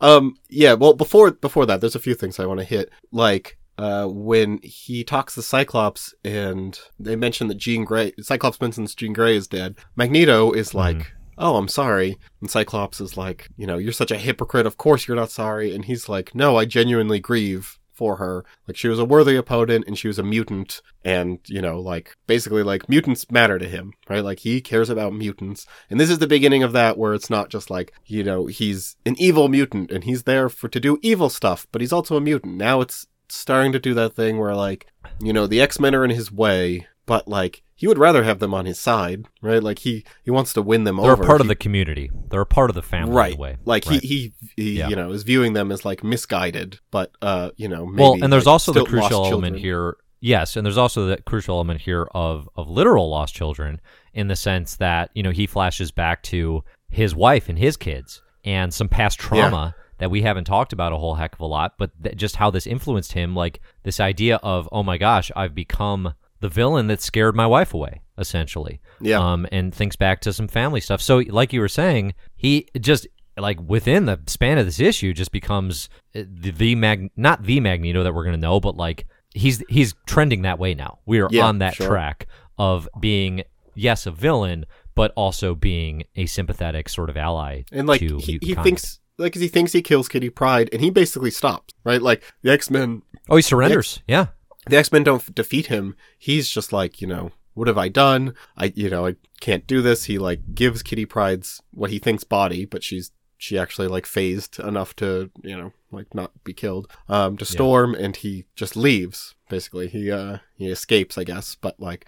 Um. 0.00 0.36
Yeah. 0.48 0.74
Well, 0.74 0.94
before 0.94 1.32
before 1.32 1.66
that, 1.66 1.80
there's 1.80 1.96
a 1.96 2.00
few 2.00 2.14
things 2.14 2.38
I 2.38 2.46
want 2.46 2.60
to 2.60 2.64
hit. 2.64 2.90
Like, 3.10 3.58
uh, 3.76 4.06
when 4.06 4.60
he 4.62 5.02
talks 5.02 5.34
to 5.34 5.42
Cyclops 5.42 6.14
and 6.24 6.78
they 7.00 7.16
mention 7.16 7.48
that 7.48 7.56
Jean 7.58 7.84
Grey, 7.84 8.12
Cyclops 8.20 8.60
mentions 8.60 8.94
Jean 8.94 9.12
Grey 9.12 9.34
is 9.36 9.48
dead. 9.48 9.74
Magneto 9.96 10.52
is 10.52 10.74
like, 10.74 11.12
"Oh, 11.38 11.56
I'm 11.56 11.66
sorry," 11.68 12.18
and 12.40 12.48
Cyclops 12.48 13.00
is 13.00 13.16
like, 13.16 13.48
"You 13.56 13.66
know, 13.66 13.76
you're 13.76 13.92
such 13.92 14.12
a 14.12 14.16
hypocrite. 14.18 14.64
Of 14.66 14.76
course 14.76 15.08
you're 15.08 15.16
not 15.16 15.32
sorry." 15.32 15.74
And 15.74 15.86
he's 15.86 16.08
like, 16.08 16.36
"No, 16.36 16.56
I 16.56 16.66
genuinely 16.66 17.18
grieve." 17.18 17.80
For 17.96 18.16
her, 18.16 18.44
like 18.68 18.76
she 18.76 18.88
was 18.88 18.98
a 18.98 19.06
worthy 19.06 19.36
opponent 19.36 19.86
and 19.86 19.96
she 19.96 20.06
was 20.06 20.18
a 20.18 20.22
mutant, 20.22 20.82
and 21.02 21.38
you 21.46 21.62
know, 21.62 21.80
like 21.80 22.14
basically, 22.26 22.62
like 22.62 22.90
mutants 22.90 23.30
matter 23.30 23.58
to 23.58 23.66
him, 23.66 23.94
right? 24.10 24.22
Like 24.22 24.40
he 24.40 24.60
cares 24.60 24.90
about 24.90 25.14
mutants, 25.14 25.66
and 25.88 25.98
this 25.98 26.10
is 26.10 26.18
the 26.18 26.26
beginning 26.26 26.62
of 26.62 26.72
that 26.72 26.98
where 26.98 27.14
it's 27.14 27.30
not 27.30 27.48
just 27.48 27.70
like, 27.70 27.94
you 28.04 28.22
know, 28.22 28.46
he's 28.46 28.96
an 29.06 29.16
evil 29.18 29.48
mutant 29.48 29.90
and 29.90 30.04
he's 30.04 30.24
there 30.24 30.50
for 30.50 30.68
to 30.68 30.78
do 30.78 30.98
evil 31.00 31.30
stuff, 31.30 31.66
but 31.72 31.80
he's 31.80 31.92
also 31.92 32.18
a 32.18 32.20
mutant. 32.20 32.58
Now 32.58 32.82
it's 32.82 33.06
starting 33.30 33.72
to 33.72 33.78
do 33.78 33.94
that 33.94 34.12
thing 34.12 34.38
where 34.38 34.54
like, 34.54 34.86
you 35.20 35.32
know, 35.32 35.46
the 35.46 35.62
X-Men 35.62 35.94
are 35.94 36.04
in 36.04 36.10
his 36.10 36.30
way, 36.30 36.86
but 37.06 37.26
like 37.28 37.62
he 37.78 37.86
would 37.86 37.98
rather 37.98 38.22
have 38.22 38.38
them 38.38 38.54
on 38.54 38.64
his 38.66 38.78
side, 38.78 39.26
right? 39.42 39.62
Like 39.62 39.80
he 39.80 40.04
he 40.24 40.30
wants 40.30 40.52
to 40.54 40.62
win 40.62 40.84
them 40.84 40.98
over. 40.98 41.06
They're 41.08 41.12
over. 41.14 41.22
a 41.22 41.26
part 41.26 41.40
of 41.40 41.48
the 41.48 41.54
community. 41.56 42.10
They're 42.30 42.40
a 42.40 42.46
part 42.46 42.70
of 42.70 42.74
the 42.74 42.82
family. 42.82 43.14
right. 43.14 43.38
Way. 43.38 43.56
Like 43.64 43.86
Right. 43.86 44.00
he 44.02 44.08
he, 44.08 44.62
he 44.62 44.78
Yeah. 44.78 44.88
you 44.88 44.96
know, 44.96 45.10
is 45.12 45.22
viewing 45.22 45.52
them 45.52 45.70
as 45.72 45.84
like 45.84 46.02
misguided, 46.04 46.80
but 46.90 47.12
uh, 47.22 47.50
you 47.56 47.68
know, 47.68 47.86
maybe 47.86 48.02
well, 48.02 48.16
and 48.22 48.32
there's 48.32 48.46
like, 48.46 48.52
also 48.52 48.72
the 48.72 48.84
crucial 48.84 49.24
element 49.26 49.58
here. 49.58 49.96
Yes, 50.20 50.56
and 50.56 50.64
there's 50.64 50.78
also 50.78 51.06
the 51.06 51.18
crucial 51.22 51.56
element 51.56 51.82
here 51.82 52.08
of 52.12 52.48
of 52.56 52.68
literal 52.70 53.08
lost 53.10 53.34
children 53.34 53.80
in 54.14 54.28
the 54.28 54.36
sense 54.36 54.76
that 54.76 55.10
you 55.14 55.22
know 55.22 55.30
he 55.30 55.46
flashes 55.46 55.90
back 55.92 56.22
to 56.24 56.64
his 56.88 57.14
wife 57.14 57.48
and 57.50 57.58
his 57.58 57.76
kids 57.76 58.22
and 58.44 58.72
some 58.72 58.88
past 58.88 59.18
trauma 59.18 59.74
that 59.98 60.10
we 60.10 60.22
haven't 60.22 60.44
talked 60.44 60.72
about 60.72 60.92
a 60.92 60.96
whole 60.96 61.14
heck 61.16 61.34
of 61.34 61.40
a 61.40 61.46
lot, 61.46 61.74
but 61.78 61.90
th- 62.02 62.16
just 62.16 62.36
how 62.36 62.50
this 62.50 62.66
influenced 62.66 63.12
him, 63.12 63.34
like 63.36 63.60
this 63.82 64.00
idea 64.00 64.36
of 64.36 64.68
oh 64.72 64.82
my 64.82 64.96
gosh, 64.96 65.30
I've 65.36 65.54
become 65.54 66.14
the 66.40 66.48
villain 66.48 66.86
that 66.88 67.00
scared 67.00 67.34
my 67.34 67.46
wife 67.46 67.72
away, 67.74 68.02
essentially. 68.18 68.80
Yeah. 69.00 69.18
Um, 69.18 69.46
and 69.52 69.74
thinks 69.74 69.96
back 69.96 70.20
to 70.22 70.32
some 70.32 70.48
family 70.48 70.80
stuff. 70.80 71.00
So, 71.00 71.18
like 71.28 71.52
you 71.52 71.60
were 71.60 71.68
saying, 71.68 72.14
he 72.36 72.68
just 72.80 73.06
like 73.38 73.60
within 73.60 74.06
the 74.06 74.18
span 74.26 74.58
of 74.58 74.64
this 74.66 74.80
issue 74.80 75.12
just 75.12 75.30
becomes 75.32 75.88
uh, 76.14 76.22
the, 76.26 76.50
the 76.50 76.74
mag 76.74 77.10
not 77.16 77.42
the 77.42 77.60
Magneto 77.60 78.02
that 78.02 78.14
we're 78.14 78.24
gonna 78.24 78.36
know, 78.36 78.60
but 78.60 78.76
like 78.76 79.06
he's 79.34 79.62
he's 79.68 79.94
trending 80.06 80.42
that 80.42 80.58
way 80.58 80.74
now. 80.74 81.00
We 81.06 81.20
are 81.20 81.28
Yeah, 81.30 81.46
on 81.46 81.58
that 81.58 81.74
sure. 81.74 81.88
track 81.88 82.26
of 82.58 82.88
being 83.00 83.42
yes 83.74 84.06
a 84.06 84.10
villain, 84.10 84.64
but 84.94 85.12
also 85.16 85.54
being 85.54 86.04
a 86.16 86.24
sympathetic 86.26 86.88
sort 86.88 87.10
of 87.10 87.16
ally 87.18 87.62
and 87.72 87.86
like 87.86 88.00
to 88.00 88.16
he, 88.18 88.38
he 88.40 88.54
thinks 88.54 89.00
like 89.18 89.32
because 89.32 89.42
he 89.42 89.48
thinks 89.48 89.72
he 89.72 89.82
kills 89.82 90.08
Kitty 90.08 90.30
Pryde, 90.30 90.70
and 90.72 90.80
he 90.80 90.88
basically 90.90 91.30
stops. 91.30 91.74
Right, 91.84 92.00
like 92.00 92.22
the 92.42 92.50
X 92.52 92.70
Men 92.70 93.02
Oh, 93.28 93.36
he 93.36 93.42
surrenders. 93.42 94.00
Yeah. 94.08 94.28
The 94.68 94.76
X 94.76 94.90
Men 94.92 95.04
don't 95.04 95.34
defeat 95.34 95.66
him. 95.66 95.96
He's 96.18 96.48
just 96.48 96.72
like, 96.72 97.00
you 97.00 97.06
know, 97.06 97.32
what 97.54 97.68
have 97.68 97.78
I 97.78 97.88
done? 97.88 98.34
I, 98.56 98.72
you 98.74 98.90
know, 98.90 99.06
I 99.06 99.16
can't 99.40 99.66
do 99.66 99.80
this. 99.80 100.04
He 100.04 100.18
like 100.18 100.54
gives 100.54 100.82
Kitty 100.82 101.06
Pryde's 101.06 101.62
what 101.72 101.90
he 101.90 101.98
thinks 101.98 102.24
body, 102.24 102.64
but 102.64 102.82
she's 102.82 103.12
she 103.38 103.58
actually 103.58 103.86
like 103.88 104.06
phased 104.06 104.58
enough 104.58 104.96
to, 104.96 105.30
you 105.42 105.56
know, 105.56 105.72
like 105.92 106.14
not 106.14 106.32
be 106.44 106.52
killed. 106.52 106.90
Um, 107.08 107.36
to 107.36 107.44
Storm, 107.44 107.94
and 107.94 108.16
he 108.16 108.44
just 108.56 108.76
leaves. 108.76 109.34
Basically, 109.48 109.88
he 109.88 110.10
uh 110.10 110.38
he 110.54 110.68
escapes, 110.68 111.16
I 111.16 111.24
guess. 111.24 111.54
But 111.54 111.78
like, 111.78 112.06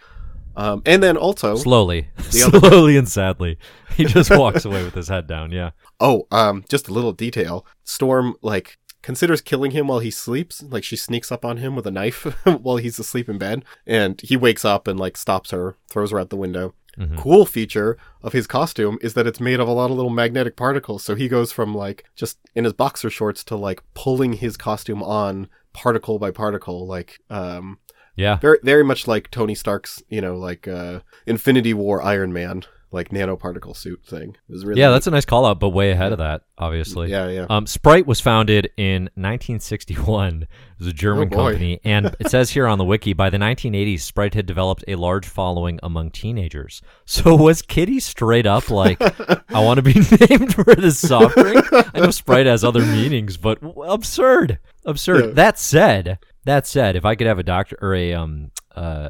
um, 0.57 0.83
and 0.85 1.03
then 1.03 1.17
also, 1.17 1.55
Slowly, 1.57 2.09
The 2.17 2.43
other- 2.47 2.59
slowly 2.59 2.97
and 2.97 3.09
sadly, 3.09 3.59
he 3.97 4.05
just 4.05 4.31
walks 4.31 4.65
away 4.65 4.83
with 4.83 4.95
his 4.95 5.09
head 5.09 5.27
down. 5.29 5.53
Yeah. 5.53 5.71
oh, 6.01 6.27
um, 6.33 6.65
just 6.69 6.89
a 6.89 6.93
little 6.93 7.13
detail. 7.13 7.65
Storm 7.85 8.35
like 8.43 8.79
considers 9.03 9.41
killing 9.41 9.71
him 9.73 9.89
while 9.89 9.99
he 10.01 10.11
sleeps. 10.11 10.63
Like 10.63 10.85
she 10.85 10.97
sneaks 10.97 11.31
up 11.33 11.45
on 11.45 11.59
him 11.59 11.77
with 11.77 11.87
a 11.87 11.91
knife 11.91 12.23
while 12.45 12.77
he's 12.77 12.99
asleep 12.99 13.29
in 13.29 13.39
bed, 13.39 13.65
and 13.87 14.21
he 14.23 14.37
wakes 14.37 14.65
up 14.65 14.87
and 14.89 14.99
like 14.99 15.17
stops 15.17 15.51
her, 15.51 15.77
throws 15.91 16.11
her 16.11 16.19
out 16.21 16.31
the 16.31 16.37
window. 16.37 16.75
Mhm. 16.99 17.17
Cool 17.17 17.47
feature 17.47 17.97
of 18.23 18.33
his 18.33 18.49
costume 18.49 18.99
is 19.01 19.15
that 19.15 19.27
it's 19.27 19.39
made 19.41 19.61
of 19.61 19.69
a 19.69 19.73
lot 19.73 19.91
of 19.91 19.97
little 19.97 20.11
magnetic 20.11 20.57
particles. 20.57 21.05
So 21.05 21.15
he 21.15 21.29
goes 21.29 21.53
from 21.53 21.73
like 21.75 22.05
just 22.17 22.39
in 22.57 22.65
his 22.65 22.73
boxer 22.73 23.09
shorts 23.09 23.45
to 23.45 23.57
like 23.57 23.83
pulling 23.95 24.33
his 24.33 24.57
costume 24.57 25.01
on 25.03 25.49
particle 25.73 26.19
by 26.19 26.33
particle, 26.33 26.87
like 26.89 27.21
um 27.31 27.79
Yeah. 28.17 28.39
very 28.39 28.59
very 28.65 28.83
much 28.83 29.07
like 29.07 29.31
Tony 29.31 29.55
Stark's, 29.55 30.03
you 30.09 30.21
know, 30.21 30.37
like 30.37 30.67
uh 30.67 31.01
Infinity 31.25 31.73
War 31.73 32.03
Iron 32.03 32.33
Man, 32.33 32.65
like 32.91 33.11
nanoparticle 33.11 33.77
suit 33.77 34.03
thing. 34.05 34.31
It 34.49 34.53
was 34.53 34.65
really 34.65 34.81
Yeah, 34.81 34.91
that's 34.91 35.07
a 35.07 35.11
nice 35.11 35.25
call 35.27 35.45
out, 35.45 35.61
but 35.61 35.71
way 35.71 35.91
ahead 35.91 36.13
of 36.13 36.19
that, 36.19 36.43
obviously. 36.57 37.11
yeah, 37.11 37.29
yeah. 37.29 37.47
Um, 37.51 37.67
Sprite 37.67 38.07
was 38.07 38.21
founded 38.21 38.71
in 38.79 39.11
1961. 39.15 40.43
It 40.43 40.49
was 40.79 40.89
a 40.89 40.93
German 40.93 41.29
Oh, 41.33 41.37
company, 41.37 41.81
and 41.85 42.15
it 42.19 42.31
says 42.31 42.51
here 42.51 42.67
on 42.67 42.79
the 42.79 42.85
wiki 42.85 43.13
by 43.13 43.29
the 43.31 43.37
1980s, 43.39 44.01
Sprite 44.01 44.35
had 44.35 44.47
developed 44.47 44.85
a 44.89 44.95
large 44.95 45.27
following 45.27 45.79
among 45.83 46.11
teenagers. 46.13 46.81
So 47.05 47.35
was 47.35 47.63
Kitty 47.63 48.01
straight 48.01 48.47
up 48.47 48.71
like, 48.71 49.01
"I 49.51 49.61
want 49.63 49.79
to 49.79 49.83
be 49.83 49.95
named 50.31 50.55
for 50.55 50.65
this 50.75 50.99
soft 50.99 51.37
drink"? 51.37 51.65
I 51.73 52.01
know 52.01 52.11
Sprite 52.11 52.47
has 52.47 52.65
other 52.65 52.85
meanings, 52.85 53.37
but 53.37 53.59
absurd, 53.85 54.59
absurd. 54.85 55.25
Yeah. 55.27 55.33
That 55.33 55.59
said, 55.59 56.19
that 56.45 56.67
said, 56.67 56.97
if 56.97 57.05
I 57.05 57.15
could 57.17 57.27
have 57.27 57.39
a 57.39 57.43
doctor 57.43 57.77
or 57.83 57.95
a 57.95 58.15
um 58.15 58.51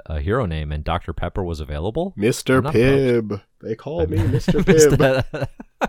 a 0.06 0.20
hero 0.20 0.46
name 0.46 0.72
and 0.72 0.82
Dr 0.84 1.12
Pepper 1.12 1.42
was 1.44 1.60
available, 1.60 2.14
Mr. 2.16 2.62
Pibb. 2.62 3.40
They 3.60 3.74
call 3.74 4.06
me 4.06 4.16
Mr. 4.18 4.62
Pibb. 4.64 5.48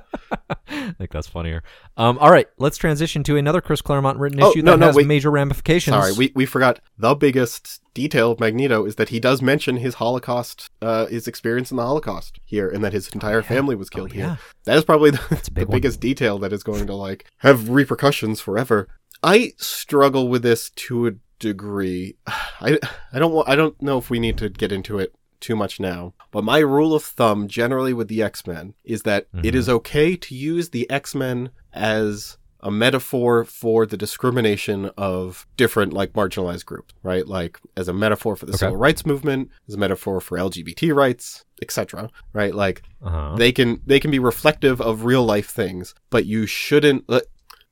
I 0.72 0.94
think 0.98 1.12
that's 1.12 1.28
funnier. 1.28 1.64
Um, 1.98 2.18
all 2.20 2.32
right, 2.32 2.48
let's 2.58 2.78
transition 2.78 3.24
to 3.24 3.38
another 3.38 3.62
Chris 3.62 3.82
Claremont 3.82 4.18
written 4.20 4.42
Oh, 4.42 4.52
issue 4.52 4.62
no, 4.62 4.72
that 4.72 4.78
no, 4.80 4.86
has 4.88 4.96
wait. 4.96 5.08
major 5.08 5.30
ramifications. 5.32 5.96
Sorry, 5.96 6.14
we, 6.14 6.32
we 6.36 6.46
forgot 6.46 6.80
the 6.98 7.16
biggest 7.16 7.82
detail 7.94 8.32
of 8.32 8.40
Magneto 8.40 8.86
is 8.86 8.96
that 8.96 9.10
he 9.10 9.20
does 9.20 9.42
mention 9.42 9.78
his 9.78 9.96
Holocaust, 9.96 10.70
uh, 10.82 11.06
his 11.08 11.28
experience 11.28 11.72
in 11.72 11.78
the 11.78 11.84
Holocaust 11.84 12.40
here, 12.46 12.70
and 12.70 12.84
that 12.84 12.94
his 12.94 13.10
entire 13.10 13.42
family 13.42 13.76
was 13.76 13.90
killed 13.90 14.12
Oh, 14.14 14.18
yeah. 14.18 14.26
here. 14.28 14.40
That 14.66 14.78
is 14.78 14.86
probably 14.86 15.12
the, 15.12 15.52
the 15.54 15.66
biggest 15.66 16.00
detail 16.00 16.38
that 16.40 16.54
is 16.54 16.64
going 16.64 16.88
to 16.88 16.96
like 16.96 17.26
have 17.38 17.70
repercussions 17.70 18.40
forever. 18.42 18.88
I 19.24 19.54
struggle 19.58 20.28
with 20.30 20.44
this 20.44 20.70
to 20.72 21.08
a 21.08 21.12
degree. 21.40 22.16
I, 22.28 22.78
I 23.14 23.20
don't 23.20 23.48
I 23.48 23.56
don't 23.56 23.82
know 23.82 23.98
if 23.98 24.10
we 24.10 24.20
need 24.20 24.38
to 24.40 24.50
get 24.50 24.72
into 24.72 25.00
it 25.00 25.14
too 25.40 25.56
much 25.56 25.80
now, 25.80 26.14
but 26.32 26.44
my 26.44 26.60
rule 26.60 26.94
of 26.94 27.04
thumb 27.04 27.48
generally 27.48 27.94
with 27.94 28.10
the 28.10 28.22
X-Men 28.22 28.74
is 28.84 29.04
that 29.04 29.28
it 29.42 29.56
is 29.56 29.70
okay 29.70 30.16
to 30.18 30.36
use 30.36 30.70
the 30.70 30.90
X-Men 30.90 31.52
as 31.74 32.38
a 32.62 32.70
metaphor 32.70 33.46
for 33.46 33.86
the 33.86 33.96
discrimination 33.96 34.92
of 34.98 35.48
different 35.56 35.94
like 35.94 36.12
marginalized 36.12 36.66
groups, 36.66 36.94
right? 37.04 37.26
Like 37.26 37.58
as 37.78 37.88
a 37.88 37.94
metaphor 37.94 38.36
for 38.36 38.46
the 38.46 38.52
Okay. 38.52 38.58
civil 38.58 38.76
rights 38.76 39.06
movement, 39.06 39.50
as 39.70 39.76
a 39.76 39.78
metaphor 39.78 40.20
for 40.20 40.38
LGBT 40.38 40.94
rights, 40.94 41.46
etc. 41.62 42.10
Right? 42.34 42.54
Like 42.54 42.82
Uh-huh. 43.02 43.36
they 43.38 43.54
can 43.54 43.80
they 43.86 44.02
can 44.02 44.12
be 44.12 44.20
reflective 44.20 44.82
of 44.82 45.06
real 45.06 45.24
life 45.24 45.50
things, 45.50 45.96
but 46.10 46.26
you 46.26 46.46
shouldn't. 46.46 47.06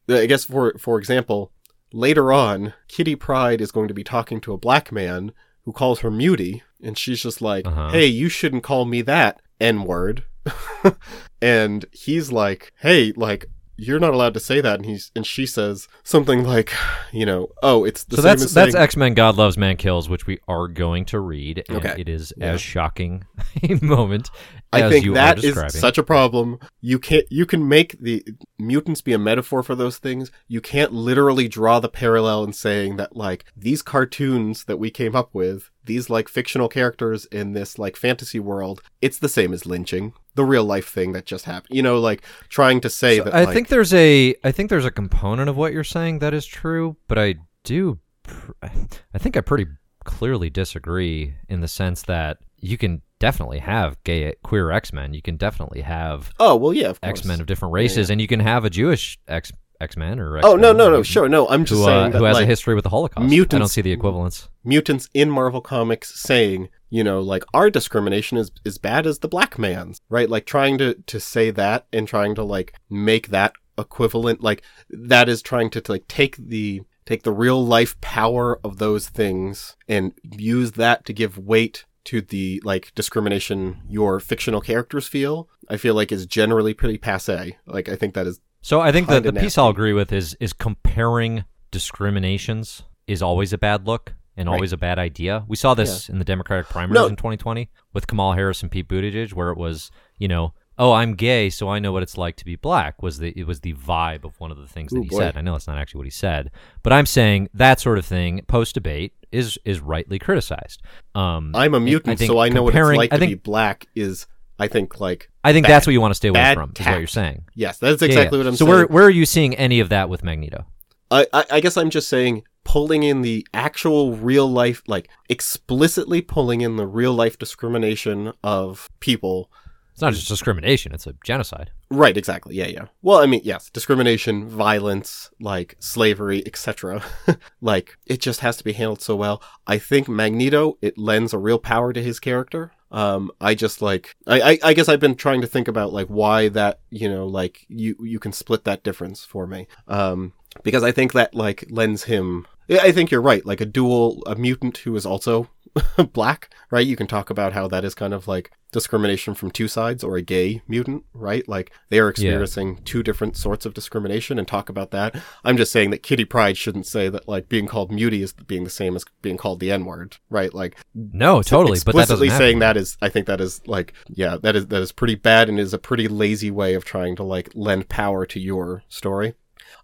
I 0.09 0.25
guess 0.25 0.45
for 0.45 0.73
for 0.79 0.97
example, 0.99 1.51
later 1.93 2.31
on, 2.31 2.73
Kitty 2.87 3.15
Pryde 3.15 3.61
is 3.61 3.71
going 3.71 3.87
to 3.87 3.93
be 3.93 4.03
talking 4.03 4.41
to 4.41 4.53
a 4.53 4.57
black 4.57 4.91
man 4.91 5.31
who 5.63 5.71
calls 5.73 5.99
her 5.99 6.11
Mutie, 6.11 6.63
and 6.81 6.97
she's 6.97 7.21
just 7.21 7.41
like, 7.41 7.65
Uh-huh. 7.67 7.89
"Hey, 7.89 8.05
you 8.05 8.29
shouldn't 8.29 8.63
call 8.63 8.85
me 8.85 9.01
that 9.03 9.41
N 9.59 9.83
word," 9.83 10.23
and 11.41 11.85
he's 11.91 12.31
like, 12.31 12.73
"Hey, 12.79 13.13
like." 13.15 13.49
You're 13.77 13.99
not 13.99 14.13
allowed 14.13 14.33
to 14.33 14.39
say 14.39 14.59
that, 14.61 14.75
and 14.79 14.85
he's 14.85 15.11
and 15.15 15.25
she 15.25 15.45
says 15.45 15.87
something 16.03 16.43
like, 16.43 16.73
you 17.11 17.25
know, 17.25 17.49
oh, 17.61 17.83
it's 17.85 18.03
the 18.05 18.15
so 18.15 18.21
same 18.23 18.29
that's 18.29 18.43
as 18.43 18.53
that's 18.53 18.71
saying, 18.73 18.83
X 18.83 18.97
Men: 18.97 19.13
God 19.13 19.37
Loves, 19.37 19.57
Man 19.57 19.77
Kills, 19.77 20.09
which 20.09 20.25
we 20.25 20.39
are 20.47 20.67
going 20.67 21.05
to 21.05 21.19
read, 21.19 21.63
and 21.69 21.77
Okay. 21.77 21.95
it 21.97 22.09
is 22.09 22.33
Yeah. 22.37 22.53
as 22.53 22.61
shocking 22.61 23.25
a 23.63 23.75
moment 23.83 24.29
I 24.73 24.81
as 24.81 24.91
think 24.91 25.05
you 25.05 25.13
that 25.13 25.35
are 25.35 25.39
is 25.39 25.41
describing. 25.53 25.79
such 25.79 25.97
a 25.97 26.03
problem. 26.03 26.59
You 26.81 26.97
can't 26.99 27.25
you 27.29 27.45
can 27.45 27.67
make 27.67 27.99
the 27.99 28.23
mutants 28.59 29.01
be 29.01 29.13
a 29.13 29.19
metaphor 29.19 29.61
for 29.63 29.75
those 29.75 29.97
things. 29.97 30.31
You 30.47 30.59
can't 30.59 30.91
literally 30.91 31.47
draw 31.47 31.79
the 31.79 31.89
parallel 31.89 32.43
in 32.45 32.53
saying 32.53 32.97
that 32.97 33.15
like 33.15 33.45
these 33.55 33.81
cartoons 33.81 34.63
that 34.65 34.77
we 34.77 34.89
came 34.89 35.15
up 35.15 35.29
with, 35.33 35.69
these 35.87 36.09
like 36.09 36.27
fictional 36.29 36.69
characters 36.69 37.25
in 37.25 37.53
this 37.53 37.79
like 37.79 37.95
fantasy 37.95 38.39
world, 38.39 38.81
it's 39.01 39.17
the 39.19 39.29
same 39.29 39.53
as 39.53 39.65
lynching, 39.65 40.13
the 40.35 40.45
real 40.45 40.63
life 40.63 40.87
thing 40.87 41.13
that 41.13 41.25
just 41.25 41.45
happened. 41.45 41.75
You 41.75 41.81
know, 41.81 41.99
like 41.99 42.21
trying 42.49 42.79
to 42.81 42.89
say 42.89 43.17
So 43.17 43.23
that 43.23 43.33
I 43.33 43.45
like, 43.45 43.53
think 43.53 43.67
there's 43.69 43.93
a 43.93 44.35
I 44.43 44.51
think 44.51 44.69
there's 44.69 44.85
a 44.85 44.91
component 44.91 45.49
of 45.49 45.57
what 45.57 45.73
you're 45.73 45.83
saying 45.83 46.19
that 46.19 46.33
is 46.33 46.45
true, 46.45 46.95
but 47.07 47.17
I 47.17 47.35
do 47.63 47.99
pr- 48.23 48.51
I 48.61 49.17
think 49.17 49.35
I 49.35 49.41
pretty 49.41 49.65
clearly 50.03 50.49
disagree 50.49 51.33
in 51.49 51.59
the 51.61 51.67
sense 51.67 52.03
that 52.03 52.37
you 52.59 52.77
can 52.77 53.01
definitely 53.19 53.59
have 53.59 54.01
gay 54.03 54.33
queer 54.43 54.71
X-Men, 54.71 55.13
you 55.13 55.21
can 55.21 55.35
definitely 55.37 55.81
have 55.81 56.31
Oh, 56.39 56.55
well 56.55 56.73
yeah, 56.73 56.89
of 56.89 57.01
course. 57.01 57.19
X-Men 57.19 57.41
of 57.41 57.47
different 57.47 57.73
races 57.73 58.09
and 58.09 58.21
you 58.21 58.27
can 58.27 58.39
have 58.39 58.63
a 58.63 58.69
Jewish 58.69 59.17
X 59.27 59.51
X-Men 59.79 60.19
or 60.19 60.31
right? 60.31 60.43
Oh, 60.43 60.55
no, 60.55 60.73
no, 60.73 60.89
no, 60.89 61.03
sure. 61.03 61.29
No, 61.29 61.47
I'm 61.47 61.65
just 61.65 61.79
who, 61.79 61.85
saying 61.85 62.05
uh, 62.05 62.09
that 62.09 62.17
who 62.17 62.23
has 62.25 62.35
like, 62.35 62.43
a 62.43 62.47
history 62.47 62.75
with 62.75 62.83
the 62.83 62.89
Holocaust. 62.89 63.29
Mutants, 63.29 63.55
I 63.55 63.59
don't 63.59 63.67
see 63.67 63.81
the 63.81 63.91
equivalence. 63.91 64.49
mutants 64.63 65.09
in 65.13 65.29
Marvel 65.29 65.61
Comics 65.61 66.19
saying, 66.19 66.69
you 66.89 67.03
know, 67.03 67.21
like 67.21 67.43
our 67.53 67.69
discrimination 67.69 68.37
is 68.37 68.51
as 68.65 68.77
bad 68.77 69.05
as 69.05 69.19
the 69.19 69.27
black 69.27 69.59
man's, 69.59 70.01
right? 70.09 70.29
Like 70.29 70.45
trying 70.45 70.77
to 70.79 70.95
to 70.95 71.19
say 71.19 71.51
that 71.51 71.85
and 71.91 72.07
trying 72.07 72.35
to 72.35 72.43
like 72.43 72.73
make 72.89 73.27
that 73.29 73.53
equivalent 73.77 74.41
like 74.41 74.63
that 74.89 75.29
is 75.29 75.41
trying 75.41 75.69
to, 75.69 75.79
to 75.81 75.91
like 75.91 76.07
take 76.07 76.35
the 76.37 76.81
take 77.05 77.23
the 77.23 77.31
real 77.31 77.63
life 77.63 77.99
power 78.01 78.59
of 78.63 78.77
those 78.77 79.07
things 79.07 79.75
and 79.87 80.13
use 80.23 80.73
that 80.73 81.05
to 81.05 81.13
give 81.13 81.37
weight 81.37 81.85
to 82.03 82.21
the 82.21 82.61
like 82.63 82.93
discrimination 82.95 83.81
your 83.89 84.19
fictional 84.19 84.61
characters 84.61 85.07
feel. 85.07 85.49
I 85.69 85.75
feel 85.75 85.93
like 85.93 86.11
is 86.11 86.25
generally 86.25 86.73
pretty 86.73 86.97
passe. 86.97 87.57
Like 87.65 87.89
I 87.89 87.95
think 87.95 88.13
that 88.13 88.27
is 88.27 88.39
So 88.67 88.81
I 88.81 88.91
think 88.91 89.07
that 89.07 89.23
the 89.23 89.29
Kinda 89.29 89.39
piece 89.39 89.57
I'll 89.57 89.69
agree 89.69 89.93
with 89.93 90.11
is 90.11 90.35
is 90.41 90.51
comparing 90.51 91.45
discriminations 91.71 92.83
is 93.07 93.21
always 93.21 93.53
a 93.53 93.57
bad 93.57 93.87
look 93.87 94.13
and 94.35 94.49
Right. 94.49 94.55
always 94.55 94.73
a 94.73 94.77
bad 94.77 94.99
idea. 94.99 95.45
We 95.47 95.55
saw 95.55 95.73
this 95.73 96.09
in 96.09 96.19
the 96.19 96.25
Democratic 96.25 96.67
primaries 96.67 96.95
No. 96.99 97.07
in 97.07 97.15
2020 97.15 97.69
with 97.93 98.07
Kamala 98.07 98.35
Harris 98.35 98.61
and 98.61 98.69
Pete 98.69 98.89
Buttigieg, 98.89 99.31
where 99.31 99.51
it 99.51 99.57
was, 99.57 99.89
you 100.17 100.27
know, 100.27 100.53
oh, 100.77 100.91
I'm 100.91 101.13
gay, 101.15 101.49
so 101.49 101.69
I 101.69 101.79
know 101.79 101.93
what 101.93 102.03
it's 102.03 102.17
like 102.17 102.35
to 102.35 102.43
be 102.45 102.57
black. 102.57 103.01
Was 103.01 103.19
the 103.19 103.31
it 103.39 103.47
was 103.47 103.61
the 103.61 103.71
vibe 103.73 104.25
of 104.25 104.37
one 104.37 104.51
of 104.51 104.57
the 104.57 104.67
things 104.67 104.91
that 104.91 104.99
Ooh, 104.99 105.03
he 105.03 105.07
boy. 105.07 105.19
said. 105.19 105.37
I 105.37 105.41
know 105.41 105.53
that's 105.53 105.67
not 105.67 105.77
actually 105.77 105.99
what 105.99 106.07
he 106.07 106.11
said, 106.11 106.51
but 106.83 106.91
I'm 106.91 107.05
saying 107.05 107.47
that 107.53 107.79
sort 107.79 107.97
of 107.97 108.05
thing 108.05 108.41
post 108.49 108.73
debate 108.73 109.13
is 109.31 109.57
is 109.63 109.79
rightly 109.79 110.19
criticized. 110.19 110.81
Um, 111.15 111.51
I'm 111.55 111.73
a 111.73 111.79
mutant, 111.79 112.19
think 112.19 112.29
so 112.29 112.39
I 112.39 112.49
know 112.49 112.63
what 112.63 112.75
it's 112.75 112.97
like 112.97 113.13
I 113.13 113.15
to 113.15 113.19
think- 113.21 113.31
be 113.31 113.35
black 113.35 113.87
is 113.95 114.27
I 114.59 114.67
think 114.67 114.99
like 114.99 115.29
I 115.43 115.53
think 115.53 115.65
bad- 115.65 115.71
that's 115.73 115.87
what 115.87 115.93
you 115.93 116.01
want 116.01 116.11
to 116.11 116.15
stay 116.15 116.29
away 116.29 116.53
from. 116.53 116.73
Is 116.79 116.85
what 116.85 116.97
you're 116.97 117.07
saying. 117.07 117.45
yes, 117.55 117.77
that's 117.77 118.01
Yeah, 118.01 118.07
exactly 118.07 118.37
yeah. 118.39 118.43
what 118.45 118.49
I'm 118.49 118.55
so 118.55 118.65
saying. 118.65 118.77
where 118.77 118.87
where 118.87 119.03
are 119.05 119.09
you 119.09 119.25
seeing 119.25 119.55
any 119.55 119.79
of 119.79 119.89
that 119.89 120.09
with 120.09 120.23
Magneto? 120.23 120.65
I, 121.09 121.25
I, 121.31 121.45
I 121.51 121.59
guess 121.61 121.77
I'm 121.77 121.89
just 121.89 122.09
saying 122.09 122.43
pulling 122.65 123.03
in 123.03 123.21
the 123.21 123.47
actual 123.53 124.15
real 124.17 124.45
life, 124.51 124.81
like 124.87 125.09
explicitly 125.29 126.21
pulling 126.21 126.59
in 126.61 126.75
the 126.75 126.85
real 126.85 127.13
life 127.13 127.37
discrimination 127.39 128.33
of 128.43 128.89
people. 128.99 129.49
It's 129.93 130.01
not 130.01 130.13
just 130.13 130.27
discrimination; 130.27 130.93
it's 130.93 131.07
a 131.07 131.15
genocide. 131.23 131.71
Right, 131.89 132.15
exactly. 132.17 132.55
Yeah, 132.55 132.67
yeah. 132.67 132.85
Well, 133.01 133.17
I 133.19 133.25
mean, 133.25 133.41
yes, 133.43 133.69
discrimination, 133.71 134.47
violence, 134.47 135.31
like 135.39 135.75
slavery, 135.79 136.43
etc. 136.45 137.01
like 137.61 137.97
it 138.05 138.19
just 138.19 138.41
has 138.41 138.57
to 138.57 138.63
be 138.63 138.73
handled 138.73 139.01
so 139.01 139.15
well. 139.15 139.41
I 139.65 139.77
think 139.79 140.07
Magneto 140.07 140.77
it 140.81 140.97
lends 140.97 141.33
a 141.33 141.39
real 141.39 141.57
power 141.57 141.93
to 141.93 142.03
his 142.03 142.19
character. 142.19 142.73
Um, 142.91 143.31
I 143.41 143.55
just 143.55 143.81
like 143.81 144.15
I, 144.25 144.41
I, 144.41 144.59
I 144.63 144.73
guess 144.73 144.87
I've 144.87 144.99
been 144.99 145.15
trying 145.15 145.41
to 145.41 145.47
think 145.47 145.67
about 145.67 145.93
like 145.93 146.07
why 146.07 146.49
that 146.49 146.79
you 146.89 147.09
know 147.09 147.27
like 147.27 147.65
you 147.67 147.95
you 147.99 148.19
can 148.19 148.31
split 148.31 148.63
that 148.63 148.83
difference 148.83 149.25
for 149.25 149.45
me. 149.47 149.67
Um, 149.87 150.33
because 150.63 150.83
I 150.83 150.91
think 150.91 151.13
that 151.13 151.33
like 151.33 151.65
lends 151.69 152.03
him. 152.03 152.47
I 152.69 152.91
think 152.91 153.11
you're 153.11 153.21
right. 153.21 153.45
Like 153.45 153.61
a 153.61 153.65
dual 153.65 154.23
a 154.25 154.35
mutant 154.35 154.77
who 154.79 154.95
is 154.95 155.05
also 155.05 155.49
black, 156.13 156.53
right? 156.71 156.85
You 156.85 156.95
can 156.95 157.07
talk 157.07 157.29
about 157.29 157.53
how 157.53 157.67
that 157.67 157.83
is 157.83 157.95
kind 157.95 158.13
of 158.13 158.27
like 158.27 158.51
discrimination 158.71 159.33
from 159.33 159.49
two 159.49 159.67
sides 159.67 160.03
or 160.03 160.17
a 160.17 160.21
gay 160.21 160.61
mutant, 160.67 161.03
right? 161.13 161.47
Like 161.47 161.71
they 161.89 161.99
are 161.99 162.09
experiencing 162.09 162.75
yeah. 162.75 162.81
two 162.85 163.03
different 163.03 163.37
sorts 163.37 163.65
of 163.65 163.73
discrimination 163.73 164.37
and 164.37 164.47
talk 164.47 164.69
about 164.69 164.91
that. 164.91 165.15
I'm 165.43 165.57
just 165.57 165.71
saying 165.71 165.91
that 165.91 166.03
Kitty 166.03 166.25
Pryde 166.25 166.57
shouldn't 166.57 166.85
say 166.85 167.09
that 167.09 167.27
like 167.27 167.49
being 167.49 167.67
called 167.67 167.91
mutie 167.91 168.21
is 168.21 168.33
being 168.33 168.63
the 168.63 168.69
same 168.69 168.95
as 168.95 169.05
being 169.21 169.37
called 169.37 169.59
the 169.59 169.71
N 169.71 169.85
word, 169.85 170.17
right? 170.29 170.53
Like 170.53 170.77
no, 170.93 171.41
totally. 171.41 171.79
But 171.83 171.95
explicitly 171.95 172.29
saying 172.29 172.59
that 172.59 172.77
is, 172.77 172.97
I 173.01 173.09
think 173.09 173.27
that 173.27 173.41
is 173.41 173.65
like, 173.67 173.93
yeah, 174.07 174.37
that 174.41 174.55
is 174.55 174.67
that 174.67 174.81
is 174.81 174.91
pretty 174.91 175.15
bad 175.15 175.49
and 175.49 175.59
is 175.59 175.73
a 175.73 175.79
pretty 175.79 176.07
lazy 176.07 176.51
way 176.51 176.73
of 176.73 176.85
trying 176.85 177.15
to 177.17 177.23
like 177.23 177.49
lend 177.55 177.89
power 177.89 178.25
to 178.25 178.39
your 178.39 178.83
story. 178.89 179.33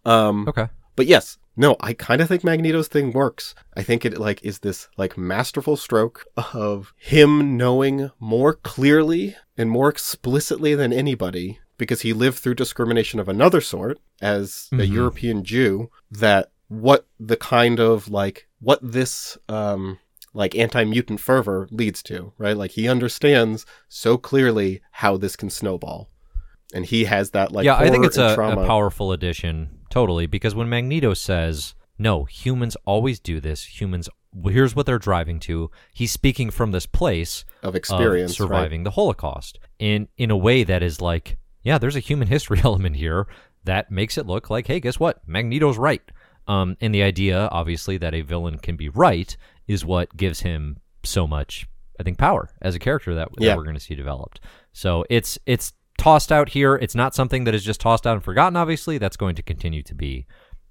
Um, 0.05 0.47
okay. 0.47 0.67
But 0.95 1.07
yes, 1.07 1.37
no, 1.55 1.75
I 1.79 1.93
kind 1.93 2.21
of 2.21 2.27
think 2.27 2.43
Magneto's 2.43 2.87
thing 2.87 3.11
works. 3.11 3.53
I 3.75 3.83
think 3.83 4.05
it 4.05 4.17
like 4.17 4.43
is 4.43 4.59
this 4.59 4.87
like 4.97 5.17
masterful 5.17 5.77
stroke 5.77 6.25
of 6.53 6.93
him 6.97 7.57
knowing 7.57 8.11
more 8.19 8.53
clearly 8.53 9.35
and 9.57 9.69
more 9.69 9.89
explicitly 9.89 10.73
than 10.75 10.91
anybody 10.91 11.59
because 11.77 12.01
he 12.01 12.13
lived 12.13 12.39
through 12.39 12.55
discrimination 12.55 13.19
of 13.19 13.29
another 13.29 13.61
sort 13.61 13.99
as 14.21 14.69
mm-hmm. 14.71 14.79
a 14.81 14.83
European 14.83 15.43
Jew 15.43 15.89
that 16.09 16.51
what 16.69 17.07
the 17.19 17.37
kind 17.37 17.79
of 17.79 18.09
like 18.09 18.47
what 18.59 18.79
this 18.81 19.37
um 19.47 19.99
like 20.33 20.55
anti-mutant 20.55 21.19
fervor 21.19 21.67
leads 21.69 22.01
to, 22.01 22.33
right? 22.39 22.57
Like 22.57 22.71
he 22.71 22.87
understands 22.87 23.67
so 23.87 24.17
clearly 24.17 24.81
how 24.91 25.17
this 25.17 25.35
can 25.35 25.51
snowball. 25.51 26.09
And 26.73 26.83
he 26.83 27.03
has 27.03 27.31
that 27.31 27.51
like 27.51 27.65
Yeah, 27.65 27.75
I 27.75 27.91
think 27.91 28.03
it's 28.03 28.17
a, 28.17 28.33
a 28.33 28.65
powerful 28.65 29.11
addition 29.11 29.82
Totally, 29.93 30.25
because 30.25 30.55
when 30.55 30.69
Magneto 30.69 31.13
says, 31.13 31.75
no, 31.99 32.23
humans 32.23 32.75
always 32.83 33.19
do 33.19 33.39
this, 33.39 33.79
humans, 33.79 34.09
here's 34.43 34.75
what 34.75 34.87
they're 34.87 34.97
driving 34.97 35.39
to, 35.41 35.69
he's 35.93 36.11
speaking 36.11 36.49
from 36.49 36.71
this 36.71 36.87
place 36.87 37.45
of 37.61 37.75
experience, 37.75 38.31
of 38.31 38.37
surviving 38.37 38.79
right? 38.79 38.85
the 38.85 38.89
Holocaust 38.89 39.59
in, 39.77 40.07
in 40.17 40.31
a 40.31 40.35
way 40.35 40.63
that 40.63 40.81
is 40.81 40.99
like, 40.99 41.37
yeah, 41.61 41.77
there's 41.77 41.95
a 41.95 41.99
human 41.99 42.27
history 42.35 42.59
element 42.63 42.95
here 42.95 43.27
that 43.65 43.91
makes 43.91 44.17
it 44.17 44.25
look 44.25 44.49
like, 44.49 44.65
hey, 44.65 44.79
guess 44.79 44.99
what? 44.99 45.21
Magneto's 45.27 45.77
right. 45.77 46.01
Um, 46.47 46.75
and 46.81 46.91
the 46.91 47.03
idea, 47.03 47.47
obviously, 47.51 47.97
that 47.97 48.15
a 48.15 48.21
villain 48.21 48.57
can 48.57 48.75
be 48.75 48.89
right 48.89 49.37
is 49.67 49.85
what 49.85 50.17
gives 50.17 50.39
him 50.39 50.77
so 51.03 51.27
much, 51.27 51.67
I 51.99 52.03
think, 52.03 52.17
power 52.17 52.49
as 52.63 52.73
a 52.73 52.79
character 52.79 53.13
that, 53.13 53.29
that 53.37 53.55
we're 53.55 53.63
going 53.63 53.75
to 53.75 53.79
see 53.79 53.93
developed. 53.93 54.39
So 54.71 55.05
it's 55.11 55.37
it's 55.45 55.71
tossed 56.03 56.31
out 56.31 56.49
here. 56.49 56.75
It's 56.75 56.95
not 56.95 57.15
something 57.15 57.45
that 57.45 57.55
is 57.55 57.63
just 57.63 57.79
tossed 57.79 58.05
out 58.05 58.13
and 58.13 58.23
forgotten. 58.23 58.57
Obviously, 58.57 58.97
that's 58.97 59.17
going 59.17 59.35
to 59.35 59.41
continue 59.41 59.81
to 59.83 59.95
be 59.95 60.25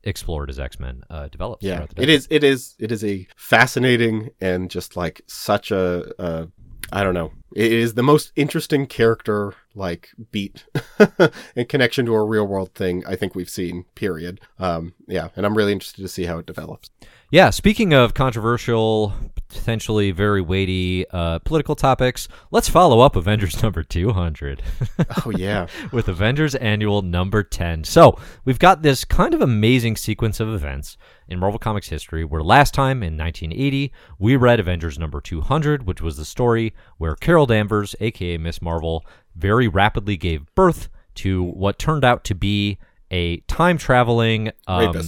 explored 0.04 0.50
as 0.50 0.60
X 0.60 0.78
Men 0.78 1.02
uh, 1.08 1.28
develops. 1.28 1.64
Yeah, 1.64 1.86
it 1.96 2.08
is. 2.08 2.28
It 2.30 2.44
is. 2.44 2.74
It 2.78 2.92
is 2.92 3.02
a 3.04 3.26
fascinating 3.36 4.30
and 4.40 4.70
just 4.70 4.96
like 4.96 5.22
such 5.26 5.70
a. 5.70 6.12
Uh, 6.20 6.46
I 6.92 7.02
don't 7.02 7.14
know. 7.14 7.32
It 7.54 7.72
is 7.72 7.94
the 7.94 8.02
most 8.02 8.32
interesting 8.36 8.86
character 8.86 9.54
like 9.74 10.10
beat 10.30 10.64
in 11.56 11.66
connection 11.66 12.06
to 12.06 12.14
a 12.14 12.24
real 12.24 12.46
world 12.46 12.74
thing 12.74 13.04
I 13.06 13.16
think 13.16 13.34
we've 13.34 13.50
seen. 13.50 13.84
Period. 13.94 14.40
Um, 14.58 14.94
yeah, 15.06 15.28
and 15.36 15.46
I'm 15.46 15.56
really 15.56 15.72
interested 15.72 16.02
to 16.02 16.08
see 16.08 16.24
how 16.24 16.38
it 16.38 16.46
develops. 16.46 16.90
Yeah, 17.32 17.48
speaking 17.48 17.94
of 17.94 18.12
controversial, 18.12 19.14
potentially 19.48 20.10
very 20.10 20.42
weighty 20.42 21.06
uh, 21.12 21.38
political 21.38 21.74
topics, 21.74 22.28
let's 22.50 22.68
follow 22.68 23.00
up 23.00 23.16
Avengers 23.16 23.62
number 23.62 23.82
200. 23.82 24.62
oh, 25.24 25.30
yeah. 25.30 25.66
With 25.92 26.08
Avengers 26.08 26.54
Annual 26.54 27.00
number 27.00 27.42
10. 27.42 27.84
So, 27.84 28.18
we've 28.44 28.58
got 28.58 28.82
this 28.82 29.06
kind 29.06 29.32
of 29.32 29.40
amazing 29.40 29.96
sequence 29.96 30.40
of 30.40 30.48
events 30.50 30.98
in 31.26 31.38
Marvel 31.38 31.58
Comics 31.58 31.88
history 31.88 32.22
where 32.22 32.42
last 32.42 32.74
time 32.74 33.02
in 33.02 33.16
1980, 33.16 33.90
we 34.18 34.36
read 34.36 34.60
Avengers 34.60 34.98
number 34.98 35.22
200, 35.22 35.86
which 35.86 36.02
was 36.02 36.18
the 36.18 36.26
story 36.26 36.74
where 36.98 37.16
Carol 37.16 37.41
Danvers, 37.46 37.94
aka 38.00 38.38
Miss 38.38 38.62
Marvel, 38.62 39.04
very 39.34 39.68
rapidly 39.68 40.16
gave 40.16 40.52
birth 40.54 40.88
to 41.16 41.42
what 41.42 41.78
turned 41.78 42.04
out 42.04 42.24
to 42.24 42.34
be 42.34 42.78
a 43.10 43.38
time 43.40 43.78
traveling 43.78 44.50
um, 44.66 45.02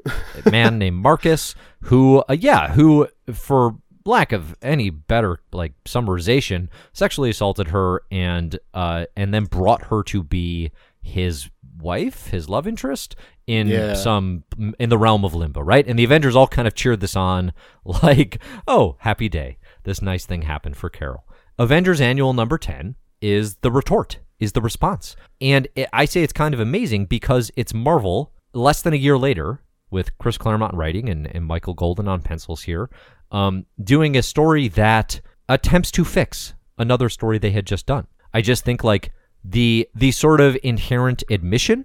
man 0.50 0.78
named 0.78 0.96
Marcus, 0.96 1.54
who, 1.82 2.24
uh, 2.28 2.36
yeah, 2.38 2.72
who, 2.72 3.06
for 3.32 3.76
lack 4.04 4.32
of 4.32 4.56
any 4.62 4.90
better 4.90 5.38
like 5.52 5.72
summarization, 5.84 6.68
sexually 6.92 7.30
assaulted 7.30 7.68
her 7.68 8.02
and 8.10 8.58
uh, 8.74 9.06
and 9.16 9.32
then 9.34 9.44
brought 9.44 9.84
her 9.86 10.02
to 10.04 10.22
be 10.22 10.70
his 11.02 11.50
wife, 11.80 12.28
his 12.28 12.48
love 12.48 12.66
interest 12.66 13.16
in 13.46 13.68
yeah. 13.68 13.94
some 13.94 14.44
in 14.78 14.88
the 14.88 14.98
realm 14.98 15.24
of 15.24 15.34
limbo, 15.34 15.60
right? 15.60 15.86
And 15.86 15.98
the 15.98 16.04
Avengers 16.04 16.36
all 16.36 16.46
kind 16.46 16.68
of 16.68 16.74
cheered 16.74 17.00
this 17.00 17.16
on, 17.16 17.52
like, 17.84 18.40
oh, 18.66 18.96
happy 19.00 19.28
day, 19.28 19.58
this 19.84 20.02
nice 20.02 20.26
thing 20.26 20.42
happened 20.42 20.76
for 20.76 20.88
Carol. 20.88 21.24
Avengers 21.60 22.00
Annual 22.00 22.32
Number 22.32 22.56
Ten 22.56 22.96
is 23.20 23.56
the 23.56 23.70
retort, 23.70 24.18
is 24.38 24.52
the 24.52 24.62
response, 24.62 25.14
and 25.42 25.68
it, 25.74 25.90
I 25.92 26.06
say 26.06 26.22
it's 26.22 26.32
kind 26.32 26.54
of 26.54 26.60
amazing 26.60 27.04
because 27.04 27.50
it's 27.54 27.74
Marvel 27.74 28.32
less 28.54 28.80
than 28.80 28.94
a 28.94 28.96
year 28.96 29.18
later 29.18 29.60
with 29.90 30.16
Chris 30.16 30.38
Claremont 30.38 30.72
writing 30.72 31.10
and, 31.10 31.26
and 31.26 31.44
Michael 31.44 31.74
Golden 31.74 32.08
on 32.08 32.22
pencils 32.22 32.62
here, 32.62 32.88
um, 33.30 33.66
doing 33.84 34.16
a 34.16 34.22
story 34.22 34.68
that 34.68 35.20
attempts 35.50 35.90
to 35.90 36.04
fix 36.04 36.54
another 36.78 37.10
story 37.10 37.36
they 37.36 37.50
had 37.50 37.66
just 37.66 37.84
done. 37.84 38.06
I 38.32 38.40
just 38.40 38.64
think 38.64 38.82
like 38.82 39.12
the 39.44 39.86
the 39.94 40.12
sort 40.12 40.40
of 40.40 40.56
inherent 40.62 41.24
admission 41.28 41.84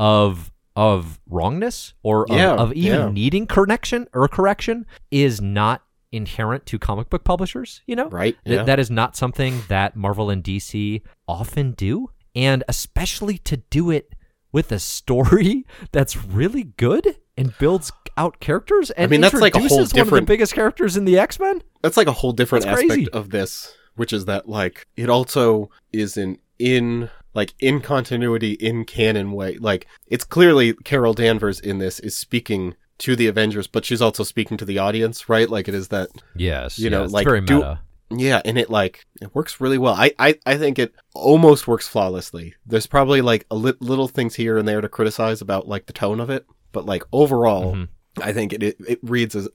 of 0.00 0.50
of 0.74 1.20
wrongness 1.28 1.94
or 2.02 2.26
yeah, 2.28 2.54
of, 2.54 2.58
of, 2.58 2.72
even 2.72 2.98
yeah. 2.98 3.08
needing 3.10 3.46
correction 3.46 4.08
or 4.14 4.26
correction 4.26 4.84
is 5.12 5.40
not 5.40 5.82
inherent 6.12 6.66
to 6.66 6.78
comic 6.78 7.10
book 7.10 7.24
publishers, 7.24 7.80
you 7.86 7.96
know? 7.96 8.08
Right. 8.08 8.36
Th- 8.44 8.64
that 8.66 8.78
is 8.78 8.90
not 8.90 9.16
something 9.16 9.62
that 9.68 9.96
Marvel 9.96 10.30
and 10.30 10.44
DC 10.44 11.02
often 11.26 11.72
do. 11.72 12.10
And 12.34 12.62
especially 12.68 13.38
to 13.38 13.56
do 13.56 13.90
it 13.90 14.14
with 14.52 14.70
a 14.70 14.78
story 14.78 15.66
that's 15.92 16.16
really 16.16 16.64
good 16.64 17.16
and 17.36 17.56
builds 17.58 17.90
out 18.16 18.40
characters 18.40 18.90
and 18.90 19.06
I 19.06 19.10
mean, 19.10 19.22
that's 19.22 19.34
like 19.34 19.54
a 19.54 19.60
whole 19.60 19.84
different... 19.84 20.12
one 20.12 20.18
of 20.18 20.26
the 20.26 20.32
biggest 20.32 20.54
characters 20.54 20.96
in 20.96 21.06
the 21.06 21.18
X 21.18 21.40
Men. 21.40 21.62
That's 21.82 21.96
like 21.96 22.06
a 22.06 22.12
whole 22.12 22.32
different 22.32 22.66
that's 22.66 22.82
aspect 22.82 22.92
crazy. 22.92 23.10
of 23.10 23.30
this, 23.30 23.74
which 23.96 24.12
is 24.12 24.26
that 24.26 24.48
like 24.48 24.86
it 24.96 25.08
also 25.08 25.70
is 25.92 26.18
an 26.18 26.38
in 26.58 27.10
like 27.34 27.54
in 27.58 27.80
continuity 27.80 28.52
in 28.52 28.84
canon 28.84 29.32
way. 29.32 29.56
Like 29.56 29.86
it's 30.06 30.24
clearly 30.24 30.74
Carol 30.74 31.14
Danvers 31.14 31.58
in 31.58 31.78
this 31.78 31.98
is 32.00 32.16
speaking 32.16 32.74
to 33.02 33.16
the 33.16 33.26
Avengers, 33.26 33.66
but 33.66 33.84
she's 33.84 34.00
also 34.00 34.22
speaking 34.22 34.56
to 34.56 34.64
the 34.64 34.78
audience, 34.78 35.28
right? 35.28 35.50
Like 35.50 35.66
it 35.66 35.74
is 35.74 35.88
that 35.88 36.08
yes, 36.36 36.78
you 36.78 36.88
know, 36.88 37.02
yes, 37.02 37.10
like 37.10 37.26
very 37.26 37.40
meta. 37.40 37.80
Yeah, 38.10 38.40
and 38.44 38.58
it 38.58 38.70
like 38.70 39.04
it 39.20 39.34
works 39.34 39.60
really 39.60 39.78
well. 39.78 39.94
I 39.94 40.12
I, 40.18 40.38
I 40.46 40.56
think 40.56 40.78
it 40.78 40.94
almost 41.12 41.66
works 41.66 41.88
flawlessly. 41.88 42.54
There's 42.64 42.86
probably 42.86 43.20
like 43.20 43.44
a 43.50 43.56
li- 43.56 43.74
little 43.80 44.06
things 44.06 44.36
here 44.36 44.56
and 44.56 44.68
there 44.68 44.80
to 44.80 44.88
criticize 44.88 45.40
about 45.40 45.66
like 45.66 45.86
the 45.86 45.92
tone 45.92 46.20
of 46.20 46.30
it, 46.30 46.46
but 46.70 46.86
like 46.86 47.02
overall, 47.12 47.72
mm-hmm. 47.74 48.22
I 48.22 48.32
think 48.32 48.52
it, 48.52 48.62
it, 48.62 48.76
it 48.86 49.00
reads 49.02 49.34
as, 49.34 49.48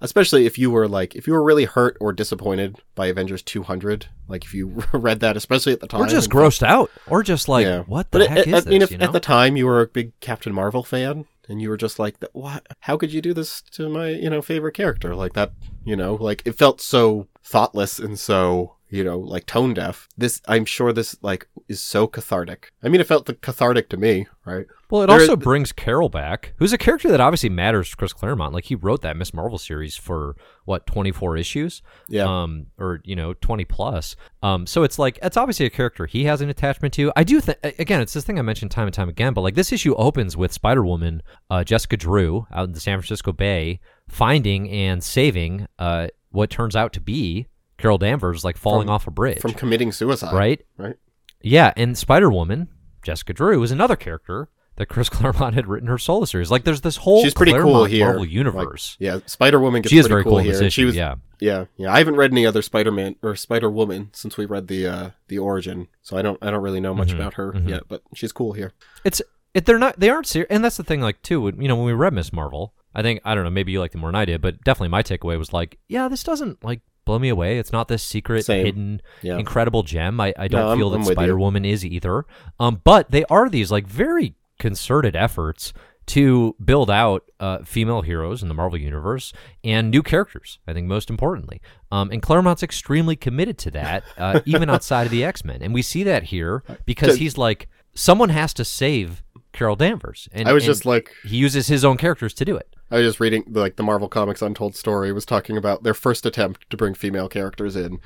especially 0.00 0.46
if 0.46 0.56
you 0.56 0.70
were 0.70 0.86
like, 0.86 1.16
if 1.16 1.26
you 1.26 1.32
were 1.32 1.42
really 1.42 1.64
hurt 1.64 1.96
or 2.00 2.12
disappointed 2.12 2.76
by 2.94 3.06
Avengers 3.06 3.42
200, 3.42 4.06
like 4.28 4.44
if 4.44 4.54
you 4.54 4.84
read 4.92 5.18
that, 5.20 5.36
especially 5.36 5.72
at 5.72 5.80
the 5.80 5.88
time, 5.88 6.02
or 6.02 6.06
just 6.06 6.30
grossed 6.30 6.62
out, 6.62 6.92
or 7.08 7.24
just 7.24 7.48
like, 7.48 7.66
yeah. 7.66 7.80
what 7.80 8.12
the 8.12 8.20
but 8.20 8.28
heck 8.28 8.38
it, 8.38 8.48
is 8.48 8.54
I 8.54 8.60
this? 8.60 8.66
mean, 8.66 8.82
if 8.82 8.92
you 8.92 8.98
know? 8.98 9.06
at 9.06 9.12
the 9.12 9.20
time 9.20 9.56
you 9.56 9.66
were 9.66 9.80
a 9.80 9.88
big 9.88 10.12
Captain 10.20 10.54
Marvel 10.54 10.84
fan 10.84 11.24
and 11.48 11.60
you 11.60 11.68
were 11.68 11.76
just 11.76 11.98
like, 11.98 12.16
what? 12.32 12.66
How 12.80 12.96
could 12.96 13.12
you 13.12 13.20
do 13.20 13.34
this 13.34 13.62
to 13.72 13.88
my, 13.88 14.08
you 14.08 14.30
know, 14.30 14.42
favorite 14.42 14.72
character 14.72 15.14
like 15.14 15.34
that? 15.34 15.52
You 15.84 15.96
know, 15.96 16.14
like 16.14 16.42
it 16.44 16.52
felt 16.52 16.80
so 16.80 17.28
thoughtless 17.42 17.98
and 17.98 18.18
so 18.18 18.76
you 18.94 19.02
know, 19.02 19.18
like 19.18 19.44
tone 19.46 19.74
deaf. 19.74 20.08
This, 20.16 20.40
I'm 20.46 20.64
sure 20.64 20.92
this 20.92 21.16
like 21.20 21.48
is 21.68 21.80
so 21.80 22.06
cathartic. 22.06 22.72
I 22.80 22.88
mean, 22.88 23.00
it 23.00 23.08
felt 23.08 23.26
cathartic 23.40 23.88
to 23.88 23.96
me, 23.96 24.28
right? 24.44 24.66
Well, 24.88 25.02
it 25.02 25.06
there 25.08 25.18
also 25.20 25.36
is... 25.36 25.42
brings 25.42 25.72
Carol 25.72 26.08
back, 26.08 26.52
who's 26.58 26.72
a 26.72 26.78
character 26.78 27.10
that 27.10 27.20
obviously 27.20 27.48
matters 27.48 27.90
to 27.90 27.96
Chris 27.96 28.12
Claremont. 28.12 28.54
Like 28.54 28.66
he 28.66 28.76
wrote 28.76 29.02
that 29.02 29.16
Miss 29.16 29.34
Marvel 29.34 29.58
series 29.58 29.96
for 29.96 30.36
what 30.64 30.86
24 30.86 31.36
issues, 31.36 31.82
yeah, 32.08 32.22
um, 32.24 32.66
or 32.78 33.00
you 33.02 33.16
know 33.16 33.34
20 33.34 33.64
plus. 33.64 34.14
Um, 34.44 34.64
so 34.64 34.84
it's 34.84 34.96
like 34.96 35.18
it's 35.24 35.36
obviously 35.36 35.66
a 35.66 35.70
character 35.70 36.06
he 36.06 36.24
has 36.26 36.40
an 36.40 36.48
attachment 36.48 36.94
to. 36.94 37.10
I 37.16 37.24
do 37.24 37.40
think 37.40 37.58
again, 37.80 38.00
it's 38.00 38.12
this 38.12 38.22
thing 38.22 38.38
I 38.38 38.42
mentioned 38.42 38.70
time 38.70 38.86
and 38.86 38.94
time 38.94 39.08
again, 39.08 39.34
but 39.34 39.40
like 39.40 39.56
this 39.56 39.72
issue 39.72 39.96
opens 39.96 40.36
with 40.36 40.52
Spider 40.52 40.84
Woman, 40.84 41.20
uh, 41.50 41.64
Jessica 41.64 41.96
Drew 41.96 42.46
out 42.52 42.66
in 42.66 42.72
the 42.72 42.80
San 42.80 43.00
Francisco 43.00 43.32
Bay 43.32 43.80
finding 44.08 44.70
and 44.70 45.02
saving 45.02 45.66
uh, 45.80 46.06
what 46.30 46.50
turns 46.50 46.76
out 46.76 46.92
to 46.92 47.00
be 47.00 47.48
Carol 47.78 47.98
Danvers, 47.98 48.44
like 48.44 48.56
falling 48.56 48.86
From- 48.86 48.94
off 48.94 49.06
a 49.06 49.10
bridge, 49.10 49.40
From 49.40 49.52
committing 49.54 49.92
suicide. 49.92 50.34
right? 50.34 50.60
Right. 50.78 50.96
Yeah, 51.42 51.72
and 51.76 51.96
Spider 51.98 52.30
Woman, 52.30 52.68
Jessica 53.02 53.32
Drew, 53.34 53.62
is 53.62 53.70
another 53.70 53.96
character 53.96 54.48
that 54.76 54.86
Chris 54.86 55.08
Claremont 55.10 55.54
had 55.54 55.66
written 55.66 55.88
her 55.88 55.98
solo 55.98 56.24
series. 56.24 56.50
Like, 56.50 56.64
there's 56.64 56.80
this 56.80 56.96
whole 56.96 57.22
She's 57.22 57.34
pretty 57.34 57.52
cool 57.52 57.84
here. 57.84 58.06
Marvel 58.06 58.22
Like, 58.22 58.30
universe. 58.30 58.96
yeah, 58.98 59.18
Spider 59.26 59.60
Woman 59.60 59.82
gets 59.82 59.90
she 59.90 59.98
is 59.98 60.06
very 60.06 60.22
cool, 60.24 60.32
cool 60.32 60.38
here. 60.40 60.54
issue. 60.54 60.70
She 60.70 60.84
was, 60.84 60.96
yeah, 60.96 61.16
yeah, 61.40 61.66
yeah. 61.76 61.92
I 61.92 61.98
haven't 61.98 62.16
read 62.16 62.32
any 62.32 62.46
other 62.46 62.62
Spider 62.62 62.90
Man 62.90 63.16
or 63.22 63.36
Spider 63.36 63.70
Woman 63.70 64.10
since 64.14 64.36
we 64.36 64.46
read 64.46 64.68
the 64.68 64.86
uh 64.86 65.10
the 65.28 65.38
origin, 65.38 65.88
so 66.02 66.16
I 66.16 66.22
don't 66.22 66.38
I 66.42 66.50
don't 66.50 66.62
really 66.62 66.80
know 66.80 66.94
much 66.94 67.08
Mhm, 67.10 67.14
about 67.16 67.34
her 67.34 67.52
mhm. 67.52 67.68
yet. 67.68 67.82
But 67.88 68.02
she's 68.14 68.32
cool 68.32 68.52
here. 68.54 68.72
it's 69.04 69.20
it, 69.52 69.66
they're 69.66 69.78
not 69.78 70.00
they 70.00 70.08
aren't 70.08 70.26
serious, 70.26 70.48
and 70.50 70.64
that's 70.64 70.76
the 70.78 70.82
thing. 70.84 71.00
Like 71.00 71.20
too, 71.22 71.52
you 71.58 71.68
know, 71.68 71.76
when 71.76 71.84
we 71.86 71.92
read 71.92 72.12
Miss 72.14 72.32
Marvel, 72.32 72.72
I 72.94 73.02
think 73.02 73.20
I 73.24 73.34
don't 73.34 73.44
know, 73.44 73.50
maybe 73.50 73.70
you 73.72 73.80
liked 73.80 73.94
it 73.94 73.98
more 73.98 74.08
than 74.08 74.16
I 74.16 74.24
did, 74.24 74.40
but 74.40 74.62
definitely 74.64 74.88
my 74.88 75.02
takeaway 75.02 75.38
was 75.38 75.52
like, 75.52 75.78
yeah, 75.88 76.08
this 76.08 76.24
doesn't 76.24 76.64
like 76.64 76.80
blow 77.04 77.18
me 77.18 77.28
away. 77.28 77.58
It's 77.58 77.72
not 77.72 77.88
this 77.88 78.02
secret, 78.02 78.44
Same. 78.44 78.64
hidden, 78.64 79.02
Yeah. 79.22 79.38
incredible 79.38 79.82
gem. 79.82 80.20
I, 80.20 80.32
I 80.38 80.48
don't 80.48 80.70
No, 80.70 80.76
feel 80.76 80.90
that 80.90 80.96
I'm 80.96 81.02
you. 81.02 81.12
Spider 81.12 81.38
Woman 81.38 81.64
is 81.64 81.84
either. 81.84 82.24
Um, 82.58 82.80
but 82.84 83.10
they 83.10 83.24
are 83.26 83.48
these 83.48 83.70
like 83.70 83.86
very 83.86 84.34
concerted 84.58 85.14
efforts 85.16 85.72
to 86.06 86.54
build 86.62 86.90
out 86.90 87.24
uh, 87.40 87.58
female 87.64 88.02
heroes 88.02 88.42
in 88.42 88.48
the 88.48 88.54
Marvel 88.54 88.78
universe 88.78 89.32
and 89.62 89.90
new 89.90 90.02
characters. 90.02 90.58
I 90.68 90.72
think 90.74 90.86
most 90.86 91.08
importantly, 91.08 91.60
um, 91.90 92.10
and 92.10 92.20
Claremont's 92.20 92.62
extremely 92.62 93.16
committed 93.16 93.56
to 93.58 93.70
that, 93.70 94.04
uh, 94.18 94.40
even 94.44 94.68
outside 94.74 95.04
of 95.04 95.10
the 95.10 95.24
X 95.24 95.44
Men, 95.44 95.62
and 95.62 95.72
we 95.72 95.80
see 95.82 96.02
that 96.02 96.24
here 96.24 96.62
because 96.84 97.16
he's 97.16 97.38
like 97.38 97.68
someone 97.94 98.28
has 98.28 98.52
to 98.54 98.64
save 98.64 99.22
Carol 99.52 99.76
Danvers, 99.76 100.28
and 100.32 100.46
I 100.48 100.52
was 100.52 100.64
and 100.64 100.70
just 100.72 100.84
like, 100.84 101.10
he 101.24 101.36
uses 101.36 101.68
his 101.68 101.84
own 101.84 101.96
characters 101.96 102.34
to 102.34 102.44
do 102.44 102.56
it. 102.56 102.73
I 102.94 102.98
was 102.98 103.08
just 103.08 103.20
reading 103.20 103.44
like 103.48 103.76
the 103.76 103.82
Marvel 103.82 104.08
Comics 104.08 104.40
Untold 104.42 104.76
Story 104.76 105.12
was 105.12 105.26
talking 105.26 105.56
about 105.56 105.82
their 105.82 105.94
first 105.94 106.24
attempt 106.24 106.70
to 106.70 106.76
bring 106.76 106.94
female 106.94 107.28
characters 107.28 107.74
in, 107.76 107.98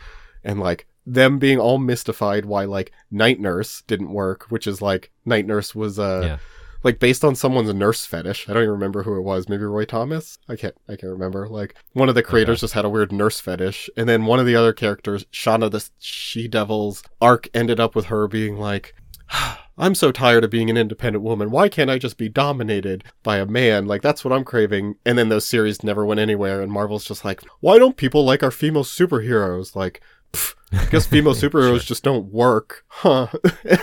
and 0.43 0.59
like 0.61 0.87
them 1.05 1.39
being 1.39 1.59
all 1.59 1.79
mystified 1.79 2.45
why 2.47 2.65
like 2.65 2.93
Night 3.11 3.39
Nurse 3.41 3.83
didn't 3.87 4.13
work, 4.13 4.45
which 4.51 4.67
is 4.67 4.81
like 4.83 5.11
Night 5.25 5.47
Nurse 5.47 5.75
was 5.75 5.99
uh 5.99 6.23
Yeah. 6.25 6.39
like 6.85 6.99
based 7.01 7.25
on 7.25 7.35
someone's 7.35 7.73
nurse 7.75 8.07
fetish. 8.07 8.49
I 8.49 8.53
don't 8.55 8.63
even 8.63 8.73
remember 8.73 9.03
who 9.03 9.17
it 9.17 9.23
was. 9.23 9.49
Maybe 9.49 9.65
Roy 9.65 9.85
Thomas. 9.85 10.39
I 10.49 10.57
can't. 10.57 10.75
I 10.89 10.93
can't 10.97 11.13
remember. 11.13 11.49
Like 11.49 11.75
one 11.93 12.09
of 12.09 12.15
the 12.15 12.23
creators 12.23 12.61
just 12.61 12.75
had 12.75 12.85
a 12.85 12.91
weird 12.91 13.13
nurse 13.13 13.41
fetish, 13.41 13.91
and 13.97 14.09
then 14.09 14.25
one 14.27 14.39
of 14.41 14.47
the 14.47 14.57
other 14.57 14.73
characters, 14.73 15.27
Shanna 15.31 15.69
the 15.69 15.87
She 15.99 16.49
Devil's 16.49 17.03
arc, 17.21 17.49
ended 17.53 17.79
up 17.79 17.95
with 17.95 18.07
her 18.07 18.27
being 18.27 18.57
like. 18.57 18.95
I'm 19.79 19.95
so 19.95 20.11
tired 20.13 20.45
of 20.45 20.51
being 20.51 20.71
an 20.71 20.77
independent 20.77 21.23
woman. 21.25 21.51
Why 21.51 21.69
can't 21.69 21.91
I 21.91 21.99
just 21.99 22.17
be 22.19 22.29
dominated 22.29 23.05
by 23.23 23.39
a 23.39 23.47
man? 23.47 23.87
Like 23.87 24.03
that's 24.03 24.25
what 24.25 24.33
I'm 24.33 24.45
craving. 24.45 24.97
And 25.07 25.17
then 25.17 25.29
those 25.29 25.47
series 25.47 25.85
never 25.85 26.05
went 26.05 26.21
anywhere. 26.21 26.61
And 26.61 26.73
Marvel's 26.73 27.05
just 27.05 27.25
like, 27.25 27.43
why 27.61 27.79
don't 27.79 27.97
people 27.97 28.25
like 28.25 28.43
our 28.43 28.51
female 28.51 28.85
superheroes? 28.85 29.77
Like, 29.77 30.01
pff, 30.33 30.55
I 30.73 30.85
guess 30.87 31.07
female 31.15 31.35
superheroes 31.35 31.87
just 31.87 32.03
don't 32.03 32.33
work, 32.33 32.85
huh? 32.89 33.29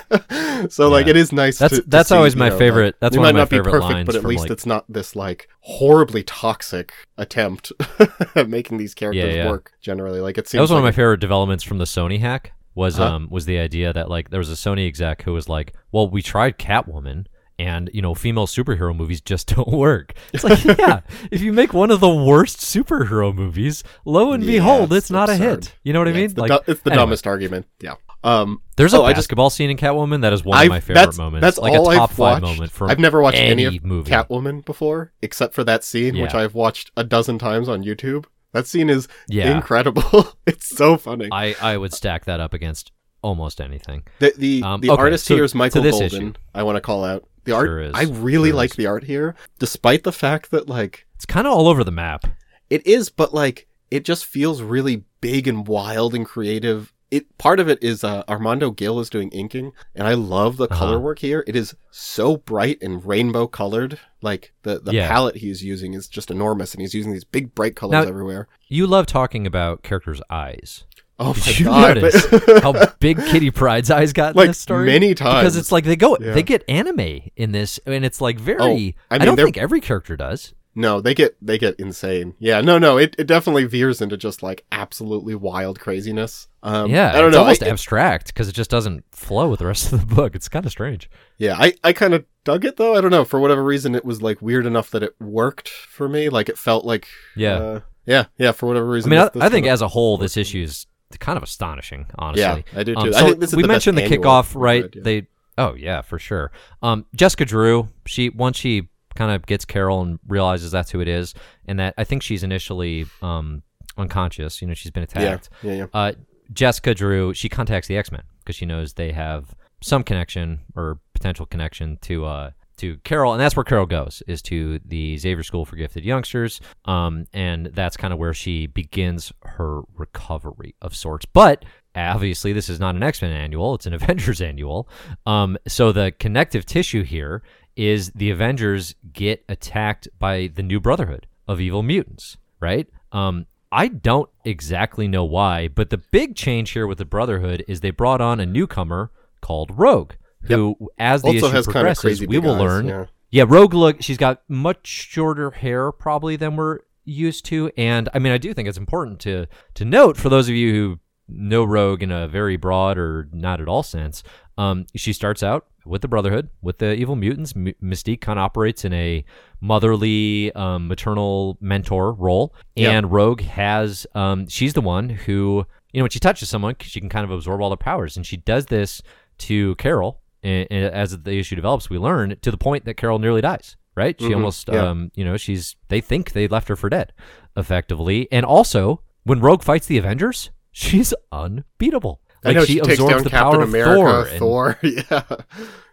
so 0.69 0.89
like, 0.89 1.07
it 1.07 1.15
is 1.15 1.31
nice. 1.31 1.57
That's- 1.59 1.79
to, 1.79 1.83
to 1.83 1.89
that's 1.89 2.09
see, 2.09 2.15
always 2.15 2.35
my 2.35 2.49
know, 2.49 2.57
favorite- 2.57 2.85
like, 2.85 2.99
that's 2.99 3.17
one 3.17 3.25
of 3.25 3.29
might 3.29 3.37
my 3.37 3.39
not 3.39 3.49
be 3.49 3.61
perfect, 3.61 4.05
but 4.05 4.15
at 4.15 4.25
least 4.25 4.41
like- 4.41 4.51
it's 4.51 4.65
not 4.65 4.85
this 4.89 5.15
like 5.15 5.47
horribly 5.61 6.23
toxic 6.23 6.93
attempt 7.17 7.71
at 8.35 8.49
making 8.49 8.77
these 8.77 8.93
characters 8.93 9.33
yeah. 9.33 9.49
work. 9.49 9.71
Generally, 9.81 10.19
like 10.19 10.37
it 10.37 10.47
seems 10.47 10.59
That 10.59 10.61
was 10.61 10.71
one 10.71 10.79
of 10.79 10.83
my 10.83 10.91
favorite 10.91 11.19
developments 11.21 11.63
from 11.63 11.77
the 11.77 11.85
Sony 11.85 12.19
hack. 12.19 12.51
Was 12.75 12.97
Huh? 12.97 13.05
um 13.15 13.27
was 13.31 13.45
the 13.45 13.57
idea 13.57 13.91
that 13.93 14.09
like 14.09 14.29
there 14.29 14.39
was 14.39 14.49
a 14.51 14.53
Sony 14.55 14.85
exec 14.87 15.23
who 15.23 15.33
was 15.33 15.47
like, 15.49 15.73
well, 15.91 16.09
we 16.09 16.21
tried 16.21 16.57
Catwoman. 16.59 17.25
And 17.57 17.89
you 17.93 18.01
know, 18.01 18.13
female 18.13 18.47
superhero 18.47 18.93
movies 18.93 19.21
just 19.21 19.47
don't 19.55 19.69
work. 19.69 20.13
It's 20.33 20.43
like, 20.43 20.61
yeah, 20.77 20.99
if 21.31 21.39
you 21.41 21.53
make 21.53 21.73
one 21.73 21.89
of 21.89 22.01
the 22.01 22.13
worst 22.13 22.57
superhero 22.59 23.33
movies, 23.33 23.81
lo 24.03 24.33
and 24.33 24.43
Yeah, 24.43 24.51
behold, 24.59 24.91
it's 24.91 25.05
it's 25.05 25.09
not 25.11 25.29
a 25.29 25.35
hit. 25.37 25.73
You 25.83 25.93
know 25.93 25.99
what 25.99 26.09
I 26.09 26.11
mean? 26.11 26.25
It's 26.25 26.33
the, 26.33 26.41
like, 26.41 26.49
du- 26.65 26.71
it's 26.71 26.81
the 26.81 26.91
anyway. 26.91 27.01
dumbest 27.03 27.25
argument. 27.27 27.65
Yeah. 27.79 27.93
Um, 28.25 28.61
There's 28.75 28.93
a 28.93 28.97
Oh, 28.97 29.03
I 29.05 29.11
just- 29.11 29.19
basketball 29.29 29.49
scene 29.51 29.69
in 29.69 29.77
Catwoman 29.77 30.21
that 30.23 30.33
is 30.33 30.43
one 30.43 30.57
of 30.57 30.61
I've- 30.63 30.69
my 30.69 30.81
favorite 30.81 30.95
that's, 30.95 31.17
moments. 31.17 31.43
That's 31.43 31.57
like 31.59 31.73
all 31.79 31.91
a 31.91 31.95
top 31.95 32.09
I've 32.09 32.15
five 32.17 32.41
watched. 32.43 32.55
moment 32.57 32.71
from 32.73 32.89
I've 32.89 32.99
never 32.99 33.21
watched 33.21 33.37
any, 33.37 33.65
any 33.65 33.77
of 33.77 33.85
movie. 33.85 34.11
Catwoman 34.11 34.65
before, 34.65 35.13
except 35.21 35.53
for 35.53 35.63
that 35.63 35.85
scene, 35.85 36.19
which 36.19 36.33
I've 36.33 36.55
watched 36.55 36.91
a 36.97 37.05
dozen 37.05 37.39
times 37.39 37.69
on 37.69 37.83
YouTube. 37.85 38.25
That 38.55 38.67
scene 38.67 38.89
is 38.89 39.07
Yeah. 39.27 39.53
incredible. 39.55 40.33
it's 40.47 40.65
so 40.67 40.95
funny. 40.95 41.27
I, 41.31 41.55
I 41.61 41.75
would 41.77 41.93
stack 41.93 42.23
that 42.25 42.39
up 42.39 42.53
against 42.53 42.93
almost 43.21 43.59
anything. 43.59 44.03
the 44.19 44.33
the, 44.37 44.63
Um, 44.63 44.79
the 44.79 44.91
okay, 44.91 45.01
artist 45.01 45.25
so 45.25 45.35
here 45.35 45.43
is 45.43 45.53
Michael 45.53 45.83
Golden. 45.83 46.05
issue. 46.05 46.33
I 46.53 46.63
want 46.63 46.77
to 46.77 46.81
call 46.81 47.03
out 47.03 47.27
the 47.43 47.51
art. 47.51 47.67
Sure 47.67 47.81
is. 47.81 47.91
I 47.93 48.03
really 48.03 48.49
Sure 48.51 48.55
like 48.55 48.69
is. 48.71 48.75
the 48.77 48.85
art 48.87 49.03
here, 49.03 49.35
despite 49.59 50.03
the 50.03 50.13
fact 50.13 50.51
that 50.51 50.69
like 50.69 51.05
It's 51.15 51.25
kind 51.25 51.45
of 51.45 51.51
all 51.53 51.67
over 51.67 51.83
the 51.83 51.91
map. 51.91 52.25
it 52.69 52.87
is, 52.87 53.09
but 53.09 53.33
like 53.33 53.67
it 53.91 54.05
just 54.05 54.25
feels 54.25 54.61
really 54.61 55.03
big 55.21 55.47
and 55.49 55.67
wild 55.67 56.15
and 56.15 56.25
creative. 56.25 56.93
It 57.11 57.37
part 57.37 57.59
of 57.59 57.69
it 57.69 57.81
is 57.83 58.03
uh, 58.03 58.23
Armando 58.27 58.71
Gil 58.71 58.99
is 58.99 59.09
doing 59.09 59.29
inking, 59.29 59.71
and 59.93 60.07
I 60.07 60.15
love 60.15 60.57
the 60.57 60.67
color 60.67 60.95
Uh-huh. 60.95 60.99
work 61.01 61.19
here. 61.19 61.43
It 61.47 61.55
is 61.55 61.75
so 61.91 62.37
bright 62.37 62.79
and 62.81 63.05
rainbow 63.05 63.47
colored. 63.47 63.99
Like 64.21 64.53
the 64.63 64.79
the 64.79 64.93
Yeah. 64.93 65.07
palette 65.07 65.37
he's 65.37 65.63
using 65.63 65.93
is 65.93 66.07
just 66.07 66.31
enormous, 66.31 66.73
and 66.73 66.81
he's 66.81 66.93
using 66.95 67.13
these 67.13 67.23
big 67.23 67.53
bright 67.53 67.75
colors 67.75 67.91
Now- 67.93 68.09
everywhere. 68.09 68.47
You 68.67 68.87
love 68.87 69.05
talking 69.05 69.45
about 69.45 69.83
characters' 69.83 70.21
eyes. 70.29 70.83
Oh 71.17 71.33
Did 71.33 71.45
my 71.45 71.51
you 71.53 71.65
god! 71.65 71.95
notice 72.01 72.27
but- 72.27 72.63
how 72.63 72.73
big 72.99 73.17
Kitty 73.17 73.49
Pryde's 73.51 73.89
eyes 73.89 74.11
got 74.11 74.31
in 74.31 74.37
like 74.37 74.49
this 74.49 74.57
story? 74.59 74.87
many 74.87 75.13
times 75.15 75.41
because 75.43 75.55
it's 75.55 75.71
like 75.71 75.85
they 75.85 75.95
go, 75.95 76.17
Yeah. 76.19 76.33
they 76.33 76.43
get 76.43 76.63
anime 76.67 77.21
in 77.37 77.51
this, 77.53 77.79
and 77.85 78.03
it's 78.03 78.19
like 78.19 78.37
very. 78.39 78.59
Oh, 78.61 78.75
I 79.11 79.15
I, 79.15 79.17
don't 79.19 79.35
they're- 79.37 79.45
think 79.45 79.57
every 79.57 79.79
character 79.79 80.17
does. 80.17 80.53
No, 80.77 80.99
they 80.99 81.13
get 81.13 81.37
they 81.41 81.57
get 81.57 81.79
insane. 81.79 82.35
Yeah, 82.37 82.59
no, 82.61 82.77
no, 82.77 82.97
it, 82.97 83.15
it 83.17 83.27
definitely 83.27 83.63
veers 83.63 84.01
into 84.01 84.17
just 84.17 84.43
like 84.43 84.65
absolutely 84.71 85.33
wild 85.33 85.79
craziness. 85.79 86.47
Um, 86.63 86.91
yeah, 86.91 87.09
I 87.09 87.13
don't 87.21 87.27
it's 87.29 87.35
know. 87.35 87.41
almost 87.43 87.63
I- 87.63 87.67
abstract 87.69 88.27
because 88.27 88.49
it 88.49 88.55
just 88.55 88.69
doesn't 88.69 89.05
flow 89.11 89.47
with 89.49 89.59
the 89.59 89.67
rest 89.67 89.93
of 89.93 90.01
the 90.07 90.15
book. 90.15 90.35
It's 90.35 90.49
kind 90.49 90.65
of 90.65 90.71
strange. 90.71 91.09
yeah, 91.37 91.55
I 91.57 91.73
I 91.83 91.93
kind 91.93 92.13
of 92.13 92.25
dug 92.43 92.65
it 92.65 92.75
though. 92.77 92.95
I 92.95 93.01
don't 93.01 93.11
know 93.11 93.23
for 93.25 93.39
whatever 93.39 93.63
reason 93.63 93.95
it 93.95 94.03
was 94.03 94.21
like 94.21 94.41
weird 94.41 94.65
enough 94.65 94.91
that 94.91 95.01
it 95.03 95.15
worked 95.21 95.69
for 95.69 96.09
me. 96.09 96.27
Like 96.29 96.49
it 96.49 96.57
felt 96.57 96.83
like 96.85 97.07
Yeah. 97.37 97.53
uh, 97.55 97.79
yeah, 98.05 98.25
yeah. 98.37 98.51
For 98.51 98.65
whatever 98.67 98.87
I 98.91 98.93
reason, 98.95 99.11
mean, 99.11 99.19
this- 99.33 99.41
I, 99.41 99.45
I 99.45 99.49
think 99.49 99.65
as 99.67 99.81
a 99.81 99.87
whole, 99.87 100.17
this 100.17 100.35
issue 100.35 100.61
is 100.63 100.87
kind 101.19 101.37
of 101.37 101.43
astonishing. 101.43 102.07
Honestly, 102.19 102.65
yeah, 102.73 102.79
I 102.79 102.83
do 102.83 102.95
too. 102.95 102.99
Um, 102.99 103.13
I 103.15 103.21
think 103.23 103.39
this 103.39 103.51
is 103.51 103.55
we 103.55 103.61
the 103.61 103.67
mentioned 103.69 103.97
the 103.97 104.01
kickoff, 104.03 104.53
right? 104.59 104.83
read, 104.83 104.95
yeah. 104.95 105.01
They, 105.03 105.27
oh 105.57 105.73
yeah, 105.75 106.01
for 106.01 106.19
sure. 106.19 106.51
Um, 106.81 107.05
Jessica 107.15 107.45
Drew, 107.45 107.87
she 108.05 108.27
once 108.29 108.57
she 108.57 108.89
kind 109.15 109.31
of 109.31 109.45
gets 109.45 109.65
Carol 109.65 110.01
and 110.01 110.19
realizes 110.27 110.71
that's 110.71 110.91
who 110.91 110.99
it 110.99 111.07
is, 111.07 111.33
and 111.65 111.79
that 111.79 111.93
I 111.97 112.03
think 112.03 112.23
she's 112.23 112.43
initially 112.43 113.05
um 113.21 113.63
unconscious. 113.97 114.61
You 114.61 114.67
know, 114.67 114.73
she's 114.73 114.91
been 114.91 115.07
yeah, 115.15 115.21
attacked. 115.21 115.49
yeah, 115.63 115.73
yeah. 115.73 115.85
Uh, 115.93 116.13
Jessica 116.53 116.93
Drew, 116.93 117.33
she 117.33 117.49
contacts 117.49 117.87
the 117.87 117.97
X 117.97 118.11
Men 118.11 118.23
because 118.39 118.55
she 118.55 118.65
knows 118.65 118.93
they 118.93 119.11
have 119.11 119.55
some 119.81 120.03
connection 120.03 120.59
or 120.75 120.99
potential 121.13 121.45
connection 121.45 121.97
to 122.01 122.25
uh 122.25 122.51
to 122.77 122.97
Carol, 123.05 123.31
and 123.31 123.41
that's 123.41 123.55
where 123.55 123.63
Carol 123.63 123.85
goes 123.85 124.21
is 124.27 124.41
to 124.43 124.79
the 124.85 125.17
Xavier 125.17 125.43
School 125.43 125.65
for 125.65 125.75
Gifted 125.75 126.03
Youngsters, 126.03 126.59
um, 126.85 127.25
and 127.33 127.67
that's 127.67 127.95
kind 127.95 128.11
of 128.11 128.19
where 128.19 128.33
she 128.33 128.67
begins 128.67 129.31
her 129.43 129.81
recovery 129.95 130.75
of 130.81 130.93
sorts. 130.93 131.25
But 131.25 131.63
obviously, 131.95 132.51
this 132.51 132.67
is 132.67 132.79
not 132.79 132.95
an 132.95 133.03
X 133.03 133.21
Men 133.21 133.31
annual; 133.31 133.75
it's 133.75 133.85
an 133.85 133.93
Avengers 133.99 134.41
annual. 134.41 134.89
Um, 135.25 135.57
so 135.67 135.91
the 135.91 136.11
connective 136.19 136.65
tissue 136.65 137.03
here 137.03 137.43
is 137.75 138.11
the 138.15 138.29
Avengers 138.29 138.95
get 139.11 139.43
attacked 139.49 140.07
by 140.19 140.47
the 140.53 140.63
New 140.63 140.79
Brotherhood 140.79 141.27
of 141.47 141.59
Evil 141.61 141.83
Mutants, 141.83 142.37
right? 142.59 142.87
Um, 143.11 143.45
I 143.71 143.87
don't 143.89 144.29
exactly 144.45 145.07
know 145.07 145.25
why, 145.25 145.67
but 145.67 145.89
the 145.89 145.97
big 145.97 146.35
change 146.35 146.71
here 146.71 146.87
with 146.87 146.97
the 146.97 147.05
Brotherhood 147.05 147.65
is 147.67 147.81
they 147.81 147.91
brought 147.91 148.21
on 148.21 148.39
a 148.39 148.45
newcomer 148.45 149.11
called 149.41 149.71
Rogue, 149.77 150.13
who, 150.43 150.77
as 150.97 151.21
the 151.21 151.27
Also 151.27 151.47
issue 151.47 151.55
has 151.55 151.65
kind 151.65 151.67
of 151.67 151.73
progresses, 151.73 152.01
crazy. 152.03 152.27
we 152.27 152.39
will 152.39 152.55
eyes, 152.55 152.61
learn. 152.61 152.87
Yeah. 152.87 153.05
Yeah, 153.31 153.43
Rogue 153.47 153.73
look. 153.73 154.01
She's 154.01 154.17
got 154.17 154.43
much 154.47 154.87
shorter 154.87 155.51
hair 155.51 155.91
probably 155.91 156.37
than 156.37 156.55
we're 156.55 156.79
used 157.03 157.43
to, 157.45 157.69
and 157.75 158.07
I 158.13 158.19
mean, 158.19 158.31
I 158.31 158.37
do 158.37 158.53
think 158.53 158.69
it's 158.69 158.77
important 158.77 159.19
to 159.21 159.47
to 159.73 159.83
note 159.83 160.15
for 160.15 160.29
those 160.29 160.47
of 160.47 160.55
you 160.55 160.73
who 160.73 160.99
know 161.27 161.65
Rogue 161.65 162.01
in 162.01 162.11
a 162.11 162.27
very 162.27 162.55
broad 162.55 162.97
or 162.97 163.27
not 163.33 163.59
at 163.59 163.67
all 163.67 163.83
sense. 163.83 164.23
Um, 164.57 164.85
she 164.95 165.11
starts 165.11 165.43
out 165.43 165.65
with 165.85 166.01
the 166.01 166.07
Brotherhood, 166.07 166.49
with 166.61 166.77
the 166.79 166.93
evil 166.95 167.15
mutants. 167.15 167.53
M- 167.55 167.73
Mystique 167.83 168.21
kind 168.21 168.39
of 168.39 168.43
operates 168.43 168.83
in 168.85 168.93
a 168.93 169.23
motherly, 169.61 170.51
um, 170.53 170.87
maternal 170.87 171.57
mentor 171.61 172.13
role, 172.13 172.53
and 172.77 173.11
Rogue 173.11 173.41
has. 173.41 174.07
Um, 174.15 174.47
she's 174.47 174.73
the 174.73 174.81
one 174.81 175.09
who, 175.09 175.65
you 175.91 175.99
know, 175.99 176.03
when 176.03 176.11
she 176.11 176.19
touches 176.19 176.49
someone, 176.49 176.75
she 176.81 176.99
can 176.99 177.09
kind 177.09 177.23
of 177.25 177.31
absorb 177.31 177.61
all 177.61 177.69
their 177.69 177.77
powers, 177.77 178.15
and 178.17 178.25
she 178.25 178.37
does 178.37 178.67
this 178.67 179.01
to 179.39 179.75
Carol. 179.75 180.21
And, 180.43 180.67
and 180.69 180.93
as 180.93 181.17
the 181.23 181.37
issue 181.39 181.55
develops, 181.55 181.89
we 181.89 181.97
learn 181.97 182.35
to 182.41 182.51
the 182.51 182.57
point 182.57 182.85
that 182.85 182.95
Carol 182.97 183.19
nearly 183.19 183.41
dies. 183.41 183.75
Right? 183.97 184.19
She 184.19 184.27
Mhm, 184.27 184.35
almost, 184.35 184.67
yeah. 184.71 184.89
um, 184.89 185.09
you 185.15 185.23
know, 185.23 185.37
she's. 185.37 185.77
They 185.87 186.01
think 186.01 186.33
they 186.33 186.49
left 186.49 186.67
her 186.67 186.75
for 186.75 186.89
dead, 186.89 187.13
effectively. 187.55 188.27
And 188.29 188.45
also, 188.45 189.01
when 189.23 189.39
Rogue 189.39 189.63
fights 189.63 189.87
the 189.87 189.97
Avengers, 189.97 190.51
she's 190.71 191.13
unbeatable. 191.31 192.19
I 192.45 192.49
Like 192.49 192.55
know 192.57 192.65
she, 192.65 192.73
she, 192.73 192.79
takes 192.81 192.93
absorbs 192.93 193.13
down 193.15 193.23
the 193.23 193.29
Captain 193.29 193.51
power 193.59 193.63
America, 193.63 194.31
of 194.33 194.39
Thor. 194.39 194.73
Thor. 194.79 194.79
yeah, 194.83 195.23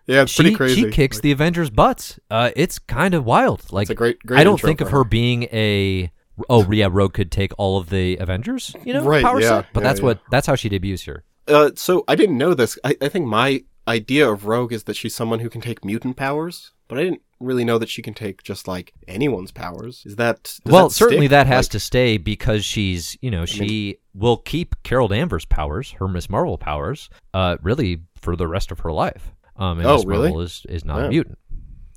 Yeah, 0.07 0.23
it's 0.23 0.33
she 0.33 0.43
pretty 0.43 0.57
crazy. 0.57 0.83
she 0.83 0.91
kicks 0.91 1.17
Like, 1.19 1.23
the 1.23 1.33
Avengers' 1.33 1.71
butts. 1.71 2.19
Uh, 2.31 2.51
it's 2.57 2.79
kind 2.79 3.15
of 3.15 3.25
wild. 3.25 3.73
Like 3.73 3.85
It's 3.85 3.91
a 3.91 3.95
great, 3.95 4.19
great. 4.25 4.41
I 4.41 4.45
don't 4.45 4.61
think 4.61 4.81
of 4.81 4.91
her 4.91 5.05
being 5.05 5.45
a. 5.53 6.11
Oh 6.49 6.71
yeah, 6.73 6.89
Rogue 6.91 7.13
could 7.15 7.31
take 7.31 7.53
all 7.59 7.79
of 7.79 7.91
the 7.91 8.17
Avengers, 8.17 8.75
you 8.85 8.93
know, 8.95 9.03
Right, 9.05 9.23
power 9.25 9.41
yeah, 9.41 9.49
set. 9.49 9.67
But 9.73 9.83
yeah, 9.83 9.89
that's 9.89 10.01
yeah. 10.01 10.07
what 10.07 10.21
that's 10.31 10.47
how 10.47 10.55
she 10.55 10.69
debuts 10.69 11.03
here. 11.03 11.25
Uh, 11.47 11.71
so 11.77 12.05
I 12.09 12.15
didn't 12.15 12.39
know 12.39 12.55
this. 12.55 12.79
I, 12.85 12.97
I 13.03 13.09
think 13.09 13.27
my 13.27 13.65
idea 13.87 14.29
of 14.29 14.47
Rogue 14.47 14.73
is 14.73 14.85
that 14.85 14.97
she's 14.97 15.15
someone 15.15 15.41
who 15.41 15.51
can 15.51 15.61
take 15.61 15.85
mutant 15.85 16.17
powers, 16.17 16.73
but 16.89 16.99
I 16.99 17.05
didn't 17.05 17.23
really 17.41 17.65
know 17.65 17.79
that 17.79 17.89
she 17.89 18.01
can 18.01 18.15
take 18.15 18.43
just 18.45 18.67
like 18.69 18.93
anyone's 19.09 19.51
powers. 19.53 20.05
Is 20.07 20.17
that 20.17 20.57
well, 20.65 20.89
that 20.89 20.95
certainly 20.95 21.27
stick? 21.27 21.31
that 21.33 21.47
has 21.49 21.67
Like, 21.67 21.73
to 21.73 21.81
stay 21.81 22.17
because 22.17 22.65
she's, 22.65 23.19
you 23.21 23.31
know, 23.31 23.45
she 23.45 23.99
will 24.15 24.37
keep 24.37 24.75
Carol 24.83 25.09
Danvers' 25.09 25.45
powers, 25.45 25.93
her 25.93 26.07
Miss 26.09 26.29
Marvel 26.29 26.59
powers, 26.59 27.09
uh, 27.35 27.57
really 27.63 28.03
for 28.21 28.37
the 28.37 28.47
rest 28.47 28.71
of 28.71 28.81
her 28.81 28.93
life. 28.93 29.33
Um, 29.57 29.79
and 29.79 29.87
Oh, 29.87 29.97
Miss 29.97 30.05
really? 30.07 30.23
Marvel 30.29 30.41
is 30.43 30.67
is 30.69 30.85
not 30.85 30.99
Yeah. 30.99 31.05
a 31.07 31.09
mutant. 31.09 31.39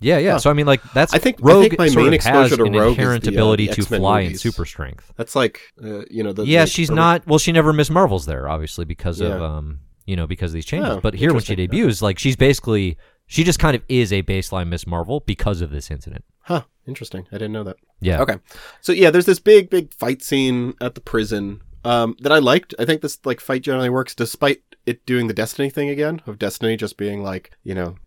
Yeah, 0.02 0.18
yeah. 0.18 0.32
Huh. 0.34 0.40
So 0.40 0.50
I 0.50 0.54
mean, 0.54 0.66
like 0.66 0.82
that's 0.94 1.14
I 1.14 1.20
think- 1.20 1.38
I 1.42 1.48
Rogue 1.48 1.62
think 1.70 1.80
my 1.80 1.90
main 1.90 2.08
of 2.08 2.14
exposure 2.14 2.50
has 2.50 2.58
to 2.58 2.64
Rogue 2.64 2.98
inherent 2.98 3.24
the, 3.24 3.30
uh, 3.32 3.34
ability 3.34 3.68
the 3.68 3.76
to 3.76 3.82
fly 3.84 4.24
movies. 4.24 4.42
super 4.42 4.66
strength. 4.66 5.12
That's 5.16 5.36
like 5.36 5.62
uh, 5.84 6.02
you 6.10 6.22
know 6.24 6.34
the 6.34 6.46
yeah, 6.46 6.66
the- 6.66 6.70
she's 6.70 6.90
the- 6.90 6.96
not. 6.96 7.26
Well, 7.28 7.40
she 7.40 7.52
never 7.52 7.72
Miss 7.74 7.90
Marvel's 7.90 8.26
there, 8.26 8.48
obviously, 8.50 8.86
because 8.86 9.22
of 9.22 9.30
Yeah. 9.40 9.46
um, 9.46 9.80
you 10.06 10.16
know, 10.16 10.28
because 10.28 10.52
of 10.52 10.56
these 10.56 10.66
changes. 10.66 10.90
Oh, 10.92 11.00
but 11.02 11.16
here, 11.16 11.34
when 11.34 11.42
she 11.42 11.56
debuts, 11.56 12.02
like 12.02 12.20
she's 12.20 12.36
basically 12.36 12.98
she 13.26 13.44
just 13.44 13.58
kind 13.58 13.76
of 13.76 13.82
is 13.90 14.14
a 14.14 14.22
baseline 14.22 14.68
Miss 14.68 14.86
Marvel 14.86 15.22
because 15.26 15.62
of 15.62 15.72
this 15.72 15.90
incident. 15.90 16.24
Huh. 16.42 16.62
Interesting. 16.88 17.26
I 17.32 17.38
didn't 17.40 17.54
know 17.54 17.64
that. 17.64 17.78
Yeah. 18.02 18.22
Okay. 18.22 18.36
So 18.82 18.92
yeah, 18.92 19.10
there's 19.10 19.26
this 19.26 19.40
big, 19.40 19.72
big 19.72 19.92
fight 19.94 20.22
scene 20.22 20.76
at 20.80 20.94
the 20.94 21.02
prison 21.02 21.62
um, 21.86 22.16
that 22.20 22.32
I 22.32 22.40
liked. 22.40 22.74
I 22.80 22.86
think 22.86 23.02
this 23.02 23.20
like 23.26 23.40
fight 23.40 23.62
generally 23.62 23.90
works, 23.90 24.16
despite 24.16 24.62
it 24.86 25.06
doing 25.06 25.28
the 25.28 25.34
Destiny 25.34 25.70
thing 25.70 25.90
again 25.90 26.22
of 26.28 26.38
Destiny 26.40 26.76
just 26.78 26.98
being 26.98 27.24
like, 27.24 27.52
you 27.64 27.74
know, 27.76 27.98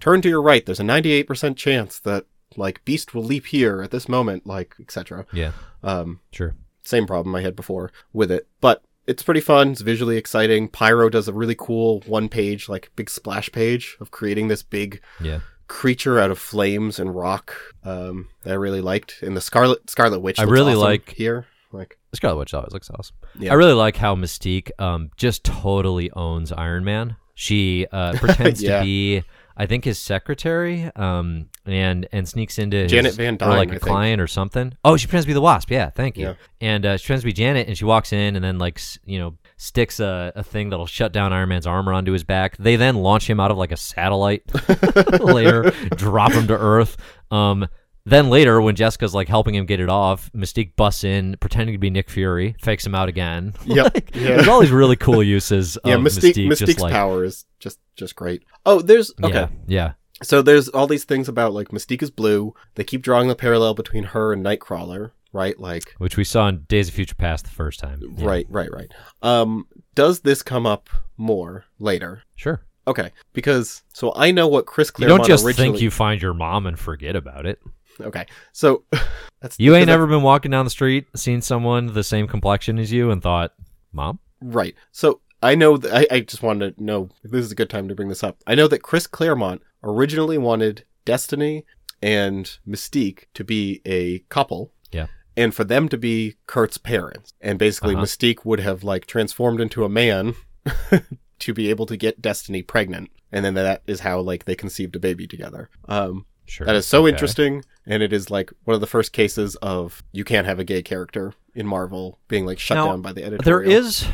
turn 0.00 0.22
to 0.22 0.28
your 0.28 0.42
right. 0.42 0.64
There's 0.64 0.80
a 0.80 0.84
98% 0.84 1.56
chance 1.56 1.98
that 2.00 2.26
like 2.56 2.84
Beast 2.84 3.14
will 3.14 3.24
leap 3.24 3.46
here 3.46 3.82
at 3.82 3.90
this 3.90 4.08
moment, 4.08 4.46
like 4.46 4.74
etc. 4.80 5.26
Yeah. 5.32 5.52
Um, 5.82 6.20
Sure. 6.32 6.54
same 6.82 7.06
problem 7.06 7.34
I 7.34 7.42
had 7.42 7.54
before 7.56 7.92
with 8.12 8.30
it, 8.30 8.48
but 8.60 8.82
it's 9.06 9.22
pretty 9.22 9.40
fun. 9.40 9.72
It's 9.72 9.80
visually 9.80 10.16
exciting. 10.16 10.68
Pyro 10.68 11.08
does 11.08 11.26
a 11.28 11.32
really 11.32 11.54
cool 11.56 12.00
one 12.06 12.28
page, 12.28 12.68
like 12.68 12.90
big 12.96 13.10
splash 13.10 13.50
page 13.50 13.96
of 14.00 14.10
creating 14.10 14.48
this 14.48 14.62
big 14.62 15.00
Yeah. 15.20 15.40
creature 15.68 16.18
out 16.18 16.30
of 16.30 16.38
flames 16.38 16.98
and 16.98 17.14
rock 17.14 17.54
um, 17.84 18.28
that 18.44 18.52
I 18.52 18.56
really 18.56 18.80
liked. 18.80 19.22
And 19.22 19.36
the 19.36 19.40
Scarlet 19.40 19.88
Scarlet 19.90 20.20
Witch. 20.20 20.38
I 20.38 20.44
really 20.44 20.72
awesome 20.72 20.82
like- 20.82 21.10
here. 21.10 21.46
Like 21.72 21.98
Scarlet 22.12 22.38
Witch 22.38 22.54
always 22.54 22.72
looks 22.72 22.90
awesome. 22.90 23.16
Yeah. 23.38 23.52
I 23.52 23.54
really 23.54 23.72
like 23.72 23.96
how 23.96 24.14
Mystique 24.16 24.70
um, 24.78 25.10
just 25.16 25.44
totally 25.44 26.10
owns 26.12 26.50
Iron 26.52 26.84
Man. 26.84 27.16
She 27.34 27.86
uh, 27.92 28.12
pretends 28.16 28.60
Yeah. 28.62 28.80
to 28.80 28.84
be, 28.84 29.22
I 29.56 29.66
think, 29.66 29.84
his 29.84 29.98
secretary, 29.98 30.90
um, 30.96 31.46
and 31.64 32.06
and 32.12 32.28
sneaks 32.28 32.58
into 32.58 32.76
his, 32.76 32.90
Janet 32.90 33.14
Van 33.14 33.34
or 33.34 33.36
Dyne, 33.38 33.48
like 33.50 33.68
I 33.68 33.76
a 33.76 33.78
think. 33.78 33.82
client 33.82 34.20
or 34.20 34.26
something. 34.26 34.74
Oh, 34.84 34.96
she 34.96 35.06
pretends 35.06 35.24
to 35.24 35.28
be 35.28 35.34
the 35.34 35.40
Wasp. 35.40 35.70
Yeah, 35.70 35.88
thank 35.90 36.16
you. 36.18 36.26
Yeah. 36.26 36.34
And 36.60 36.84
uh, 36.84 36.96
she 36.96 37.06
pretends 37.06 37.22
to 37.22 37.26
be 37.26 37.32
Janet, 37.32 37.68
and 37.68 37.78
she 37.78 37.84
walks 37.84 38.12
in, 38.12 38.36
and 38.36 38.44
then 38.44 38.58
like 38.58 38.80
you 39.06 39.18
know 39.18 39.36
sticks 39.56 40.00
a, 40.00 40.32
a 40.36 40.42
thing 40.42 40.70
that'll 40.70 40.86
shut 40.86 41.12
down 41.12 41.32
Iron 41.32 41.48
Man's 41.50 41.66
armor 41.66 41.92
onto 41.92 42.12
his 42.12 42.24
back. 42.24 42.56
They 42.58 42.76
then 42.76 42.96
launch 42.96 43.28
him 43.30 43.38
out 43.40 43.50
of 43.50 43.56
like 43.58 43.72
a 43.72 43.76
satellite 43.76 44.42
later, 45.20 45.70
drop 45.96 46.32
him 46.32 46.46
to 46.48 46.56
Earth. 46.58 46.96
Um, 47.30 47.68
then 48.04 48.30
later, 48.30 48.60
when 48.60 48.74
Jessica's 48.76 49.14
like 49.14 49.28
helping 49.28 49.54
him 49.54 49.66
get 49.66 49.80
it 49.80 49.88
off, 49.88 50.30
Mystique 50.32 50.74
busts 50.76 51.04
in, 51.04 51.36
pretending 51.40 51.74
to 51.74 51.78
be 51.78 51.90
Nick 51.90 52.08
Fury, 52.10 52.56
fakes 52.62 52.86
him 52.86 52.94
out 52.94 53.08
again. 53.08 53.54
Yep. 53.66 53.94
Like, 53.94 54.14
Yeah. 54.14 54.36
There's 54.36 54.48
all 54.48 54.60
these 54.60 54.70
really 54.70 54.96
cool 54.96 55.22
uses. 55.22 55.76
yeah, 55.84 55.94
of 55.94 56.00
Mystique, 56.00 56.32
Mystique, 56.34 56.48
Mystique's 56.48 56.58
just 56.60 56.80
like, 56.80 56.92
power 56.92 57.24
is 57.24 57.44
just 57.58 57.78
just 57.96 58.16
great. 58.16 58.42
Oh, 58.66 58.80
there's 58.80 59.12
okay. 59.22 59.34
Yeah, 59.34 59.48
yeah, 59.66 59.92
So 60.22 60.42
there's 60.42 60.68
all 60.68 60.86
these 60.86 61.04
things 61.04 61.28
about 61.28 61.52
like 61.52 61.68
Mystique 61.68 62.02
is 62.02 62.10
blue. 62.10 62.54
They 62.74 62.84
keep 62.84 63.02
drawing 63.02 63.28
the 63.28 63.34
parallel 63.36 63.74
between 63.74 64.04
her 64.04 64.32
and 64.32 64.44
Nightcrawler, 64.44 65.10
right? 65.32 65.58
Like 65.60 65.94
which 65.98 66.16
we 66.16 66.24
saw 66.24 66.48
in 66.48 66.62
Days 66.68 66.88
of 66.88 66.94
Future 66.94 67.14
Past 67.14 67.44
the 67.44 67.50
first 67.50 67.80
time. 67.80 68.00
Yeah. 68.16 68.26
right, 68.26 68.46
right, 68.48 68.70
right. 68.72 68.90
Um, 69.22 69.66
does 69.94 70.20
this 70.20 70.42
come 70.42 70.66
up 70.66 70.88
more 71.18 71.64
later? 71.78 72.22
Sure. 72.36 72.62
Okay, 72.88 73.12
because 73.34 73.82
so 73.92 74.12
I 74.16 74.30
know 74.30 74.48
what 74.48 74.64
Chris 74.66 74.88
You 74.88 74.92
Claremont 74.92 75.20
don't 75.22 75.28
just 75.28 75.44
originally. 75.44 75.72
think 75.72 75.82
you 75.82 75.90
find 75.90 76.20
your 76.20 76.32
mom 76.34 76.66
and 76.66 76.78
forget 76.78 77.14
about 77.14 77.44
it. 77.46 77.60
Okay, 78.02 78.26
so 78.52 78.84
that's 79.40 79.58
You 79.58 79.74
ain't 79.74 79.90
I- 79.90 79.92
ever 79.92 80.06
been 80.06 80.22
walking 80.22 80.50
down 80.50 80.64
the 80.64 80.70
street, 80.70 81.06
seen 81.16 81.42
someone 81.42 81.92
the 81.92 82.04
same 82.04 82.26
complexion 82.26 82.78
as 82.78 82.92
you, 82.92 83.10
and 83.10 83.22
thought, 83.22 83.52
"Mom." 83.92 84.18
Right. 84.42 84.74
So 84.92 85.20
I 85.42 85.54
know 85.54 85.76
that 85.76 85.94
I, 86.10 86.16
I 86.16 86.20
just 86.20 86.42
wanted 86.42 86.76
to 86.78 86.84
know 86.84 87.08
if 87.22 87.30
this 87.30 87.44
is 87.44 87.52
a 87.52 87.54
good 87.56 87.70
time 87.70 87.88
to 87.88 87.94
bring 87.94 88.08
this 88.08 88.22
up. 88.24 88.38
I 88.46 88.54
know 88.54 88.68
that 88.68 88.82
Chris 88.82 89.06
Claremont 89.06 89.62
originally 89.82 90.38
wanted 90.38 90.84
Destiny 91.04 91.64
and 92.02 92.58
Mystique 92.68 93.24
to 93.34 93.44
be 93.44 93.80
a 93.84 94.20
couple. 94.30 94.72
Yeah. 94.92 95.06
And 95.36 95.54
for 95.54 95.64
them 95.64 95.88
to 95.90 95.96
be 95.98 96.36
Kurt's 96.46 96.78
parents. 96.78 97.32
And 97.40 97.58
basically 97.58 97.94
Uh-huh. 97.94 98.04
Mystique 98.04 98.44
would 98.44 98.60
have 98.60 98.82
like 98.84 99.06
transformed 99.06 99.60
into 99.60 99.84
a 99.84 99.88
man 99.88 100.34
to 101.38 101.54
be 101.54 101.70
able 101.70 101.86
to 101.86 101.96
get 101.96 102.20
Destiny 102.22 102.62
pregnant. 102.62 103.10
And 103.32 103.44
then 103.44 103.54
that 103.54 103.82
is 103.86 104.00
how 104.00 104.20
like 104.20 104.44
they 104.44 104.54
conceived 104.54 104.96
a 104.96 105.00
baby 105.00 105.26
together. 105.26 105.70
Um 105.88 106.26
Sure. 106.50 106.66
that 106.66 106.74
is 106.74 106.86
so 106.86 107.02
Okay. 107.02 107.10
interesting 107.10 107.64
and 107.86 108.02
it 108.02 108.12
is 108.12 108.28
like 108.30 108.52
one 108.64 108.74
of 108.74 108.80
the 108.80 108.86
first 108.86 109.12
cases 109.12 109.54
of 109.56 110.02
you 110.12 110.24
can't 110.24 110.46
have 110.46 110.58
a 110.58 110.64
gay 110.64 110.82
character 110.82 111.32
in 111.54 111.66
Marvel 111.66 112.18
being 112.28 112.44
like 112.44 112.58
shut 112.58 112.76
Now, 112.76 112.86
down 112.86 113.02
by 113.02 113.12
the 113.12 113.22
editor. 113.24 113.42
There 113.44 113.62
is, 113.62 114.04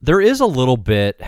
there 0.00 0.20
is 0.20 0.40
a 0.40 0.46
little 0.46 0.76
bit. 0.76 1.20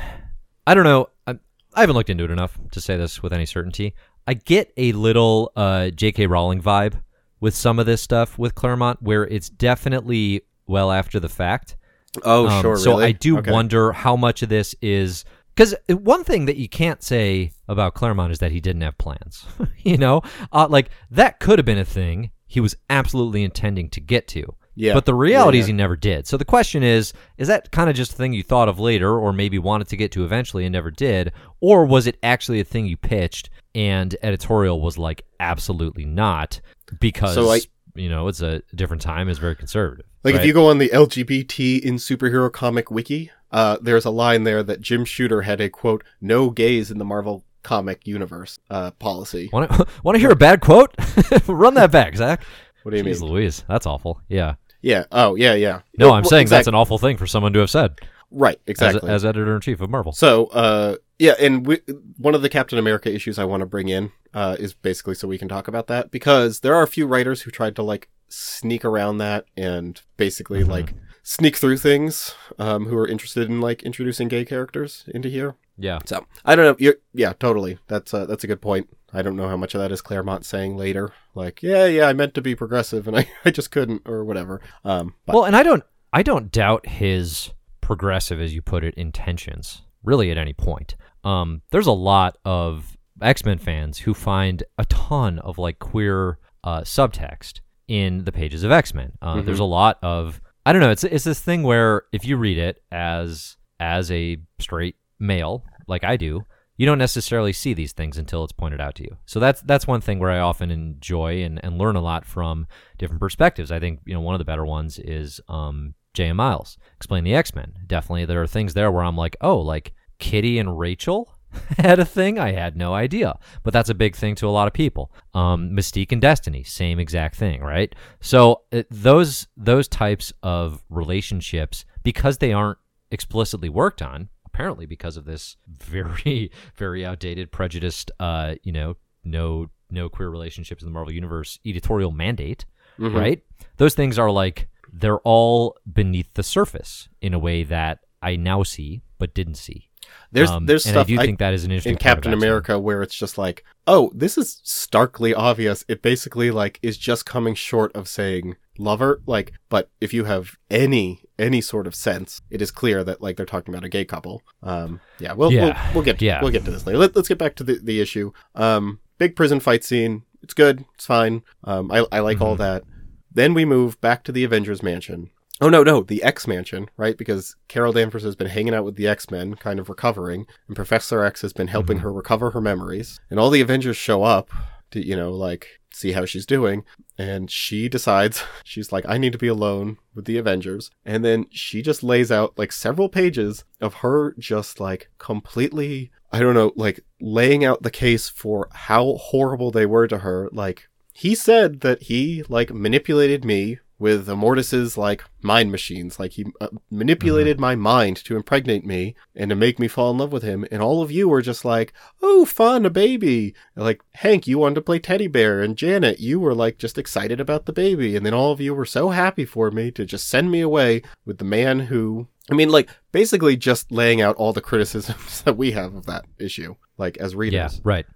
I 0.66 0.74
don't 0.74 0.85
know. 0.85 1.09
I, 1.27 1.39
I 1.74 1.81
haven't 1.81 1.97
looked 1.97 2.10
into 2.10 2.24
it 2.24 2.31
enough 2.31 2.59
to 2.73 2.81
say 2.81 2.97
this 2.97 3.23
with 3.23 3.32
any 3.32 3.47
certainty. 3.47 3.94
I 4.27 4.35
get 4.35 4.73
a 4.77 4.93
little 4.93 5.51
uh, 5.56 5.90
J.K. 5.90 6.27
Rowling 6.27 6.60
vibe 6.62 7.01
with 7.40 7.55
some 7.55 7.78
of 7.78 7.86
this 7.86 8.02
stuff 8.02 8.39
with 8.39 8.55
Claremont, 8.55 9.01
where 9.02 9.27
it's 9.27 9.48
definitely 9.48 10.43
well 10.66 10.90
after 10.93 11.19
the 11.20 11.28
fact. 11.28 11.77
Oh, 12.24 12.47
Um, 12.48 12.62
sure. 12.62 12.77
So 12.77 12.93
really? 12.93 13.05
I 13.06 13.12
do 13.12 13.39
Okay. 13.39 13.51
wonder 13.51 13.93
how 13.93 14.16
much 14.16 14.43
of 14.43 14.48
this 14.48 14.74
is 14.82 15.24
because 15.59 15.74
one 15.89 16.22
thing 16.22 16.44
that 16.44 16.56
you 16.56 16.68
can't 16.68 17.02
say 17.02 17.51
about 17.66 17.94
Claremont 17.94 18.30
is 18.30 18.39
that 18.39 18.52
he 18.52 18.60
didn't 18.60 18.82
have 18.82 18.97
plans. 18.97 19.44
you 19.78 19.97
know, 19.98 20.22
uh, 20.52 20.68
like 20.70 20.90
that 21.10 21.40
could 21.40 21.59
have 21.59 21.66
been 21.66 21.78
a 21.78 21.85
thing 21.85 22.30
he 22.47 22.60
was 22.60 22.76
absolutely 22.89 23.43
intending 23.43 23.90
to 23.90 24.01
get 24.01 24.28
to. 24.28 24.55
Yeah. 24.76 24.94
But 24.94 25.05
the 25.05 25.14
reality 25.16 25.59
Yeah, 25.59 25.62
is 25.62 25.66
he 25.66 25.72
never 25.72 25.97
did. 25.97 26.28
So 26.28 26.36
the 26.36 26.44
question 26.44 26.85
is, 26.85 27.12
is 27.39 27.48
that 27.48 27.72
kind 27.72 27.90
of 27.90 27.97
just 27.97 28.12
a 28.12 28.14
thing 28.14 28.32
you 28.32 28.44
thought 28.44 28.68
of 28.68 28.78
later 28.78 29.18
or 29.18 29.32
maybe 29.32 29.59
wanted 29.59 29.89
to 29.89 29.97
get 29.97 30.12
to 30.12 30.24
eventually 30.24 30.64
and 30.64 30.72
never 30.72 30.93
did? 30.93 31.32
Or 31.60 31.85
was 31.85 32.06
it 32.06 32.16
actually 32.22 32.60
a 32.60 32.64
thing 32.64 32.86
you 32.86 32.97
pitched 32.97 33.51
and 33.74 34.14
editorial 34.22 34.80
was 34.80 34.97
like, 34.97 35.26
absolutely 35.40 36.05
not 36.05 36.60
because, 37.01 37.35
So 37.35 37.51
I- 37.51 37.62
you 37.97 38.09
know, 38.09 38.28
it's 38.28 38.43
a 38.43 38.62
different 38.76 39.02
time, 39.02 39.28
it's 39.28 39.40
very 39.40 39.56
conservative. 39.56 40.06
Like 40.22 40.35
right? 40.35 40.40
if 40.40 40.47
you 40.47 40.52
go 40.52 40.68
on 40.68 40.78
the 40.78 40.89
LGBT 40.90 41.80
in 41.80 41.97
superhero 41.97 42.52
comic 42.52 42.93
wiki, 42.93 43.32
uh, 43.51 43.79
there's 43.81 44.05
a 44.05 44.11
line 44.11 44.45
there 44.45 44.62
that 44.62 44.81
Jim 44.81 45.05
Shooter 45.05 45.43
had 45.43 45.61
a 45.61 45.69
quote 45.70 46.05
"no 46.20 46.51
gays 46.51 46.91
in 46.91 46.99
the 46.99 47.05
Marvel 47.05 47.45
comic 47.62 48.07
universe" 48.07 48.59
uh, 48.70 48.91
policy. 48.93 49.49
Want 49.53 49.70
to 49.70 49.87
want 50.03 50.16
to 50.16 50.20
hear 50.20 50.31
a 50.31 50.37
bad 50.37 50.61
quote? 50.61 50.95
Run 51.49 51.75
that 51.75 51.91
back, 51.91 52.16
Zach. 52.16 52.43
What 52.83 52.93
do 52.93 52.99
you 52.99 53.05
Jeez 53.05 53.20
mean? 53.20 53.31
Louise, 53.31 53.65
that's 53.69 53.87
awful. 53.87 54.20
Yeah. 54.29 54.55
Yeah. 54.81 55.05
Oh, 55.11 55.35
yeah, 55.35 55.55
yeah. 55.55 55.81
No, 55.99 56.12
I'm 56.12 56.23
well, 56.23 56.31
saying 56.31 56.47
that's 56.47 56.69
an 56.69 56.75
awful 56.75 56.99
thing 56.99 57.16
for 57.16 57.27
someone 57.27 57.53
to 57.55 57.59
have 57.59 57.69
said 57.70 58.01
right. 58.31 58.57
as, 58.66 58.70
Exactly. 58.70 59.11
as 59.11 59.25
editor 59.25 59.55
in 59.57 59.61
chief 59.61 59.81
of 59.81 59.91
Marvel. 59.91 60.12
so, 60.12 60.47
uh, 60.47 60.97
yeah, 61.19 61.35
and 61.41 61.66
we, 61.66 61.81
one 62.16 62.37
of 62.37 62.43
the 62.43 62.49
Captain 62.49 62.79
America 62.79 63.12
issues 63.12 63.41
I 63.41 63.45
want 63.45 63.61
to 63.62 63.66
bring 63.66 63.89
in 63.89 64.12
uh, 64.35 64.55
is 64.59 64.75
basically 64.75 65.16
so 65.16 65.27
we 65.27 65.37
can 65.37 65.49
talk 65.49 65.66
about 65.66 65.89
that 65.89 66.12
because 66.12 66.61
there 66.61 66.77
are 66.77 66.85
a 66.85 66.87
few 66.89 67.09
writers 67.09 67.43
who 67.43 67.51
tried 67.51 67.75
to 67.77 67.83
like 67.83 68.09
sneak 68.29 68.85
around 68.85 69.19
that 69.19 69.47
and 69.57 70.01
basically 70.16 70.62
Mhm. 70.62 70.69
like 70.69 70.95
sneak 71.28 71.56
through 71.56 71.76
things 71.76 72.34
um, 72.59 72.86
who 72.86 72.96
are 72.96 73.06
interested 73.06 73.50
in 73.50 73.60
like 73.60 73.82
introducing 73.82 74.28
gay 74.28 74.46
characters 74.46 75.05
into 75.09 75.28
here. 75.28 75.56
Yeah. 75.76 75.98
So 76.06 76.24
I 76.42 76.56
don't 76.56 76.64
know. 76.64 76.76
You're, 76.78 76.94
yeah, 77.12 77.34
totally. 77.38 77.78
That's 77.86 78.14
a, 78.14 78.24
that's 78.24 78.44
a 78.44 78.46
good 78.46 78.62
point. 78.62 78.88
I 79.12 79.20
don't 79.20 79.36
know 79.36 79.46
how 79.46 79.56
much 79.59 79.74
of 79.74 79.80
that 79.82 79.92
is 79.92 80.00
Claremont 80.00 80.46
saying 80.46 80.78
later, 80.78 81.12
like, 81.34 81.62
yeah, 81.62 81.84
yeah, 81.84 82.06
I 82.06 82.14
meant 82.14 82.32
to 82.34 82.40
be 82.40 82.55
progressive 82.55 83.06
and 83.06 83.14
I, 83.18 83.28
I 83.44 83.50
just 83.50 83.70
couldn't 83.70 84.02
or 84.06 84.24
whatever. 84.24 84.62
Um, 84.84 85.14
but 85.26 85.34
Well, 85.34 85.44
and 85.44 85.55
I 85.55 85.62
don't 85.62 85.82
I 86.14 86.22
don't 86.22 86.50
doubt 86.50 86.86
his 86.86 87.50
progressive, 87.82 88.40
as 88.40 88.55
you 88.55 88.62
put 88.62 88.82
it, 88.82 88.94
intentions 88.94 89.82
really 90.02 90.30
at 90.30 90.38
any 90.38 90.55
point. 90.55 90.96
Um, 91.24 91.60
there's 91.72 91.86
a 91.86 91.92
lot 91.92 92.38
of 92.46 92.96
X 93.20 93.44
Men 93.44 93.59
fans 93.59 93.98
who 93.98 94.14
find 94.14 94.62
a 94.78 94.86
ton 94.86 95.38
of 95.40 95.59
like 95.59 95.78
queer 95.78 96.38
uh, 96.64 96.80
subtext 96.80 97.60
in 97.86 98.24
the 98.24 98.32
pages 98.32 98.64
of 98.64 98.70
X 98.72 98.94
Men. 98.94 99.12
Uh, 99.20 99.36
Mhm. 99.36 99.44
There's 99.44 99.59
a 99.59 99.64
lot 99.64 99.98
of 100.02 100.40
I 100.66 100.72
don't 100.72 100.82
know. 100.82 100.90
It's 100.90 101.05
it's 101.05 101.24
this 101.24 101.40
thing 101.40 101.62
where 101.62 102.02
if 102.12 102.24
you 102.24 102.36
read 102.36 102.59
it 102.59 102.82
as 102.93 103.56
as 103.80 104.10
a 104.10 104.39
straight 104.59 104.97
male 105.18 105.64
like 105.86 106.05
I 106.05 106.16
do, 106.16 106.44
you 106.76 106.86
don't 106.86 106.98
necessarily 106.98 107.52
see 107.52 107.74
these 107.74 107.93
things 107.93 108.18
until 108.18 108.44
it's 108.44 108.52
pointed 108.52 108.80
out 108.80 108.94
to 108.97 109.02
you. 109.02 109.16
So 109.26 109.40
that's 109.40 109.60
that's 109.62 109.86
one 109.86 110.01
thing 110.01 110.18
where 110.18 110.30
I 110.30 110.39
often 110.39 110.70
enjoy 110.70 111.43
and, 111.43 111.62
and 111.64 111.78
learn 111.78 111.97
a 111.97 112.01
lot 112.01 112.24
from 112.24 112.66
different 112.98 113.20
perspectives. 113.20 113.72
I 113.72 113.80
think 113.80 114.01
you 114.06 114.14
know 114.14 114.20
one 114.20 114.35
of 114.35 114.39
the 114.39 114.44
better 114.44 114.64
ones 114.64 114.98
is 114.98 115.40
um, 115.48 115.94
J.M. 116.14 116.36
Miles 116.36 116.78
explain 116.97 117.24
the 117.24 117.35
X 117.35 117.55
Men. 117.55 117.74
Definitely, 117.86 118.26
there 118.26 118.43
are 118.43 118.47
things 118.47 118.74
there 118.74 118.93
where 118.93 119.05
I'm 119.05 119.16
like, 119.16 119.36
oh, 119.40 119.59
like 119.59 119.93
Kitty 120.18 120.59
and 120.59 120.78
Rachel 120.78 121.38
had 121.79 121.99
a 121.99 122.05
thing. 122.05 122.39
I 122.39 122.53
had 122.53 122.77
no 122.77 122.95
idea, 122.95 123.39
but 123.62 123.73
that's 123.73 123.89
a 123.89 123.95
big 123.95 124.15
thing 124.16 124.35
to 124.37 124.47
a 124.47 124.51
lot 124.51 124.66
of 124.69 124.73
people. 124.75 125.12
Um, 125.35 125.70
Mystique 125.70 126.12
and 126.12 126.20
Destiny, 126.20 126.62
same 126.62 126.99
exact 126.99 127.37
thing, 127.37 127.61
right? 127.62 127.95
So 128.20 128.62
it, 128.70 128.87
those 128.91 129.47
those 129.57 129.89
types 129.89 130.33
of 130.43 130.85
relationships, 130.89 131.85
because 132.03 132.39
they 132.39 132.53
aren't 132.53 132.79
explicitly 133.11 133.69
worked 133.69 134.03
on, 134.03 134.29
apparently 134.47 134.85
because 134.87 135.16
of 135.16 135.25
this 135.25 135.57
very 135.66 136.51
very 136.77 137.05
outdated, 137.07 137.51
prejudiced, 137.53 138.11
uh, 138.20 138.55
you 138.62 138.73
know, 138.73 138.97
no 139.25 139.70
no 139.91 140.09
queer 140.09 140.29
relationships 140.29 140.83
in 140.83 140.87
the 140.87 140.93
Marvel 140.93 141.12
Universe 141.12 141.59
editorial 141.65 142.11
mandate, 142.12 142.66
Mhm. 142.99 143.15
right? 143.15 143.43
Those 143.79 143.95
things 143.95 144.19
are 144.19 144.31
like 144.31 144.69
they're 144.93 145.19
all 145.20 145.77
beneath 145.91 146.33
the 146.35 146.43
surface 146.43 147.09
in 147.20 147.33
a 147.35 147.39
way 147.39 147.62
that 147.65 148.01
I 148.23 148.37
now 148.37 148.62
see 148.65 149.03
but 149.19 149.35
didn't 149.35 149.55
see. 149.57 149.89
There's 150.32 150.51
Um, 150.51 150.66
there's 150.66 150.85
stuff 150.85 151.06
I 151.06 151.09
do 151.09 151.18
I- 151.20 151.24
think 151.24 151.39
that 151.39 151.55
is 151.55 151.64
an 151.64 151.70
interesting 151.70 151.93
in 151.93 151.98
Captain 151.98 152.32
X-Men. 152.32 152.48
America 152.48 152.78
where 152.78 153.02
it's 153.02 153.14
just 153.14 153.39
like, 153.39 153.64
oh, 153.86 154.10
this 154.14 154.36
is 154.39 154.60
starkly 154.62 155.32
obvious. 155.35 155.85
It 155.89 156.02
basically 156.02 156.51
like 156.51 156.78
is 156.82 156.97
just 156.98 157.24
coming 157.26 157.55
short 157.55 157.94
of 157.97 158.09
saying 158.09 158.56
lover. 158.78 159.20
Like, 159.26 159.52
but 159.68 159.90
if 160.01 160.12
you 160.12 160.24
have 160.24 160.56
any 160.70 161.22
any 161.39 161.60
sort 161.60 161.86
of 161.86 161.94
sense, 161.94 162.40
it 162.51 162.60
is 162.60 162.70
clear 162.70 163.02
that 163.05 163.22
like 163.22 163.36
they're 163.36 163.47
talking 163.47 163.72
about 163.72 163.85
a 163.85 163.89
gay 163.89 164.05
couple. 164.05 164.43
Um, 164.62 165.01
yeah, 165.18 165.32
we'll 165.32 165.52
Yeah. 165.52 165.64
we'll, 165.64 165.94
we'll 165.94 166.05
get 166.05 166.18
to, 166.18 166.24
Yeah. 166.24 166.40
we'll 166.43 166.51
get 166.52 166.64
to 166.64 166.70
this 166.70 166.86
later. 166.86 166.98
Let, 166.98 167.14
let's 167.16 167.28
get 167.28 167.39
back 167.39 167.55
to 167.56 167.64
the 167.64 167.80
the 167.82 168.01
issue. 168.01 168.32
Um, 168.55 169.01
big 169.18 169.35
prison 169.36 169.60
fight 169.60 169.85
scene. 169.85 170.22
It's 170.43 170.55
good. 170.55 170.85
It's 170.94 171.06
fine. 171.06 171.43
Um, 171.64 171.90
I 171.90 172.06
I 172.12 172.20
like 172.20 172.40
all 172.40 172.55
Mm-hmm. 172.55 172.62
that. 172.62 172.85
Then 173.32 173.55
we 173.55 173.64
move 173.64 174.01
back 174.01 174.24
to 174.24 174.32
the 174.32 174.43
Avengers 174.44 174.82
mansion. 174.82 175.30
Oh 175.60 175.68
no, 175.68 175.82
no, 175.82 176.02
the 176.02 176.22
X 176.22 176.47
Mansion, 176.47 176.89
right? 176.97 177.16
Because 177.18 177.56
Carol 177.66 177.93
Danvers 177.93 178.22
has 178.22 178.36
been 178.36 178.47
hanging 178.48 178.74
out 178.74 178.85
with 178.85 178.97
the 178.97 179.09
X 179.09 179.30
Men, 179.30 179.55
kind 179.56 179.80
of 179.80 179.89
recovering, 179.89 180.47
and 180.68 180.76
Professor 180.76 181.24
X 181.24 181.43
has 181.43 181.52
been 181.52 181.68
helping 181.68 181.98
Mhm. 181.98 182.02
her 182.02 182.12
recover 182.12 182.51
her 182.52 182.60
memories. 182.60 183.18
And 183.30 183.40
all 183.40 183.51
the 183.51 183.60
Avengers 183.60 183.97
show 183.97 184.22
up 184.22 184.51
to, 184.93 185.05
you 185.05 185.16
know, 185.16 185.30
like 185.32 185.66
see 185.93 186.12
how 186.12 186.24
she's 186.24 186.47
doing. 186.47 186.85
And 187.18 187.51
she 187.51 187.89
decides 187.97 188.43
she's 188.62 188.93
like, 188.93 189.05
I 189.09 189.18
need 189.18 189.32
to 189.32 189.39
be 189.39 189.48
alone 189.48 189.97
with 190.14 190.26
the 190.26 190.39
Avengers. 190.39 190.90
And 191.05 191.24
then 191.24 191.47
she 191.51 191.82
just 191.82 192.02
lays 192.05 192.30
out 192.30 192.56
like 192.56 192.70
several 192.70 193.09
pages 193.09 193.64
of 193.80 193.94
her 193.94 194.35
just 194.39 194.78
like 194.78 195.10
completely, 195.18 196.10
I 196.30 196.39
don't 196.40 196.55
know, 196.55 196.72
like 196.76 197.01
laying 197.20 197.64
out 197.64 197.82
the 197.82 197.90
case 197.90 198.28
for 198.28 198.68
how 198.72 199.14
horrible 199.14 199.70
they 199.72 199.86
were 199.86 200.06
to 200.06 200.18
her. 200.18 200.48
Like 200.52 200.89
he 201.14 201.35
said 201.35 201.80
that 201.80 202.02
he 202.05 202.44
like 202.48 202.72
manipulated 202.72 203.44
me 203.44 203.78
with 203.99 204.29
Immortus's 204.29 204.97
like 204.97 205.25
mind 205.43 205.73
machines. 205.73 206.20
Like 206.20 206.33
he 206.33 206.47
uh, 206.61 206.69
manipulated 206.91 207.59
my 207.59 207.75
mind 207.75 208.16
to 208.25 208.37
impregnate 208.37 208.85
me 208.87 209.15
and 209.35 209.49
to 209.51 209.57
make 209.57 209.79
me 209.79 209.89
fall 209.89 210.11
in 210.12 210.19
love 210.19 210.33
with 210.33 210.43
him. 210.43 210.65
And 210.70 210.81
all 210.81 211.03
of 211.03 211.11
you 211.11 211.29
were 211.29 211.43
just 211.43 211.65
like, 211.65 211.93
"Oh, 212.23 212.45
fun, 212.45 212.87
a 212.87 212.91
baby!" 212.91 213.55
Like 213.75 214.01
Hank, 214.15 214.47
you 214.47 214.59
wanted 214.59 214.77
to 214.77 214.81
play 214.83 214.99
teddy 214.99 215.27
bear, 215.27 215.61
and 215.61 215.77
Janet, 215.77 216.20
you 216.20 216.39
were 216.39 216.55
like 216.55 216.79
just 216.79 216.97
excited 216.99 217.41
about 217.41 217.66
the 217.66 217.73
baby. 217.73 218.16
And 218.16 218.25
then 218.25 218.35
all 218.35 218.53
of 218.53 218.61
you 218.61 218.75
were 218.75 218.85
so 218.87 219.11
happy 219.11 219.45
for 219.45 219.70
me 219.70 219.91
to 219.93 220.05
just 220.05 220.29
send 220.29 220.51
me 220.51 220.61
away 220.61 221.03
with 221.25 221.39
the 221.39 221.45
man 221.45 221.81
who. 221.81 222.29
I 222.51 222.55
mean, 222.55 222.70
like 222.70 222.89
basically 223.12 223.57
just 223.57 223.93
laying 223.93 224.23
out 224.23 224.37
all 224.37 224.53
the 224.53 224.61
criticisms 224.62 225.43
that 225.45 225.57
we 225.57 225.73
have 225.73 225.95
of 225.95 226.07
that 226.07 226.25
issue, 226.39 226.77
like 226.97 227.16
as 227.19 227.35
readers. 227.35 227.75
Yeah, 227.75 227.81
right. 227.85 228.07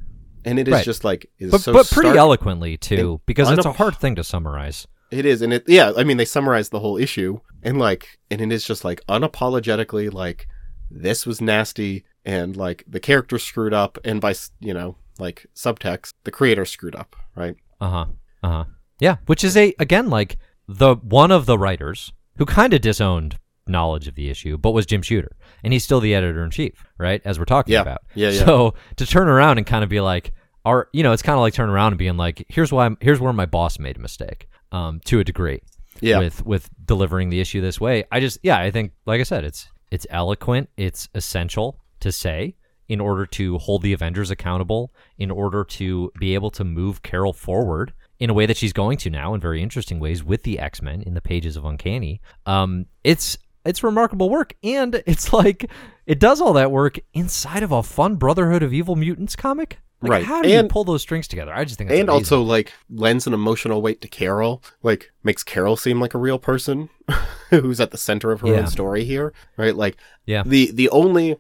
And 0.45 0.59
it 0.59 0.67
is 0.69 0.73
Right. 0.73 0.85
just 0.85 1.05
like 1.05 1.31
is 1.39 1.51
But 1.51 1.61
so 1.61 1.73
but 1.73 1.89
pretty 1.91 2.17
eloquently 2.19 2.77
too, 2.77 3.21
because 3.27 3.51
it's 3.51 3.67
a 3.67 3.73
hard 3.73 3.97
thing 3.97 4.15
to 4.17 4.25
summarize. 4.25 4.87
It 5.13 5.27
is, 5.27 5.43
and 5.43 5.53
it 5.53 5.65
yeah. 5.69 5.93
I 5.97 6.05
mean, 6.05 6.17
they 6.17 6.25
summarize 6.25 6.71
the 6.71 6.81
whole 6.81 6.97
issue, 6.97 7.41
and 7.63 7.79
like, 7.79 8.19
and 8.31 8.41
it 8.41 8.51
is 8.51 8.65
just 8.65 8.85
like 8.85 9.01
unapologetically 9.09 10.13
like 10.13 10.47
this 10.91 11.27
was 11.27 11.41
nasty, 11.41 12.05
and 12.25 12.57
like 12.57 12.85
the 12.89 13.01
character 13.01 13.39
screwed 13.39 13.75
up, 13.75 13.99
and 14.05 14.21
by 14.21 14.35
you 14.61 14.73
know 14.75 14.97
like 15.19 15.47
subtext, 15.55 16.15
the 16.25 16.31
creator 16.31 16.65
screwed 16.65 16.95
up, 16.97 17.15
right? 17.37 17.57
Uh 17.81 17.89
huh. 17.91 18.07
Uh 18.43 18.49
huh. 18.49 18.65
Yeah, 19.01 19.17
which 19.27 19.45
is 19.45 19.57
a 19.57 19.75
again 19.79 20.09
like 20.11 20.39
the 20.69 20.95
one 20.97 21.31
of 21.31 21.47
the 21.47 21.59
writers 21.59 22.13
who 22.39 22.47
kind 22.47 22.73
of 22.73 22.81
disowned 22.81 23.39
knowledge 23.67 24.09
of 24.09 24.15
the 24.15 24.31
issue, 24.31 24.57
but 24.57 24.71
was 24.73 24.87
Jim 24.87 25.03
Shooter, 25.03 25.37
and 25.63 25.73
he's 25.73 25.85
still 25.85 26.01
the 26.01 26.15
editor 26.15 26.43
in 26.45 26.51
chief, 26.51 26.85
right? 26.99 27.21
As 27.25 27.39
we're 27.39 27.45
talking 27.45 27.73
Yeah. 27.75 27.83
about. 27.83 28.01
Yeah, 28.15 28.31
yeah. 28.31 28.45
So 28.45 28.75
to 28.97 29.07
turn 29.07 29.29
around 29.29 29.59
and 29.59 29.67
kind 29.67 29.85
of 29.85 29.91
be 29.91 30.01
like, 30.01 30.33
our, 30.65 30.89
you 30.93 31.03
know, 31.03 31.13
it's 31.13 31.23
kind 31.23 31.35
of 31.37 31.41
like 31.43 31.55
turning 31.55 31.75
around 31.75 31.93
and 31.93 31.99
being 31.99 32.17
like, 32.17 32.45
here's 32.49 32.73
why, 32.73 32.87
I'm, 32.87 32.97
here's 33.01 33.21
where 33.21 33.33
my 33.33 33.47
boss 33.47 33.79
made 33.79 33.97
a 33.97 34.01
mistake, 34.01 34.49
um, 34.73 35.01
to 35.05 35.21
a 35.21 35.25
degree, 35.25 35.61
Yeah, 36.01 36.19
with 36.19 36.45
with 36.45 36.69
delivering 36.85 37.31
the 37.31 37.41
issue 37.41 37.61
this 37.61 37.81
way. 37.81 38.05
I 38.11 38.21
just, 38.21 38.39
yeah, 38.43 38.59
I 38.59 38.71
think, 38.71 38.93
like 39.07 39.21
I 39.21 39.25
said, 39.25 39.45
it's 39.45 39.69
it's 39.91 40.07
eloquent, 40.11 40.69
it's 40.77 41.09
essential 41.15 41.79
to 42.01 42.11
say 42.11 42.57
in 42.89 43.01
order 43.01 43.25
to 43.25 43.59
hold 43.59 43.83
the 43.83 43.93
Avengers 43.93 44.31
accountable, 44.31 44.93
in 45.17 45.31
order 45.31 45.65
to 45.65 46.11
be 46.19 46.35
able 46.35 46.51
to 46.51 46.65
move 46.65 47.03
Carol 47.03 47.33
forward 47.33 47.93
in 48.19 48.29
a 48.31 48.35
way 48.35 48.47
that 48.47 48.57
she's 48.57 48.73
going 48.73 48.99
to 48.99 49.11
now 49.11 49.35
in 49.35 49.41
very 49.41 49.63
interesting 49.63 49.99
ways 49.99 50.23
with 50.23 50.43
the 50.43 50.59
X 50.59 50.83
Men 50.83 51.03
in 51.03 51.15
the 51.15 51.21
pages 51.21 51.57
of 51.57 51.65
Uncanny. 51.65 52.21
Um, 52.47 52.87
it's 53.05 53.39
it's 53.65 53.83
remarkable 53.83 54.29
work, 54.31 54.55
and 54.63 55.03
it's 55.07 55.33
like 55.41 55.71
it 56.07 56.19
does 56.19 56.41
all 56.41 56.53
that 56.55 56.71
work 56.71 56.99
inside 57.15 57.63
of 57.63 57.73
a 57.73 57.83
fun 57.83 58.17
Brotherhood 58.17 58.63
of 58.63 58.73
Evil 58.73 58.97
Mutants 58.97 59.37
comic. 59.37 59.79
Like, 60.03 60.11
Right. 60.11 60.25
How 60.25 60.43
do 60.43 60.49
you 60.49 60.59
And- 60.59 60.69
pull 60.69 60.85
those 60.85 61.01
strings 61.03 61.29
together? 61.29 61.53
I 61.55 61.65
just 61.65 61.79
think, 61.79 61.89
that's 61.89 62.01
and 62.01 62.09
amazing. 62.09 62.25
also 62.25 62.43
like 62.43 62.73
lends 62.91 63.27
an 63.27 63.33
emotional 63.35 63.81
weight 63.81 64.01
to 64.03 64.09
Carol, 64.09 64.63
like 64.83 65.13
makes 65.23 65.43
Carol 65.43 65.77
seem 65.77 66.01
like 66.01 66.13
a 66.15 66.19
real 66.19 66.39
person 66.39 66.89
who's 67.51 67.81
at 67.81 67.91
the 67.93 67.99
center 67.99 68.33
of 68.33 68.41
her 68.41 68.49
Yeah. 68.49 68.55
own 68.61 68.67
story 68.67 69.05
here, 69.05 69.33
right? 69.57 69.75
Like 69.77 69.97
yeah. 70.27 70.43
the 70.45 70.71
the 70.73 70.89
only 70.91 71.37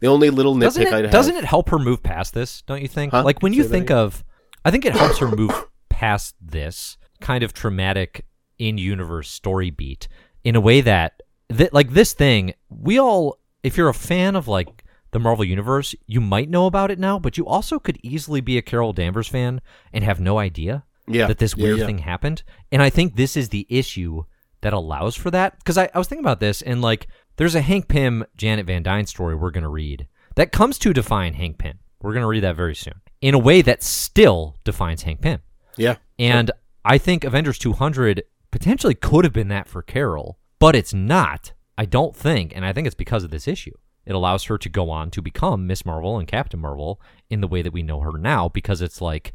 the 0.00 0.06
only 0.06 0.30
little 0.30 0.54
nitpick 0.54 0.60
doesn't 0.60 0.86
I'd 0.94 1.04
it, 1.06 1.10
doesn't 1.10 1.36
it 1.36 1.44
help 1.44 1.68
her 1.70 1.78
move 1.78 2.02
past 2.02 2.34
this? 2.34 2.62
Don't 2.62 2.82
you 2.82 2.88
think? 2.88 3.12
Huh? 3.12 3.24
Like 3.24 3.42
when 3.42 3.52
you 3.52 3.62
Say 3.64 3.70
think 3.70 3.90
of, 3.90 4.22
I 4.64 4.70
think 4.70 4.84
it 4.84 4.94
helps 4.94 5.18
her 5.18 5.28
move 5.28 5.52
past 5.88 6.34
this 6.40 6.98
kind 7.20 7.42
of 7.42 7.52
traumatic 7.54 8.24
in-universe 8.58 9.30
story 9.30 9.70
beat 9.70 10.06
in 10.44 10.54
a 10.54 10.60
way 10.60 10.80
that, 10.82 11.22
that 11.48 11.72
like 11.72 11.90
this 11.90 12.12
thing, 12.12 12.52
we 12.68 12.98
all, 12.98 13.38
if 13.62 13.76
you're 13.76 13.88
a 13.88 13.94
fan 13.94 14.36
of 14.36 14.48
like 14.48 14.84
the 15.12 15.18
Marvel 15.18 15.44
universe, 15.44 15.94
you 16.06 16.20
might 16.20 16.50
know 16.50 16.66
about 16.66 16.90
it 16.90 16.98
now, 16.98 17.18
but 17.18 17.38
you 17.38 17.46
also 17.46 17.78
could 17.78 17.98
easily 18.02 18.40
be 18.40 18.58
a 18.58 18.62
Carol 18.62 18.92
Danvers 18.92 19.28
fan 19.28 19.60
and 19.92 20.04
have 20.04 20.20
no 20.20 20.38
idea 20.38 20.84
yeah, 21.08 21.26
that 21.26 21.38
this 21.38 21.56
weird 21.56 21.78
yeah. 21.78 21.86
thing 21.86 21.98
happened. 21.98 22.42
And 22.72 22.82
I 22.82 22.90
think 22.90 23.16
this 23.16 23.36
is 23.36 23.48
the 23.48 23.66
issue 23.68 24.24
that 24.60 24.72
allows 24.72 25.14
for 25.14 25.30
that. 25.30 25.58
Because 25.58 25.78
I, 25.78 25.88
I 25.94 25.98
was 25.98 26.08
thinking 26.08 26.24
about 26.24 26.40
this, 26.40 26.62
and 26.62 26.82
like, 26.82 27.06
there's 27.36 27.54
a 27.54 27.60
Hank 27.60 27.88
Pym, 27.88 28.24
Janet 28.36 28.66
Van 28.66 28.82
Dyne 28.82 29.06
story 29.06 29.34
we're 29.34 29.50
going 29.50 29.62
to 29.62 29.68
read 29.68 30.08
that 30.34 30.52
comes 30.52 30.78
to 30.78 30.92
define 30.92 31.34
Hank 31.34 31.58
Pym. 31.58 31.78
We're 32.00 32.12
going 32.12 32.22
to 32.22 32.28
read 32.28 32.44
that 32.44 32.56
very 32.56 32.74
soon 32.74 33.00
in 33.20 33.34
a 33.34 33.38
way 33.38 33.62
that 33.62 33.82
still 33.82 34.56
defines 34.64 35.02
Hank 35.02 35.22
Pym. 35.22 35.40
Yeah, 35.76 35.96
And 36.18 36.50
I 36.84 36.98
think 36.98 37.24
Avengers 37.24 37.58
200 37.58 38.22
potentially 38.50 38.94
could 38.94 39.24
have 39.24 39.32
been 39.32 39.48
that 39.48 39.68
for 39.68 39.82
Carol, 39.82 40.38
but 40.58 40.76
it's 40.76 40.94
not. 40.94 41.52
I 41.76 41.84
don't 41.84 42.16
think, 42.16 42.54
and 42.56 42.64
I 42.64 42.72
think 42.72 42.86
it's 42.86 42.94
because 42.94 43.24
of 43.24 43.30
this 43.30 43.46
issue. 43.46 43.74
It 44.06 44.14
allows 44.14 44.44
her 44.44 44.56
to 44.58 44.68
go 44.68 44.88
on 44.90 45.10
to 45.10 45.20
become 45.20 45.66
Miss 45.66 45.84
Marvel 45.84 46.18
and 46.18 46.28
Captain 46.28 46.60
Marvel 46.60 47.00
in 47.28 47.40
the 47.40 47.48
way 47.48 47.60
that 47.62 47.72
we 47.72 47.82
know 47.82 48.00
her 48.00 48.16
now 48.16 48.48
because 48.48 48.80
it's 48.80 49.00
like 49.00 49.34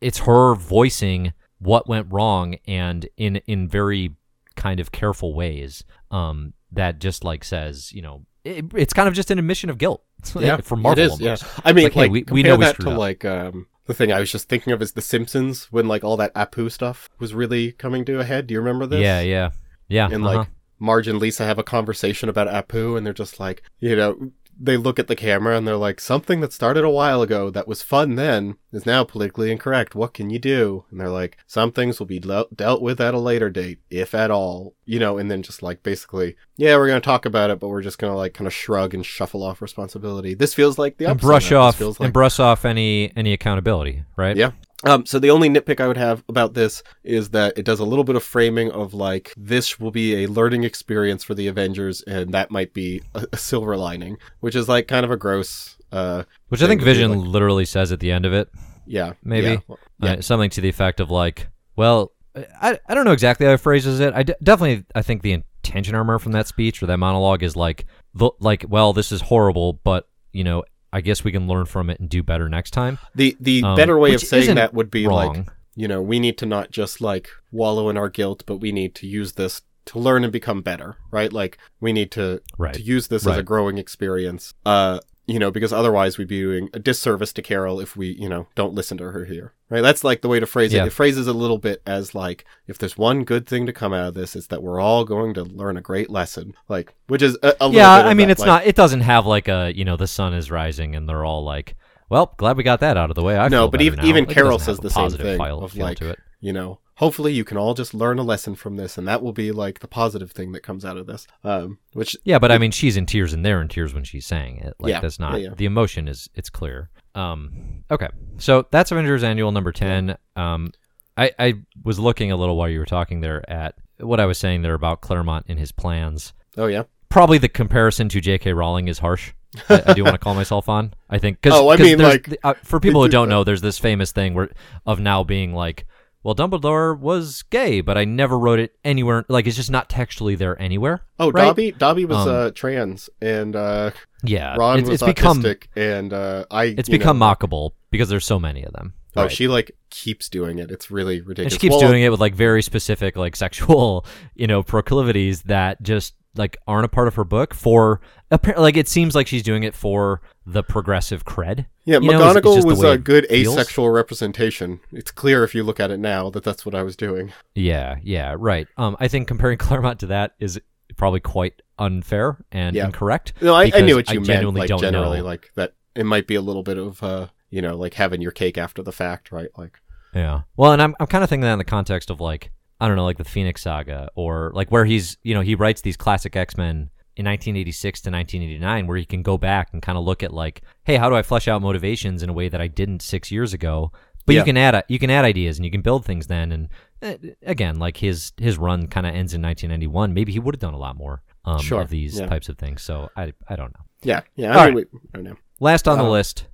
it's 0.00 0.18
her 0.18 0.54
voicing 0.54 1.32
what 1.58 1.88
went 1.88 2.06
wrong 2.10 2.56
and 2.66 3.08
in 3.16 3.36
in 3.46 3.68
very 3.68 4.14
kind 4.56 4.80
of 4.80 4.90
careful 4.92 5.34
ways 5.34 5.84
um 6.10 6.52
that 6.72 6.98
just 6.98 7.24
like 7.24 7.44
says, 7.44 7.92
you 7.92 8.02
know, 8.02 8.26
it, 8.44 8.64
it's 8.74 8.92
kind 8.92 9.08
of 9.08 9.14
just 9.14 9.30
an 9.30 9.38
admission 9.38 9.70
of 9.70 9.78
guilt. 9.78 10.02
yeah, 10.38 10.58
for 10.58 10.76
Marvel 10.76 11.02
It 11.02 11.12
is, 11.12 11.20
yeah. 11.20 11.36
I 11.64 11.72
mean, 11.72 11.84
Like, 11.84 11.96
like, 11.96 12.04
hey, 12.06 12.08
we- 12.10 12.24
we 12.30 12.42
know 12.42 12.56
we 12.56 12.64
that 12.64 12.74
screwed 12.74 12.88
to 12.88 12.92
up. 12.92 12.98
like 12.98 13.24
um, 13.24 13.66
the 13.86 13.94
thing 13.94 14.12
I 14.12 14.20
was 14.20 14.30
just 14.30 14.48
thinking 14.48 14.72
of 14.72 14.82
is 14.82 14.92
The 14.92 15.00
Simpsons 15.00 15.72
when 15.72 15.88
like 15.88 16.04
all 16.04 16.16
that 16.18 16.34
Apu 16.34 16.70
stuff 16.70 17.08
was 17.18 17.34
really 17.34 17.72
coming 17.72 18.04
to 18.06 18.18
a 18.20 18.24
head. 18.24 18.46
Do 18.46 18.54
you 18.54 18.60
remember 18.60 18.86
this? 18.86 19.00
Yeah, 19.00 19.20
yeah. 19.20 19.50
Yeah. 19.88 20.06
and 20.12 20.24
uh-huh. 20.24 20.36
like 20.38 20.48
Marge 20.78 21.08
and 21.08 21.18
Lisa 21.18 21.44
have 21.44 21.58
a 21.58 21.64
conversation 21.64 22.28
about 22.28 22.48
Apu, 22.48 22.96
and 22.96 23.06
they're 23.06 23.12
just 23.12 23.40
like, 23.40 23.62
you 23.80 23.96
know, 23.96 24.30
they 24.60 24.76
look 24.76 24.98
at 24.98 25.06
the 25.06 25.16
camera 25.16 25.56
and 25.56 25.66
they're 25.66 25.76
like, 25.76 26.00
something 26.00 26.40
that 26.40 26.52
started 26.52 26.84
a 26.84 26.90
while 26.90 27.22
ago 27.22 27.48
that 27.50 27.68
was 27.68 27.82
fun 27.82 28.16
then 28.16 28.56
is 28.72 28.84
now 28.84 29.04
politically 29.04 29.52
incorrect. 29.52 29.94
What 29.94 30.14
can 30.14 30.30
you 30.30 30.38
do? 30.38 30.84
And 30.90 31.00
they're 31.00 31.08
like, 31.08 31.38
some 31.46 31.70
things 31.70 31.98
will 31.98 32.06
be 32.06 32.20
le- 32.20 32.46
dealt 32.54 32.82
with 32.82 33.00
at 33.00 33.14
a 33.14 33.20
later 33.20 33.50
date, 33.50 33.78
if 33.88 34.14
at 34.14 34.30
all, 34.30 34.74
you 34.84 34.98
know, 34.98 35.16
and 35.16 35.30
then 35.30 35.42
just 35.42 35.62
like 35.62 35.82
basically, 35.82 36.36
yeah, 36.56 36.76
we're 36.76 36.88
going 36.88 37.00
to 37.00 37.04
talk 37.04 37.24
about 37.24 37.50
it, 37.50 37.60
but 37.60 37.68
we're 37.68 37.82
just 37.82 37.98
going 37.98 38.12
to 38.12 38.16
like 38.16 38.34
kind 38.34 38.46
of 38.46 38.52
shrug 38.52 38.94
and 38.94 39.06
shuffle 39.06 39.44
off 39.44 39.62
responsibility. 39.62 40.34
This 40.34 40.54
feels 40.54 40.76
like 40.78 40.98
the 40.98 41.06
and 41.06 41.20
brush 41.20 41.52
of 41.52 41.58
off 41.58 41.80
like 41.80 42.00
and 42.00 42.12
brush 42.12 42.40
off 42.40 42.64
any 42.64 43.12
any 43.16 43.32
accountability, 43.32 44.04
right? 44.16 44.36
yeah. 44.36 44.52
Um, 44.84 45.06
so 45.06 45.18
the 45.18 45.30
only 45.30 45.48
nitpick 45.50 45.80
I 45.80 45.88
would 45.88 45.96
have 45.96 46.22
about 46.28 46.54
this 46.54 46.82
is 47.02 47.30
that 47.30 47.58
it 47.58 47.64
does 47.64 47.80
a 47.80 47.84
little 47.84 48.04
bit 48.04 48.14
of 48.14 48.22
framing 48.22 48.70
of 48.70 48.94
like 48.94 49.34
this 49.36 49.80
will 49.80 49.90
be 49.90 50.22
a 50.22 50.28
learning 50.28 50.62
experience 50.64 51.24
for 51.24 51.34
the 51.34 51.48
Avengers, 51.48 52.02
and 52.02 52.32
that 52.32 52.50
might 52.50 52.72
be 52.72 53.02
a, 53.14 53.26
a 53.32 53.36
silver 53.36 53.76
lining, 53.76 54.18
which 54.40 54.54
is 54.54 54.68
like 54.68 54.86
kind 54.86 55.04
of 55.04 55.10
a 55.10 55.16
gross. 55.16 55.76
Uh, 55.90 56.22
Which 56.48 56.62
I 56.62 56.66
think 56.68 56.80
thing 56.80 56.80
to 56.80 56.84
be 56.84 56.92
Vision 56.92 57.18
like- 57.20 57.28
literally 57.28 57.64
says 57.64 57.90
at 57.92 57.98
the 58.00 58.12
end 58.12 58.24
of 58.26 58.32
it, 58.32 58.50
yeah, 58.86 59.14
Maybe. 59.24 59.46
yeah, 59.48 59.56
well, 59.66 59.78
yeah. 60.00 60.12
uh, 60.12 60.20
something 60.20 60.50
to 60.50 60.60
the 60.60 60.68
effect 60.68 61.00
of 61.00 61.10
like, 61.10 61.48
well, 61.76 62.12
I, 62.36 62.78
I 62.86 62.94
don't 62.94 63.04
know 63.04 63.12
exactly 63.12 63.46
how 63.46 63.52
he 63.52 63.58
phrases 63.58 63.98
it. 63.98 64.14
I 64.14 64.22
d- 64.22 64.34
definitely 64.42 64.84
I 64.94 65.02
think 65.02 65.22
the 65.22 65.32
intention 65.32 65.94
armor 65.96 66.18
from 66.20 66.32
that 66.32 66.46
speech 66.46 66.82
or 66.82 66.86
that 66.86 66.98
monologue 66.98 67.42
is 67.42 67.56
like 67.56 67.84
the, 68.14 68.30
like 68.38 68.64
well 68.68 68.92
this 68.92 69.10
is 69.10 69.22
horrible, 69.22 69.72
but 69.82 70.08
you 70.32 70.44
know 70.44 70.62
I 70.92 71.00
guess 71.00 71.22
we 71.24 71.32
can 71.32 71.46
learn 71.46 71.66
from 71.66 71.90
it 71.90 72.00
and 72.00 72.08
do 72.08 72.22
better 72.22 72.48
next 72.48 72.70
time. 72.72 72.98
The 73.14 73.36
the 73.40 73.62
Um, 73.62 73.76
better 73.76 73.98
way 73.98 74.14
of 74.14 74.20
saying 74.20 74.54
that 74.54 74.74
would 74.74 74.90
be 74.90 75.06
like 75.06 75.46
you 75.76 75.86
know, 75.86 76.02
we 76.02 76.18
need 76.18 76.36
to 76.38 76.46
not 76.46 76.72
just 76.72 77.00
like 77.00 77.28
wallow 77.52 77.88
in 77.88 77.96
our 77.96 78.08
guilt, 78.08 78.42
but 78.46 78.56
we 78.56 78.72
need 78.72 78.96
to 78.96 79.06
use 79.06 79.34
this 79.34 79.62
to 79.86 79.98
learn 80.00 80.24
and 80.24 80.32
become 80.32 80.60
better, 80.60 80.96
right? 81.12 81.32
Like 81.32 81.56
we 81.80 81.92
need 81.92 82.10
to 82.12 82.40
Right. 82.58 82.74
to 82.74 82.82
use 82.82 83.06
this 83.08 83.24
as 83.26 83.36
a 83.38 83.42
growing 83.44 83.78
experience. 83.78 84.54
Uh, 84.66 84.98
you 85.26 85.38
know, 85.38 85.50
because 85.52 85.72
otherwise 85.72 86.18
we'd 86.18 86.26
be 86.26 86.40
doing 86.40 86.68
a 86.74 86.78
disservice 86.80 87.32
to 87.34 87.42
Carol 87.42 87.80
if 87.80 87.96
we, 87.96 88.08
you 88.08 88.28
know, 88.28 88.48
don't 88.56 88.74
listen 88.74 88.98
to 88.98 89.04
her 89.12 89.24
here. 89.26 89.52
Right? 89.70 89.82
That's 89.82 90.02
like 90.02 90.22
the 90.22 90.28
way 90.28 90.40
to 90.40 90.46
phrase 90.46 90.72
Yeah. 90.72 90.84
it. 90.84 90.86
It 90.86 90.90
phrases 90.94 91.26
a 91.26 91.32
little 91.34 91.58
bit 91.58 91.82
as 91.86 92.14
like 92.14 92.44
if 92.66 92.78
there's 92.78 92.96
one 92.96 93.24
good 93.24 93.46
thing 93.46 93.66
to 93.66 93.72
come 93.72 93.92
out 93.92 94.08
of 94.08 94.14
this, 94.14 94.34
it's 94.34 94.46
that 94.46 94.62
we're 94.62 94.80
all 94.80 95.04
going 95.04 95.34
to 95.34 95.44
learn 95.44 95.76
a 95.76 95.82
great 95.82 96.08
lesson. 96.08 96.54
Like 96.68 96.94
which 97.06 97.20
is 97.22 97.36
a, 97.42 97.54
a 97.60 97.68
little 97.68 97.72
Yeah, 97.74 98.02
bit 98.02 98.08
I 98.08 98.14
mean, 98.14 98.28
that, 98.28 98.32
it's 98.32 98.40
like- 98.40 98.46
not. 98.46 98.66
It 98.66 98.74
doesn't 98.76 99.00
have 99.02 99.26
like 99.26 99.46
a 99.48 99.72
you 99.76 99.84
know 99.84 99.96
the 99.96 100.06
sun 100.06 100.32
is 100.32 100.50
rising 100.50 100.96
and 100.96 101.06
they're 101.08 101.24
all 101.24 101.44
like, 101.44 101.76
well, 102.08 102.34
glad 102.38 102.56
we 102.56 102.62
got 102.62 102.80
that 102.80 102.96
out 102.96 103.10
of 103.10 103.14
the 103.16 103.22
way. 103.22 103.36
I 103.36 103.48
No, 103.48 103.68
but 103.68 103.82
even 103.82 103.98
now." 103.98 104.06
even 104.06 104.24
Carol 104.24 104.58
says 104.58 104.78
the 104.78 104.88
same 104.90 105.10
thing 105.10 105.38
of 105.40 105.76
like 105.76 105.98
to 105.98 106.10
it. 106.10 106.18
you 106.40 106.54
know, 106.54 106.78
hopefully 106.98 107.32
you 107.32 107.44
can 107.44 107.56
all 107.56 107.74
just 107.74 107.94
learn 107.94 108.18
a 108.18 108.22
lesson 108.22 108.54
from 108.54 108.76
this, 108.76 108.98
and 108.98 109.08
that 109.08 109.22
will 109.22 109.32
be 109.32 109.50
like 109.52 109.80
the 109.80 109.88
positive 109.88 110.30
thing 110.32 110.52
that 110.52 110.62
comes 110.62 110.84
out 110.84 110.96
of 110.96 111.06
this. 111.06 111.26
Um, 111.42 111.78
which 111.94 112.16
Yeah, 112.24 112.38
but 112.38 112.52
I 112.52 112.58
mean, 112.58 112.70
she's 112.70 112.96
in 112.96 113.06
tears 113.06 113.32
and 113.32 113.44
they're 113.44 113.60
in 113.62 113.68
tears 113.68 113.94
when 113.94 114.04
she's 114.04 114.26
saying 114.26 114.58
it. 114.58 114.74
Like 114.78 114.90
Yeah, 114.90 115.00
that's 115.00 115.18
not 115.18 115.40
yeah, 115.40 115.48
yeah. 115.48 115.54
the 115.56 115.64
emotion 115.64 116.06
is 116.08 116.28
it's 116.34 116.50
clear. 116.50 116.90
Um, 117.14 117.84
okay, 117.90 118.08
so 118.36 118.66
that's 118.70 118.92
Avengers 118.92 119.24
Annual 119.24 119.52
number 119.52 119.72
ten. 119.72 120.16
Um, 120.36 120.72
I 121.16 121.32
I 121.38 121.54
was 121.84 121.98
looking 121.98 122.30
a 122.32 122.36
little 122.36 122.56
while 122.56 122.68
you 122.68 122.78
were 122.78 122.86
talking 122.86 123.20
there 123.20 123.48
at 123.50 123.74
what 123.98 124.20
I 124.20 124.26
was 124.26 124.38
saying 124.38 124.62
there 124.62 124.74
about 124.74 125.00
Claremont 125.00 125.46
and 125.48 125.58
his 125.58 125.72
plans. 125.72 126.32
oh 126.56 126.66
yeah, 126.66 126.84
Probably 127.08 127.38
the 127.38 127.48
comparison 127.48 128.08
to 128.10 128.20
J.K. 128.20 128.52
Rowling 128.52 128.86
is 128.88 128.98
harsh. 128.98 129.32
I, 129.70 129.82
I 129.86 129.92
do 129.94 130.04
want 130.04 130.14
to 130.14 130.18
call 130.18 130.34
myself 130.42 130.68
on. 130.68 130.92
I 131.08 131.18
think 131.18 131.40
because 131.40 131.58
Oh, 131.58 131.70
I 131.70 131.76
mean, 131.76 131.98
like- 131.98 132.36
uh, 132.44 132.54
for 132.62 132.78
people 132.78 133.02
who 133.02 133.08
do 133.08 133.12
don't 133.18 133.28
know, 133.28 133.42
there's 133.44 133.62
this 133.62 133.78
famous 133.78 134.12
thing 134.12 134.34
where 134.34 134.50
of 134.86 135.00
now 135.00 135.24
being 135.24 135.54
like, 135.54 135.86
well, 136.22 136.34
Dumbledore 136.34 136.98
was 136.98 137.42
gay, 137.44 137.80
but 137.80 137.96
I 137.96 138.04
never 138.04 138.38
wrote 138.38 138.58
it 138.58 138.76
anywhere. 138.84 139.24
Like 139.28 139.46
it's 139.46 139.56
just 139.56 139.70
not 139.70 139.88
textually 139.88 140.34
there 140.34 140.60
anywhere. 140.60 141.02
oh 141.18 141.30
right? 141.30 141.44
Dobby 141.46 141.72
Dobby 141.72 142.04
was 142.04 142.18
Um, 142.18 142.28
uh, 142.28 142.50
trans, 142.50 143.08
and 143.20 143.54
uh, 143.56 143.90
Yeah, 144.24 144.56
Ron 144.56 144.80
it's, 144.80 144.88
was 144.88 145.02
it's 145.02 145.06
become 145.12 145.42
autistic, 145.42 145.64
and 145.76 146.12
uh, 146.12 146.44
I 146.50 146.64
it's 146.76 146.88
become 146.88 147.18
know, 147.18 147.26
mockable 147.34 147.70
because 147.90 148.08
there's 148.08 148.26
so 148.26 148.38
many 148.38 148.62
of 148.64 148.72
them. 148.72 148.94
Oh, 149.16 149.22
Right. 149.22 149.32
she 149.32 149.48
like 149.48 149.72
keeps 149.90 150.28
doing 150.28 150.58
it. 150.58 150.70
It's 150.70 150.90
really 150.90 151.18
and 151.18 151.26
ridiculous. 151.26 151.52
she 151.54 151.58
keeps 151.58 151.72
Well, 151.76 151.88
doing 151.88 152.02
it 152.02 152.10
with 152.10 152.20
like 152.20 152.34
very 152.34 152.62
specific 152.62 153.16
like 153.16 153.34
sexual 153.36 154.04
you 154.34 154.46
know 154.46 154.62
proclivities 154.62 155.42
that 155.42 155.82
just 155.82 156.14
like 156.36 156.56
aren't 156.66 156.84
a 156.84 156.88
part 156.88 157.08
of 157.08 157.14
her 157.16 157.24
book 157.24 157.54
for 157.54 158.00
apparently 158.30 158.62
like 158.62 158.76
it 158.76 158.86
seems 158.88 159.14
like 159.14 159.26
she's 159.26 159.42
doing 159.42 159.62
it 159.64 159.74
for 159.74 160.20
the 160.46 160.62
progressive 160.62 161.24
cred 161.24 161.66
Yeah, 161.84 161.98
you 162.00 162.10
know, 162.12 162.20
McGonagall 162.20 162.54
just 162.56 162.66
was 162.66 162.82
a 162.84 162.96
good 162.98 163.26
asexual 163.30 163.90
representation. 163.90 164.80
It's 164.92 165.10
clear 165.10 165.42
if 165.44 165.54
you 165.54 165.62
look 165.64 165.80
at 165.80 165.90
it 165.90 165.98
now 165.98 166.30
that 166.30 166.44
that's 166.44 166.64
what 166.66 166.74
I 166.74 166.82
was 166.82 166.96
doing. 166.96 167.32
yeah 167.54 167.96
yeah 168.02 168.34
right 168.38 168.68
um 168.76 168.96
i 169.00 169.08
think 169.08 169.26
comparing 169.28 169.58
claremont 169.66 170.00
to 170.00 170.06
that 170.06 170.34
is 170.38 170.60
probably 170.96 171.20
quite 171.20 171.60
unfair 171.78 172.38
and 172.52 172.74
Yeah. 172.76 172.86
incorrect 172.86 173.32
No, 173.40 173.54
I, 173.54 173.70
I 173.74 173.80
knew 173.80 173.96
what 173.96 174.08
I 174.08 174.14
you 174.14 174.20
meant. 174.20 174.26
genuinely 174.26 174.66
Like 174.66 174.80
generally, 174.80 175.18
know. 175.18 175.24
like 175.24 175.50
that. 175.54 175.74
It 175.94 176.04
might 176.04 176.26
be 176.26 176.34
a 176.36 176.40
little 176.40 176.62
bit 176.62 176.78
of 176.78 177.02
uh, 177.02 177.28
you 177.50 177.62
know, 177.62 177.76
like 177.76 177.94
having 177.94 178.20
your 178.20 178.30
cake 178.32 178.56
after 178.58 178.82
the 178.82 178.92
fact, 178.92 179.32
right? 179.32 179.48
Like, 179.56 179.80
Yeah. 180.14 180.42
Well, 180.56 180.72
and 180.72 180.80
I'm 180.82 180.94
I'm 181.00 181.06
kind 181.06 181.24
of 181.24 181.30
thinking 181.30 181.42
that 181.42 181.52
in 181.54 181.58
the 181.58 181.64
context 181.64 182.10
of 182.10 182.20
like 182.20 182.50
I 182.80 182.86
don't 182.88 182.96
know, 182.96 183.04
like 183.04 183.18
the 183.18 183.24
Phoenix 183.24 183.62
Saga, 183.62 184.08
or 184.14 184.52
like 184.54 184.70
where 184.70 184.84
he's 184.84 185.16
you 185.22 185.34
know 185.34 185.40
he 185.40 185.54
writes 185.54 185.80
these 185.80 185.96
classic 185.96 186.36
X 186.36 186.56
Men 186.56 186.90
in 187.16 187.24
1986 187.26 188.02
to 188.02 188.10
1989, 188.10 188.86
where 188.86 188.96
he 188.96 189.04
can 189.04 189.22
go 189.22 189.36
back 189.36 189.70
and 189.72 189.82
kind 189.82 189.98
of 189.98 190.04
look 190.04 190.22
at 190.22 190.32
like, 190.32 190.62
hey, 190.84 190.96
how 190.96 191.08
do 191.08 191.16
I 191.16 191.22
flesh 191.22 191.48
out 191.48 191.60
motivations 191.62 192.22
in 192.22 192.28
a 192.30 192.32
way 192.32 192.48
that 192.48 192.60
I 192.60 192.68
didn't 192.68 193.02
six 193.02 193.30
years 193.32 193.52
ago? 193.52 193.90
But 194.26 194.34
Yeah. 194.34 194.40
you 194.40 194.44
can 194.44 194.56
add 194.56 194.84
you 194.88 194.98
can 194.98 195.10
add 195.10 195.24
ideas 195.24 195.58
and 195.58 195.64
you 195.64 195.70
can 195.70 195.80
build 195.82 196.04
things 196.04 196.26
then. 196.28 196.52
And 196.52 196.68
eh, 197.02 197.16
again, 197.42 197.78
like 197.78 197.96
his 197.96 198.32
his 198.36 198.58
run 198.58 198.86
kind 198.86 199.06
of 199.06 199.14
ends 199.14 199.34
in 199.34 199.42
1991. 199.42 200.14
Maybe 200.14 200.32
he 200.32 200.38
would 200.38 200.54
have 200.54 200.60
done 200.60 200.74
a 200.74 200.78
lot 200.78 200.96
more 200.96 201.22
um, 201.44 201.58
Sure, 201.60 201.80
of 201.80 201.88
these 201.90 202.18
yeah. 202.20 202.26
types 202.26 202.48
of 202.48 202.58
things. 202.58 202.82
So 202.82 203.08
I 203.16 203.32
I 203.48 203.56
don't 203.56 203.72
know. 203.74 203.84
yeah, 204.02 204.20
yeah. 204.36 204.52
All 204.54 204.60
I 204.60 204.66
mean, 204.66 204.74
we, 204.74 204.82
I 205.14 205.16
don't 205.16 205.24
know. 205.24 205.36
Last 205.60 205.88
on 205.88 205.98
the 205.98 206.04
Uh, 206.04 206.10
list, 206.10 206.46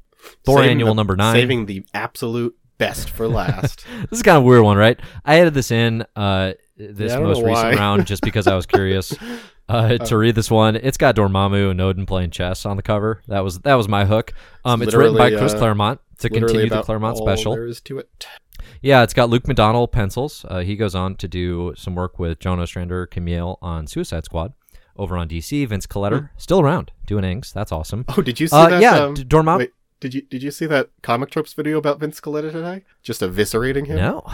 Thor 0.45 0.63
Annual 0.63 0.89
the- 0.91 0.95
number 0.95 1.17
nine. 1.17 1.35
Saving 1.35 1.67
the 1.67 1.85
absolute 1.93 2.57
best 2.79 3.11
for 3.11 3.29
last. 3.29 3.85
This 4.11 4.19
is 4.19 4.23
kind 4.23 4.37
of 4.37 4.43
a 4.43 4.47
weird 4.47 4.63
one, 4.63 4.77
right? 4.77 4.99
I 5.25 5.41
added 5.41 5.55
this 5.55 5.71
in 5.71 6.05
uh, 6.17 6.53
this 6.77 7.13
Yeah, 7.13 7.21
most 7.21 7.43
recent 7.43 7.77
round 7.77 8.07
just 8.07 8.23
because 8.23 8.47
I 8.47 8.55
was 8.55 8.67
curious 8.67 9.15
uh, 9.69 9.99
to 9.99 10.17
read 10.17 10.35
this 10.35 10.51
one. 10.51 10.77
It's 10.77 10.97
got 10.97 11.17
Dormammu 11.17 11.71
and 11.71 11.81
Odin 11.81 12.07
playing 12.07 12.31
chess 12.31 12.67
on 12.67 12.77
the 12.77 12.83
cover. 12.83 13.23
That 13.29 13.41
was 13.41 13.61
that 13.61 13.75
was 13.75 13.89
my 13.89 14.05
hook. 14.05 14.33
Um, 14.65 14.83
it's 14.83 14.95
written 14.95 15.17
by 15.17 15.31
Chris 15.31 15.55
uh, 15.55 15.59
Claremont 15.59 16.01
to 16.19 16.29
continue 16.29 16.69
the 16.69 16.83
Claremont 16.83 17.17
special. 17.17 17.55
There 17.55 17.67
is 17.67 17.81
to 17.83 17.99
it. 17.99 18.27
Yeah, 18.83 19.03
it's 19.03 19.15
got 19.15 19.31
Luke 19.31 19.45
McDonnell 19.45 19.91
pencils. 19.91 20.45
Uh, 20.49 20.61
he 20.61 20.77
goes 20.77 20.95
on 20.95 21.17
to 21.17 21.29
do 21.29 21.73
some 21.77 21.95
work 21.95 22.19
with 22.19 22.39
John 22.41 22.59
Ostrander, 22.61 23.07
Camille 23.07 23.59
on 23.63 23.87
Suicide 23.87 24.25
Squad 24.25 24.53
over 24.97 25.17
on 25.17 25.29
DC. 25.29 25.67
Vince 25.69 25.87
Colletta 25.87 26.29
still 26.37 26.61
around 26.61 26.93
doing 27.07 27.25
inks. 27.25 27.53
That's 27.53 27.73
awesome. 27.73 28.05
Oh, 28.17 28.23
did 28.23 28.41
you 28.41 28.47
see 28.49 28.57
Uh, 28.57 28.69
that? 28.69 28.83
yeah, 28.83 28.97
um, 29.05 29.15
Dormammu. 29.17 29.69
Did 30.05 30.13
you 30.13 30.21
did 30.21 30.43
you 30.43 30.51
see 30.51 30.67
that 30.67 30.91
comic 31.01 31.31
tropes 31.31 31.55
video 31.55 31.79
about 31.79 31.99
Vince 31.99 32.21
Colletta 32.21 32.53
today? 32.53 32.83
Just 33.03 33.23
eviscerating 33.23 33.87
him. 33.87 33.97
No. 33.97 34.23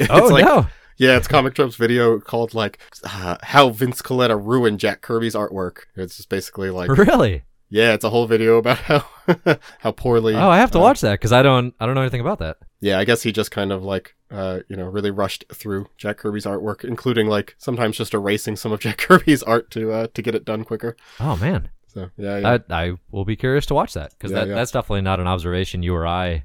It's 0.00 0.10
Oh 0.10 0.26
like, 0.26 0.44
no. 0.44 0.66
Yeah, 0.96 1.16
it's 1.16 1.28
comic 1.28 1.54
tropes 1.54 1.76
video 1.76 2.18
called 2.18 2.52
like 2.54 2.80
uh, 3.04 3.36
how 3.44 3.68
Vince 3.68 4.02
Colletta 4.02 4.36
ruined 4.36 4.80
Jack 4.80 5.02
Kirby's 5.02 5.36
artwork. 5.36 5.82
It's 5.94 6.16
just 6.16 6.28
basically 6.28 6.70
like 6.70 6.90
Really? 6.98 7.44
yeah, 7.68 7.92
it's 7.94 8.02
a 8.02 8.10
whole 8.10 8.26
video 8.26 8.56
about 8.56 8.78
how 8.78 9.04
how 9.78 9.92
poorly. 9.92 10.34
Oh, 10.34 10.50
I 10.50 10.58
have 10.58 10.72
to 10.72 10.78
uh, 10.78 10.82
watch 10.82 11.00
that 11.02 11.12
because 11.20 11.32
I 11.32 11.44
don't 11.44 11.72
I 11.78 11.86
don't 11.86 11.94
know 11.94 12.00
anything 12.00 12.20
about 12.20 12.40
that. 12.40 12.56
Yeah, 12.80 12.98
I 12.98 13.04
guess 13.04 13.22
he 13.22 13.30
just 13.30 13.52
kind 13.52 13.70
of 13.70 13.84
like 13.84 14.16
uh 14.32 14.60
you 14.68 14.74
know 14.74 14.86
really 14.86 15.12
rushed 15.12 15.44
through 15.54 15.86
Jack 15.96 16.16
Kirby's 16.16 16.46
artwork, 16.46 16.82
including 16.82 17.28
like 17.28 17.54
sometimes 17.58 17.96
just 17.96 18.12
erasing 18.12 18.56
some 18.56 18.72
of 18.72 18.80
Jack 18.80 18.98
Kirby's 18.98 19.44
art 19.44 19.70
to 19.70 19.92
uh 19.92 20.06
to 20.12 20.22
get 20.22 20.34
it 20.34 20.44
done 20.44 20.64
quicker. 20.64 20.96
Oh 21.20 21.36
man. 21.36 21.68
So 21.94 22.10
yeah, 22.16 22.38
yeah. 22.38 22.58
I, 22.70 22.82
I 22.86 22.92
will 23.10 23.24
be 23.24 23.36
curious 23.36 23.66
to 23.66 23.74
watch 23.74 23.94
that 23.94 24.10
because 24.10 24.32
Yeah, 24.32 24.40
that, 24.40 24.48
yeah. 24.48 24.54
that's 24.56 24.72
definitely 24.72 25.02
not 25.02 25.20
an 25.20 25.26
observation 25.26 25.82
you 25.82 25.94
or 25.94 26.06
I 26.06 26.44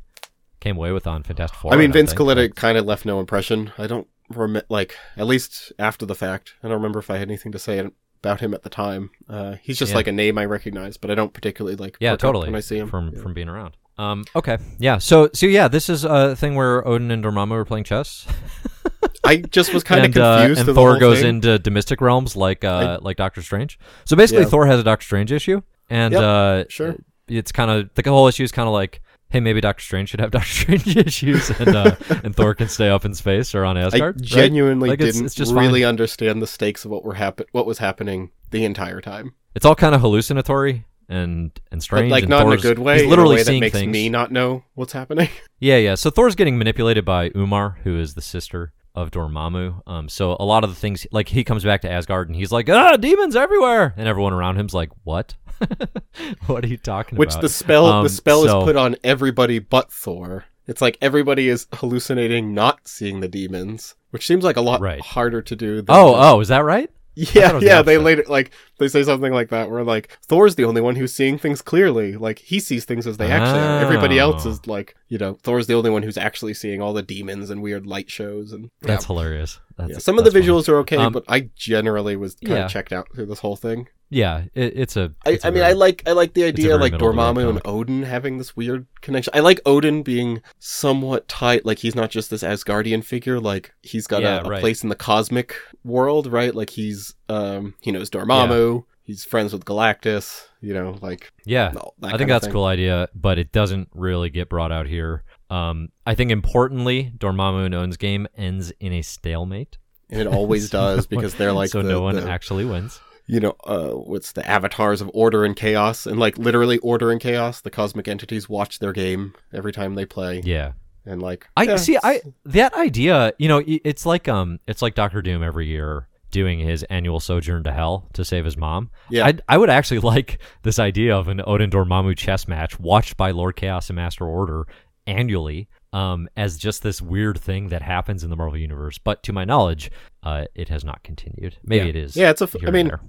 came 0.59 0.77
away 0.77 0.91
with 0.91 1.07
on 1.07 1.23
Fantastic 1.23 1.59
Four. 1.59 1.73
I 1.73 1.77
mean, 1.77 1.91
Vince 1.91 2.11
think. 2.13 2.21
Colletta 2.21 2.55
kind 2.55 2.77
of 2.77 2.85
left 2.85 3.05
no 3.05 3.19
impression. 3.19 3.71
I 3.77 3.88
don't 3.88 4.07
remember, 4.30 4.65
like, 4.69 4.95
at 5.17 5.26
least 5.26 5.71
after 5.80 6.05
the 6.05 6.15
fact. 6.15 6.53
I 6.63 6.67
don't 6.67 6.76
remember 6.77 6.99
if 6.99 7.09
I 7.09 7.17
had 7.17 7.27
anything 7.30 7.51
to 7.53 7.59
say 7.59 7.89
about 8.21 8.41
him 8.41 8.53
at 8.53 8.63
the 8.63 8.69
time. 8.69 9.09
Uh, 9.30 9.55
he's 9.61 9.77
just 9.80 9.91
Yeah. 9.91 9.95
like 9.97 10.07
a 10.07 10.11
name 10.11 10.38
I 10.38 10.45
recognize, 10.45 10.97
but 10.97 11.09
I 11.09 11.15
don't 11.15 11.34
particularly 11.34 11.77
like. 11.77 11.97
Yeah, 11.99 12.15
totally. 12.17 12.47
When 12.47 12.55
I 12.55 12.59
see 12.59 12.77
him 12.77 12.89
from 12.89 13.13
Yeah. 13.15 13.21
from 13.21 13.34
being 13.34 13.49
around. 13.49 13.76
Um. 13.97 14.23
Okay. 14.35 14.57
Yeah. 14.77 14.97
So 14.99 15.30
so 15.34 15.45
yeah, 15.45 15.67
this 15.67 15.89
is 15.89 16.03
a 16.05 16.35
thing 16.35 16.55
where 16.55 16.85
Odin 16.88 17.11
and 17.11 17.23
Dormammu 17.23 17.51
are 17.51 17.65
playing 17.65 17.84
chess, 17.85 18.27
I 19.24 19.38
just 19.38 19.74
was 19.74 19.84
kind 19.84 20.00
of 20.02 20.06
and 20.06 20.18
uh, 20.18 20.38
confused. 20.40 20.60
and 20.60 20.66
through 20.66 20.74
the 20.74 20.80
Thor 20.80 21.00
goes 21.00 21.20
thing. 21.20 21.30
into 21.30 21.60
domestic 21.60 22.02
realms 22.02 22.36
like 22.36 22.64
uh 22.64 23.00
like 23.02 23.18
Doctor 23.18 23.41
Strange. 23.41 23.78
So 24.06 24.16
basically, 24.16 24.44
Yeah. 24.44 24.50
Thor 24.50 24.66
has 24.66 24.80
a 24.80 24.84
Doctor 24.84 25.04
Strange 25.06 25.32
issue, 25.32 25.62
and 25.90 26.14
Yep, 26.14 26.22
uh, 26.24 26.64
sure. 26.70 26.96
it's 27.28 27.52
kind 27.52 27.70
of 27.72 27.90
the 27.96 28.10
whole 28.10 28.28
issue 28.28 28.44
is 28.44 28.52
kind 28.52 28.68
of 28.68 28.74
like. 28.74 29.02
Hey, 29.32 29.41
maybe 29.41 29.62
Doctor 29.62 29.84
Strange 29.84 30.10
should 30.10 30.22
have 30.22 30.32
Doctor 30.40 30.48
Strange 30.50 30.98
issues, 30.98 31.52
and 31.60 31.76
uh, 31.76 31.96
and 32.24 32.36
Thor 32.36 32.56
can 32.56 32.68
stay 32.68 32.90
up 32.90 33.06
in 33.06 33.14
space 33.14 33.54
or 33.54 33.64
on 33.64 33.78
I 33.78 33.82
Asgard. 33.82 34.16
right? 34.16 34.26
genuinely 34.26 34.90
Like, 34.90 35.00
it's- 35.02 35.14
didn't 35.14 35.28
it's 35.28 35.36
just 35.36 35.54
really 35.54 35.82
fine. 35.82 35.90
understand 35.90 36.41
the 36.41 36.48
stakes 36.48 36.84
of 36.84 36.90
what 36.90 37.04
were 37.06 37.14
happen- 37.14 37.46
what 37.52 37.68
was 37.68 37.78
happening 37.78 38.32
the 38.50 38.66
entire 38.66 39.02
time. 39.02 39.36
It's 39.54 39.66
all 39.68 39.76
kind 39.76 39.94
of 39.94 40.02
hallucinatory 40.02 40.86
and 41.08 41.52
and 41.72 41.80
But 41.80 41.82
strange. 41.84 42.10
like 42.12 42.24
and 42.24 42.32
not 42.32 42.48
in 42.48 42.54
a 42.54 42.58
good 42.58 42.80
way. 42.80 43.02
He's 43.02 43.06
literally 43.08 43.36
way 43.36 43.41
that 43.41 43.46
seeing 43.46 43.60
makes 43.60 43.74
things. 43.78 43.91
me 43.94 44.10
not 44.10 44.32
know 44.32 44.64
what's 44.74 44.94
happening. 44.94 45.30
Yeah, 45.60 45.78
yeah. 45.78 45.94
So 45.96 46.10
Thor's 46.10 46.34
getting 46.36 46.58
manipulated 46.58 47.06
by 47.06 47.30
Umar, 47.36 47.78
who 47.84 48.00
is 48.00 48.16
the 48.16 48.22
sister 48.24 48.72
of 48.95 49.11
Dormammu. 49.11 49.82
Um, 49.88 50.10
so 50.10 50.36
a 50.40 50.45
lot 50.45 50.64
of 50.64 50.70
the 50.70 50.76
things, 50.76 51.06
like 51.11 51.30
he 51.30 51.44
comes 51.44 51.64
back 51.64 51.82
to 51.82 51.91
Asgard 51.91 52.28
and 52.30 52.36
he's 52.36 52.52
like, 52.52 52.70
"Ah, 52.70 52.98
demons 52.98 53.36
everywhere!" 53.36 53.94
And 53.98 54.07
everyone 54.07 54.34
around 54.34 54.57
him's 54.57 54.74
like, 54.74 54.90
"What? 55.03 55.36
what 56.48 56.64
are 56.64 56.68
you 56.68 56.78
talking 56.78 57.18
Which 57.18 57.30
about?" 57.30 57.44
Which 57.44 57.52
the 57.52 57.56
spell 57.56 57.86
Um, 57.86 58.03
the 58.03 58.10
spell 58.10 58.44
so- 58.45 58.60
is 58.60 58.64
put 58.66 58.76
on 58.76 58.95
everybody 59.03 59.60
but 59.60 59.91
Thor. 59.91 60.45
It's 60.68 60.82
like 60.84 60.98
everybody 61.02 61.49
is 61.49 61.66
hallucinating 61.74 62.53
not 62.53 62.88
seeing 62.88 63.22
the 63.22 63.28
demons, 63.28 63.95
which 64.11 64.28
seems 64.28 64.44
like 64.44 64.56
a 64.57 64.61
lot 64.61 64.82
Right. 64.82 65.02
harder 65.02 65.41
to 65.41 65.56
do. 65.56 65.78
Than 65.78 65.86
Oh, 65.90 66.11
just- 66.14 66.24
oh, 66.24 66.40
is 66.41 66.48
that 66.49 66.64
right? 66.64 66.91
I 67.18 67.26
thought 67.26 67.56
it 67.56 67.64
yeah, 67.64 67.76
yeah. 67.77 67.81
They 67.81 67.98
later 67.98 68.23
like 68.27 68.52
they 68.77 68.88
say 68.88 69.03
something 69.03 69.34
like 69.34 69.49
that 69.49 69.69
where 69.69 69.84
like 69.84 70.18
Thor's 70.23 70.56
the 70.56 70.64
only 70.65 70.81
one 70.81 70.95
who's 70.95 71.14
seeing 71.14 71.38
things 71.38 71.61
clearly. 71.61 72.15
Like 72.15 72.40
he 72.40 72.60
sees 72.60 72.86
things 72.86 73.06
as 73.07 73.18
they 73.18 73.30
actually 73.31 73.60
are. 73.60 73.80
Everybody 73.81 74.19
else 74.19 74.45
Oh. 74.45 74.49
is 74.52 74.68
like 74.68 74.95
you 75.10 75.18
know 75.18 75.34
Thor's 75.44 75.68
the 75.68 75.73
only 75.73 75.90
one 75.90 76.03
who's 76.03 76.18
actually 76.18 76.53
seeing 76.53 76.81
all 76.81 76.94
the 76.94 77.02
demons 77.02 77.49
and 77.49 77.61
weird 77.61 77.86
light 77.86 78.10
shows 78.10 78.53
and 78.53 78.69
That's 78.81 79.03
yeah. 79.03 79.07
hilarious. 79.07 79.60
Yeah, 79.88 79.97
Some 79.99 80.18
of 80.18 80.23
the 80.26 80.31
that's 80.31 80.45
funny. 80.45 80.60
visuals 80.61 80.68
are 80.69 80.77
okay, 80.80 80.97
Um, 80.97 81.14
but 81.14 81.23
I 81.27 81.49
generally 81.56 82.15
was 82.15 82.35
kind 82.43 82.64
of 82.64 82.72
checked 82.72 82.91
out 82.91 83.07
through 83.14 83.27
this 83.27 83.39
whole 83.39 83.56
thing. 83.56 83.88
Yeah, 84.11 84.45
it, 84.56 84.73
it's 84.76 84.97
a. 84.97 85.14
I, 85.23 85.31
it's 85.34 85.45
a 85.45 85.47
I 85.47 85.51
mean, 85.51 85.64
I 85.64 85.73
like 85.73 86.01
I 86.07 86.14
like 86.14 86.34
the 86.34 86.43
idea 86.45 86.77
like 86.77 86.93
middle 86.93 87.10
of 87.10 87.15
the 87.15 87.22
road 87.22 87.35
Dormammu 87.35 87.49
and. 87.49 87.61
Odin 87.65 88.03
having 88.03 88.39
this 88.39 88.56
weird 88.56 88.88
connection. 89.01 89.31
I 89.35 89.41
like 89.41 89.60
Odin 89.68 90.01
being 90.01 90.41
somewhat 90.57 91.27
tight, 91.27 91.64
like 91.65 91.77
he's 91.80 91.93
not 91.95 92.10
just 92.10 92.30
this 92.31 92.41
Asgardian 92.41 93.03
figure. 93.03 93.39
Like 93.39 93.72
he's 93.84 94.07
got 94.07 94.23
Yeah, 94.23 94.39
a, 94.39 94.45
a 94.45 94.49
right. 94.49 94.60
place 94.61 94.81
in 94.81 94.89
the 94.89 94.95
cosmic 94.95 95.56
world, 95.84 96.26
right? 96.26 96.56
Like 96.56 96.72
he's 96.72 97.14
um 97.30 97.76
he 97.81 97.91
knows 97.91 98.10
Dormammu. 98.10 98.84
He's 99.10 99.26
friends 99.26 99.53
with 99.53 99.65
Galactus. 99.65 100.44
You 100.61 100.76
know, 100.76 100.99
like 101.02 101.31
Yeah, 101.44 101.73
I 102.03 102.15
think 102.15 102.30
that's 102.30 102.45
a 102.45 102.52
cool 102.52 102.65
idea, 102.65 103.10
but 103.15 103.40
it 103.40 103.52
doesn't 103.52 103.90
really 103.95 104.30
get 104.30 104.49
brought 104.49 104.72
out 104.72 104.86
here. 104.86 105.23
Um, 105.49 105.90
I 106.06 106.14
think 106.14 106.30
importantly, 106.30 107.11
Dormammu 107.18 107.65
and 107.65 107.73
Odin's 107.73 107.98
game 107.98 108.27
ends 108.38 108.72
in 108.80 108.94
a 108.94 109.02
stalemate. 109.02 109.80
and 110.11 110.22
it 110.22 110.27
always 110.27 110.69
does 110.81 111.07
because 111.07 111.34
they're 111.34 111.53
like 111.53 111.72
so 111.72 111.81
the, 111.81 111.90
no 111.90 112.02
one 112.02 112.18
the- 112.18 112.30
actually 112.30 112.65
wins. 112.65 112.99
you 113.26 113.40
know, 113.40 113.56
uh, 113.64 113.94
what's 113.94 114.34
the 114.34 114.48
avatars 114.48 115.02
of 115.02 115.10
order 115.15 115.44
and 115.44 115.56
chaos, 115.56 116.06
and 116.06 116.19
like 116.19 116.38
literally 116.38 116.77
order 116.80 117.10
and 117.11 117.19
chaos. 117.19 117.61
The 117.61 117.72
cosmic 117.72 118.07
entities 118.07 118.48
watch 118.48 118.77
their 118.77 118.94
game 118.94 119.34
every 119.52 119.72
time 119.72 119.95
they 119.95 120.06
play, 120.06 120.41
Yeah, 120.45 120.73
and 121.03 121.19
like 121.19 121.48
I 121.57 121.64
yeah, 121.64 121.76
see. 121.77 121.98
I 122.03 122.22
that 122.45 122.76
idea, 122.76 123.34
you 123.40 123.48
know, 123.48 123.64
it's 123.65 124.06
like 124.06 124.27
um, 124.27 124.60
it's 124.68 124.84
like 124.84 124.94
Doctor 124.94 125.23
Doom 125.23 125.41
every 125.41 125.65
year 125.65 126.07
doing 126.31 126.60
his 126.60 126.84
annual 126.84 127.19
sojourn 127.19 127.64
to 127.64 127.72
hell 127.72 128.07
to 128.14 128.23
save 128.26 128.45
his 128.45 128.56
mom. 128.57 128.89
Yeah. 129.10 129.26
I 129.27 129.34
I 129.47 129.57
would 129.57 129.69
actually 129.69 129.99
like 130.14 130.39
this 130.64 130.80
idea 130.80 131.15
of 131.15 131.27
an 131.27 131.41
Odin 131.45 131.69
Dormammu 131.69 132.15
chess 132.18 132.47
match 132.47 132.80
watched 132.80 133.18
by 133.18 133.31
Lord 133.31 133.56
Chaos 133.56 133.89
and 133.89 133.95
Master 133.95 134.26
Order 134.26 134.65
annually. 135.07 135.68
Um, 135.91 136.30
as 136.38 136.56
just 136.57 136.84
this 136.84 137.01
weird 137.01 137.39
thing 137.39 137.69
that 137.69 137.81
happens 137.81 138.23
in 138.23 138.30
the 138.30 138.35
Marvel 138.35 138.60
universe, 138.60 138.99
but 138.99 139.23
to 139.23 139.34
my 139.34 139.43
knowledge, 139.43 139.89
uh, 140.22 140.45
it 140.53 140.69
has 140.69 140.84
not 140.85 141.01
continued. 141.03 141.57
Maybe 141.64 141.85
Yeah. 141.85 141.89
it 141.89 141.95
is. 141.95 142.15
Yeah, 142.15 142.30
it's 142.30 142.41
a 142.41 142.43
f- 142.43 142.56
I 142.68 142.69
mean, 142.69 142.89
there. 142.89 143.01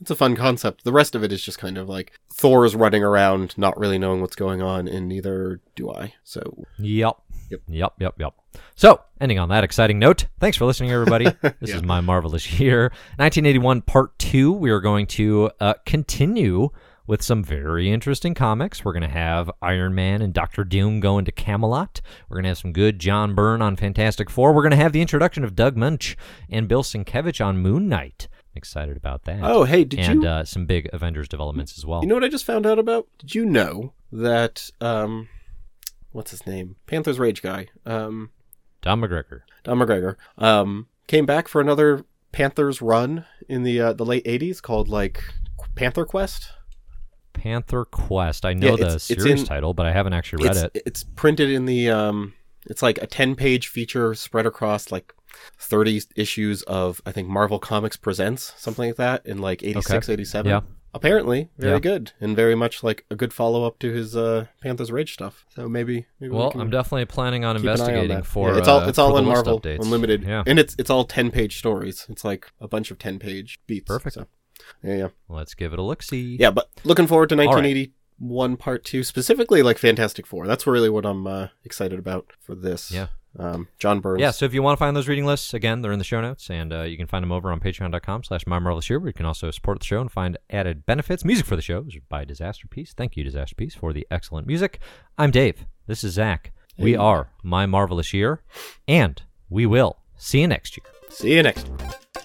it's 0.00 0.12
a 0.12 0.14
fun 0.14 0.36
concept. 0.36 0.84
The 0.84 0.92
rest 0.92 1.16
of 1.16 1.24
it 1.24 1.32
is 1.32 1.42
just 1.42 1.58
kind 1.58 1.76
of 1.76 1.88
like 1.88 2.12
Thor's 2.32 2.76
running 2.76 3.02
around, 3.02 3.58
not 3.58 3.76
really 3.76 3.98
knowing 3.98 4.20
what's 4.20 4.36
going 4.36 4.62
on, 4.62 4.86
and 4.86 5.08
neither 5.08 5.60
do 5.74 5.90
I. 5.90 6.14
So 6.22 6.62
Yep. 6.78 7.16
Yep. 7.50 7.60
Yep. 7.68 7.92
Yep. 7.98 8.14
Yep. 8.18 8.34
So, 8.74 9.00
ending 9.20 9.38
on 9.38 9.48
that 9.50 9.64
exciting 9.64 9.98
note, 9.98 10.26
thanks 10.40 10.56
for 10.56 10.64
listening, 10.66 10.90
everybody. 10.90 11.24
This 11.60 11.70
Yeah. 11.70 11.76
is 11.76 11.82
my 11.82 12.00
marvelous 12.00 12.58
year, 12.60 12.84
1981, 13.16 13.82
part 13.82 14.18
two. 14.18 14.52
We 14.52 14.70
are 14.70 14.80
going 14.80 15.06
to 15.08 15.50
uh, 15.60 15.74
continue 15.86 16.68
with 17.06 17.22
some 17.22 17.42
very 17.42 17.90
interesting 17.90 18.34
comics. 18.34 18.84
We're 18.84 18.92
going 18.92 19.02
to 19.02 19.08
have 19.08 19.50
Iron 19.62 19.94
Man 19.94 20.20
and 20.20 20.32
Doctor 20.34 20.62
Doom 20.64 21.00
going 21.00 21.24
to 21.24 21.32
Camelot. 21.32 22.00
We're 22.28 22.36
going 22.36 22.44
to 22.44 22.50
have 22.50 22.58
some 22.58 22.72
good 22.72 22.98
John 22.98 23.34
Byrne 23.34 23.62
on 23.62 23.76
Fantastic 23.76 24.28
Four. 24.28 24.52
We're 24.52 24.62
going 24.62 24.72
to 24.72 24.76
have 24.76 24.92
the 24.92 25.00
introduction 25.00 25.42
of 25.42 25.56
Doug 25.56 25.74
Moench 25.76 26.16
and 26.50 26.68
Bill 26.68 26.82
Sienkiewicz 26.82 27.44
on 27.44 27.58
Moon 27.58 27.88
Knight. 27.88 28.28
Excited 28.54 28.96
about 28.96 29.24
that. 29.24 29.38
oh 29.42 29.64
hey, 29.64 29.84
did 29.84 30.00
and 30.00 30.22
you 30.22 30.28
uh, 30.28 30.44
some 30.44 30.66
big 30.66 30.88
Avengers 30.92 31.28
developments 31.28 31.78
as 31.78 31.86
well. 31.86 32.02
you 32.02 32.08
know 32.08 32.14
what 32.16 32.24
I 32.24 32.28
just 32.28 32.44
found 32.44 32.66
out 32.66 32.78
about? 32.78 33.06
Did 33.18 33.34
you 33.34 33.46
know 33.46 33.92
that 34.12 34.70
um, 34.80 35.28
what's 36.18 36.32
his 36.32 36.46
name? 36.46 36.76
Panther's 36.86 37.18
Rage 37.18 37.40
guy, 37.40 37.68
um, 37.86 38.30
Tom 38.82 39.00
McGregor. 39.00 39.40
Don 39.64 39.78
McGregor, 39.78 40.16
um, 40.36 40.88
came 41.06 41.24
back 41.24 41.48
for 41.48 41.60
another 41.62 42.04
Panthers 42.32 42.82
run 42.82 43.24
in 43.48 43.62
the 43.62 43.80
uh, 43.80 43.92
the 43.94 44.04
late 44.04 44.24
'80s 44.26 44.60
called 44.60 44.88
like 44.88 45.22
Panther 45.74 46.04
Quest. 46.04 46.50
Panther 47.32 47.84
Quest. 47.84 48.44
I 48.44 48.52
know 48.52 48.70
Yeah, 48.70 48.76
the 48.76 48.82
it's- 48.82 49.10
it's 49.10 49.22
series 49.22 49.40
in- 49.42 49.46
title, 49.46 49.72
but 49.72 49.86
I 49.86 49.92
haven't 49.92 50.12
actually 50.12 50.44
read 50.44 50.56
it's, 50.56 50.64
it. 50.76 50.82
It's 50.86 51.04
printed 51.04 51.50
in 51.50 51.64
the 51.64 51.88
um 51.90 52.34
it's 52.66 52.82
like 52.82 52.98
a 52.98 53.06
10 53.06 53.34
page 53.36 53.68
feature 53.68 54.12
spread 54.14 54.44
across 54.44 54.90
like 54.92 55.14
30 55.58 56.02
issues 56.16 56.62
of 56.62 57.00
I 57.06 57.12
think 57.12 57.28
Marvel 57.28 57.58
Comics 57.58 57.96
Presents, 57.96 58.52
something 58.56 58.88
like 58.88 58.96
that 58.96 59.24
in 59.24 59.38
like 59.38 59.62
86 59.62 60.08
87. 60.08 60.50
Yeah. 60.50 60.60
Apparently, 60.98 61.48
very 61.58 61.74
Yeah. 61.74 61.78
good 61.80 62.12
and 62.20 62.34
very 62.36 62.54
much 62.54 62.82
like 62.82 63.04
a 63.10 63.16
good 63.16 63.32
follow 63.32 63.64
up 63.64 63.78
to 63.78 63.92
his 63.92 64.16
uh 64.16 64.46
Panthers 64.62 64.90
Rage 64.90 65.12
stuff. 65.14 65.44
So 65.54 65.68
maybe 65.68 66.06
maybe 66.20 66.34
Well, 66.34 66.50
can 66.50 66.60
I'm 66.60 66.70
definitely 66.70 67.06
planning 67.06 67.44
on 67.44 67.56
keep 67.56 67.62
an 67.64 67.68
eye 67.68 67.72
on 67.72 67.78
investigating 67.78 68.16
that. 68.16 68.26
for. 68.26 68.52
Yeah, 68.52 68.58
it's 68.58 68.68
all 68.68 68.80
uh, 68.80 68.88
it's 68.88 68.98
all 68.98 69.16
in 69.16 69.24
Marvel 69.24 69.60
updates. 69.60 69.80
Unlimited. 69.82 70.24
Yeah. 70.24 70.42
And 70.46 70.58
it's 70.58 70.74
it's 70.78 70.90
all 70.90 71.04
10 71.04 71.30
page 71.30 71.58
stories. 71.58 72.06
It's 72.08 72.24
like 72.24 72.50
a 72.60 72.68
bunch 72.68 72.90
of 72.90 72.98
10 72.98 73.18
page 73.18 73.58
beats. 73.66 73.86
Perfect. 73.88 74.14
So, 74.14 74.26
yeah, 74.82 74.96
yeah. 74.96 75.08
Let's 75.28 75.54
give 75.54 75.72
it 75.72 75.78
a 75.78 75.82
look. 75.82 76.02
See. 76.02 76.36
Yeah, 76.38 76.50
but 76.50 76.68
looking 76.84 77.06
forward 77.06 77.28
to 77.30 77.36
right. 77.36 77.46
1981 77.46 78.56
part 78.56 78.84
2 78.84 79.04
specifically 79.04 79.62
like 79.62 79.78
Fantastic 79.78 80.26
4. 80.26 80.46
That's 80.46 80.66
really 80.66 80.90
what 80.90 81.06
I'm 81.06 81.26
uh, 81.26 81.48
excited 81.64 81.98
about 81.98 82.32
for 82.40 82.54
this. 82.54 82.90
Yeah. 82.90 83.08
Um, 83.38 83.68
John 83.78 84.00
Byrne's. 84.00 84.20
Yeah, 84.20 84.30
so 84.32 84.44
if 84.44 84.54
you 84.54 84.62
want 84.62 84.76
to 84.76 84.78
find 84.78 84.96
those 84.96 85.08
reading 85.08 85.24
lists, 85.26 85.54
again, 85.54 85.80
they're 85.82 85.92
in 85.92 85.98
the 85.98 86.04
show 86.04 86.20
notes, 86.20 86.50
and 86.50 86.72
uh, 86.72 86.82
you 86.82 86.96
can 86.96 87.06
find 87.06 87.22
them 87.22 87.32
over 87.32 87.52
on 87.52 87.60
patreon.com 87.60 88.24
slash 88.24 88.46
my 88.46 88.58
marvelous 88.58 88.90
year, 88.90 88.98
where 88.98 89.08
you 89.08 89.12
can 89.12 89.26
also 89.26 89.50
support 89.50 89.80
the 89.80 89.86
show 89.86 90.00
and 90.00 90.10
find 90.10 90.36
added 90.50 90.84
benefits. 90.86 91.24
Music 91.24 91.46
for 91.46 91.56
the 91.56 91.62
show 91.62 91.84
is 91.86 91.96
by 92.08 92.24
Disaster 92.24 92.66
Piece. 92.66 92.92
Thank 92.92 93.16
you, 93.16 93.24
Disaster 93.24 93.54
Piece, 93.54 93.74
for 93.74 93.92
the 93.92 94.06
excellent 94.10 94.46
music. 94.46 94.80
I'm 95.16 95.30
Dave. 95.30 95.66
This 95.86 96.02
is 96.02 96.14
Zach. 96.14 96.52
We 96.78 96.94
are 96.94 97.30
My 97.42 97.66
Marvelous 97.66 98.14
Year, 98.14 98.42
and 98.86 99.20
we 99.48 99.66
will 99.66 99.98
see 100.16 100.40
you 100.40 100.46
next 100.46 100.76
year. 100.76 100.86
See 101.10 101.34
you 101.34 101.42
next 101.42 101.66
time. 101.66 102.24